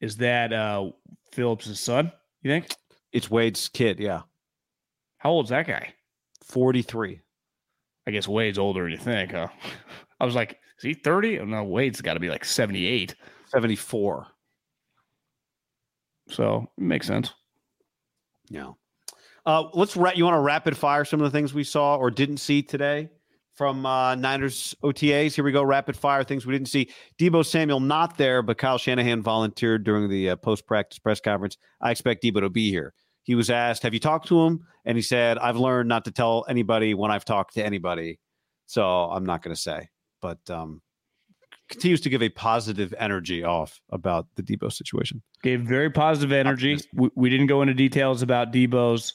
Is 0.00 0.16
that 0.18 0.52
uh 0.52 0.90
Phillips' 1.32 1.78
son? 1.78 2.12
You 2.42 2.50
think? 2.50 2.74
It's 3.12 3.30
Wade's 3.30 3.68
kid. 3.68 4.00
Yeah, 4.00 4.22
How 5.18 5.30
old's 5.30 5.50
that 5.50 5.66
guy? 5.66 5.94
43. 6.44 7.20
I 8.06 8.10
guess 8.10 8.26
Wade's 8.26 8.58
older 8.58 8.82
than 8.82 8.92
you 8.92 8.98
think, 8.98 9.32
huh? 9.32 9.48
I 10.20 10.24
was 10.24 10.34
like, 10.34 10.58
is 10.82 10.88
he 10.88 10.94
30? 10.94 11.38
Oh, 11.38 11.44
no, 11.44 11.62
Wade's 11.62 12.00
got 12.00 12.14
to 12.14 12.20
be 12.20 12.28
like 12.28 12.44
78. 12.44 13.14
74. 13.46 14.26
So 16.28 16.68
it 16.76 16.82
makes 16.82 17.06
sense. 17.06 17.32
Yeah. 18.48 18.72
Uh, 19.46 19.68
let's 19.74 19.96
ra- 19.96 20.12
you 20.14 20.24
want 20.24 20.34
to 20.34 20.40
rapid 20.40 20.76
fire 20.76 21.04
some 21.04 21.20
of 21.20 21.30
the 21.30 21.36
things 21.36 21.54
we 21.54 21.62
saw 21.62 21.96
or 21.96 22.10
didn't 22.10 22.38
see 22.38 22.62
today 22.62 23.08
from 23.54 23.86
uh, 23.86 24.16
Niners 24.16 24.74
OTAs. 24.82 25.34
Here 25.34 25.44
we 25.44 25.52
go. 25.52 25.62
Rapid 25.62 25.96
fire 25.96 26.24
things 26.24 26.46
we 26.46 26.52
didn't 26.52 26.68
see. 26.68 26.90
Debo 27.16 27.46
Samuel 27.46 27.78
not 27.78 28.16
there, 28.16 28.42
but 28.42 28.58
Kyle 28.58 28.78
Shanahan 28.78 29.22
volunteered 29.22 29.84
during 29.84 30.08
the 30.08 30.30
uh, 30.30 30.36
post 30.36 30.66
practice 30.66 30.98
press 30.98 31.20
conference. 31.20 31.58
I 31.80 31.92
expect 31.92 32.24
Debo 32.24 32.40
to 32.40 32.50
be 32.50 32.70
here. 32.70 32.92
He 33.22 33.36
was 33.36 33.50
asked, 33.50 33.82
"Have 33.82 33.94
you 33.94 34.00
talked 34.00 34.26
to 34.28 34.40
him?" 34.40 34.66
And 34.84 34.98
he 34.98 35.02
said, 35.02 35.38
"I've 35.38 35.56
learned 35.56 35.88
not 35.88 36.04
to 36.06 36.10
tell 36.10 36.44
anybody 36.48 36.94
when 36.94 37.10
I've 37.12 37.24
talked 37.24 37.54
to 37.54 37.64
anybody, 37.64 38.18
so 38.66 38.84
I'm 38.84 39.24
not 39.24 39.42
going 39.42 39.54
to 39.54 39.60
say." 39.60 39.88
But 40.22 40.48
um, 40.48 40.80
continues 41.68 42.00
to 42.02 42.08
give 42.08 42.22
a 42.22 42.30
positive 42.30 42.94
energy 42.98 43.44
off 43.44 43.80
about 43.90 44.26
the 44.36 44.42
Debo 44.42 44.72
situation. 44.72 45.20
Gave 45.42 45.60
very 45.60 45.90
positive 45.90 46.32
energy. 46.32 46.78
We, 46.94 47.10
we 47.14 47.28
didn't 47.28 47.48
go 47.48 47.60
into 47.60 47.74
details 47.74 48.22
about 48.22 48.52
Debo's 48.52 49.14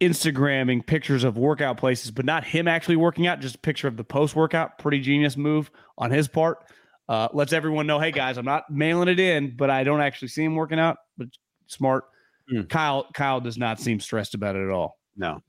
Instagramming 0.00 0.84
pictures 0.86 1.22
of 1.22 1.38
workout 1.38 1.76
places, 1.76 2.10
but 2.10 2.24
not 2.24 2.44
him 2.44 2.66
actually 2.66 2.96
working 2.96 3.26
out, 3.28 3.40
just 3.40 3.54
a 3.54 3.58
picture 3.58 3.86
of 3.86 3.96
the 3.96 4.04
post 4.04 4.34
workout. 4.34 4.78
Pretty 4.78 5.00
genius 5.00 5.36
move 5.36 5.70
on 5.96 6.10
his 6.10 6.26
part. 6.26 6.64
Uh, 7.08 7.28
lets 7.32 7.52
everyone 7.52 7.86
know, 7.86 8.00
hey 8.00 8.10
guys, 8.10 8.38
I'm 8.38 8.44
not 8.44 8.70
mailing 8.70 9.08
it 9.08 9.20
in, 9.20 9.54
but 9.56 9.70
I 9.70 9.84
don't 9.84 10.00
actually 10.00 10.28
see 10.28 10.42
him 10.42 10.56
working 10.56 10.80
out. 10.80 10.96
But 11.16 11.28
smart. 11.66 12.04
Mm. 12.52 12.68
Kyle 12.68 13.06
Kyle 13.14 13.40
does 13.40 13.56
not 13.56 13.80
seem 13.80 14.00
stressed 14.00 14.34
about 14.34 14.56
it 14.56 14.64
at 14.64 14.70
all. 14.70 14.98
No. 15.16 15.40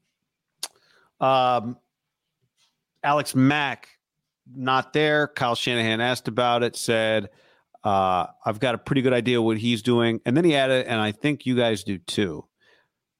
Um, 1.19 1.77
Alex 3.03 3.36
Mack, 3.36 3.89
not 4.53 4.93
there. 4.93 5.27
Kyle 5.27 5.55
Shanahan 5.55 6.01
asked 6.01 6.27
about 6.27 6.63
it, 6.63 6.75
said, 6.75 7.29
uh, 7.83 8.27
I've 8.45 8.59
got 8.59 8.75
a 8.75 8.77
pretty 8.77 9.01
good 9.01 9.13
idea 9.13 9.41
what 9.41 9.57
he's 9.57 9.81
doing. 9.81 10.19
And 10.25 10.35
then 10.35 10.43
he 10.43 10.55
added, 10.55 10.87
and 10.87 10.99
I 10.99 11.11
think 11.11 11.45
you 11.45 11.55
guys 11.55 11.83
do 11.83 11.97
too, 11.97 12.45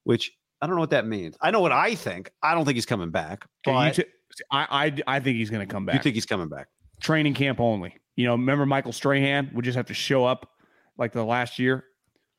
which 0.03 0.32
I 0.61 0.67
don't 0.67 0.76
know 0.76 0.82
what 0.82 0.89
that 0.91 1.05
means. 1.07 1.38
I 1.41 1.51
know 1.51 1.61
what 1.61 1.71
I 1.71 1.95
think. 1.95 2.32
I 2.41 2.53
don't 2.55 2.65
think 2.65 2.76
he's 2.76 2.86
coming 2.86 3.11
back. 3.11 3.45
But 3.63 3.95
t- 3.95 4.05
I, 4.51 4.93
I 5.07 5.17
I 5.17 5.19
think 5.19 5.38
he's 5.38 5.49
going 5.49 5.67
to 5.67 5.71
come 5.71 5.86
back. 5.86 5.95
you 5.95 6.01
think 6.01 6.15
he's 6.15 6.26
coming 6.26 6.49
back? 6.49 6.67
training 7.01 7.34
camp 7.34 7.59
only. 7.59 7.95
You 8.15 8.26
know, 8.26 8.32
remember 8.32 8.65
Michael 8.65 8.93
Strahan 8.93 9.51
would 9.53 9.65
just 9.65 9.76
have 9.76 9.88
to 9.88 9.93
show 9.93 10.26
up 10.26 10.49
like 10.97 11.11
the 11.11 11.23
last 11.23 11.59
year. 11.59 11.86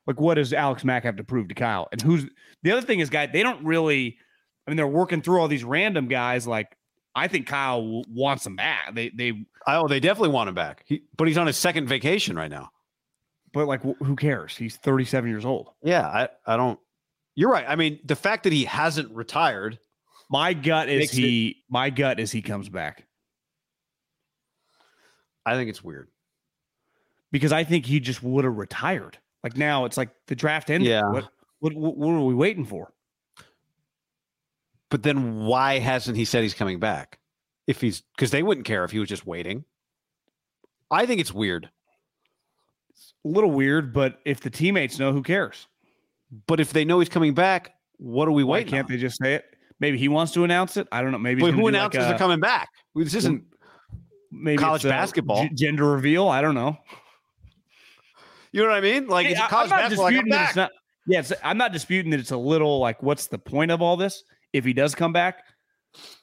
Like, 0.05 0.19
what 0.19 0.35
does 0.35 0.53
Alex 0.53 0.83
Mack 0.83 1.03
have 1.03 1.17
to 1.17 1.23
prove 1.23 1.49
to 1.49 1.55
Kyle? 1.55 1.87
And 1.91 2.01
who's 2.01 2.25
the 2.63 2.71
other 2.71 2.81
thing 2.81 2.99
is, 2.99 3.09
guy, 3.09 3.27
they 3.27 3.43
don't 3.43 3.63
really. 3.65 4.17
I 4.65 4.69
mean, 4.69 4.77
they're 4.77 4.87
working 4.87 5.21
through 5.21 5.39
all 5.39 5.47
these 5.47 5.63
random 5.63 6.07
guys. 6.07 6.45
Like, 6.45 6.76
I 7.17 7.27
think 7.27 7.47
Kyle 7.47 8.03
wants 8.09 8.45
him 8.45 8.55
back. 8.55 8.93
They 8.93 9.09
they, 9.09 9.33
Oh, 9.65 9.87
they 9.87 9.99
definitely 9.99 10.29
want 10.29 10.47
him 10.49 10.55
back. 10.55 10.83
He, 10.85 11.03
but 11.17 11.27
he's 11.27 11.37
on 11.37 11.47
his 11.47 11.57
second 11.57 11.87
vacation 11.87 12.35
right 12.37 12.49
now. 12.51 12.71
but 13.53 13.67
like, 13.67 13.81
wh- 13.81 14.01
who 14.05 14.15
cares? 14.15 14.55
He's 14.55 14.77
37 14.77 15.29
years 15.29 15.43
old. 15.45 15.69
Yeah, 15.83 16.05
I, 16.07 16.29
I 16.45 16.55
don't. 16.57 16.79
You're 17.35 17.49
right. 17.51 17.65
I 17.67 17.75
mean, 17.75 17.99
the 18.05 18.15
fact 18.15 18.43
that 18.45 18.53
he 18.53 18.63
hasn't 18.65 19.11
retired. 19.13 19.79
My 20.29 20.53
gut 20.53 20.89
is 20.89 20.99
Makes 20.99 21.13
it- 21.13 21.21
he. 21.21 21.63
My 21.69 21.89
gut 21.89 22.19
is 22.19 22.31
he 22.31 22.41
comes 22.41 22.69
back 22.69 23.03
I 25.45 25.55
think 25.55 25.69
it's 25.69 25.83
weird. 25.83 26.09
because 27.31 27.51
I 27.51 27.63
think 27.63 27.85
he 27.85 27.99
just 27.99 28.21
would 28.23 28.43
have 28.45 28.57
retired. 28.57 29.17
Like 29.43 29.55
now, 29.55 29.85
it's 29.85 29.97
like 29.97 30.09
the 30.27 30.35
draft 30.35 30.69
ended. 30.69 30.89
Yeah. 30.89 31.07
What, 31.09 31.29
what 31.59 31.73
what 31.73 31.97
what 31.97 32.09
are 32.09 32.21
we 32.25 32.33
waiting 32.33 32.65
for? 32.65 32.91
But 34.89 35.03
then 35.03 35.45
why 35.45 35.79
hasn't 35.79 36.17
he 36.17 36.25
said 36.25 36.43
he's 36.43 36.53
coming 36.53 36.79
back? 36.79 37.19
If 37.67 37.81
he's 37.81 38.01
because 38.15 38.31
they 38.31 38.43
wouldn't 38.43 38.65
care 38.65 38.83
if 38.85 38.91
he 38.91 38.99
was 38.99 39.09
just 39.09 39.25
waiting. 39.27 39.65
I 40.89 41.05
think 41.05 41.19
it's 41.19 41.33
weird. 41.33 41.69
It's 42.91 43.13
a 43.25 43.27
little 43.27 43.51
weird, 43.51 43.93
but 43.93 44.19
if 44.23 44.39
the 44.39 44.49
teammates 44.49 44.97
know, 44.99 45.11
who 45.11 45.21
cares? 45.21 45.67
But 46.47 46.59
if 46.61 46.71
they 46.71 46.85
know 46.85 46.99
he's 46.99 47.09
coming 47.09 47.33
back, 47.33 47.73
what 47.97 48.27
are 48.27 48.31
we 48.31 48.43
Why 48.45 48.59
waiting? 48.59 48.71
can't 48.71 48.85
on? 48.85 48.91
they 48.91 48.97
just 48.97 49.17
say 49.21 49.33
it? 49.35 49.43
Maybe 49.79 49.97
he 49.97 50.07
wants 50.07 50.31
to 50.33 50.43
announce 50.45 50.77
it. 50.77 50.87
I 50.91 51.01
don't 51.01 51.11
know. 51.11 51.17
Maybe 51.19 51.41
But 51.41 51.53
who 51.53 51.67
announces 51.67 51.99
like 51.99 52.09
they're 52.09 52.17
coming 52.17 52.39
back? 52.39 52.69
This 52.95 53.13
isn't. 53.13 53.43
maybe 54.31 54.57
college 54.57 54.83
basketball? 54.83 55.43
g- 55.43 55.51
gender 55.53 55.85
reveal. 55.91 56.29
I 56.29 56.41
don't 56.41 56.55
know. 56.55 56.77
You 58.51 58.63
know 58.63 58.69
what 58.69 58.77
I 58.77 58.81
mean? 58.81 59.07
Like 59.07 59.27
Hey, 59.27 59.33
it's 59.33 59.41
college 59.47 59.71
I'm 59.71 59.77
not 59.77 59.89
basketball. 59.89 60.05
Like, 60.05 60.15
I'm 60.15 60.29
back. 60.29 60.47
it's 60.49 60.55
not. 60.55 60.71
Yeah, 61.05 61.23
I'm 61.43 61.57
not 61.57 61.71
disputing 61.73 62.11
that 62.11 62.19
it's 62.19 62.31
a 62.31 62.37
little 62.37 62.79
like, 62.79 63.01
what's 63.03 63.27
the 63.27 63.37
point 63.37 63.71
of 63.71 63.81
all 63.81 63.97
this 63.97 64.23
if 64.53 64.65
he 64.65 64.73
does 64.73 64.95
come 64.95 65.13
back? 65.13 65.43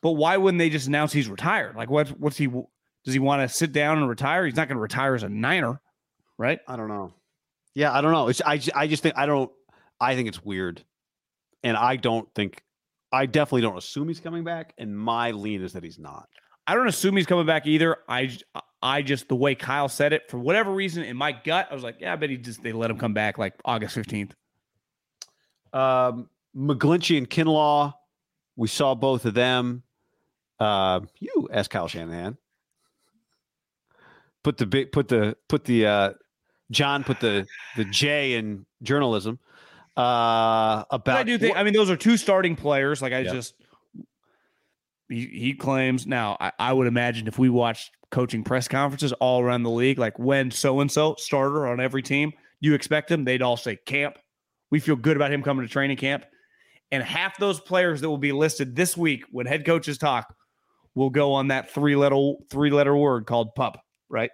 But 0.03 0.13
why 0.13 0.37
wouldn't 0.37 0.59
they 0.59 0.71
just 0.71 0.87
announce 0.87 1.13
he's 1.13 1.29
retired? 1.29 1.77
Like, 1.77 1.91
what? 1.91 2.09
What's 2.21 2.37
he? 2.37 2.47
Does 2.47 3.13
he 3.13 3.19
want 3.19 3.43
to 3.43 3.55
sit 3.55 3.73
down 3.73 3.99
and 3.99 4.09
retire? 4.09 4.47
He's 4.47 4.57
not 4.57 4.69
going 4.69 4.77
to 4.77 4.83
retire 4.83 5.15
as 5.15 5.23
a 5.23 5.29
Niner, 5.29 5.81
right? 6.39 6.61
I 6.67 6.77
don't 6.77 6.89
know. 6.89 7.13
Yeah, 7.75 7.93
I 7.93 8.01
don't 8.01 8.13
know. 8.13 8.29
It's 8.29 8.41
I. 8.45 8.61
I 8.75 8.87
just 8.87 9.03
think 9.03 9.17
I 9.17 9.27
don't. 9.27 9.51
I 10.01 10.15
think 10.15 10.29
it's 10.29 10.45
weird, 10.45 10.83
and 11.63 11.77
I 11.77 11.97
don't 11.97 12.29
think. 12.35 12.63
I 13.13 13.27
definitely 13.27 13.63
don't 13.63 13.79
assume 13.79 14.09
he's 14.09 14.21
coming 14.21 14.43
back, 14.43 14.75
and 14.77 14.97
my 14.97 15.31
lean 15.31 15.63
is 15.63 15.73
that 15.75 15.85
he's 15.85 15.99
not. 15.99 16.29
I 16.67 16.75
don't 16.75 16.89
assume 16.89 17.17
he's 17.17 17.27
coming 17.27 17.47
back 17.47 17.67
either. 17.67 17.99
I 18.09 18.37
I 18.83 19.03
just 19.03 19.29
the 19.29 19.37
way 19.37 19.55
Kyle 19.55 19.89
said 19.89 20.13
it 20.13 20.31
for 20.31 20.39
whatever 20.39 20.73
reason 20.73 21.05
in 21.05 21.17
my 21.17 21.33
gut, 21.33 21.69
I 21.71 21.75
was 21.75 21.83
like, 21.83 21.97
yeah, 22.01 22.13
I 22.13 22.17
bet 22.17 22.31
he 22.31 22.37
just 22.37 22.63
they 22.63 22.73
let 22.73 22.91
him 22.91 22.99
come 22.99 23.15
back 23.15 23.39
like 23.39 23.55
August 23.65 23.97
15th. 23.97 24.33
Um, 25.73 26.29
McGlinchey 26.57 27.19
and 27.19 27.29
Kinlaw, 27.29 27.95
we 28.57 28.69
saw 28.69 28.95
both 28.95 29.25
of 29.25 29.35
them. 29.35 29.83
Uh, 30.61 31.01
you 31.19 31.49
asked 31.53 31.71
Kyle 31.71 31.89
Shanahan. 31.89 32.37
Put 34.43 34.59
the 34.59 34.67
big, 34.67 34.93
put 34.93 35.09
the, 35.09 35.37
put 35.49 35.65
the, 35.65 35.87
uh, 35.87 36.11
John 36.71 37.05
put 37.05 37.21
the 37.21 37.47
the 37.77 37.85
J 37.85 38.35
in 38.35 38.65
journalism. 38.83 39.39
Uh, 39.97 40.85
about 40.91 41.05
But 41.05 41.17
I 41.17 41.23
do 41.23 41.39
think. 41.39 41.57
I 41.57 41.63
mean, 41.63 41.75
those 41.75 41.91
are 41.91 41.97
two 41.97 42.17
starting 42.17 42.57
players. 42.57 43.03
Like 43.03 43.13
I 43.13 43.21
Yeah. 43.21 43.33
just, 43.33 43.55
he, 45.09 45.27
he 45.27 45.55
claims 45.55 46.07
now. 46.07 46.37
I, 46.41 46.53
I 46.59 46.73
would 46.73 46.87
imagine 46.87 47.29
if 47.29 47.39
we 47.39 47.51
watched 47.51 47.93
coaching 48.11 48.43
press 48.43 48.67
conferences 48.67 49.13
all 49.15 49.43
around 49.43 49.63
the 49.63 49.71
league, 49.71 49.99
like 49.99 50.19
when 50.19 50.51
so 50.51 50.81
and 50.81 50.91
so 50.91 51.15
starter 51.19 51.67
on 51.67 51.81
every 51.81 52.03
team, 52.03 52.33
you 52.61 52.75
expect 52.75 53.09
them, 53.09 53.25
they'd 53.25 53.43
all 53.43 53.57
say 53.57 53.77
camp. 53.77 54.19
We 54.71 54.81
feel 54.81 54.97
good 54.97 55.17
about 55.17 55.31
him 55.33 55.43
coming 55.43 55.67
to 55.67 55.71
training 55.71 55.99
camp, 55.99 56.25
and 56.95 57.03
half 57.03 57.37
those 57.39 57.61
players 57.61 58.01
that 58.01 58.09
will 58.09 58.19
be 58.19 58.33
listed 58.33 58.77
this 58.77 58.97
week 58.97 59.25
when 59.31 59.47
head 59.47 59.67
coaches 59.67 59.99
talk 59.99 60.35
will 60.95 61.11
go 61.11 61.33
on 61.33 61.49
that 61.49 61.71
three 61.71 61.97
letter 61.97 62.35
three 62.51 62.71
letter 62.71 62.97
word 62.97 63.27
called 63.27 63.55
pup. 63.55 63.85
Right. 64.09 64.31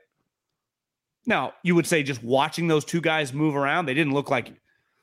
Now 1.26 1.54
you 1.62 1.74
would 1.74 1.86
say 1.86 2.02
just 2.02 2.22
watching 2.22 2.68
those 2.68 2.84
two 2.84 3.00
guys 3.00 3.32
move 3.32 3.56
around, 3.56 3.86
they 3.86 3.94
didn't 3.94 4.12
look 4.14 4.30
like 4.30 4.52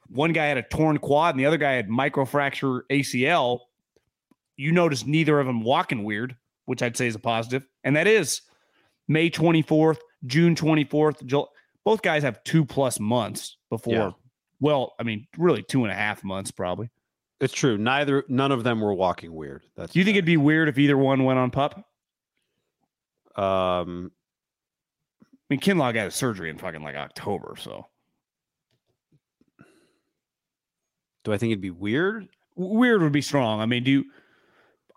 one 0.10 0.34
guy 0.34 0.46
had 0.46 0.58
a 0.58 0.64
torn 0.64 0.98
quad 1.00 1.36
and 1.36 1.40
the 1.40 1.46
other 1.46 1.58
guy 1.58 1.74
had 1.74 1.90
microfracture 1.90 2.82
ACL. 2.92 3.60
You 4.56 4.72
notice 4.72 5.06
neither 5.06 5.40
of 5.40 5.48
them 5.48 5.64
walking 5.64 6.04
weird, 6.04 6.36
which 6.66 6.82
I'd 6.82 6.98
say 6.98 7.08
is 7.08 7.16
a 7.16 7.20
positive. 7.20 7.68
And 7.84 7.96
that 7.96 8.08
is 8.08 8.42
May 9.08 9.30
24th, 9.30 9.98
June 10.26 10.56
24th. 10.56 11.26
Jul- 11.26 11.52
Both 11.84 12.02
guys 12.02 12.24
have 12.24 12.44
two 12.44 12.66
plus 12.66 13.00
months 13.00 13.58
before. 13.70 13.94
Yeah. 13.94 14.12
Well, 14.60 14.94
I 15.00 15.04
mean, 15.04 15.28
really 15.38 15.62
two 15.64 15.84
and 15.84 15.92
a 15.92 15.96
half 15.96 16.24
months 16.24 16.52
probably. 16.52 16.90
It's 17.40 17.54
true. 17.54 17.78
Neither, 17.78 18.24
none 18.28 18.52
of 18.52 18.64
them 18.64 18.82
were 18.82 18.94
walking 18.94 19.34
weird. 19.34 19.64
That's 19.76 19.94
Do 19.94 20.00
you 20.00 20.06
think 20.06 20.16
it'd 20.16 20.26
be 20.26 20.38
weird 20.38 20.70
if 20.70 20.78
either 20.78 20.98
one 20.98 21.24
went 21.24 21.40
on 21.40 21.52
pup? 21.52 21.76
um, 23.36 24.12
I 25.22 25.54
mean, 25.54 25.60
Kinlaw 25.60 25.94
got 25.94 26.06
his 26.06 26.16
surgery 26.16 26.50
in 26.50 26.58
fucking 26.58 26.82
like 26.84 26.96
October, 26.96 27.56
so 27.58 27.86
do 31.24 31.32
I 31.32 31.38
think 31.38 31.52
it'd 31.52 31.62
be 31.62 31.70
weird? 31.70 32.28
Weird 32.56 33.02
would 33.02 33.12
be 33.12 33.22
strong. 33.22 33.62
I 33.62 33.66
mean, 33.66 33.84
do 33.84 33.92
you? 33.92 34.06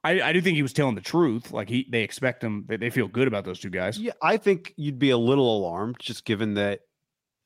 I, 0.03 0.23
I 0.23 0.33
do 0.33 0.41
think 0.41 0.57
he 0.57 0.63
was 0.63 0.73
telling 0.73 0.95
the 0.95 1.03
truth. 1.03 1.53
Like 1.53 1.69
he, 1.69 1.87
they 1.91 2.03
expect 2.03 2.43
him. 2.43 2.65
They, 2.67 2.79
they 2.79 2.89
feel 2.89 3.07
good 3.07 3.29
about 3.29 3.45
those 3.45 3.61
two 3.61 3.69
guys. 3.69 3.99
Yeah, 3.99 4.13
I 4.23 4.39
think 4.39 4.73
you'd 4.77 4.99
be 4.99 5.11
a 5.11 5.19
little 5.19 5.59
alarmed 5.59 5.97
just 6.01 6.25
given 6.25 6.55
that 6.55 6.81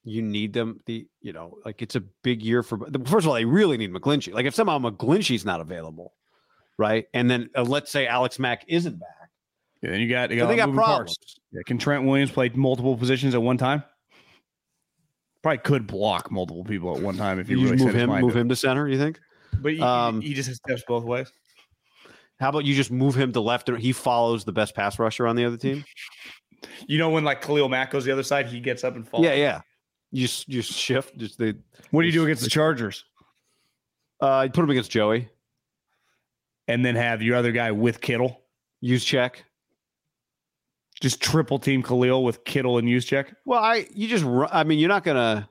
you 0.04 0.22
need 0.22 0.52
them. 0.52 0.80
The 0.86 1.06
you 1.20 1.32
know, 1.32 1.58
like 1.64 1.82
it's 1.82 1.96
a 1.96 2.00
big 2.22 2.42
year 2.42 2.62
for. 2.62 2.78
First 3.06 3.24
of 3.24 3.28
all, 3.28 3.34
they 3.34 3.44
really 3.44 3.76
need 3.76 3.92
McGlinchey. 3.92 4.32
Like 4.34 4.46
if 4.46 4.54
somehow 4.54 4.78
McGlinchey's 4.78 5.44
not 5.44 5.60
available, 5.60 6.12
right? 6.78 7.06
And 7.14 7.30
then 7.30 7.50
uh, 7.56 7.62
let's 7.62 7.90
say 7.90 8.06
Alex 8.06 8.38
Mack 8.38 8.64
isn't 8.68 8.98
back, 9.00 9.30
Yeah, 9.82 9.90
then 9.90 10.00
you 10.00 10.08
got, 10.08 10.30
you 10.30 10.40
so 10.40 10.46
they 10.46 10.56
got 10.56 10.68
moving 10.68 10.78
problems. 10.78 11.16
parts. 11.18 11.36
Yeah, 11.52 11.62
can 11.66 11.78
Trent 11.78 12.04
Williams 12.04 12.30
play 12.30 12.50
multiple 12.54 12.96
positions 12.96 13.34
at 13.34 13.42
one 13.42 13.58
time? 13.58 13.82
Probably 15.42 15.58
could 15.58 15.86
block 15.86 16.30
multiple 16.30 16.64
people 16.64 16.96
at 16.96 17.02
one 17.02 17.16
time 17.16 17.38
if 17.38 17.48
You, 17.50 17.58
you 17.58 17.70
really 17.70 17.84
move 17.84 17.94
him, 17.94 18.08
mind 18.08 18.22
move 18.24 18.32
to 18.32 18.38
it. 18.38 18.42
him 18.42 18.48
to 18.48 18.56
center. 18.56 18.88
You 18.88 18.98
think? 18.98 19.20
But 19.60 19.72
he, 19.74 19.80
Um, 19.80 20.20
he 20.22 20.32
just 20.34 20.48
has 20.48 20.56
steps 20.56 20.82
both 20.88 21.04
ways. 21.04 21.30
How 22.40 22.48
about 22.48 22.64
you 22.64 22.74
just 22.74 22.90
move 22.90 23.14
him 23.14 23.32
to 23.32 23.40
left 23.40 23.68
and 23.68 23.78
he 23.78 23.92
follows 23.92 24.44
the 24.44 24.52
best 24.52 24.74
pass 24.74 24.98
rusher 24.98 25.26
on 25.26 25.36
the 25.36 25.44
other 25.44 25.56
team? 25.56 25.84
You 26.88 26.96
know 26.96 27.10
when 27.10 27.24
like 27.24 27.42
Khalil 27.42 27.68
Mack 27.68 27.90
goes 27.90 28.06
the 28.06 28.12
other 28.12 28.22
side, 28.22 28.46
he 28.46 28.58
gets 28.58 28.84
up 28.84 28.96
and 28.96 29.06
falls. 29.06 29.22
Yeah, 29.22 29.34
yeah. 29.34 29.60
You 30.14 30.28
just 30.28 30.48
you 30.48 30.62
shift. 30.62 31.18
Just 31.18 31.38
they 31.38 31.54
What 31.90 32.02
do 32.02 32.06
you 32.06 32.12
do 32.12 32.22
against 32.24 32.44
the 32.44 32.50
Chargers? 32.50 33.04
uh 34.20 34.42
you 34.46 34.50
put 34.52 34.62
him 34.62 34.70
against 34.70 34.90
Joey. 34.92 35.28
And 36.68 36.84
then 36.84 36.94
have 36.94 37.20
your 37.20 37.36
other 37.36 37.50
guy 37.52 37.72
with 37.72 38.00
Kittle. 38.00 38.40
Juszczyk. 38.82 39.36
Just 41.00 41.20
triple 41.20 41.58
team 41.58 41.82
Khalil 41.82 42.22
with 42.22 42.44
Kittle 42.44 42.78
and 42.78 42.86
Juszczyk. 42.86 43.34
Well, 43.44 43.58
I 43.62 43.86
you 43.92 44.06
just 44.06 44.24
I 44.24 44.62
mean 44.64 44.78
you're 44.78 44.88
not 44.88 45.02
gonna. 45.02 45.48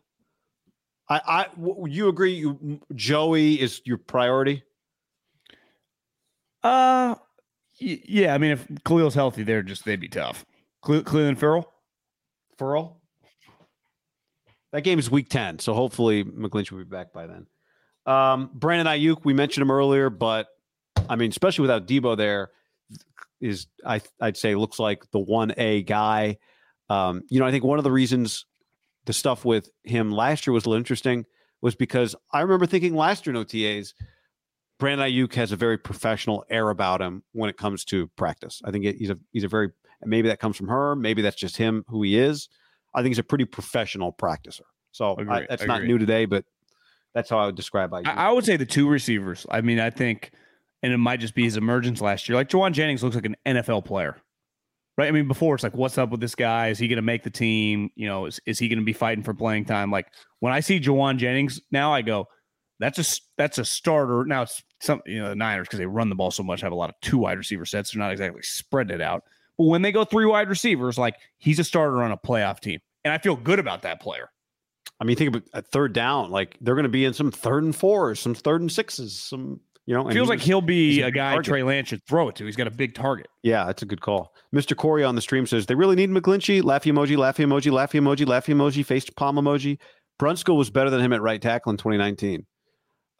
I 1.10 1.22
I 1.28 1.48
you 1.86 2.08
agree? 2.08 2.34
You 2.36 2.80
Joey 2.96 3.60
is 3.60 3.82
your 3.84 3.98
priority. 3.98 4.64
Uh, 6.64 7.16
yeah. 7.78 8.34
I 8.34 8.38
mean, 8.38 8.52
if 8.52 8.66
Khalil's 8.86 9.14
healthy, 9.14 9.44
they're 9.44 9.62
just 9.62 9.84
they'd 9.84 10.00
be 10.00 10.08
tough. 10.08 10.46
Cle- 10.82 11.04
Cleveland 11.04 11.38
Farrell. 11.40 11.70
Furl. 12.58 13.02
That 14.74 14.82
game 14.82 14.98
is 14.98 15.10
week 15.10 15.30
ten, 15.30 15.60
so 15.60 15.74
hopefully 15.74 16.24
McGlinch 16.24 16.72
will 16.72 16.80
be 16.80 16.84
back 16.84 17.14
by 17.14 17.28
then. 17.28 17.46
Um, 18.06 18.50
Brandon 18.54 18.88
Aiyuk, 18.88 19.24
we 19.24 19.34
mentioned 19.34 19.62
him 19.62 19.72
earlier, 19.72 20.10
but 20.10 20.48
I 21.08 21.16
mean, 21.16 21.30
especially 21.30 21.62
without 21.62 21.88
Debo 21.88 22.18
there, 22.18 22.50
is 23.40 23.68
I 23.86 24.02
I'd 24.20 24.36
say 24.36 24.56
looks 24.56 24.80
like 24.80 25.10
the 25.12 25.20
one 25.20 25.54
A 25.58 25.84
guy. 25.84 26.38
Um, 26.90 27.24
you 27.30 27.40
know, 27.40 27.46
I 27.46 27.52
think 27.52 27.64
one 27.64 27.78
of 27.78 27.84
the 27.84 27.92
reasons 27.92 28.46
the 29.06 29.14
stuff 29.14 29.46
with 29.46 29.70
him 29.84 30.12
last 30.12 30.48
year 30.48 30.54
was 30.54 30.66
a 30.66 30.70
little 30.70 30.80
interesting 30.80 31.26
was 31.62 31.76
because 31.76 32.16
I 32.32 32.42
remember 32.42 32.66
thinking 32.66 32.96
last 32.96 33.26
year 33.28 33.36
in 33.36 33.44
OTAs, 33.44 33.94
Brandon 34.80 35.08
Aiyuk 35.08 35.36
has 35.36 35.52
a 35.52 35.56
very 35.56 35.78
professional 35.78 36.46
air 36.50 36.70
about 36.70 37.00
him 37.00 37.22
when 37.34 37.50
it 37.50 37.58
comes 37.58 37.86
to 37.86 38.08
practice. 38.16 38.62
I 38.66 38.72
think 38.72 38.86
he's 38.86 39.12
a 39.12 39.20
he's 39.32 39.44
a 39.44 39.48
very 39.48 39.70
maybe 40.04 40.30
that 40.30 40.40
comes 40.40 40.58
from 40.58 40.68
her, 40.68 40.96
maybe 40.96 41.22
that's 41.22 41.36
just 41.36 41.58
him 41.58 41.86
who 41.88 42.02
he 42.02 42.18
is. 42.18 42.50
I 42.94 43.02
think 43.02 43.10
he's 43.10 43.20
a 43.20 43.24
pretty 43.24 43.46
professional 43.46 44.14
practicer. 44.14 44.62
So 44.92 45.16
Agree, 45.16 45.34
I, 45.34 45.46
that's 45.50 45.66
not 45.66 45.84
new 45.84 45.98
today, 45.98 46.26
but 46.26 46.46
that's 47.14 47.30
how 47.30 47.38
I 47.38 47.46
would 47.46 47.56
describe 47.56 47.92
Aiyuk. 47.92 48.08
I, 48.08 48.28
I 48.28 48.32
would 48.32 48.46
say 48.46 48.58
the 48.58 48.66
two 48.66 48.88
receivers. 48.88 49.46
I 49.50 49.62
mean, 49.62 49.80
I 49.80 49.90
think, 49.90 50.32
and 50.82 50.94
it 50.94 50.98
might 50.98 51.20
just 51.20 51.36
be 51.36 51.44
his 51.44 51.58
emergence 51.58 52.02
last 52.02 52.28
year. 52.28 52.36
Like 52.36 52.50
Jauan 52.50 52.74
Jennings 52.74 53.04
looks 53.04 53.16
like 53.16 53.26
an 53.26 53.36
NFL 53.46 53.86
player, 53.86 54.18
right? 54.98 55.08
I 55.08 55.12
mean, 55.12 55.28
before 55.28 55.56
it's 55.56 55.64
like, 55.64 55.76
what's 55.76 55.98
up 55.98 56.10
with 56.10 56.20
this 56.20 56.36
guy? 56.36 56.70
Is 56.70 56.80
he 56.80 56.88
going 56.88 56.98
to 56.98 57.04
make 57.04 57.24
the 57.24 57.30
team? 57.30 57.90
You 57.96 58.08
know, 58.08 58.26
is, 58.26 58.40
is 58.46 58.60
he 58.60 58.68
going 58.68 58.80
to 58.80 58.86
be 58.86 58.94
fighting 58.94 59.24
for 59.24 59.34
playing 59.34 59.66
time? 59.66 59.92
Like 59.92 60.08
when 60.40 60.54
I 60.54 60.60
see 60.60 60.80
Jauan 60.80 61.18
Jennings 61.18 61.62
now, 61.72 61.94
I 61.94 62.02
go, 62.02 62.28
that's 62.80 63.00
a 63.00 63.22
that's 63.38 63.58
a 63.58 63.66
starter. 63.66 64.26
Now 64.26 64.44
it's 64.44 64.62
some 64.82 65.02
you 65.06 65.22
know 65.22 65.30
the 65.30 65.36
Niners 65.36 65.68
because 65.68 65.80
they 65.80 65.86
run 65.86 66.10
the 66.10 66.16
ball 66.16 66.32
so 66.32 66.44
much 66.44 66.62
have 66.62 66.72
a 66.72 66.76
lot 66.76 66.90
of 66.90 66.96
two 67.02 67.18
wide 67.18 67.38
receiver 67.38 67.66
sets. 67.66 67.92
They're 67.92 68.00
not 68.00 68.12
exactly 68.12 68.42
spreading 68.42 68.96
it 68.96 69.02
out. 69.02 69.24
But 69.58 69.66
when 69.66 69.82
they 69.82 69.92
go 69.92 70.04
three 70.04 70.26
wide 70.26 70.50
receivers, 70.50 70.98
like 70.98 71.16
he's 71.38 71.60
a 71.60 71.64
starter 71.64 72.02
on 72.04 72.12
a 72.12 72.18
playoff 72.18 72.60
team, 72.60 72.80
and 73.04 73.14
I 73.14 73.18
feel 73.18 73.36
good 73.36 73.60
about 73.60 73.84
that 73.84 74.02
player. 74.02 74.30
I 75.00 75.06
mean, 75.06 75.16
think 75.16 75.36
about 75.36 75.44
a 75.54 75.62
third 75.62 75.94
down. 75.94 76.32
Like 76.32 76.58
they're 76.62 76.76
going 76.76 76.84
to 76.84 76.90
be 76.90 77.06
in 77.06 77.14
some 77.14 77.32
third 77.32 77.64
and 77.64 77.76
fours, 77.76 78.20
some 78.20 78.34
third 78.34 78.62
and 78.62 78.72
sixes, 78.72 79.20
some 79.20 79.60
you 79.86 79.94
know. 79.94 80.06
and 80.06 80.14
Feels 80.14 80.28
he 80.28 80.30
like 80.30 80.40
he'll 80.40 80.62
be 80.62 81.02
a 81.02 81.08
a 81.08 81.12
guy 81.12 81.32
target. 81.32 81.46
Trey 81.46 81.64
Lance 81.64 81.90
should 81.90 82.06
throw 82.08 82.30
it 82.30 82.36
to. 82.38 82.46
He's 82.46 82.56
got 82.56 82.68
a 82.68 82.72
big 82.72 82.96
target. 82.96 83.28
Yeah, 83.44 83.66
that's 83.66 83.82
a 83.82 83.86
good 83.86 84.02
call. 84.02 84.34
Mr. 84.56 84.76
Corey 84.76 85.04
on 85.04 85.16
the 85.16 85.22
stream 85.22 85.46
says 85.46 85.66
they 85.66 85.76
really 85.76 85.96
need 85.96 86.10
McGlinchey. 86.10 86.62
Laughy 86.62 86.92
emoji, 86.92 87.18
laughy 87.18 87.46
emoji, 87.46 87.72
laughy 87.72 88.00
emoji, 88.00 88.26
laughy 88.26 88.54
emoji, 88.54 88.86
face 88.86 89.10
palm 89.10 89.36
emoji. 89.36 89.78
Brunskill 90.22 90.58
was 90.58 90.70
better 90.70 90.90
than 90.90 91.02
him 91.02 91.12
at 91.12 91.22
right 91.22 91.42
tackle 91.42 91.72
in 91.72 91.78
2019. 91.78 92.46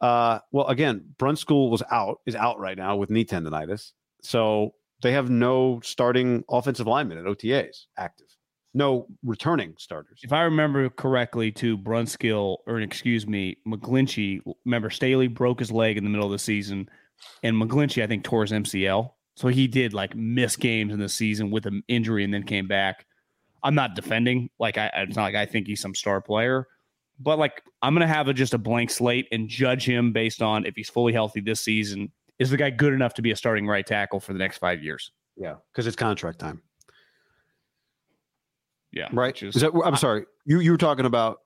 Uh, 0.00 0.38
well, 0.52 0.66
again, 0.66 1.04
Brunskill 1.18 1.70
was 1.70 1.82
out, 1.90 2.20
is 2.26 2.34
out 2.34 2.58
right 2.60 2.76
now 2.76 2.96
with 2.96 3.10
knee 3.10 3.24
tendonitis. 3.24 3.92
So 4.22 4.74
they 5.04 5.12
have 5.12 5.30
no 5.30 5.80
starting 5.84 6.42
offensive 6.48 6.86
lineman 6.86 7.18
at 7.18 7.24
OTAs 7.24 7.84
active. 7.98 8.26
No 8.72 9.06
returning 9.22 9.74
starters. 9.78 10.20
If 10.24 10.32
I 10.32 10.42
remember 10.42 10.88
correctly, 10.88 11.52
to 11.52 11.78
Brunskill, 11.78 12.56
or 12.66 12.80
excuse 12.80 13.26
me, 13.26 13.58
McGlinchey, 13.68 14.40
remember 14.64 14.90
Staley 14.90 15.28
broke 15.28 15.60
his 15.60 15.70
leg 15.70 15.96
in 15.96 16.04
the 16.04 16.10
middle 16.10 16.26
of 16.26 16.32
the 16.32 16.38
season, 16.38 16.88
and 17.42 17.54
McGlinchey, 17.54 18.02
I 18.02 18.06
think, 18.06 18.24
tore 18.24 18.42
his 18.42 18.50
MCL. 18.50 19.10
So 19.36 19.48
he 19.48 19.68
did 19.68 19.92
like 19.92 20.16
miss 20.16 20.56
games 20.56 20.92
in 20.92 20.98
the 20.98 21.08
season 21.08 21.50
with 21.50 21.66
an 21.66 21.82
injury 21.86 22.24
and 22.24 22.32
then 22.32 22.42
came 22.42 22.66
back. 22.66 23.06
I'm 23.62 23.74
not 23.74 23.94
defending. 23.94 24.48
Like, 24.58 24.78
I, 24.78 24.90
it's 24.94 25.16
not 25.16 25.24
like 25.24 25.34
I 25.34 25.46
think 25.46 25.66
he's 25.66 25.80
some 25.80 25.94
star 25.94 26.20
player, 26.20 26.66
but 27.20 27.38
like, 27.38 27.62
I'm 27.82 27.94
to 27.96 28.06
have 28.06 28.28
a, 28.28 28.34
just 28.34 28.54
a 28.54 28.58
blank 28.58 28.90
slate 28.90 29.28
and 29.30 29.48
judge 29.48 29.84
him 29.84 30.12
based 30.12 30.40
on 30.40 30.64
if 30.64 30.74
he's 30.74 30.88
fully 30.88 31.12
healthy 31.12 31.40
this 31.40 31.60
season. 31.60 32.10
Is 32.38 32.50
the 32.50 32.56
guy 32.56 32.70
good 32.70 32.92
enough 32.92 33.14
to 33.14 33.22
be 33.22 33.30
a 33.30 33.36
starting 33.36 33.66
right 33.66 33.86
tackle 33.86 34.20
for 34.20 34.32
the 34.32 34.38
next 34.38 34.58
five 34.58 34.82
years? 34.82 35.12
Yeah, 35.36 35.54
because 35.72 35.86
it's 35.86 35.96
contract 35.96 36.38
time, 36.38 36.62
Yeah. 38.92 39.08
right? 39.12 39.40
is- 39.42 39.56
Is 39.56 39.62
that, 39.62 39.72
I'm 39.84 39.96
sorry, 39.96 40.24
you 40.44 40.60
you 40.60 40.70
were 40.72 40.76
talking 40.78 41.06
about 41.06 41.38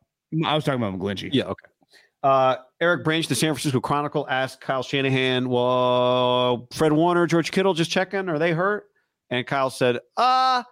I 0.44 0.54
was 0.54 0.64
talking 0.64 0.82
about 0.82 0.98
McGlinchey. 0.98 1.30
Yeah, 1.32 1.44
okay. 1.44 1.64
Uh, 2.22 2.56
Eric 2.80 3.02
Branch, 3.04 3.26
the 3.28 3.34
San 3.34 3.54
Francisco 3.54 3.80
Chronicle, 3.80 4.26
asked 4.28 4.60
Kyle 4.60 4.82
Shanahan, 4.82 5.48
"Well, 5.48 6.66
Fred 6.74 6.92
Warner, 6.92 7.26
George 7.26 7.50
Kittle, 7.50 7.72
just 7.74 7.90
checking. 7.90 8.28
Are 8.28 8.38
they 8.38 8.52
hurt?" 8.52 8.84
And 9.30 9.46
Kyle 9.46 9.70
said, 9.70 10.00
"Uh, 10.18 10.64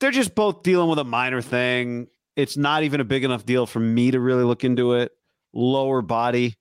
they're 0.00 0.10
just 0.10 0.34
both 0.34 0.62
dealing 0.62 0.90
with 0.90 0.98
a 0.98 1.04
minor 1.04 1.40
thing. 1.40 2.08
It's 2.36 2.56
not 2.58 2.82
even 2.82 3.00
a 3.00 3.04
big 3.04 3.24
enough 3.24 3.46
deal 3.46 3.64
for 3.66 3.78
me 3.80 4.10
to 4.10 4.20
really 4.20 4.42
look 4.44 4.64
into 4.64 4.94
it. 4.94 5.12
Lower 5.54 6.02
body. 6.02 6.56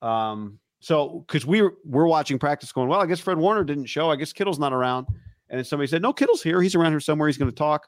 Um, 0.00 0.58
so 0.82 1.24
because 1.26 1.46
we 1.46 1.62
were 1.62 1.74
we're 1.84 2.06
watching 2.06 2.40
practice, 2.40 2.72
going, 2.72 2.88
well, 2.88 3.00
I 3.00 3.06
guess 3.06 3.20
Fred 3.20 3.38
Warner 3.38 3.62
didn't 3.62 3.86
show. 3.86 4.10
I 4.10 4.16
guess 4.16 4.32
Kittle's 4.32 4.58
not 4.58 4.72
around. 4.72 5.06
And 5.48 5.58
then 5.58 5.64
somebody 5.64 5.86
said, 5.86 6.02
no, 6.02 6.12
Kittle's 6.12 6.42
here. 6.42 6.60
He's 6.60 6.74
around 6.74 6.92
here 6.92 7.00
somewhere. 7.00 7.28
He's 7.28 7.38
going 7.38 7.50
to 7.50 7.56
talk. 7.56 7.86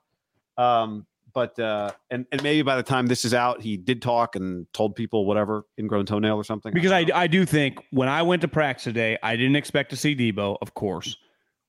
Um, 0.56 1.04
but 1.32 1.58
uh, 1.58 1.90
and 2.10 2.24
and 2.30 2.40
maybe 2.44 2.62
by 2.62 2.76
the 2.76 2.84
time 2.84 3.08
this 3.08 3.24
is 3.24 3.34
out, 3.34 3.60
he 3.60 3.76
did 3.76 4.00
talk 4.00 4.36
and 4.36 4.72
told 4.72 4.94
people 4.94 5.26
whatever 5.26 5.64
ingrown 5.76 6.06
toenail 6.06 6.36
or 6.36 6.44
something. 6.44 6.72
Because 6.72 6.92
don't 6.92 7.10
I, 7.10 7.22
I 7.22 7.26
do 7.26 7.44
think 7.44 7.84
when 7.90 8.08
I 8.08 8.22
went 8.22 8.42
to 8.42 8.48
practice 8.48 8.84
today, 8.84 9.18
I 9.24 9.34
didn't 9.34 9.56
expect 9.56 9.90
to 9.90 9.96
see 9.96 10.14
Debo, 10.14 10.56
of 10.62 10.74
course. 10.74 11.16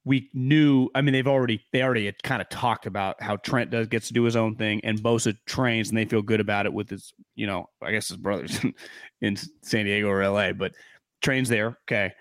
We 0.03 0.29
knew, 0.35 0.89
I 0.93 1.01
mean, 1.01 1.13
they've 1.13 1.27
already 1.27 1.63
they 1.73 1.81
already 1.81 2.05
had 2.05 2.21
kind 2.21 2.39
of 2.39 2.49
talked 2.49 2.85
about 2.85 3.19
how 3.19 3.37
Trent 3.37 3.71
does 3.71 3.87
gets 3.87 4.07
to 4.09 4.13
do 4.13 4.21
his 4.21 4.35
own 4.35 4.55
thing 4.55 4.81
and 4.83 4.99
Bosa 4.99 5.35
trains 5.47 5.89
and 5.89 5.97
they 5.97 6.05
feel 6.05 6.21
good 6.21 6.39
about 6.39 6.67
it 6.67 6.73
with 6.73 6.91
his, 6.91 7.11
you 7.33 7.47
know, 7.47 7.67
I 7.81 7.91
guess 7.91 8.09
his 8.09 8.17
brothers 8.17 8.59
in 9.21 9.35
San 9.63 9.85
Diego 9.85 10.07
or 10.07 10.23
LA, 10.29 10.53
but 10.53 10.73
trains 11.25 11.49
there. 11.49 11.77
Okay. 11.89 12.13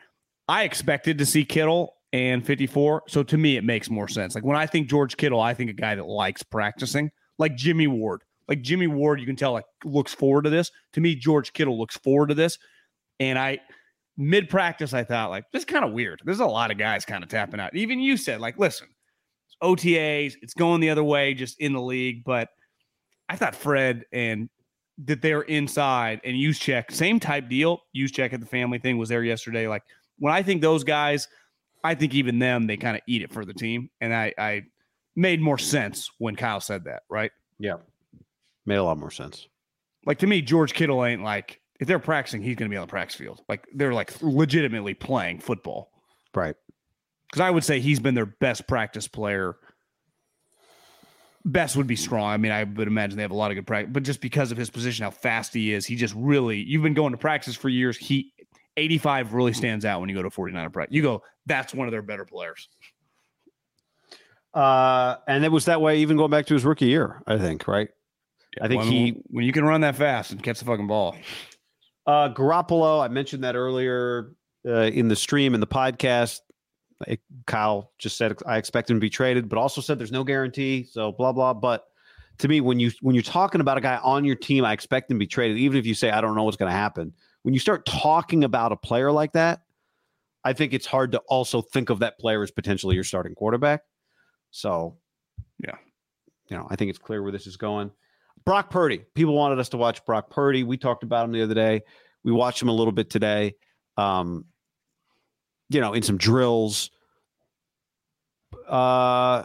I 0.48 0.64
expected 0.64 1.18
to 1.18 1.26
see 1.26 1.44
Kittle 1.44 1.94
and 2.12 2.44
54. 2.44 3.04
So 3.06 3.22
to 3.22 3.38
me, 3.38 3.56
it 3.56 3.64
makes 3.64 3.90
more 3.90 4.08
sense. 4.08 4.34
Like 4.34 4.44
when 4.44 4.56
I 4.56 4.66
think 4.66 4.88
George 4.88 5.16
Kittle, 5.16 5.40
I 5.40 5.54
think 5.54 5.70
a 5.70 5.74
guy 5.74 5.94
that 5.94 6.06
likes 6.06 6.42
practicing, 6.42 7.10
like 7.38 7.54
Jimmy 7.54 7.86
Ward. 7.86 8.22
Like 8.48 8.62
Jimmy 8.62 8.86
Ward, 8.86 9.20
you 9.20 9.26
can 9.26 9.36
tell 9.36 9.52
like 9.52 9.64
looks 9.84 10.12
forward 10.12 10.42
to 10.42 10.50
this. 10.50 10.70
To 10.94 11.00
me, 11.00 11.14
George 11.14 11.52
Kittle 11.52 11.78
looks 11.78 11.96
forward 11.98 12.28
to 12.28 12.34
this. 12.34 12.58
And 13.20 13.38
I 13.38 13.60
mid 14.16 14.48
practice, 14.48 14.92
I 14.92 15.04
thought 15.04 15.30
like 15.30 15.44
this 15.52 15.60
is 15.60 15.66
kind 15.66 15.84
of 15.84 15.92
weird. 15.92 16.20
There's 16.24 16.40
a 16.40 16.46
lot 16.46 16.70
of 16.70 16.78
guys 16.78 17.04
kind 17.04 17.22
of 17.22 17.30
tapping 17.30 17.60
out. 17.60 17.74
Even 17.74 18.00
you 18.00 18.16
said 18.16 18.40
like, 18.40 18.58
listen, 18.58 18.88
it's 19.46 19.56
OTAs, 19.62 20.34
it's 20.42 20.54
going 20.54 20.80
the 20.80 20.90
other 20.90 21.04
way, 21.04 21.34
just 21.34 21.58
in 21.60 21.72
the 21.72 21.80
league. 21.80 22.22
But 22.24 22.48
I 23.28 23.36
thought 23.36 23.54
Fred 23.54 24.04
and 24.12 24.50
that 24.98 25.22
they're 25.22 25.42
inside 25.42 26.20
and 26.24 26.36
Juszczyk, 26.36 26.92
same 26.92 27.18
type 27.18 27.48
deal. 27.48 27.82
Juszczyk 27.96 28.32
at 28.32 28.40
the 28.40 28.46
family 28.46 28.78
thing 28.78 28.98
was 28.98 29.08
there 29.08 29.24
yesterday. 29.24 29.66
Like 29.66 29.82
when 30.18 30.32
I 30.32 30.42
think 30.42 30.62
those 30.62 30.84
guys, 30.84 31.28
I 31.82 31.94
think 31.94 32.14
even 32.14 32.38
them, 32.38 32.66
they 32.66 32.76
kind 32.76 32.96
of 32.96 33.02
eat 33.06 33.22
it 33.22 33.32
for 33.32 33.44
the 33.44 33.54
team. 33.54 33.90
And 34.00 34.14
I, 34.14 34.32
I 34.38 34.62
made 35.16 35.40
more 35.40 35.58
sense 35.58 36.10
when 36.18 36.36
Kyle 36.36 36.60
said 36.60 36.84
that, 36.84 37.02
right? 37.08 37.32
Yeah, 37.58 37.76
made 38.66 38.76
a 38.76 38.84
lot 38.84 38.98
more 38.98 39.10
sense. 39.10 39.48
Like 40.06 40.18
to 40.18 40.26
me, 40.26 40.42
George 40.42 40.74
Kittle 40.74 41.04
ain't 41.04 41.22
like 41.22 41.60
if 41.80 41.88
they're 41.88 41.98
practicing, 41.98 42.42
he's 42.42 42.56
going 42.56 42.70
to 42.70 42.74
be 42.74 42.76
on 42.76 42.86
the 42.86 42.90
practice 42.90 43.16
field. 43.16 43.40
Like 43.48 43.66
they're 43.74 43.92
like 43.92 44.12
legitimately 44.22 44.94
playing 44.94 45.40
football. 45.40 45.90
Right. 46.34 46.54
Because 47.30 47.40
I 47.40 47.50
would 47.50 47.64
say 47.64 47.80
he's 47.80 48.00
been 48.00 48.14
their 48.14 48.26
best 48.26 48.68
practice 48.68 49.08
player. 49.08 49.56
Best 51.44 51.76
would 51.76 51.86
be 51.86 51.96
strong. 51.96 52.30
I 52.30 52.36
mean, 52.36 52.52
I 52.52 52.64
would 52.64 52.88
imagine 52.88 53.16
they 53.16 53.22
have 53.22 53.30
a 53.30 53.36
lot 53.36 53.50
of 53.50 53.56
good 53.56 53.66
practice, 53.66 53.92
but 53.92 54.02
just 54.02 54.20
because 54.20 54.50
of 54.50 54.56
his 54.56 54.70
position, 54.70 55.04
how 55.04 55.10
fast 55.10 55.52
he 55.52 55.72
is, 55.72 55.84
he 55.84 55.94
just 55.94 56.14
really. 56.16 56.58
You've 56.58 56.82
been 56.82 56.94
going 56.94 57.12
to 57.12 57.18
practice 57.18 57.54
for 57.54 57.68
years. 57.68 57.96
He 57.96 58.32
85 58.76 59.34
really 59.34 59.52
stands 59.52 59.84
out 59.84 60.00
when 60.00 60.08
you 60.08 60.14
go 60.14 60.22
to 60.22 60.30
49er 60.30 60.72
practice. 60.72 60.94
You 60.94 61.02
go, 61.02 61.22
that's 61.46 61.74
one 61.74 61.86
of 61.86 61.92
their 61.92 62.02
better 62.02 62.24
players. 62.24 62.68
Uh, 64.54 65.16
and 65.26 65.44
it 65.44 65.50
was 65.50 65.66
that 65.66 65.80
way 65.80 65.98
even 65.98 66.16
going 66.16 66.30
back 66.30 66.46
to 66.46 66.54
his 66.54 66.64
rookie 66.64 66.86
year. 66.86 67.22
I 67.26 67.38
think. 67.38 67.66
Right. 67.68 67.88
I 68.60 68.68
think 68.68 68.82
when, 68.82 68.92
he 68.92 69.22
when 69.26 69.44
you 69.44 69.52
can 69.52 69.64
run 69.64 69.80
that 69.80 69.96
fast 69.96 70.30
and 70.30 70.42
catch 70.42 70.60
the 70.60 70.64
fucking 70.64 70.86
ball. 70.86 71.16
Uh, 72.06 72.28
Garoppolo, 72.32 73.02
I 73.02 73.08
mentioned 73.08 73.44
that 73.44 73.56
earlier 73.56 74.32
uh, 74.66 74.82
in 74.82 75.08
the 75.08 75.16
stream 75.16 75.54
in 75.54 75.60
the 75.60 75.66
podcast. 75.66 76.40
Kyle 77.46 77.92
just 77.98 78.16
said 78.16 78.36
I 78.46 78.56
expect 78.56 78.90
him 78.90 78.96
to 78.96 79.00
be 79.00 79.10
traded, 79.10 79.48
but 79.48 79.58
also 79.58 79.80
said 79.80 79.98
there's 79.98 80.12
no 80.12 80.24
guarantee. 80.24 80.84
So 80.84 81.12
blah 81.12 81.32
blah. 81.32 81.54
But 81.54 81.84
to 82.38 82.48
me, 82.48 82.60
when 82.60 82.80
you 82.80 82.90
when 83.00 83.14
you're 83.14 83.22
talking 83.22 83.60
about 83.60 83.78
a 83.78 83.80
guy 83.80 83.98
on 84.02 84.24
your 84.24 84.36
team, 84.36 84.64
I 84.64 84.72
expect 84.72 85.10
him 85.10 85.16
to 85.16 85.20
be 85.20 85.26
traded, 85.26 85.58
even 85.58 85.76
if 85.78 85.86
you 85.86 85.94
say 85.94 86.10
I 86.10 86.20
don't 86.20 86.34
know 86.34 86.44
what's 86.44 86.56
going 86.56 86.70
to 86.70 86.76
happen. 86.76 87.12
When 87.42 87.54
you 87.54 87.60
start 87.60 87.84
talking 87.86 88.44
about 88.44 88.72
a 88.72 88.76
player 88.76 89.12
like 89.12 89.32
that, 89.32 89.62
I 90.44 90.52
think 90.52 90.72
it's 90.72 90.86
hard 90.86 91.12
to 91.12 91.18
also 91.28 91.60
think 91.62 91.90
of 91.90 92.00
that 92.00 92.18
player 92.18 92.42
as 92.42 92.50
potentially 92.50 92.94
your 92.94 93.04
starting 93.04 93.34
quarterback. 93.34 93.82
So, 94.50 94.98
Yeah. 95.58 95.76
you 96.48 96.56
know, 96.56 96.66
I 96.70 96.76
think 96.76 96.90
it's 96.90 96.98
clear 96.98 97.22
where 97.22 97.32
this 97.32 97.46
is 97.46 97.56
going. 97.56 97.90
Brock 98.44 98.70
Purdy. 98.70 99.04
People 99.14 99.34
wanted 99.34 99.58
us 99.58 99.70
to 99.70 99.76
watch 99.76 100.04
Brock 100.04 100.30
Purdy. 100.30 100.64
We 100.64 100.76
talked 100.76 101.02
about 101.02 101.24
him 101.24 101.32
the 101.32 101.42
other 101.42 101.54
day. 101.54 101.82
We 102.24 102.32
watched 102.32 102.60
him 102.60 102.68
a 102.68 102.72
little 102.74 102.92
bit 102.92 103.10
today. 103.10 103.54
Um, 103.96 104.44
you 105.68 105.80
know, 105.80 105.92
in 105.92 106.02
some 106.02 106.18
drills. 106.18 106.90
Uh, 108.68 109.44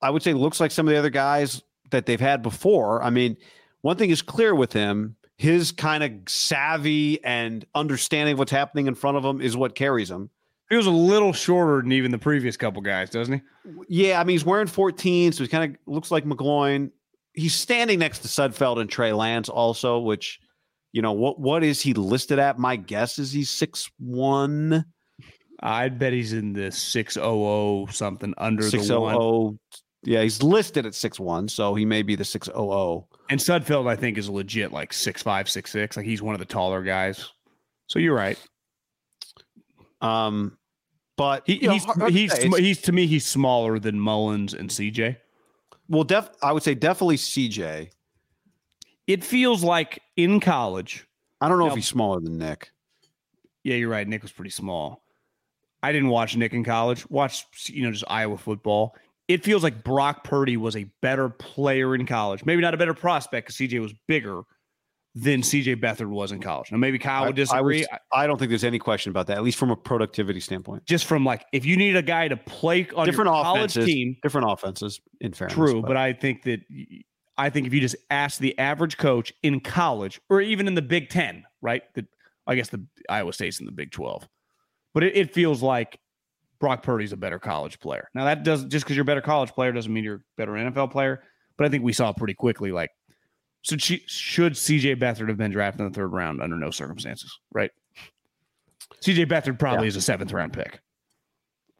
I 0.00 0.10
would 0.10 0.22
say 0.22 0.32
looks 0.32 0.60
like 0.60 0.70
some 0.70 0.86
of 0.86 0.92
the 0.92 0.98
other 0.98 1.10
guys 1.10 1.62
that 1.90 2.06
they've 2.06 2.20
had 2.20 2.42
before. 2.42 3.02
I 3.02 3.10
mean, 3.10 3.36
one 3.82 3.96
thing 3.96 4.10
is 4.10 4.22
clear 4.22 4.54
with 4.54 4.72
him: 4.72 5.16
his 5.36 5.72
kind 5.72 6.02
of 6.04 6.12
savvy 6.26 7.22
and 7.24 7.64
understanding 7.74 8.34
of 8.34 8.38
what's 8.38 8.52
happening 8.52 8.86
in 8.86 8.94
front 8.94 9.16
of 9.16 9.24
him 9.24 9.40
is 9.40 9.56
what 9.56 9.74
carries 9.74 10.10
him. 10.10 10.30
He 10.68 10.76
was 10.76 10.86
a 10.86 10.90
little 10.90 11.32
shorter 11.32 11.80
than 11.80 11.92
even 11.92 12.10
the 12.10 12.18
previous 12.18 12.56
couple 12.56 12.82
guys, 12.82 13.08
doesn't 13.08 13.34
he? 13.34 13.40
Yeah, 13.88 14.20
I 14.20 14.24
mean, 14.24 14.34
he's 14.34 14.44
wearing 14.44 14.66
14, 14.66 15.32
so 15.32 15.42
he 15.42 15.48
kind 15.48 15.74
of 15.74 15.92
looks 15.92 16.10
like 16.10 16.24
McGloin. 16.24 16.90
He's 17.32 17.54
standing 17.54 17.98
next 17.98 18.18
to 18.20 18.28
Sudfeld 18.28 18.78
and 18.80 18.90
Trey 18.90 19.12
Lance 19.12 19.48
also, 19.48 19.98
which 19.98 20.40
You 20.92 21.02
know 21.02 21.12
what? 21.12 21.38
What 21.40 21.62
is 21.64 21.80
he 21.80 21.94
listed 21.94 22.38
at? 22.38 22.58
My 22.58 22.76
guess 22.76 23.18
is 23.18 23.32
he's 23.32 23.50
six 23.50 23.90
one. 23.98 24.84
I'd 25.60 25.98
bet 25.98 26.12
he's 26.12 26.32
in 26.32 26.52
the 26.52 26.70
six 26.70 27.16
oh 27.16 27.44
oh 27.44 27.86
something 27.90 28.32
under 28.38 28.62
Six 28.62 28.88
the 28.88 28.94
oh 28.96 29.00
one. 29.00 29.16
oh. 29.18 29.58
Yeah, 30.04 30.22
he's 30.22 30.42
listed 30.42 30.86
at 30.86 30.94
six 30.94 31.18
one, 31.18 31.48
so 31.48 31.74
he 31.74 31.84
may 31.84 32.02
be 32.02 32.14
the 32.14 32.24
six 32.24 32.48
oh 32.54 32.70
oh. 32.72 33.08
And 33.30 33.40
Sudfeld, 33.40 33.88
I 33.88 33.96
think, 33.96 34.16
is 34.16 34.28
legit 34.30 34.72
like 34.72 34.92
six 34.92 35.22
five, 35.22 35.48
six 35.50 35.72
six. 35.72 35.96
Like 35.96 36.06
he's 36.06 36.22
one 36.22 36.34
of 36.34 36.38
the 36.38 36.44
taller 36.46 36.82
guys. 36.82 37.32
So 37.88 37.98
you're 37.98 38.14
right. 38.14 38.38
Um, 40.00 40.56
but 41.16 41.42
He, 41.46 41.54
you 41.56 41.66
know, 41.68 41.72
he's 41.72 41.84
to 41.84 42.08
he's 42.10 42.56
he's 42.56 42.80
to 42.82 42.92
me 42.92 43.06
he's 43.06 43.26
smaller 43.26 43.78
than 43.80 43.98
Mullens 43.98 44.54
and 44.54 44.70
CJ. 44.70 45.16
well, 45.88 46.04
def. 46.04 46.30
I 46.42 46.52
would 46.52 46.62
say 46.62 46.74
definitely 46.76 47.16
CJ. 47.16 47.90
It 49.08 49.24
feels 49.24 49.64
like 49.64 50.00
in 50.16 50.38
college. 50.38 51.06
I 51.40 51.48
don't 51.48 51.58
know 51.58 51.64
Now- 51.66 51.70
if 51.72 51.76
he's 51.76 51.88
smaller 51.88 52.20
than 52.20 52.38
Nick. 52.38 52.70
Yeah, 53.64 53.74
you're 53.76 53.88
right. 53.90 54.06
Nick 54.06 54.22
was 54.22 54.32
pretty 54.32 54.50
small. 54.50 55.02
I 55.82 55.92
didn't 55.92 56.08
watch 56.08 56.36
Nick 56.36 56.52
in 56.52 56.64
college. 56.64 57.08
Watch 57.10 57.44
you 57.68 57.82
know 57.84 57.90
just 57.92 58.04
Iowa 58.08 58.36
football. 58.38 58.94
It 59.28 59.44
feels 59.44 59.62
like 59.62 59.84
Brock 59.84 60.24
Purdy 60.24 60.56
was 60.56 60.74
a 60.76 60.84
better 61.02 61.28
player 61.28 61.94
in 61.94 62.06
college. 62.06 62.44
Maybe 62.44 62.62
not 62.62 62.72
a 62.74 62.78
better 62.78 62.94
prospect 62.94 63.46
because 63.46 63.56
CJ 63.56 63.80
was 63.80 63.92
bigger 64.06 64.42
than 65.14 65.40
CJ 65.42 65.76
Beathard 65.82 66.08
was 66.08 66.32
in 66.32 66.40
college. 66.40 66.70
Now 66.72 66.78
maybe 66.78 66.98
Kyle 66.98 67.22
would 67.26 67.28
I- 67.28 67.30
I 67.30 67.32
disagree. 67.32 67.78
was- 67.80 67.88
I 68.12 68.26
don't 68.26 68.38
think 68.38 68.50
there's 68.50 68.64
any 68.64 68.78
question 68.78 69.10
about 69.10 69.26
that, 69.26 69.36
at 69.36 69.42
least 69.42 69.58
from 69.58 69.70
a 69.70 69.76
productivity 69.76 70.40
standpoint. 70.40 70.86
just 70.86 71.06
from 71.06 71.24
like 71.24 71.44
if 71.52 71.66
you 71.66 71.76
need 71.76 71.96
a 71.96 72.02
guy 72.02 72.28
to 72.28 72.36
play 72.36 72.86
on 72.96 73.04
Different 73.06 73.28
college 73.30 73.74
team, 73.74 74.16
different 74.22 74.50
offenses. 74.50 75.00
In 75.20 75.32
fairness, 75.32 75.54
true. 75.54 75.82
But 75.82 75.96
I 75.96 76.12
think 76.12 76.42
that 76.44 76.60
I 77.36 77.50
think 77.50 77.66
if 77.66 77.74
you 77.74 77.80
just 77.80 77.96
ask 78.10 78.40
the 78.40 78.58
average 78.58 78.96
coach 78.96 79.32
in 79.42 79.60
college 79.60 80.20
or 80.28 80.40
even 80.40 80.66
in 80.66 80.74
the 80.74 80.82
Big 80.82 81.08
Ten, 81.08 81.44
right? 81.62 81.82
That 81.94 82.06
I 82.46 82.54
guess 82.54 82.68
the 82.70 82.84
Iowa 83.08 83.32
State's 83.32 83.60
in 83.60 83.66
the 83.66 83.72
Big 83.72 83.90
Twelve, 83.90 84.26
but 84.94 85.02
it, 85.02 85.16
it 85.16 85.32
feels 85.32 85.62
like 85.62 85.98
Brock 86.58 86.82
Purdy's 86.82 87.12
a 87.12 87.16
better 87.16 87.38
college 87.38 87.78
player. 87.80 88.08
Now 88.14 88.24
that 88.24 88.42
does 88.42 88.64
just 88.64 88.84
because 88.84 88.96
you're 88.96 89.02
a 89.02 89.06
better 89.06 89.20
college 89.20 89.50
player 89.50 89.72
doesn't 89.72 89.92
mean 89.92 90.04
you're 90.04 90.16
a 90.16 90.22
better 90.36 90.52
NFL 90.52 90.90
player. 90.90 91.22
But 91.56 91.66
I 91.66 91.70
think 91.70 91.82
we 91.82 91.92
saw 91.92 92.12
pretty 92.12 92.34
quickly 92.34 92.70
like 92.70 92.90
so 93.62 93.76
she, 93.76 94.02
should 94.06 94.54
CJ 94.54 94.96
Beathard 95.00 95.28
have 95.28 95.36
been 95.36 95.50
drafted 95.50 95.80
in 95.80 95.88
the 95.88 95.94
third 95.94 96.12
round 96.12 96.40
under 96.40 96.56
no 96.56 96.70
circumstances, 96.70 97.38
right? 97.52 97.70
CJ 99.04 99.26
Beathard 99.26 99.58
probably 99.58 99.88
is 99.88 99.96
a 99.96 100.00
seventh 100.00 100.32
round 100.32 100.52
pick. 100.52 100.80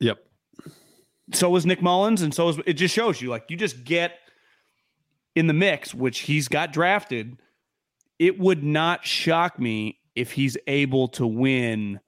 yep. 0.01 0.19
so 1.33 1.55
is 1.57 1.67
Nick 1.67 1.81
Mullens, 1.81 2.23
and 2.23 2.35
so 2.35 2.49
is 2.49 2.59
it. 2.67 2.75
Just 2.75 2.95
shows 2.95 3.21
you 3.21 3.31
like 3.31 3.45
you 3.49 3.57
just 3.57 3.85
get 3.85 4.19
in 5.35 5.47
the 5.47 5.55
mix, 5.55 5.95
which 5.95 6.21
he's 6.21 6.49
got 6.49 6.73
drafted. 6.73 7.39
It 8.19 8.39
would 8.39 8.65
not 8.65 9.07
shock 9.07 9.59
me 9.59 10.01
if 10.15 10.33
he's 10.33 10.57
able 10.67 11.09
to 11.09 11.27
win. 11.27 12.01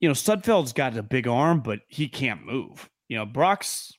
You 0.00 0.08
know, 0.08 0.14
Sudfeld's 0.14 0.72
got 0.72 0.96
a 0.96 1.02
big 1.02 1.26
arm, 1.26 1.60
but 1.60 1.80
he 1.88 2.08
can't 2.08 2.44
move. 2.44 2.88
You 3.08 3.16
know, 3.16 3.26
Brock's. 3.26 3.92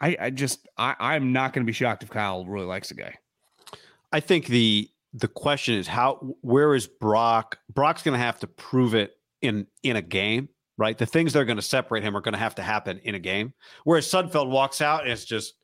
I, 0.00 0.16
I 0.20 0.30
just 0.30 0.68
I, 0.76 0.94
I'm 0.98 1.32
not 1.32 1.52
going 1.52 1.64
to 1.64 1.66
be 1.66 1.72
shocked 1.72 2.02
if 2.02 2.10
Kyle 2.10 2.44
really 2.46 2.66
likes 2.66 2.88
the 2.88 2.94
guy. 2.94 3.14
I 4.12 4.20
think 4.20 4.46
the 4.46 4.88
the 5.14 5.28
question 5.28 5.74
is 5.74 5.86
how 5.86 6.34
where 6.42 6.74
is 6.74 6.86
Brock? 6.86 7.58
Brock's 7.72 8.02
going 8.02 8.18
to 8.18 8.24
have 8.24 8.38
to 8.40 8.46
prove 8.46 8.94
it 8.94 9.16
in 9.42 9.66
in 9.82 9.96
a 9.96 10.02
game, 10.02 10.48
right? 10.76 10.96
The 10.96 11.06
things 11.06 11.32
that 11.32 11.40
are 11.40 11.44
going 11.44 11.56
to 11.56 11.62
separate 11.62 12.02
him 12.04 12.16
are 12.16 12.20
going 12.20 12.34
to 12.34 12.38
have 12.38 12.54
to 12.56 12.62
happen 12.62 13.00
in 13.02 13.14
a 13.14 13.18
game. 13.18 13.54
Whereas 13.84 14.06
Sudfeld 14.06 14.50
walks 14.50 14.80
out 14.80 15.02
and 15.02 15.10
it's 15.10 15.24
just 15.24 15.54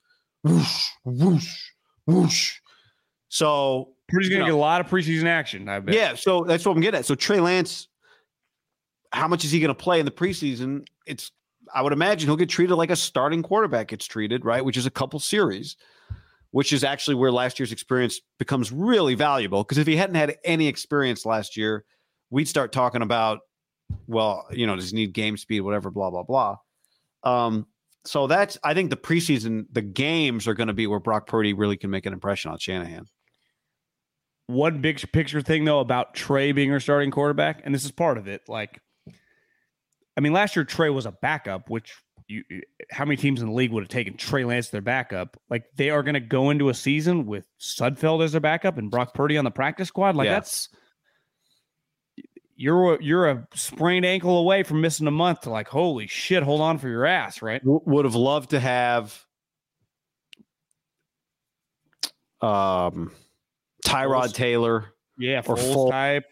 whoosh, 0.42 0.88
whoosh, 1.04 1.70
whoosh. 2.06 2.58
So 3.28 3.94
Purdy's 4.08 4.28
going 4.28 4.40
to 4.40 4.46
get 4.46 4.54
a 4.54 4.56
lot 4.56 4.80
of 4.80 4.88
preseason 4.88 5.24
action. 5.24 5.68
I 5.68 5.80
bet. 5.80 5.94
yeah, 5.94 6.14
so 6.14 6.44
that's 6.44 6.64
what 6.64 6.72
I'm 6.76 6.80
getting 6.80 6.98
at. 6.98 7.06
So 7.06 7.14
Trey 7.14 7.40
Lance, 7.40 7.88
how 9.14 9.28
much 9.28 9.44
is 9.44 9.50
he 9.50 9.60
going 9.60 9.68
to 9.68 9.74
play 9.74 10.00
in 10.00 10.04
the 10.04 10.10
preseason? 10.12 10.86
It's 11.06 11.32
I 11.72 11.80
would 11.82 11.92
imagine 11.94 12.28
he'll 12.28 12.36
get 12.36 12.50
treated 12.50 12.74
like 12.76 12.90
a 12.90 12.96
starting 12.96 13.42
quarterback 13.42 13.88
gets 13.88 14.06
treated, 14.06 14.44
right? 14.44 14.64
Which 14.64 14.76
is 14.76 14.86
a 14.86 14.90
couple 14.90 15.18
series, 15.20 15.76
which 16.50 16.72
is 16.72 16.84
actually 16.84 17.14
where 17.14 17.32
last 17.32 17.58
year's 17.58 17.72
experience 17.72 18.20
becomes 18.38 18.70
really 18.72 19.14
valuable. 19.14 19.64
Because 19.64 19.78
if 19.78 19.86
he 19.86 19.96
hadn't 19.96 20.16
had 20.16 20.36
any 20.44 20.68
experience 20.68 21.24
last 21.24 21.56
year, 21.56 21.84
we'd 22.30 22.48
start 22.48 22.72
talking 22.72 23.02
about, 23.02 23.40
well, 24.06 24.46
you 24.50 24.66
know, 24.66 24.76
does 24.76 24.90
he 24.90 24.96
need 24.96 25.12
game 25.14 25.36
speed, 25.36 25.62
whatever, 25.62 25.90
blah 25.90 26.10
blah 26.10 26.24
blah. 26.24 26.56
Um, 27.22 27.66
so 28.04 28.26
that's 28.26 28.58
I 28.62 28.74
think 28.74 28.90
the 28.90 28.96
preseason, 28.96 29.66
the 29.72 29.82
games 29.82 30.46
are 30.46 30.54
going 30.54 30.68
to 30.68 30.74
be 30.74 30.86
where 30.86 31.00
Brock 31.00 31.26
Purdy 31.26 31.54
really 31.54 31.76
can 31.78 31.90
make 31.90 32.06
an 32.06 32.12
impression 32.12 32.50
on 32.50 32.58
Shanahan. 32.58 33.06
one 34.46 34.80
big 34.80 35.00
picture 35.12 35.40
thing 35.40 35.64
though 35.64 35.80
about 35.80 36.14
Trey 36.14 36.52
being 36.52 36.70
our 36.72 36.80
starting 36.80 37.10
quarterback, 37.10 37.62
and 37.64 37.74
this 37.74 37.84
is 37.84 37.90
part 37.90 38.18
of 38.18 38.28
it. 38.28 38.42
Like, 38.48 38.80
I 40.16 40.20
mean, 40.20 40.32
last 40.32 40.54
year 40.56 40.64
Trey 40.64 40.90
was 40.90 41.06
a 41.06 41.12
backup, 41.12 41.68
which 41.70 41.92
you, 42.28 42.44
how 42.90 43.04
many 43.04 43.16
teams 43.16 43.40
in 43.42 43.48
the 43.48 43.52
league 43.54 43.72
would 43.72 43.82
have 43.82 43.88
taken 43.88 44.16
Trey 44.16 44.44
Lance 44.44 44.68
their 44.68 44.80
backup? 44.80 45.36
Like, 45.50 45.64
they 45.76 45.90
are 45.90 46.02
going 46.02 46.14
to 46.14 46.20
go 46.20 46.50
into 46.50 46.68
a 46.68 46.74
season 46.74 47.26
with 47.26 47.46
Sudfeld 47.60 48.22
as 48.24 48.32
their 48.32 48.40
backup 48.40 48.78
and 48.78 48.90
Brock 48.90 49.12
Purdy 49.14 49.36
on 49.36 49.44
the 49.44 49.50
practice 49.50 49.88
squad. 49.88 50.14
Like, 50.16 50.26
Yeah. 50.26 50.34
that's 50.34 50.68
you're 52.56 52.94
a, 52.94 53.02
you're 53.02 53.28
a 53.28 53.48
sprained 53.54 54.06
ankle 54.06 54.38
away 54.38 54.62
from 54.62 54.80
missing 54.80 55.08
a 55.08 55.10
month. 55.10 55.40
To 55.42 55.50
like, 55.50 55.66
holy 55.68 56.06
shit, 56.06 56.44
hold 56.44 56.60
on 56.60 56.78
for 56.78 56.88
your 56.88 57.04
ass, 57.04 57.42
right? 57.42 57.60
W- 57.62 57.80
would 57.84 58.04
have 58.04 58.14
loved 58.14 58.50
to 58.50 58.60
have 58.60 59.20
um 62.40 63.10
Tyrod 63.84 64.26
Foles. 64.28 64.34
Taylor 64.34 64.84
Yeah, 65.18 65.42
Or 65.46 65.56
Foles 65.56 65.72
full- 65.72 65.90
type. 65.90 66.24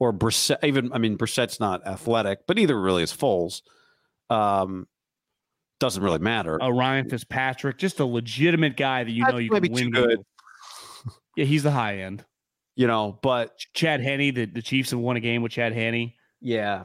Or 0.00 0.12
Brissett. 0.12 0.62
Even 0.62 0.92
I 0.92 0.98
mean 0.98 1.18
Brissett's 1.18 1.58
not 1.60 1.86
athletic, 1.86 2.46
but 2.46 2.58
either 2.58 2.80
really 2.80 3.02
is 3.02 3.12
Foles. 3.12 3.62
Um, 4.30 4.86
doesn't 5.80 6.02
really 6.02 6.18
matter. 6.18 6.58
A 6.60 6.72
Ryan 6.72 7.08
Fitzpatrick, 7.08 7.78
just 7.78 8.00
a 8.00 8.04
legitimate 8.04 8.76
guy 8.76 9.04
that 9.04 9.10
you 9.10 9.22
That's 9.24 9.32
know 9.32 9.38
you 9.38 9.50
can 9.50 9.72
win. 9.72 9.90
good. 9.90 10.18
with. 10.18 10.26
Yeah, 11.36 11.44
he's 11.44 11.62
the 11.62 11.70
high 11.70 11.98
end. 11.98 12.24
You 12.76 12.86
know, 12.86 13.18
but 13.22 13.58
Chad 13.74 14.00
Henne, 14.00 14.34
the, 14.34 14.44
the 14.46 14.62
Chiefs 14.62 14.90
have 14.92 15.00
won 15.00 15.16
a 15.16 15.20
game 15.20 15.42
with 15.42 15.50
Chad 15.52 15.72
Henne. 15.72 16.12
yeah, 16.40 16.84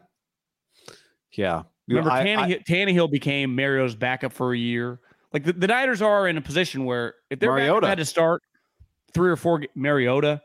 yeah. 1.32 1.64
Remember, 1.88 2.12
I- 2.12 2.22
I- 2.22 2.26
Tannehill, 2.26 2.66
Tannehill 2.66 3.12
became 3.12 3.56
Mario's 3.56 3.96
backup 3.96 4.32
for 4.34 4.54
a 4.54 4.58
year. 4.58 5.00
Like 5.34 5.44
the, 5.44 5.54
the 5.54 5.68
Niners 5.68 6.02
are 6.02 6.28
in 6.28 6.38
a 6.38 6.42
position 6.42 6.86
where 6.86 7.16
if 7.30 7.40
their 7.40 7.52
Mariota. 7.52 7.82
backup 7.82 7.90
had 7.90 7.98
to 7.98 8.06
start 8.06 8.42
three 9.14 9.30
or 9.30 9.36
four, 9.36 9.64
Mariota, 9.76 10.42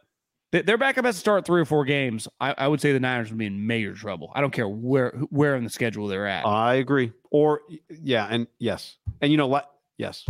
their 0.50 0.78
backup 0.78 1.04
has 1.04 1.16
to 1.16 1.20
start 1.20 1.44
three 1.44 1.60
or 1.60 1.64
four 1.64 1.84
games. 1.84 2.26
I, 2.40 2.54
I 2.56 2.68
would 2.68 2.80
say 2.80 2.92
the 2.92 3.00
Niners 3.00 3.28
would 3.30 3.38
be 3.38 3.46
in 3.46 3.66
major 3.66 3.94
trouble. 3.94 4.32
I 4.34 4.40
don't 4.40 4.52
care 4.52 4.68
where 4.68 5.10
where 5.30 5.56
in 5.56 5.64
the 5.64 5.70
schedule 5.70 6.06
they're 6.08 6.26
at. 6.26 6.46
I 6.46 6.76
agree. 6.76 7.12
Or 7.30 7.60
yeah, 7.90 8.26
and 8.30 8.46
yes, 8.58 8.96
and 9.20 9.30
you 9.30 9.36
know 9.36 9.46
what? 9.46 9.70
Yes, 9.98 10.24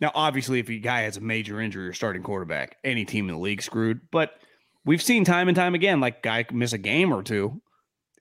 Now, 0.00 0.12
obviously, 0.14 0.60
if 0.60 0.68
a 0.68 0.78
guy 0.78 1.02
has 1.02 1.16
a 1.16 1.20
major 1.20 1.60
injury 1.60 1.88
or 1.88 1.92
starting 1.92 2.22
quarterback, 2.22 2.76
any 2.84 3.04
team 3.04 3.28
in 3.28 3.34
the 3.34 3.40
league 3.40 3.62
screwed. 3.62 4.00
But 4.12 4.34
we've 4.84 5.02
seen 5.02 5.24
time 5.24 5.48
and 5.48 5.56
time 5.56 5.74
again, 5.74 5.98
like 6.00 6.22
guy 6.22 6.42
could 6.44 6.56
miss 6.56 6.72
a 6.72 6.78
game 6.78 7.12
or 7.12 7.22
two, 7.22 7.60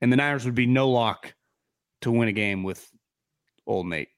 and 0.01 0.11
the 0.11 0.17
Niners 0.17 0.45
would 0.45 0.55
be 0.55 0.65
no 0.65 0.89
lock 0.89 1.35
to 2.01 2.11
win 2.11 2.29
a 2.29 2.31
game 2.31 2.63
with 2.63 2.89
old 3.67 3.85
Nate. 3.87 4.09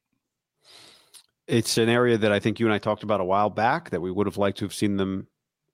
it's 1.48 1.77
an 1.80 1.90
area 1.90 2.18
that 2.18 2.31
I 2.31 2.40
think 2.40 2.60
you 2.60 2.68
and 2.68 2.73
I 2.73 2.77
talked 2.77 3.03
about 3.03 3.19
a 3.19 3.26
while 3.26 3.49
back 3.49 3.90
that 3.90 4.02
we 4.02 4.11
would 4.11 4.27
have 4.27 4.38
liked 4.38 4.60
to 4.60 4.65
have 4.65 4.73
seen 4.73 4.98
them 4.98 5.27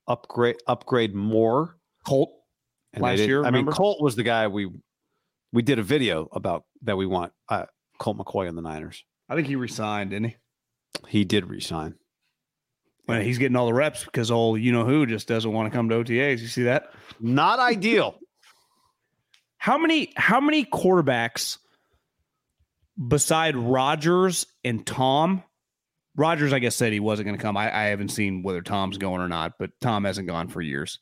upgrade 0.07 0.57
upgrade 0.67 1.15
more. 1.15 1.77
Colt 2.05 2.31
And 2.93 3.01
Last 3.01 3.19
year, 3.19 3.43
I 3.43 3.51
mean. 3.51 3.65
Colt 3.65 4.01
was 4.01 4.15
the 4.15 4.23
guy 4.23 4.47
we 4.47 4.69
we 5.51 5.61
did 5.61 5.79
a 5.79 5.83
video 5.83 6.27
about 6.31 6.65
that 6.83 6.97
we 6.97 7.05
want 7.05 7.33
uh, 7.49 7.65
Colt 7.97 8.17
McCoy 8.17 8.47
on 8.47 8.55
the 8.55 8.61
Niners. 8.61 9.03
I 9.29 9.35
think 9.35 9.47
he 9.47 9.55
resigned, 9.55 10.11
didn't 10.11 10.29
he? 10.29 10.35
He 11.07 11.23
did 11.25 11.49
resign. 11.49 11.95
Well, 13.07 13.21
he's 13.21 13.37
getting 13.37 13.55
all 13.55 13.67
the 13.67 13.73
reps 13.73 14.03
because 14.03 14.31
old 14.31 14.59
you 14.59 14.71
know 14.71 14.85
who 14.85 15.05
just 15.05 15.27
doesn't 15.27 15.51
want 15.51 15.71
to 15.71 15.75
come 15.75 15.89
to 15.89 15.95
OTAs. 15.95 16.39
You 16.39 16.47
see 16.47 16.63
that? 16.63 16.91
Not 17.19 17.59
ideal. 17.59 18.19
How 19.57 19.79
many 19.79 20.13
how 20.15 20.39
many 20.39 20.63
quarterbacks 20.63 21.57
beside 23.07 23.55
Rodgers 23.55 24.45
and 24.63 24.85
Tom? 24.85 25.41
Rodgers, 26.17 26.53
I 26.53 26.59
guess, 26.59 26.75
said 26.75 26.93
he 26.93 26.99
wasn't 26.99 27.25
going 27.27 27.37
to 27.37 27.41
come. 27.41 27.57
I, 27.57 27.75
I 27.75 27.83
haven't 27.85 28.09
seen 28.09 28.41
whether 28.43 28.61
Tom's 28.61 28.97
going 28.97 29.21
or 29.21 29.27
not, 29.27 29.53
but 29.59 29.71
Tom 29.81 30.05
hasn't 30.05 30.27
gone 30.27 30.47
for 30.47 30.61
years. 30.61 30.99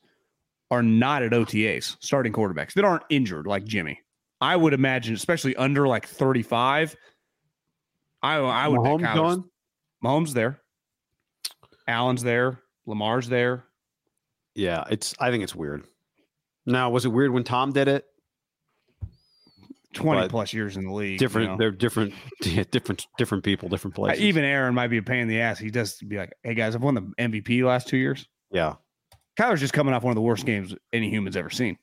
Are 0.71 0.81
not 0.81 1.21
at 1.21 1.31
OTAs 1.33 1.97
starting 1.99 2.33
quarterbacks 2.33 2.73
that 2.73 2.83
aren't 2.85 3.03
injured 3.09 3.45
like 3.45 3.63
Jimmy. 3.63 3.99
I 4.41 4.55
would 4.55 4.73
imagine, 4.73 5.13
especially 5.13 5.55
under 5.55 5.87
like 5.87 6.07
thirty 6.07 6.41
five. 6.41 6.95
I 8.23 8.37
I 8.37 8.67
would 8.67 8.81
bet 8.83 8.91
Mahomes 8.93 9.01
Kyler's- 9.01 9.15
going? 9.15 9.43
Mahomes 10.03 10.33
there. 10.33 10.61
Allen's 11.87 12.23
there. 12.23 12.59
Lamar's 12.87 13.29
there. 13.29 13.65
Yeah, 14.55 14.83
it's. 14.89 15.13
I 15.19 15.29
think 15.31 15.43
it's 15.43 15.55
weird. 15.55 15.83
Now, 16.65 16.89
was 16.89 17.05
it 17.05 17.09
weird 17.09 17.31
when 17.31 17.43
Tom 17.43 17.71
did 17.71 17.87
it? 17.87 18.05
20 19.93 20.21
But 20.21 20.29
plus 20.31 20.53
years 20.53 20.75
in 20.77 20.85
the 20.85 20.91
league. 20.93 21.13
you 21.13 21.17
Different. 21.17 21.51
know. 21.51 21.57
They're 21.57 21.71
different. 21.71 22.13
yeah, 22.43 22.63
different. 22.69 23.07
Different 23.17 23.43
people. 23.43 23.69
Different 23.69 23.95
places. 23.95 24.21
Even 24.23 24.43
Aaron 24.43 24.73
might 24.75 24.87
be 24.87 24.97
a 24.97 25.03
pain 25.03 25.19
in 25.19 25.27
the 25.27 25.39
ass. 25.41 25.59
He 25.59 25.69
does 25.71 25.95
be 25.97 26.17
like, 26.17 26.33
"Hey 26.43 26.53
guys, 26.53 26.75
I've 26.75 26.81
won 26.83 26.95
the 26.95 27.01
MVP 27.19 27.63
last 27.63 27.87
two 27.87 27.97
years." 27.97 28.27
Yeah. 28.51 28.75
Kyler's 29.39 29.59
just 29.61 29.73
coming 29.73 29.93
off 29.93 30.03
one 30.03 30.11
of 30.11 30.15
the 30.15 30.21
worst 30.21 30.45
games 30.45 30.75
any 30.91 31.09
human's 31.09 31.35
ever 31.35 31.49
seen. 31.49 31.77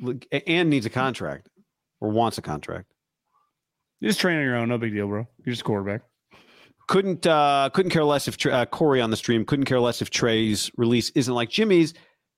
Look, 0.00 0.24
And 0.46 0.68
needs 0.70 0.84
a 0.86 0.90
contract 0.90 1.48
or 2.00 2.10
wants 2.10 2.38
a 2.38 2.42
contract. 2.42 2.92
You 4.00 4.08
just 4.08 4.20
train 4.20 4.36
on 4.38 4.44
your 4.44 4.56
own, 4.56 4.68
no 4.68 4.78
big 4.78 4.92
deal, 4.94 5.06
bro. 5.06 5.26
You're 5.44 5.52
just 5.52 5.62
a 5.62 5.64
quarterback. 5.64 6.02
Couldn't 6.88 7.26
uh, 7.26 7.68
couldn't 7.74 7.90
care 7.90 8.04
less 8.04 8.28
if 8.28 8.44
uh, 8.46 8.64
Corey 8.66 9.00
on 9.00 9.10
the 9.10 9.16
stream 9.16 9.44
couldn't 9.44 9.66
care 9.66 9.78
less 9.80 10.00
if 10.00 10.08
Trey's 10.10 10.70
release 10.76 11.10
isn't 11.10 11.34
like 11.34 11.50
Jimmy's. 11.50 11.94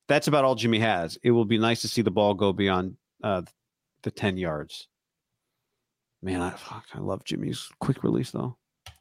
That's 0.09 0.27
about 0.27 0.43
all 0.43 0.55
Jimmy 0.55 0.79
has. 0.79 1.17
It 1.23 1.31
will 1.31 1.45
be 1.45 1.57
nice 1.57 1.81
to 1.81 1.87
see 1.87 2.01
the 2.01 2.11
ball 2.11 2.33
go 2.33 2.51
beyond 2.51 2.97
uh, 3.23 3.43
the 4.03 4.11
ten 4.11 4.37
yards. 4.37 4.89
Man, 6.23 6.41
I 6.41 6.51
fuck, 6.51 6.85
I 6.93 6.99
love 6.99 7.23
Jimmy's 7.23 7.69
quick 7.79 8.03
release 8.03 8.31
though. 8.31 8.57
I 8.87 8.91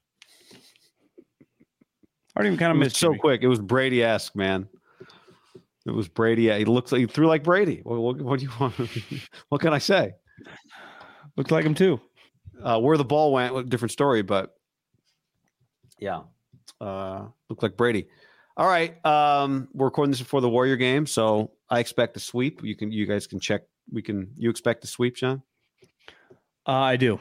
already 2.37 2.49
even 2.49 2.59
kind 2.59 2.73
of 2.73 2.79
missed 2.79 2.97
so 2.97 3.15
quick. 3.15 3.43
It 3.43 3.49
was 3.49 3.59
Brady 3.59 4.03
esque, 4.03 4.35
man. 4.37 4.69
It 5.87 5.91
was 5.91 6.09
Brady. 6.09 6.51
He 6.51 6.65
looks 6.65 6.93
like 6.93 7.01
he 7.01 7.07
threw 7.07 7.27
like 7.27 7.43
Brady. 7.43 7.81
What, 7.83 8.01
what, 8.01 8.21
what 8.23 8.39
do 8.39 8.47
you 8.47 8.53
want? 8.61 8.75
what 9.49 9.61
can 9.61 9.73
I 9.73 9.79
say? 9.79 10.13
Looked 11.37 11.51
like 11.51 11.65
him 11.65 11.75
too. 11.75 12.01
Uh, 12.63 12.79
where 12.79 12.97
the 12.97 13.05
ball 13.05 13.33
went, 13.33 13.57
a 13.57 13.65
different 13.65 13.93
story, 13.93 14.23
but 14.23 14.55
yeah, 15.99 16.23
uh, 16.81 17.27
looked 17.49 17.63
like 17.63 17.77
Brady. 17.77 18.09
All 18.57 18.67
right, 18.67 19.05
um, 19.07 19.69
we're 19.73 19.87
recording 19.87 20.11
this 20.11 20.21
before 20.21 20.41
the 20.43 20.49
Warrior 20.49 20.77
game, 20.77 21.07
so 21.07 21.53
I 21.71 21.81
expect 21.81 22.17
a 22.17 22.21
sweep. 22.21 22.63
You 22.63 22.77
can, 22.77 22.93
you 22.93 23.07
guys 23.07 23.27
can 23.27 23.41
check. 23.41 23.63
We 23.91 24.03
can. 24.03 24.33
You 24.37 24.51
expect 24.51 24.85
a 24.85 24.87
sweep, 24.87 25.17
John? 25.17 25.43
Uh, 26.67 26.73
I 26.73 26.97
do. 26.97 27.19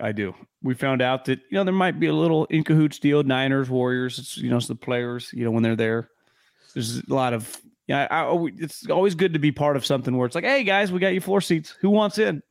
I 0.00 0.12
do. 0.12 0.34
We 0.62 0.74
found 0.74 1.02
out 1.02 1.24
that 1.26 1.40
you 1.50 1.56
know 1.56 1.64
there 1.64 1.72
might 1.72 2.00
be 2.00 2.06
a 2.06 2.12
little 2.12 2.44
in 2.46 2.64
cahoots 2.64 2.98
deal. 2.98 3.22
Niners, 3.22 3.70
Warriors. 3.70 4.18
It's 4.18 4.36
you 4.36 4.50
know 4.50 4.56
it's 4.56 4.66
the 4.66 4.74
players. 4.74 5.30
You 5.32 5.44
know 5.44 5.50
when 5.50 5.62
they're 5.62 5.76
there. 5.76 6.10
There's 6.74 6.98
a 6.98 7.14
lot 7.14 7.32
of 7.32 7.60
yeah. 7.86 8.06
I, 8.10 8.24
I, 8.24 8.46
it's 8.56 8.88
always 8.90 9.14
good 9.14 9.32
to 9.32 9.38
be 9.38 9.52
part 9.52 9.76
of 9.76 9.86
something 9.86 10.16
where 10.16 10.26
it's 10.26 10.34
like, 10.34 10.44
hey 10.44 10.64
guys, 10.64 10.92
we 10.92 11.00
got 11.00 11.14
you 11.14 11.20
floor 11.20 11.40
seats. 11.40 11.74
Who 11.80 11.90
wants 11.90 12.18
in? 12.18 12.42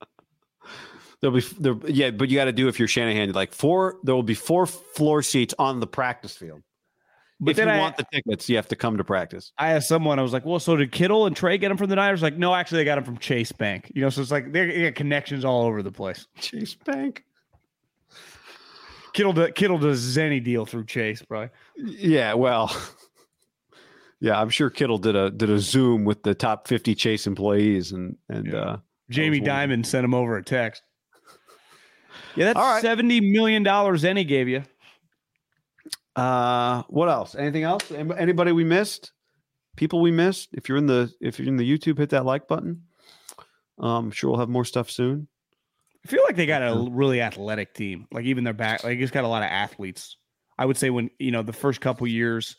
There'll 1.20 1.36
be 1.36 1.44
there, 1.58 1.76
yeah, 1.86 2.10
but 2.10 2.28
you 2.28 2.36
got 2.36 2.44
to 2.44 2.52
do 2.52 2.68
if 2.68 2.78
you're 2.78 2.88
Shanahan, 2.88 3.32
like 3.32 3.52
four. 3.52 3.96
There 4.02 4.14
will 4.14 4.22
be 4.22 4.34
four 4.34 4.66
floor 4.66 5.22
seats 5.22 5.54
on 5.58 5.80
the 5.80 5.86
practice 5.86 6.36
field. 6.36 6.62
But 7.38 7.50
if 7.50 7.58
you 7.58 7.64
then 7.66 7.74
I, 7.74 7.78
want 7.80 7.96
the 7.98 8.06
tickets, 8.10 8.48
you 8.48 8.56
have 8.56 8.68
to 8.68 8.76
come 8.76 8.96
to 8.96 9.04
practice. 9.04 9.52
I 9.58 9.72
asked 9.72 9.88
someone. 9.88 10.18
I 10.18 10.22
was 10.22 10.32
like, 10.32 10.46
well, 10.46 10.58
so 10.58 10.74
did 10.76 10.90
Kittle 10.90 11.26
and 11.26 11.36
Trey 11.36 11.58
get 11.58 11.68
them 11.68 11.76
from 11.76 11.90
the 11.90 11.96
Niners? 11.96 12.22
Like, 12.22 12.38
no, 12.38 12.54
actually, 12.54 12.78
they 12.78 12.84
got 12.86 12.94
them 12.94 13.04
from 13.04 13.18
Chase 13.18 13.52
Bank. 13.52 13.92
You 13.94 14.00
know, 14.02 14.08
so 14.08 14.22
it's 14.22 14.30
like 14.30 14.52
they 14.52 14.84
got 14.84 14.94
connections 14.94 15.44
all 15.44 15.66
over 15.66 15.82
the 15.82 15.92
place. 15.92 16.26
Chase 16.38 16.74
Bank. 16.74 17.24
Kittle 19.12 19.32
do, 19.32 19.50
Kittle 19.52 19.78
does 19.78 20.16
any 20.18 20.40
deal 20.40 20.66
through 20.66 20.86
Chase, 20.86 21.22
probably. 21.22 21.50
Yeah, 21.76 22.34
well, 22.34 22.74
yeah, 24.20 24.40
I'm 24.40 24.50
sure 24.50 24.70
Kittle 24.70 24.98
did 24.98 25.16
a 25.16 25.30
did 25.30 25.50
a 25.50 25.58
Zoom 25.58 26.04
with 26.04 26.22
the 26.22 26.34
top 26.34 26.68
50 26.68 26.94
Chase 26.94 27.26
employees, 27.26 27.92
and 27.92 28.16
and 28.28 28.46
Yeah. 28.46 28.58
uh, 28.58 28.76
Jamie. 29.10 29.40
Dimon 29.40 29.84
sent 29.86 30.04
him 30.04 30.14
over 30.14 30.36
a 30.36 30.42
text. 30.42 30.82
Yeah, 32.34 32.46
that's 32.46 32.58
right. 32.58 32.82
seventy 32.82 33.20
million 33.20 33.62
dollars. 33.62 34.04
Any 34.04 34.24
gave 34.24 34.48
you. 34.48 34.62
Uh, 36.16 36.82
what 36.88 37.08
else? 37.08 37.34
Anything 37.34 37.62
else? 37.62 37.90
Anybody 37.92 38.52
we 38.52 38.64
missed? 38.64 39.12
People 39.76 40.00
we 40.00 40.10
missed? 40.10 40.48
If 40.52 40.68
you're 40.68 40.78
in 40.78 40.86
the 40.86 41.12
if 41.20 41.38
you're 41.38 41.48
in 41.48 41.58
the 41.58 41.78
YouTube, 41.78 41.98
hit 41.98 42.10
that 42.10 42.24
like 42.24 42.48
button. 42.48 42.82
Um, 43.78 44.10
sure 44.10 44.30
we'll 44.30 44.40
have 44.40 44.48
more 44.48 44.64
stuff 44.64 44.90
soon. 44.90 45.28
I 46.04 46.08
feel 46.08 46.22
like 46.24 46.36
they 46.36 46.46
got 46.46 46.62
a 46.62 46.88
really 46.90 47.20
athletic 47.20 47.74
team. 47.74 48.06
Like 48.10 48.24
even 48.24 48.44
their 48.44 48.54
back, 48.54 48.84
like 48.84 48.98
it's 48.98 49.10
got 49.10 49.24
a 49.24 49.28
lot 49.28 49.42
of 49.42 49.50
athletes. 49.50 50.16
I 50.58 50.64
would 50.64 50.78
say 50.78 50.88
when 50.88 51.10
you 51.18 51.30
know 51.30 51.42
the 51.42 51.52
first 51.52 51.82
couple 51.82 52.06
years, 52.06 52.56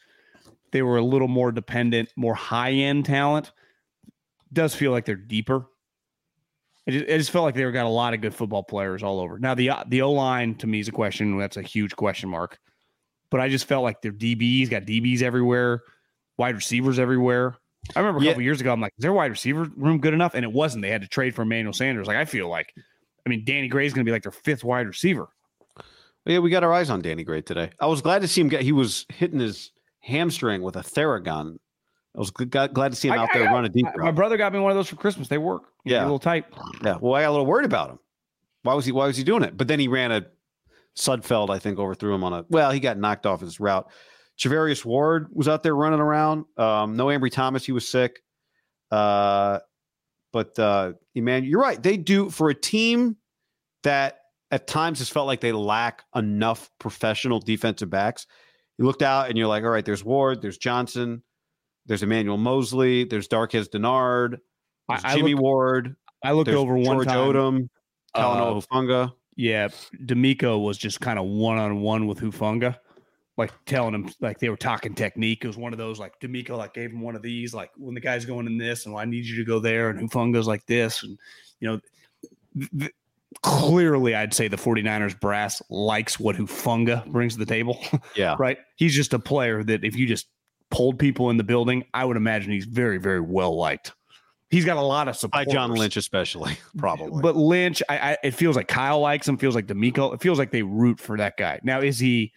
they 0.72 0.84
were 0.84 0.98
a 0.98 1.04
little 1.04 1.28
more 1.28 1.52
dependent, 1.52 2.14
more 2.16 2.36
high 2.36 2.72
end 2.72 3.06
talent. 3.06 3.52
Does 4.54 4.76
feel 4.76 4.92
like 4.92 5.06
they're 5.06 5.16
deeper. 5.16 5.66
It 6.86 6.92
just, 6.92 7.06
it 7.06 7.18
just 7.18 7.32
felt 7.32 7.46
like 7.46 7.56
they 7.56 7.70
got 7.72 7.86
a 7.86 7.90
lot 7.90 8.14
of 8.14 8.22
good 8.22 8.36
football 8.36 8.64
players 8.64 9.02
all 9.02 9.20
over. 9.20 9.40
Now 9.40 9.56
the 9.56 9.72
the 9.88 10.04
O 10.04 10.12
line 10.12 10.54
to 10.56 10.68
me 10.68 10.80
is 10.80 10.88
a 10.88 10.92
question. 10.92 11.40
That's 11.40 11.58
a 11.58 11.64
huge 11.64 11.96
question 11.96 12.30
mark. 12.30 12.60
But 13.30 13.42
I 13.42 13.50
just 13.50 13.66
felt 13.66 13.84
like 13.84 14.02
their 14.02 14.12
DBs 14.12 14.70
got 14.70 14.84
DBs 14.84 15.22
everywhere, 15.22 15.82
wide 16.38 16.56
receivers 16.56 16.98
everywhere. 17.00 17.56
I 17.96 18.00
remember 18.00 18.20
a 18.20 18.24
Yeah. 18.24 18.32
couple 18.32 18.44
years 18.44 18.62
ago, 18.62 18.72
I'm 18.74 18.82
like, 18.82 18.94
is 18.98 19.02
their 19.04 19.14
wide 19.14 19.32
receiver 19.32 19.68
room 19.76 20.00
good 20.00 20.14
enough? 20.14 20.34
And 20.34 20.44
it 20.44 20.52
wasn't. 20.52 20.82
They 20.82 20.90
had 20.90 21.02
to 21.02 21.08
trade 21.08 21.36
for 21.36 21.42
Emmanuel 21.44 21.74
Sanders. 21.74 22.08
Like 22.08 22.18
I 22.18 22.26
feel 22.26 22.48
like, 22.50 22.74
I 23.26 23.30
mean, 23.30 23.44
Danny 23.46 23.68
Gray's 23.68 23.94
going 23.94 24.06
to 24.06 24.10
be 24.10 24.14
like 24.14 24.24
their 24.24 24.32
fifth 24.32 24.64
wide 24.64 24.88
receiver. 24.88 25.28
Yeah, 26.26 26.40
we 26.40 26.50
got 26.50 26.64
our 26.64 26.74
eyes 26.74 26.90
on 26.90 27.02
Danny 27.02 27.24
Gray 27.24 27.42
today. 27.42 27.70
I 27.80 27.86
was 27.88 28.02
glad 28.02 28.22
to 28.22 28.28
see 28.28 28.42
him 28.42 28.50
get. 28.50 28.62
He 28.62 28.74
was 28.74 29.06
hitting 29.10 29.40
his 29.40 29.72
hamstring 30.02 30.62
with 30.62 30.76
a 30.76 30.82
Theragun. 30.82 31.58
I 32.16 32.20
was 32.20 32.32
glad 32.32 32.74
to 32.74 32.96
see 32.96 33.08
him 33.10 33.14
out 33.14 33.30
I 33.30 33.34
there 33.38 33.44
got- 33.46 33.54
running 33.54 33.72
deep. 33.72 33.86
My- 33.96 34.06
My 34.06 34.12
brother 34.12 34.36
got 34.38 34.52
me 34.52 34.60
one 34.60 34.72
of 34.72 34.76
those 34.78 34.90
for 34.90 34.96
Christmas. 34.98 35.28
They 35.30 35.38
work. 35.38 35.64
Yeah. 35.86 36.02
a 36.02 36.04
little 36.04 36.20
tight. 36.20 36.46
Yeah. 36.84 36.98
Well, 37.00 37.14
I 37.14 37.22
got 37.22 37.30
a 37.30 37.32
little 37.32 37.46
worried 37.46 37.66
about 37.66 37.92
him. 37.92 38.00
Why 38.64 38.74
was 38.74 38.86
he? 38.86 38.92
Why 38.92 39.08
was 39.08 39.16
he 39.16 39.24
doing 39.24 39.44
it? 39.44 39.56
But 39.56 39.70
then 39.70 39.80
he 39.80 39.88
ran 39.88 40.12
a 40.12 40.26
Sudfeld. 40.98 41.50
I 41.50 41.60
think 41.60 41.80
overthrew 41.80 42.14
him 42.14 42.24
on 42.24 42.34
a. 42.34 42.46
Well, 42.50 42.72
he 42.72 42.80
got 42.80 42.98
knocked 42.98 43.26
off 43.26 43.42
his 43.42 43.60
route. 43.60 43.90
Charvarius 44.40 44.84
Ward 44.86 45.28
was 45.32 45.48
out 45.48 45.64
there 45.64 45.76
running 45.76 46.00
around. 46.00 46.46
Um, 46.58 46.96
no 46.96 47.08
Ambry 47.08 47.32
Thomas. 47.32 47.66
He 47.66 47.72
was 47.72 47.88
sick. 47.88 48.20
Uh, 48.92 49.60
but 50.34 50.58
uh, 50.60 50.94
Emmanuel, 51.16 51.50
you're 51.50 51.62
right. 51.62 51.82
They 51.82 51.98
do 51.98 52.30
for 52.30 52.50
a 52.50 52.56
team 52.56 53.18
that 53.84 54.20
at 54.52 54.68
times 54.68 55.00
has 55.00 55.10
felt 55.10 55.28
like 55.28 55.42
they 55.42 55.52
lack 55.52 56.04
enough 56.16 56.70
professional 56.80 57.40
defensive 57.40 57.90
backs. 57.90 58.28
You 58.78 58.86
looked 58.86 59.02
out 59.02 59.30
and 59.30 59.38
you're 59.38 59.48
like, 59.48 59.64
all 59.64 59.70
right, 59.70 59.84
there's 59.84 60.04
Ward, 60.04 60.42
there's 60.42 60.58
Johnson, 60.58 61.24
there's 61.88 62.04
Emmanuel 62.04 62.38
Mosley, 62.38 63.06
there's 63.06 63.28
Darqueze 63.28 63.70
Dennard, 63.70 64.38
there's 64.88 65.04
I- 65.04 65.14
I 65.14 65.16
Jimmy 65.16 65.32
looked- 65.34 65.42
Ward. 65.42 65.96
I 66.24 66.32
looked 66.32 66.50
over 66.50 66.76
one 66.76 66.84
George 66.98 67.08
time. 67.08 67.18
Odum, 67.34 67.70
uh, 68.14 68.22
Talanoa 68.22 68.66
Hufanga. 68.68 69.14
Yeah, 69.38 69.68
DeMeco 70.04 70.62
was 70.62 70.80
just 70.80 71.00
kind 71.00 71.20
of 71.20 71.26
one 71.26 71.60
on 71.60 71.80
one 71.82 72.08
with 72.08 72.20
Hufanga, 72.20 72.76
like 73.38 73.54
telling 73.66 73.94
him 73.94 74.10
like 74.20 74.40
they 74.40 74.50
were 74.50 74.58
talking 74.58 74.96
technique. 74.96 75.46
It 75.46 75.48
was 75.48 75.58
one 75.58 75.74
of 75.74 75.78
those 75.78 76.00
like 76.00 76.20
DeMeco 76.20 76.58
like 76.58 76.74
gave 76.74 76.90
him 76.90 77.02
one 77.02 77.16
of 77.16 77.22
these 77.22 77.54
like 77.54 77.70
when 77.78 77.94
the 77.94 78.02
guy's 78.02 78.26
going 78.26 78.48
in 78.48 78.58
this 78.58 78.86
and 78.86 78.96
well, 78.96 79.04
I 79.04 79.06
need 79.06 79.26
you 79.26 79.38
to 79.38 79.46
go 79.46 79.60
there 79.60 79.92
and 79.92 80.00
Hufanga's 80.10 80.48
like 80.48 80.66
this 80.66 81.04
and 81.04 81.20
you 81.60 81.68
know 81.68 81.80
th- 82.58 82.72
th- 82.80 82.94
clearly 83.44 84.16
I'd 84.16 84.34
say 84.34 84.48
the 84.48 84.58
49ers 84.58 85.20
brass 85.20 85.62
likes 85.70 86.20
what 86.20 86.36
Hufanga 86.36 87.06
brings 87.06 87.34
to 87.34 87.40
the 87.40 87.46
table. 87.46 87.80
Yeah. 88.16 88.36
right? 88.40 88.58
He's 88.76 88.96
just 88.96 89.14
a 89.14 89.20
player 89.20 89.64
that 89.66 89.84
if 89.84 89.96
you 89.96 90.08
just 90.08 90.26
pulled 90.72 90.98
people 90.98 91.30
in 91.30 91.38
the 91.38 91.44
building, 91.44 91.84
I 91.94 92.06
would 92.06 92.18
imagine 92.18 92.52
he's 92.52 92.66
very 92.66 92.98
very 92.98 93.22
well 93.22 93.56
liked. 93.56 93.94
He's 94.50 94.64
got 94.64 94.78
a 94.78 94.82
lot 94.82 95.08
of 95.10 95.18
support 95.18 95.46
By. 95.46 95.52
John 95.52 95.72
Lynch, 95.72 95.98
especially, 95.98 96.58
probably. 96.78 97.22
But 97.22 97.36
Lynch, 97.36 97.84
I, 97.90 97.98
I 97.98 98.18
it 98.24 98.32
feels 98.32 98.56
like 98.56 98.68
Kyle 98.68 99.00
likes 99.02 99.28
him. 99.28 99.38
Feels 99.38 99.56
like 99.56 99.68
DeMeco. 99.68 100.14
It 100.14 100.22
feels 100.22 100.40
like 100.40 100.52
they 100.52 100.64
root 100.64 101.00
for 101.00 101.18
that 101.18 101.36
guy. 101.38 101.60
Now, 101.64 101.82
is 101.82 102.00
he 102.00 102.32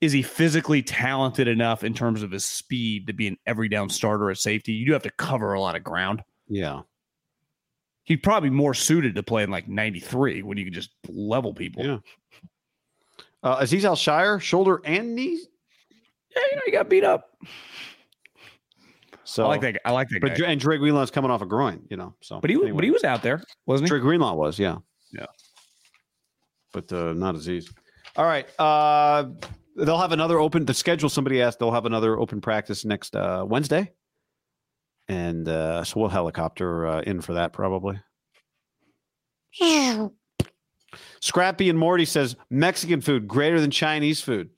is 0.00 0.12
he 0.12 0.22
physically 0.22 0.82
talented 0.82 1.48
enough 1.48 1.82
in 1.82 1.94
terms 1.94 2.22
of 2.22 2.30
his 2.30 2.44
speed 2.44 3.06
to 3.06 3.12
be 3.12 3.26
an 3.26 3.38
every 3.46 3.68
down 3.68 3.88
starter 3.88 4.30
at 4.30 4.36
safety? 4.38 4.72
You 4.72 4.86
do 4.86 4.92
have 4.92 5.02
to 5.04 5.10
cover 5.10 5.54
a 5.54 5.60
lot 5.60 5.76
of 5.76 5.82
ground. 5.84 6.22
yeah. 6.46 6.82
He's 8.04 8.20
probably 8.22 8.48
more 8.48 8.72
suited 8.72 9.16
to 9.16 9.22
play 9.22 9.42
in 9.42 9.50
like 9.50 9.68
ninety 9.68 10.00
three 10.00 10.42
when 10.42 10.56
you 10.56 10.64
can 10.64 10.72
just 10.72 10.90
level 11.08 11.52
people. 11.52 11.84
Yeah. 11.84 11.98
Uh, 13.42 13.60
Azeez 13.60 13.84
Al-Shaair, 13.84 14.40
shoulder 14.40 14.80
and 14.84 15.14
knee. 15.14 15.38
Yeah, 16.34 16.42
you 16.50 16.56
know, 16.56 16.62
he 16.64 16.72
got 16.72 16.88
beat 16.88 17.04
up. 17.04 17.36
So 19.28 19.44
I 19.44 19.48
like 19.48 19.60
that. 19.60 19.78
I 19.84 19.90
like 19.90 20.08
that 20.08 20.22
But 20.22 20.38
guy. 20.38 20.46
And 20.46 20.58
Dre 20.58 20.78
Greenlaw's 20.78 21.10
coming 21.10 21.30
off 21.30 21.42
a 21.42 21.46
groin, 21.46 21.82
you 21.90 21.98
know. 21.98 22.14
So, 22.22 22.40
But 22.40 22.48
he 22.48 22.56
was, 22.56 22.64
anyway. 22.64 22.76
but 22.76 22.84
he 22.84 22.90
was 22.90 23.04
out 23.04 23.22
there, 23.22 23.42
wasn't 23.66 23.86
he? 23.86 23.90
Dre 23.90 24.00
Greenlaw 24.00 24.32
was, 24.34 24.58
yeah, 24.58 24.76
Yeah. 25.12 25.26
But 26.72 26.90
uh, 26.90 27.12
not 27.12 27.34
Azeez. 27.34 27.70
All 28.16 28.24
right. 28.24 28.48
Uh, 28.58 29.26
they'll 29.76 29.98
have 29.98 30.12
another 30.12 30.38
open. 30.38 30.64
The 30.64 30.72
schedule. 30.72 31.10
Somebody 31.10 31.42
asked. 31.42 31.58
They'll 31.58 31.72
have 31.72 31.84
another 31.84 32.18
open 32.18 32.40
practice 32.40 32.86
next 32.86 33.14
uh, 33.14 33.44
Wednesday, 33.46 33.92
and 35.08 35.46
uh, 35.46 35.84
so 35.84 36.00
we'll 36.00 36.08
helicopter 36.08 36.86
uh, 36.86 37.00
in 37.02 37.20
for 37.20 37.34
that 37.34 37.52
probably. 37.52 38.00
Scrappy 41.20 41.68
and 41.68 41.78
Morty 41.78 42.06
says 42.06 42.34
Mexican 42.48 43.02
food 43.02 43.28
greater 43.28 43.60
than 43.60 43.70
Chinese 43.70 44.22
food. 44.22 44.48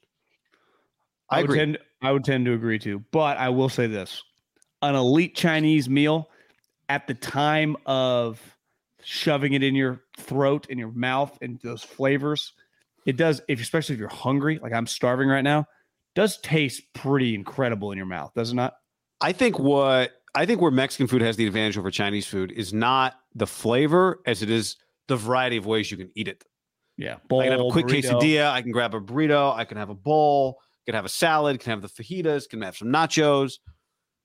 I, 1.29 1.39
I 1.39 1.41
would 1.41 1.45
agree. 1.51 1.59
tend 1.59 1.79
I 2.03 2.13
would 2.13 2.25
tend 2.25 2.47
to 2.47 2.53
agree 2.53 2.79
too. 2.79 3.05
But 3.11 3.37
I 3.37 3.49
will 3.49 3.69
say 3.69 3.89
this: 3.89 4.23
an 4.83 4.95
elite 4.95 5.35
Chinese 5.35 5.89
meal 5.89 6.31
at 6.89 7.07
the 7.07 7.15
time 7.15 7.77
of 7.87 8.41
shoving 9.03 9.53
it 9.53 9.63
in 9.63 9.75
your 9.75 10.01
throat 10.17 10.67
and 10.71 10.79
your 10.79 10.93
mouth 10.93 11.39
and 11.41 11.61
those 11.63 11.83
flavors, 11.83 12.53
it 13.07 13.17
does. 13.17 13.41
If 13.49 13.61
especially 13.61 13.95
if 13.95 13.99
you're 13.99 14.09
hungry, 14.09 14.59
like 14.63 14.73
I'm 14.73 14.87
starving 14.87 15.29
right 15.29 15.45
now, 15.45 15.67
does 16.15 16.39
taste 16.41 16.83
pretty 16.93 17.35
incredible 17.35 17.93
in 17.93 17.97
your 17.97 18.07
mouth, 18.07 18.33
does 18.35 18.53
it 18.53 18.57
not? 18.57 18.75
I 19.21 19.33
think 19.33 19.59
what 19.59 20.13
I 20.35 20.47
think 20.47 20.61
where 20.61 20.71
Mexican 20.71 21.07
food 21.07 21.23
has 21.23 21.37
the 21.37 21.47
advantage 21.47 21.77
over 21.79 21.91
Chinese 21.91 22.27
food 22.27 22.53
is 22.53 22.73
not 22.73 23.15
the 23.35 23.47
flavor 23.47 24.21
as 24.27 24.43
it 24.43 24.51
is 24.51 24.77
the 25.09 25.17
variety 25.17 25.57
of 25.57 25.67
ways 25.67 25.91
you 25.91 25.97
can 25.97 26.11
eat 26.15 26.29
it. 26.29 26.45
Yeah, 26.97 27.17
I 27.33 27.45
can 27.45 27.53
have 27.53 27.61
a 27.61 27.71
quick 27.71 27.87
burrito. 27.87 28.11
quesadilla. 28.11 28.51
I 28.51 28.63
can 28.63 28.73
grab 28.73 28.95
a 28.95 29.01
burrito. 29.01 29.55
I 29.57 29.65
can 29.65 29.77
have 29.79 29.91
a 29.91 29.95
bowl. 29.95 30.61
can 30.87 30.95
have 30.95 31.05
a 31.05 31.09
salad, 31.11 31.61
can 31.61 31.71
have 31.71 31.83
the 31.83 31.89
fajitas, 31.89 32.49
can 32.49 32.61
have 32.63 32.77
some 32.77 32.89
nachos. 32.89 33.59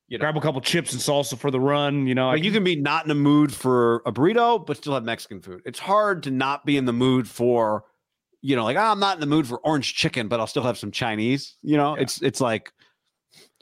You 0.08 0.18
know, 0.18 0.22
Grab 0.24 0.38
a 0.38 0.42
couple 0.42 0.62
chips 0.62 0.94
and 0.94 1.02
salsa 1.02 1.38
for 1.38 1.50
the 1.50 1.60
run. 1.60 2.06
You 2.06 2.14
know, 2.14 2.28
like 2.28 2.44
you 2.44 2.52
can 2.52 2.64
be 2.64 2.76
not 2.76 3.04
in 3.06 3.10
the 3.10 3.16
mood 3.16 3.52
for 3.54 4.04
a 4.06 4.12
burrito, 4.12 4.64
but 4.64 4.78
still 4.78 4.94
have 4.94 5.04
Mexican 5.04 5.42
food. 5.42 5.62
It's 5.66 5.80
hard 5.80 6.22
to 6.24 6.32
not 6.32 6.64
be 6.66 6.78
in 6.78 6.86
the 6.86 6.94
mood 6.94 7.28
for, 7.28 7.86
you 8.42 8.56
know, 8.56 8.64
like 8.64 8.78
"Ah, 8.78 8.92
I'm 8.92 9.00
not 9.00 9.16
in 9.18 9.22
the 9.22 9.26
mood 9.26 9.48
for 9.48 9.58
orange 9.66 9.96
chicken, 9.96 10.28
but 10.28 10.40
I'll 10.40 10.46
still 10.48 10.62
have 10.64 10.78
some 10.78 10.92
Chinese. 10.92 11.56
You 11.64 11.78
know, 11.78 11.96
Yeah. 11.96 12.04
it's 12.04 12.22
it's 12.22 12.40
like 12.40 12.72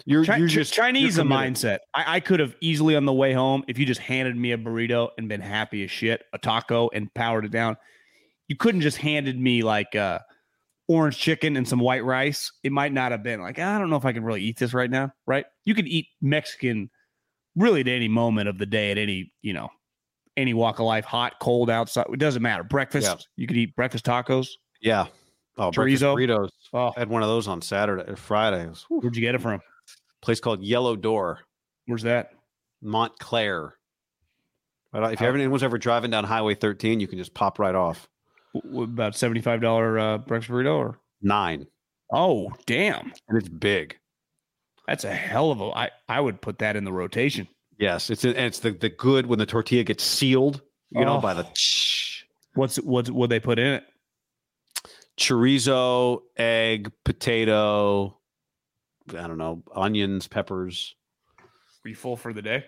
you're 0.06 0.24
you're 0.24 0.48
just 0.49 0.74
Chinese 0.74 1.15
committed. 1.15 1.56
mindset. 1.56 1.78
I, 1.94 2.15
I 2.18 2.20
could 2.20 2.41
have 2.41 2.56
easily 2.60 2.98
on 2.98 3.06
the 3.06 3.14
way 3.14 3.32
home 3.32 3.64
if 3.70 3.80
you 3.80 3.86
just 3.86 4.02
handed 4.02 4.36
me 4.36 4.52
a 4.52 4.57
burrito 4.57 5.10
and 5.18 5.30
been 5.30 5.40
happy 5.41 5.84
as 5.86 5.91
shit, 5.91 6.24
a 6.34 6.38
taco 6.38 6.90
and 6.94 7.14
powered 7.14 7.45
it 7.45 7.52
down. 7.52 7.78
You 8.49 8.57
couldn't 8.57 8.82
just 8.82 8.98
handed 8.98 9.40
me 9.40 9.64
like 9.64 9.95
uh 9.95 10.20
orange 10.88 11.18
chicken 11.18 11.55
and 11.55 11.68
some 11.68 11.80
white 11.80 12.03
rice. 12.03 12.51
It 12.64 12.72
might 12.72 12.93
not 12.93 13.11
have 13.11 13.23
been 13.23 13.41
like 13.41 13.60
I 13.60 13.77
don't 13.77 13.89
know 13.89 13.95
if 13.95 14.05
I 14.05 14.14
can 14.14 14.23
really 14.23 14.41
eat 14.41 14.57
this 14.57 14.73
right 14.73 14.89
now. 14.89 15.11
Right? 15.26 15.45
You 15.65 15.76
can 15.76 15.88
eat 15.88 16.07
Mexican 16.22 16.89
really 17.55 17.81
at 17.81 17.88
any 17.88 18.07
moment 18.07 18.49
of 18.49 18.57
the 18.57 18.65
day 18.65 18.91
at 18.91 18.97
any 18.97 19.31
you 19.41 19.53
know 19.53 19.69
any 20.35 20.53
walk 20.53 20.80
of 20.80 20.85
life, 20.85 21.05
hot, 21.05 21.35
cold, 21.39 21.69
outside. 21.69 22.07
It 22.11 22.19
doesn't 22.19 22.41
matter. 22.41 22.64
Breakfast. 22.64 23.07
Yeah. 23.07 23.15
You 23.35 23.47
could 23.47 23.57
eat 23.57 23.76
breakfast 23.76 24.05
tacos. 24.05 24.47
Yeah. 24.81 25.05
Oh, 25.57 25.69
Chorizo. 25.69 26.15
burritos. 26.15 26.49
Oh, 26.73 26.91
I 26.95 26.99
had 26.99 27.10
one 27.10 27.22
of 27.22 27.30
those 27.30 27.47
on 27.47 27.61
Saturday 27.61 28.10
or 28.11 28.15
Friday. 28.15 28.68
Where'd 28.89 29.15
you 29.15 29.22
get 29.22 29.35
it 29.35 29.41
from? 29.41 29.61
place 30.23 30.39
called 30.39 30.64
Yellow 30.64 30.95
Door, 30.95 31.41
Where's 31.85 32.03
that? 32.03 32.30
Montclair. 32.81 33.76
Right, 34.93 35.03
uh, 35.03 35.10
if 35.10 35.22
oh. 35.22 35.26
ever 35.26 35.38
anyone's 35.38 35.64
ever 35.64 35.77
driving 35.77 36.11
down 36.11 36.23
Highway 36.23 36.55
13, 36.55 36.99
you 36.99 37.07
can 37.07 37.18
just 37.18 37.34
pop 37.34 37.60
right 37.60 37.76
off. 37.76 38.07
About 38.75 39.15
seventy 39.15 39.41
five 39.41 39.61
dollar 39.61 39.97
uh, 39.97 40.17
breakfast 40.19 40.51
burrito 40.51 40.75
or 40.77 40.99
Nine, 41.21 41.65
oh 42.11 42.51
damn. 42.65 43.11
and 43.27 43.38
it's 43.38 43.49
big. 43.49 43.97
That's 44.88 45.05
a 45.05 45.13
hell 45.13 45.51
of 45.51 45.61
a. 45.61 45.65
I 45.71 45.89
I 46.09 46.19
would 46.19 46.41
put 46.41 46.59
that 46.59 46.75
in 46.75 46.84
the 46.84 46.91
rotation. 46.93 47.47
Yes, 47.80 48.09
it's 48.09 48.23
and 48.25 48.35
it's 48.38 48.59
the 48.59 48.71
the 48.71 48.89
good 48.89 49.25
when 49.25 49.39
the 49.39 49.45
tortilla 49.45 49.84
gets 49.84 50.03
sealed, 50.03 50.61
you 50.91 51.03
know, 51.03 51.17
Oh. 51.17 51.21
by 51.21 51.34
the 51.34 51.47
What's 52.55 52.75
what's 52.77 53.09
what 53.09 53.30
they 53.31 53.39
put 53.39 53.57
in 53.57 53.73
it? 53.73 53.84
chorizo, 55.17 56.21
egg, 56.38 56.91
potato, 57.03 58.17
I 59.09 59.27
don't 59.27 59.38
know, 59.38 59.63
onions, 59.75 60.27
peppers. 60.27 60.95
Were 61.84 61.89
you 61.89 61.95
full 61.95 62.17
for 62.17 62.34
the 62.34 62.41
day? 62.41 62.65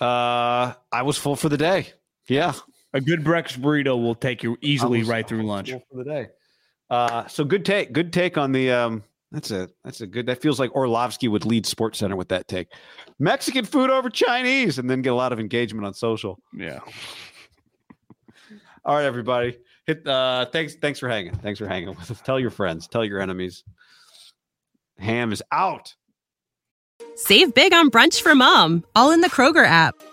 Uh, 0.00 0.74
I 0.92 1.02
was 1.02 1.16
full 1.18 1.36
for 1.36 1.48
the 1.48 1.56
day. 1.56 1.88
Yeah, 2.28 2.52
A 2.92 3.00
good 3.00 3.22
breakfast 3.22 3.60
burrito 3.60 4.00
will 4.00 4.14
take 4.14 4.42
you 4.42 4.56
easily 4.60 5.00
was- 5.00 5.08
right 5.08 5.26
through 5.26 5.44
lunch. 5.44 5.70
for 5.70 5.82
the 5.92 6.04
day. 6.04 6.28
Uh, 6.88 7.26
so 7.28 7.44
good 7.44 7.64
take, 7.64 7.92
good 7.92 8.12
take 8.12 8.36
on 8.36 8.52
the 8.52 8.70
um. 8.72 9.04
That's 9.32 9.52
a 9.52 9.68
that's 9.84 10.00
a 10.00 10.08
good. 10.08 10.26
That 10.26 10.42
feels 10.42 10.58
like 10.58 10.74
Orlovsky 10.74 11.28
would 11.28 11.44
lead 11.44 11.64
Sports 11.64 12.00
Center 12.00 12.16
with 12.16 12.30
that 12.30 12.48
take. 12.48 12.66
Mexican 13.20 13.64
food 13.64 13.88
over 13.88 14.10
Chinese, 14.10 14.80
and 14.80 14.90
then 14.90 15.02
get 15.02 15.10
a 15.10 15.14
lot 15.14 15.32
of 15.32 15.38
engagement 15.38 15.86
on 15.86 15.94
social. 15.94 16.40
Yeah. 16.52 16.80
All 18.84 18.96
right, 18.96 19.04
everybody. 19.04 19.56
Hit. 19.86 20.04
Uh, 20.04 20.46
thanks. 20.46 20.74
Thanks 20.74 20.98
for 20.98 21.08
hanging. 21.08 21.36
Thanks 21.36 21.60
for 21.60 21.68
hanging 21.68 21.90
with 21.90 22.10
us. 22.10 22.20
Tell 22.22 22.40
your 22.40 22.50
friends. 22.50 22.88
Tell 22.88 23.04
your 23.04 23.20
enemies. 23.20 23.62
Ham 24.98 25.32
is 25.32 25.44
out. 25.52 25.94
Save 27.14 27.54
big 27.54 27.72
on 27.72 27.88
brunch 27.90 28.20
for 28.20 28.34
mom, 28.34 28.84
all 28.96 29.12
in 29.12 29.20
the 29.20 29.30
Kroger 29.30 29.64
app. 29.64 29.94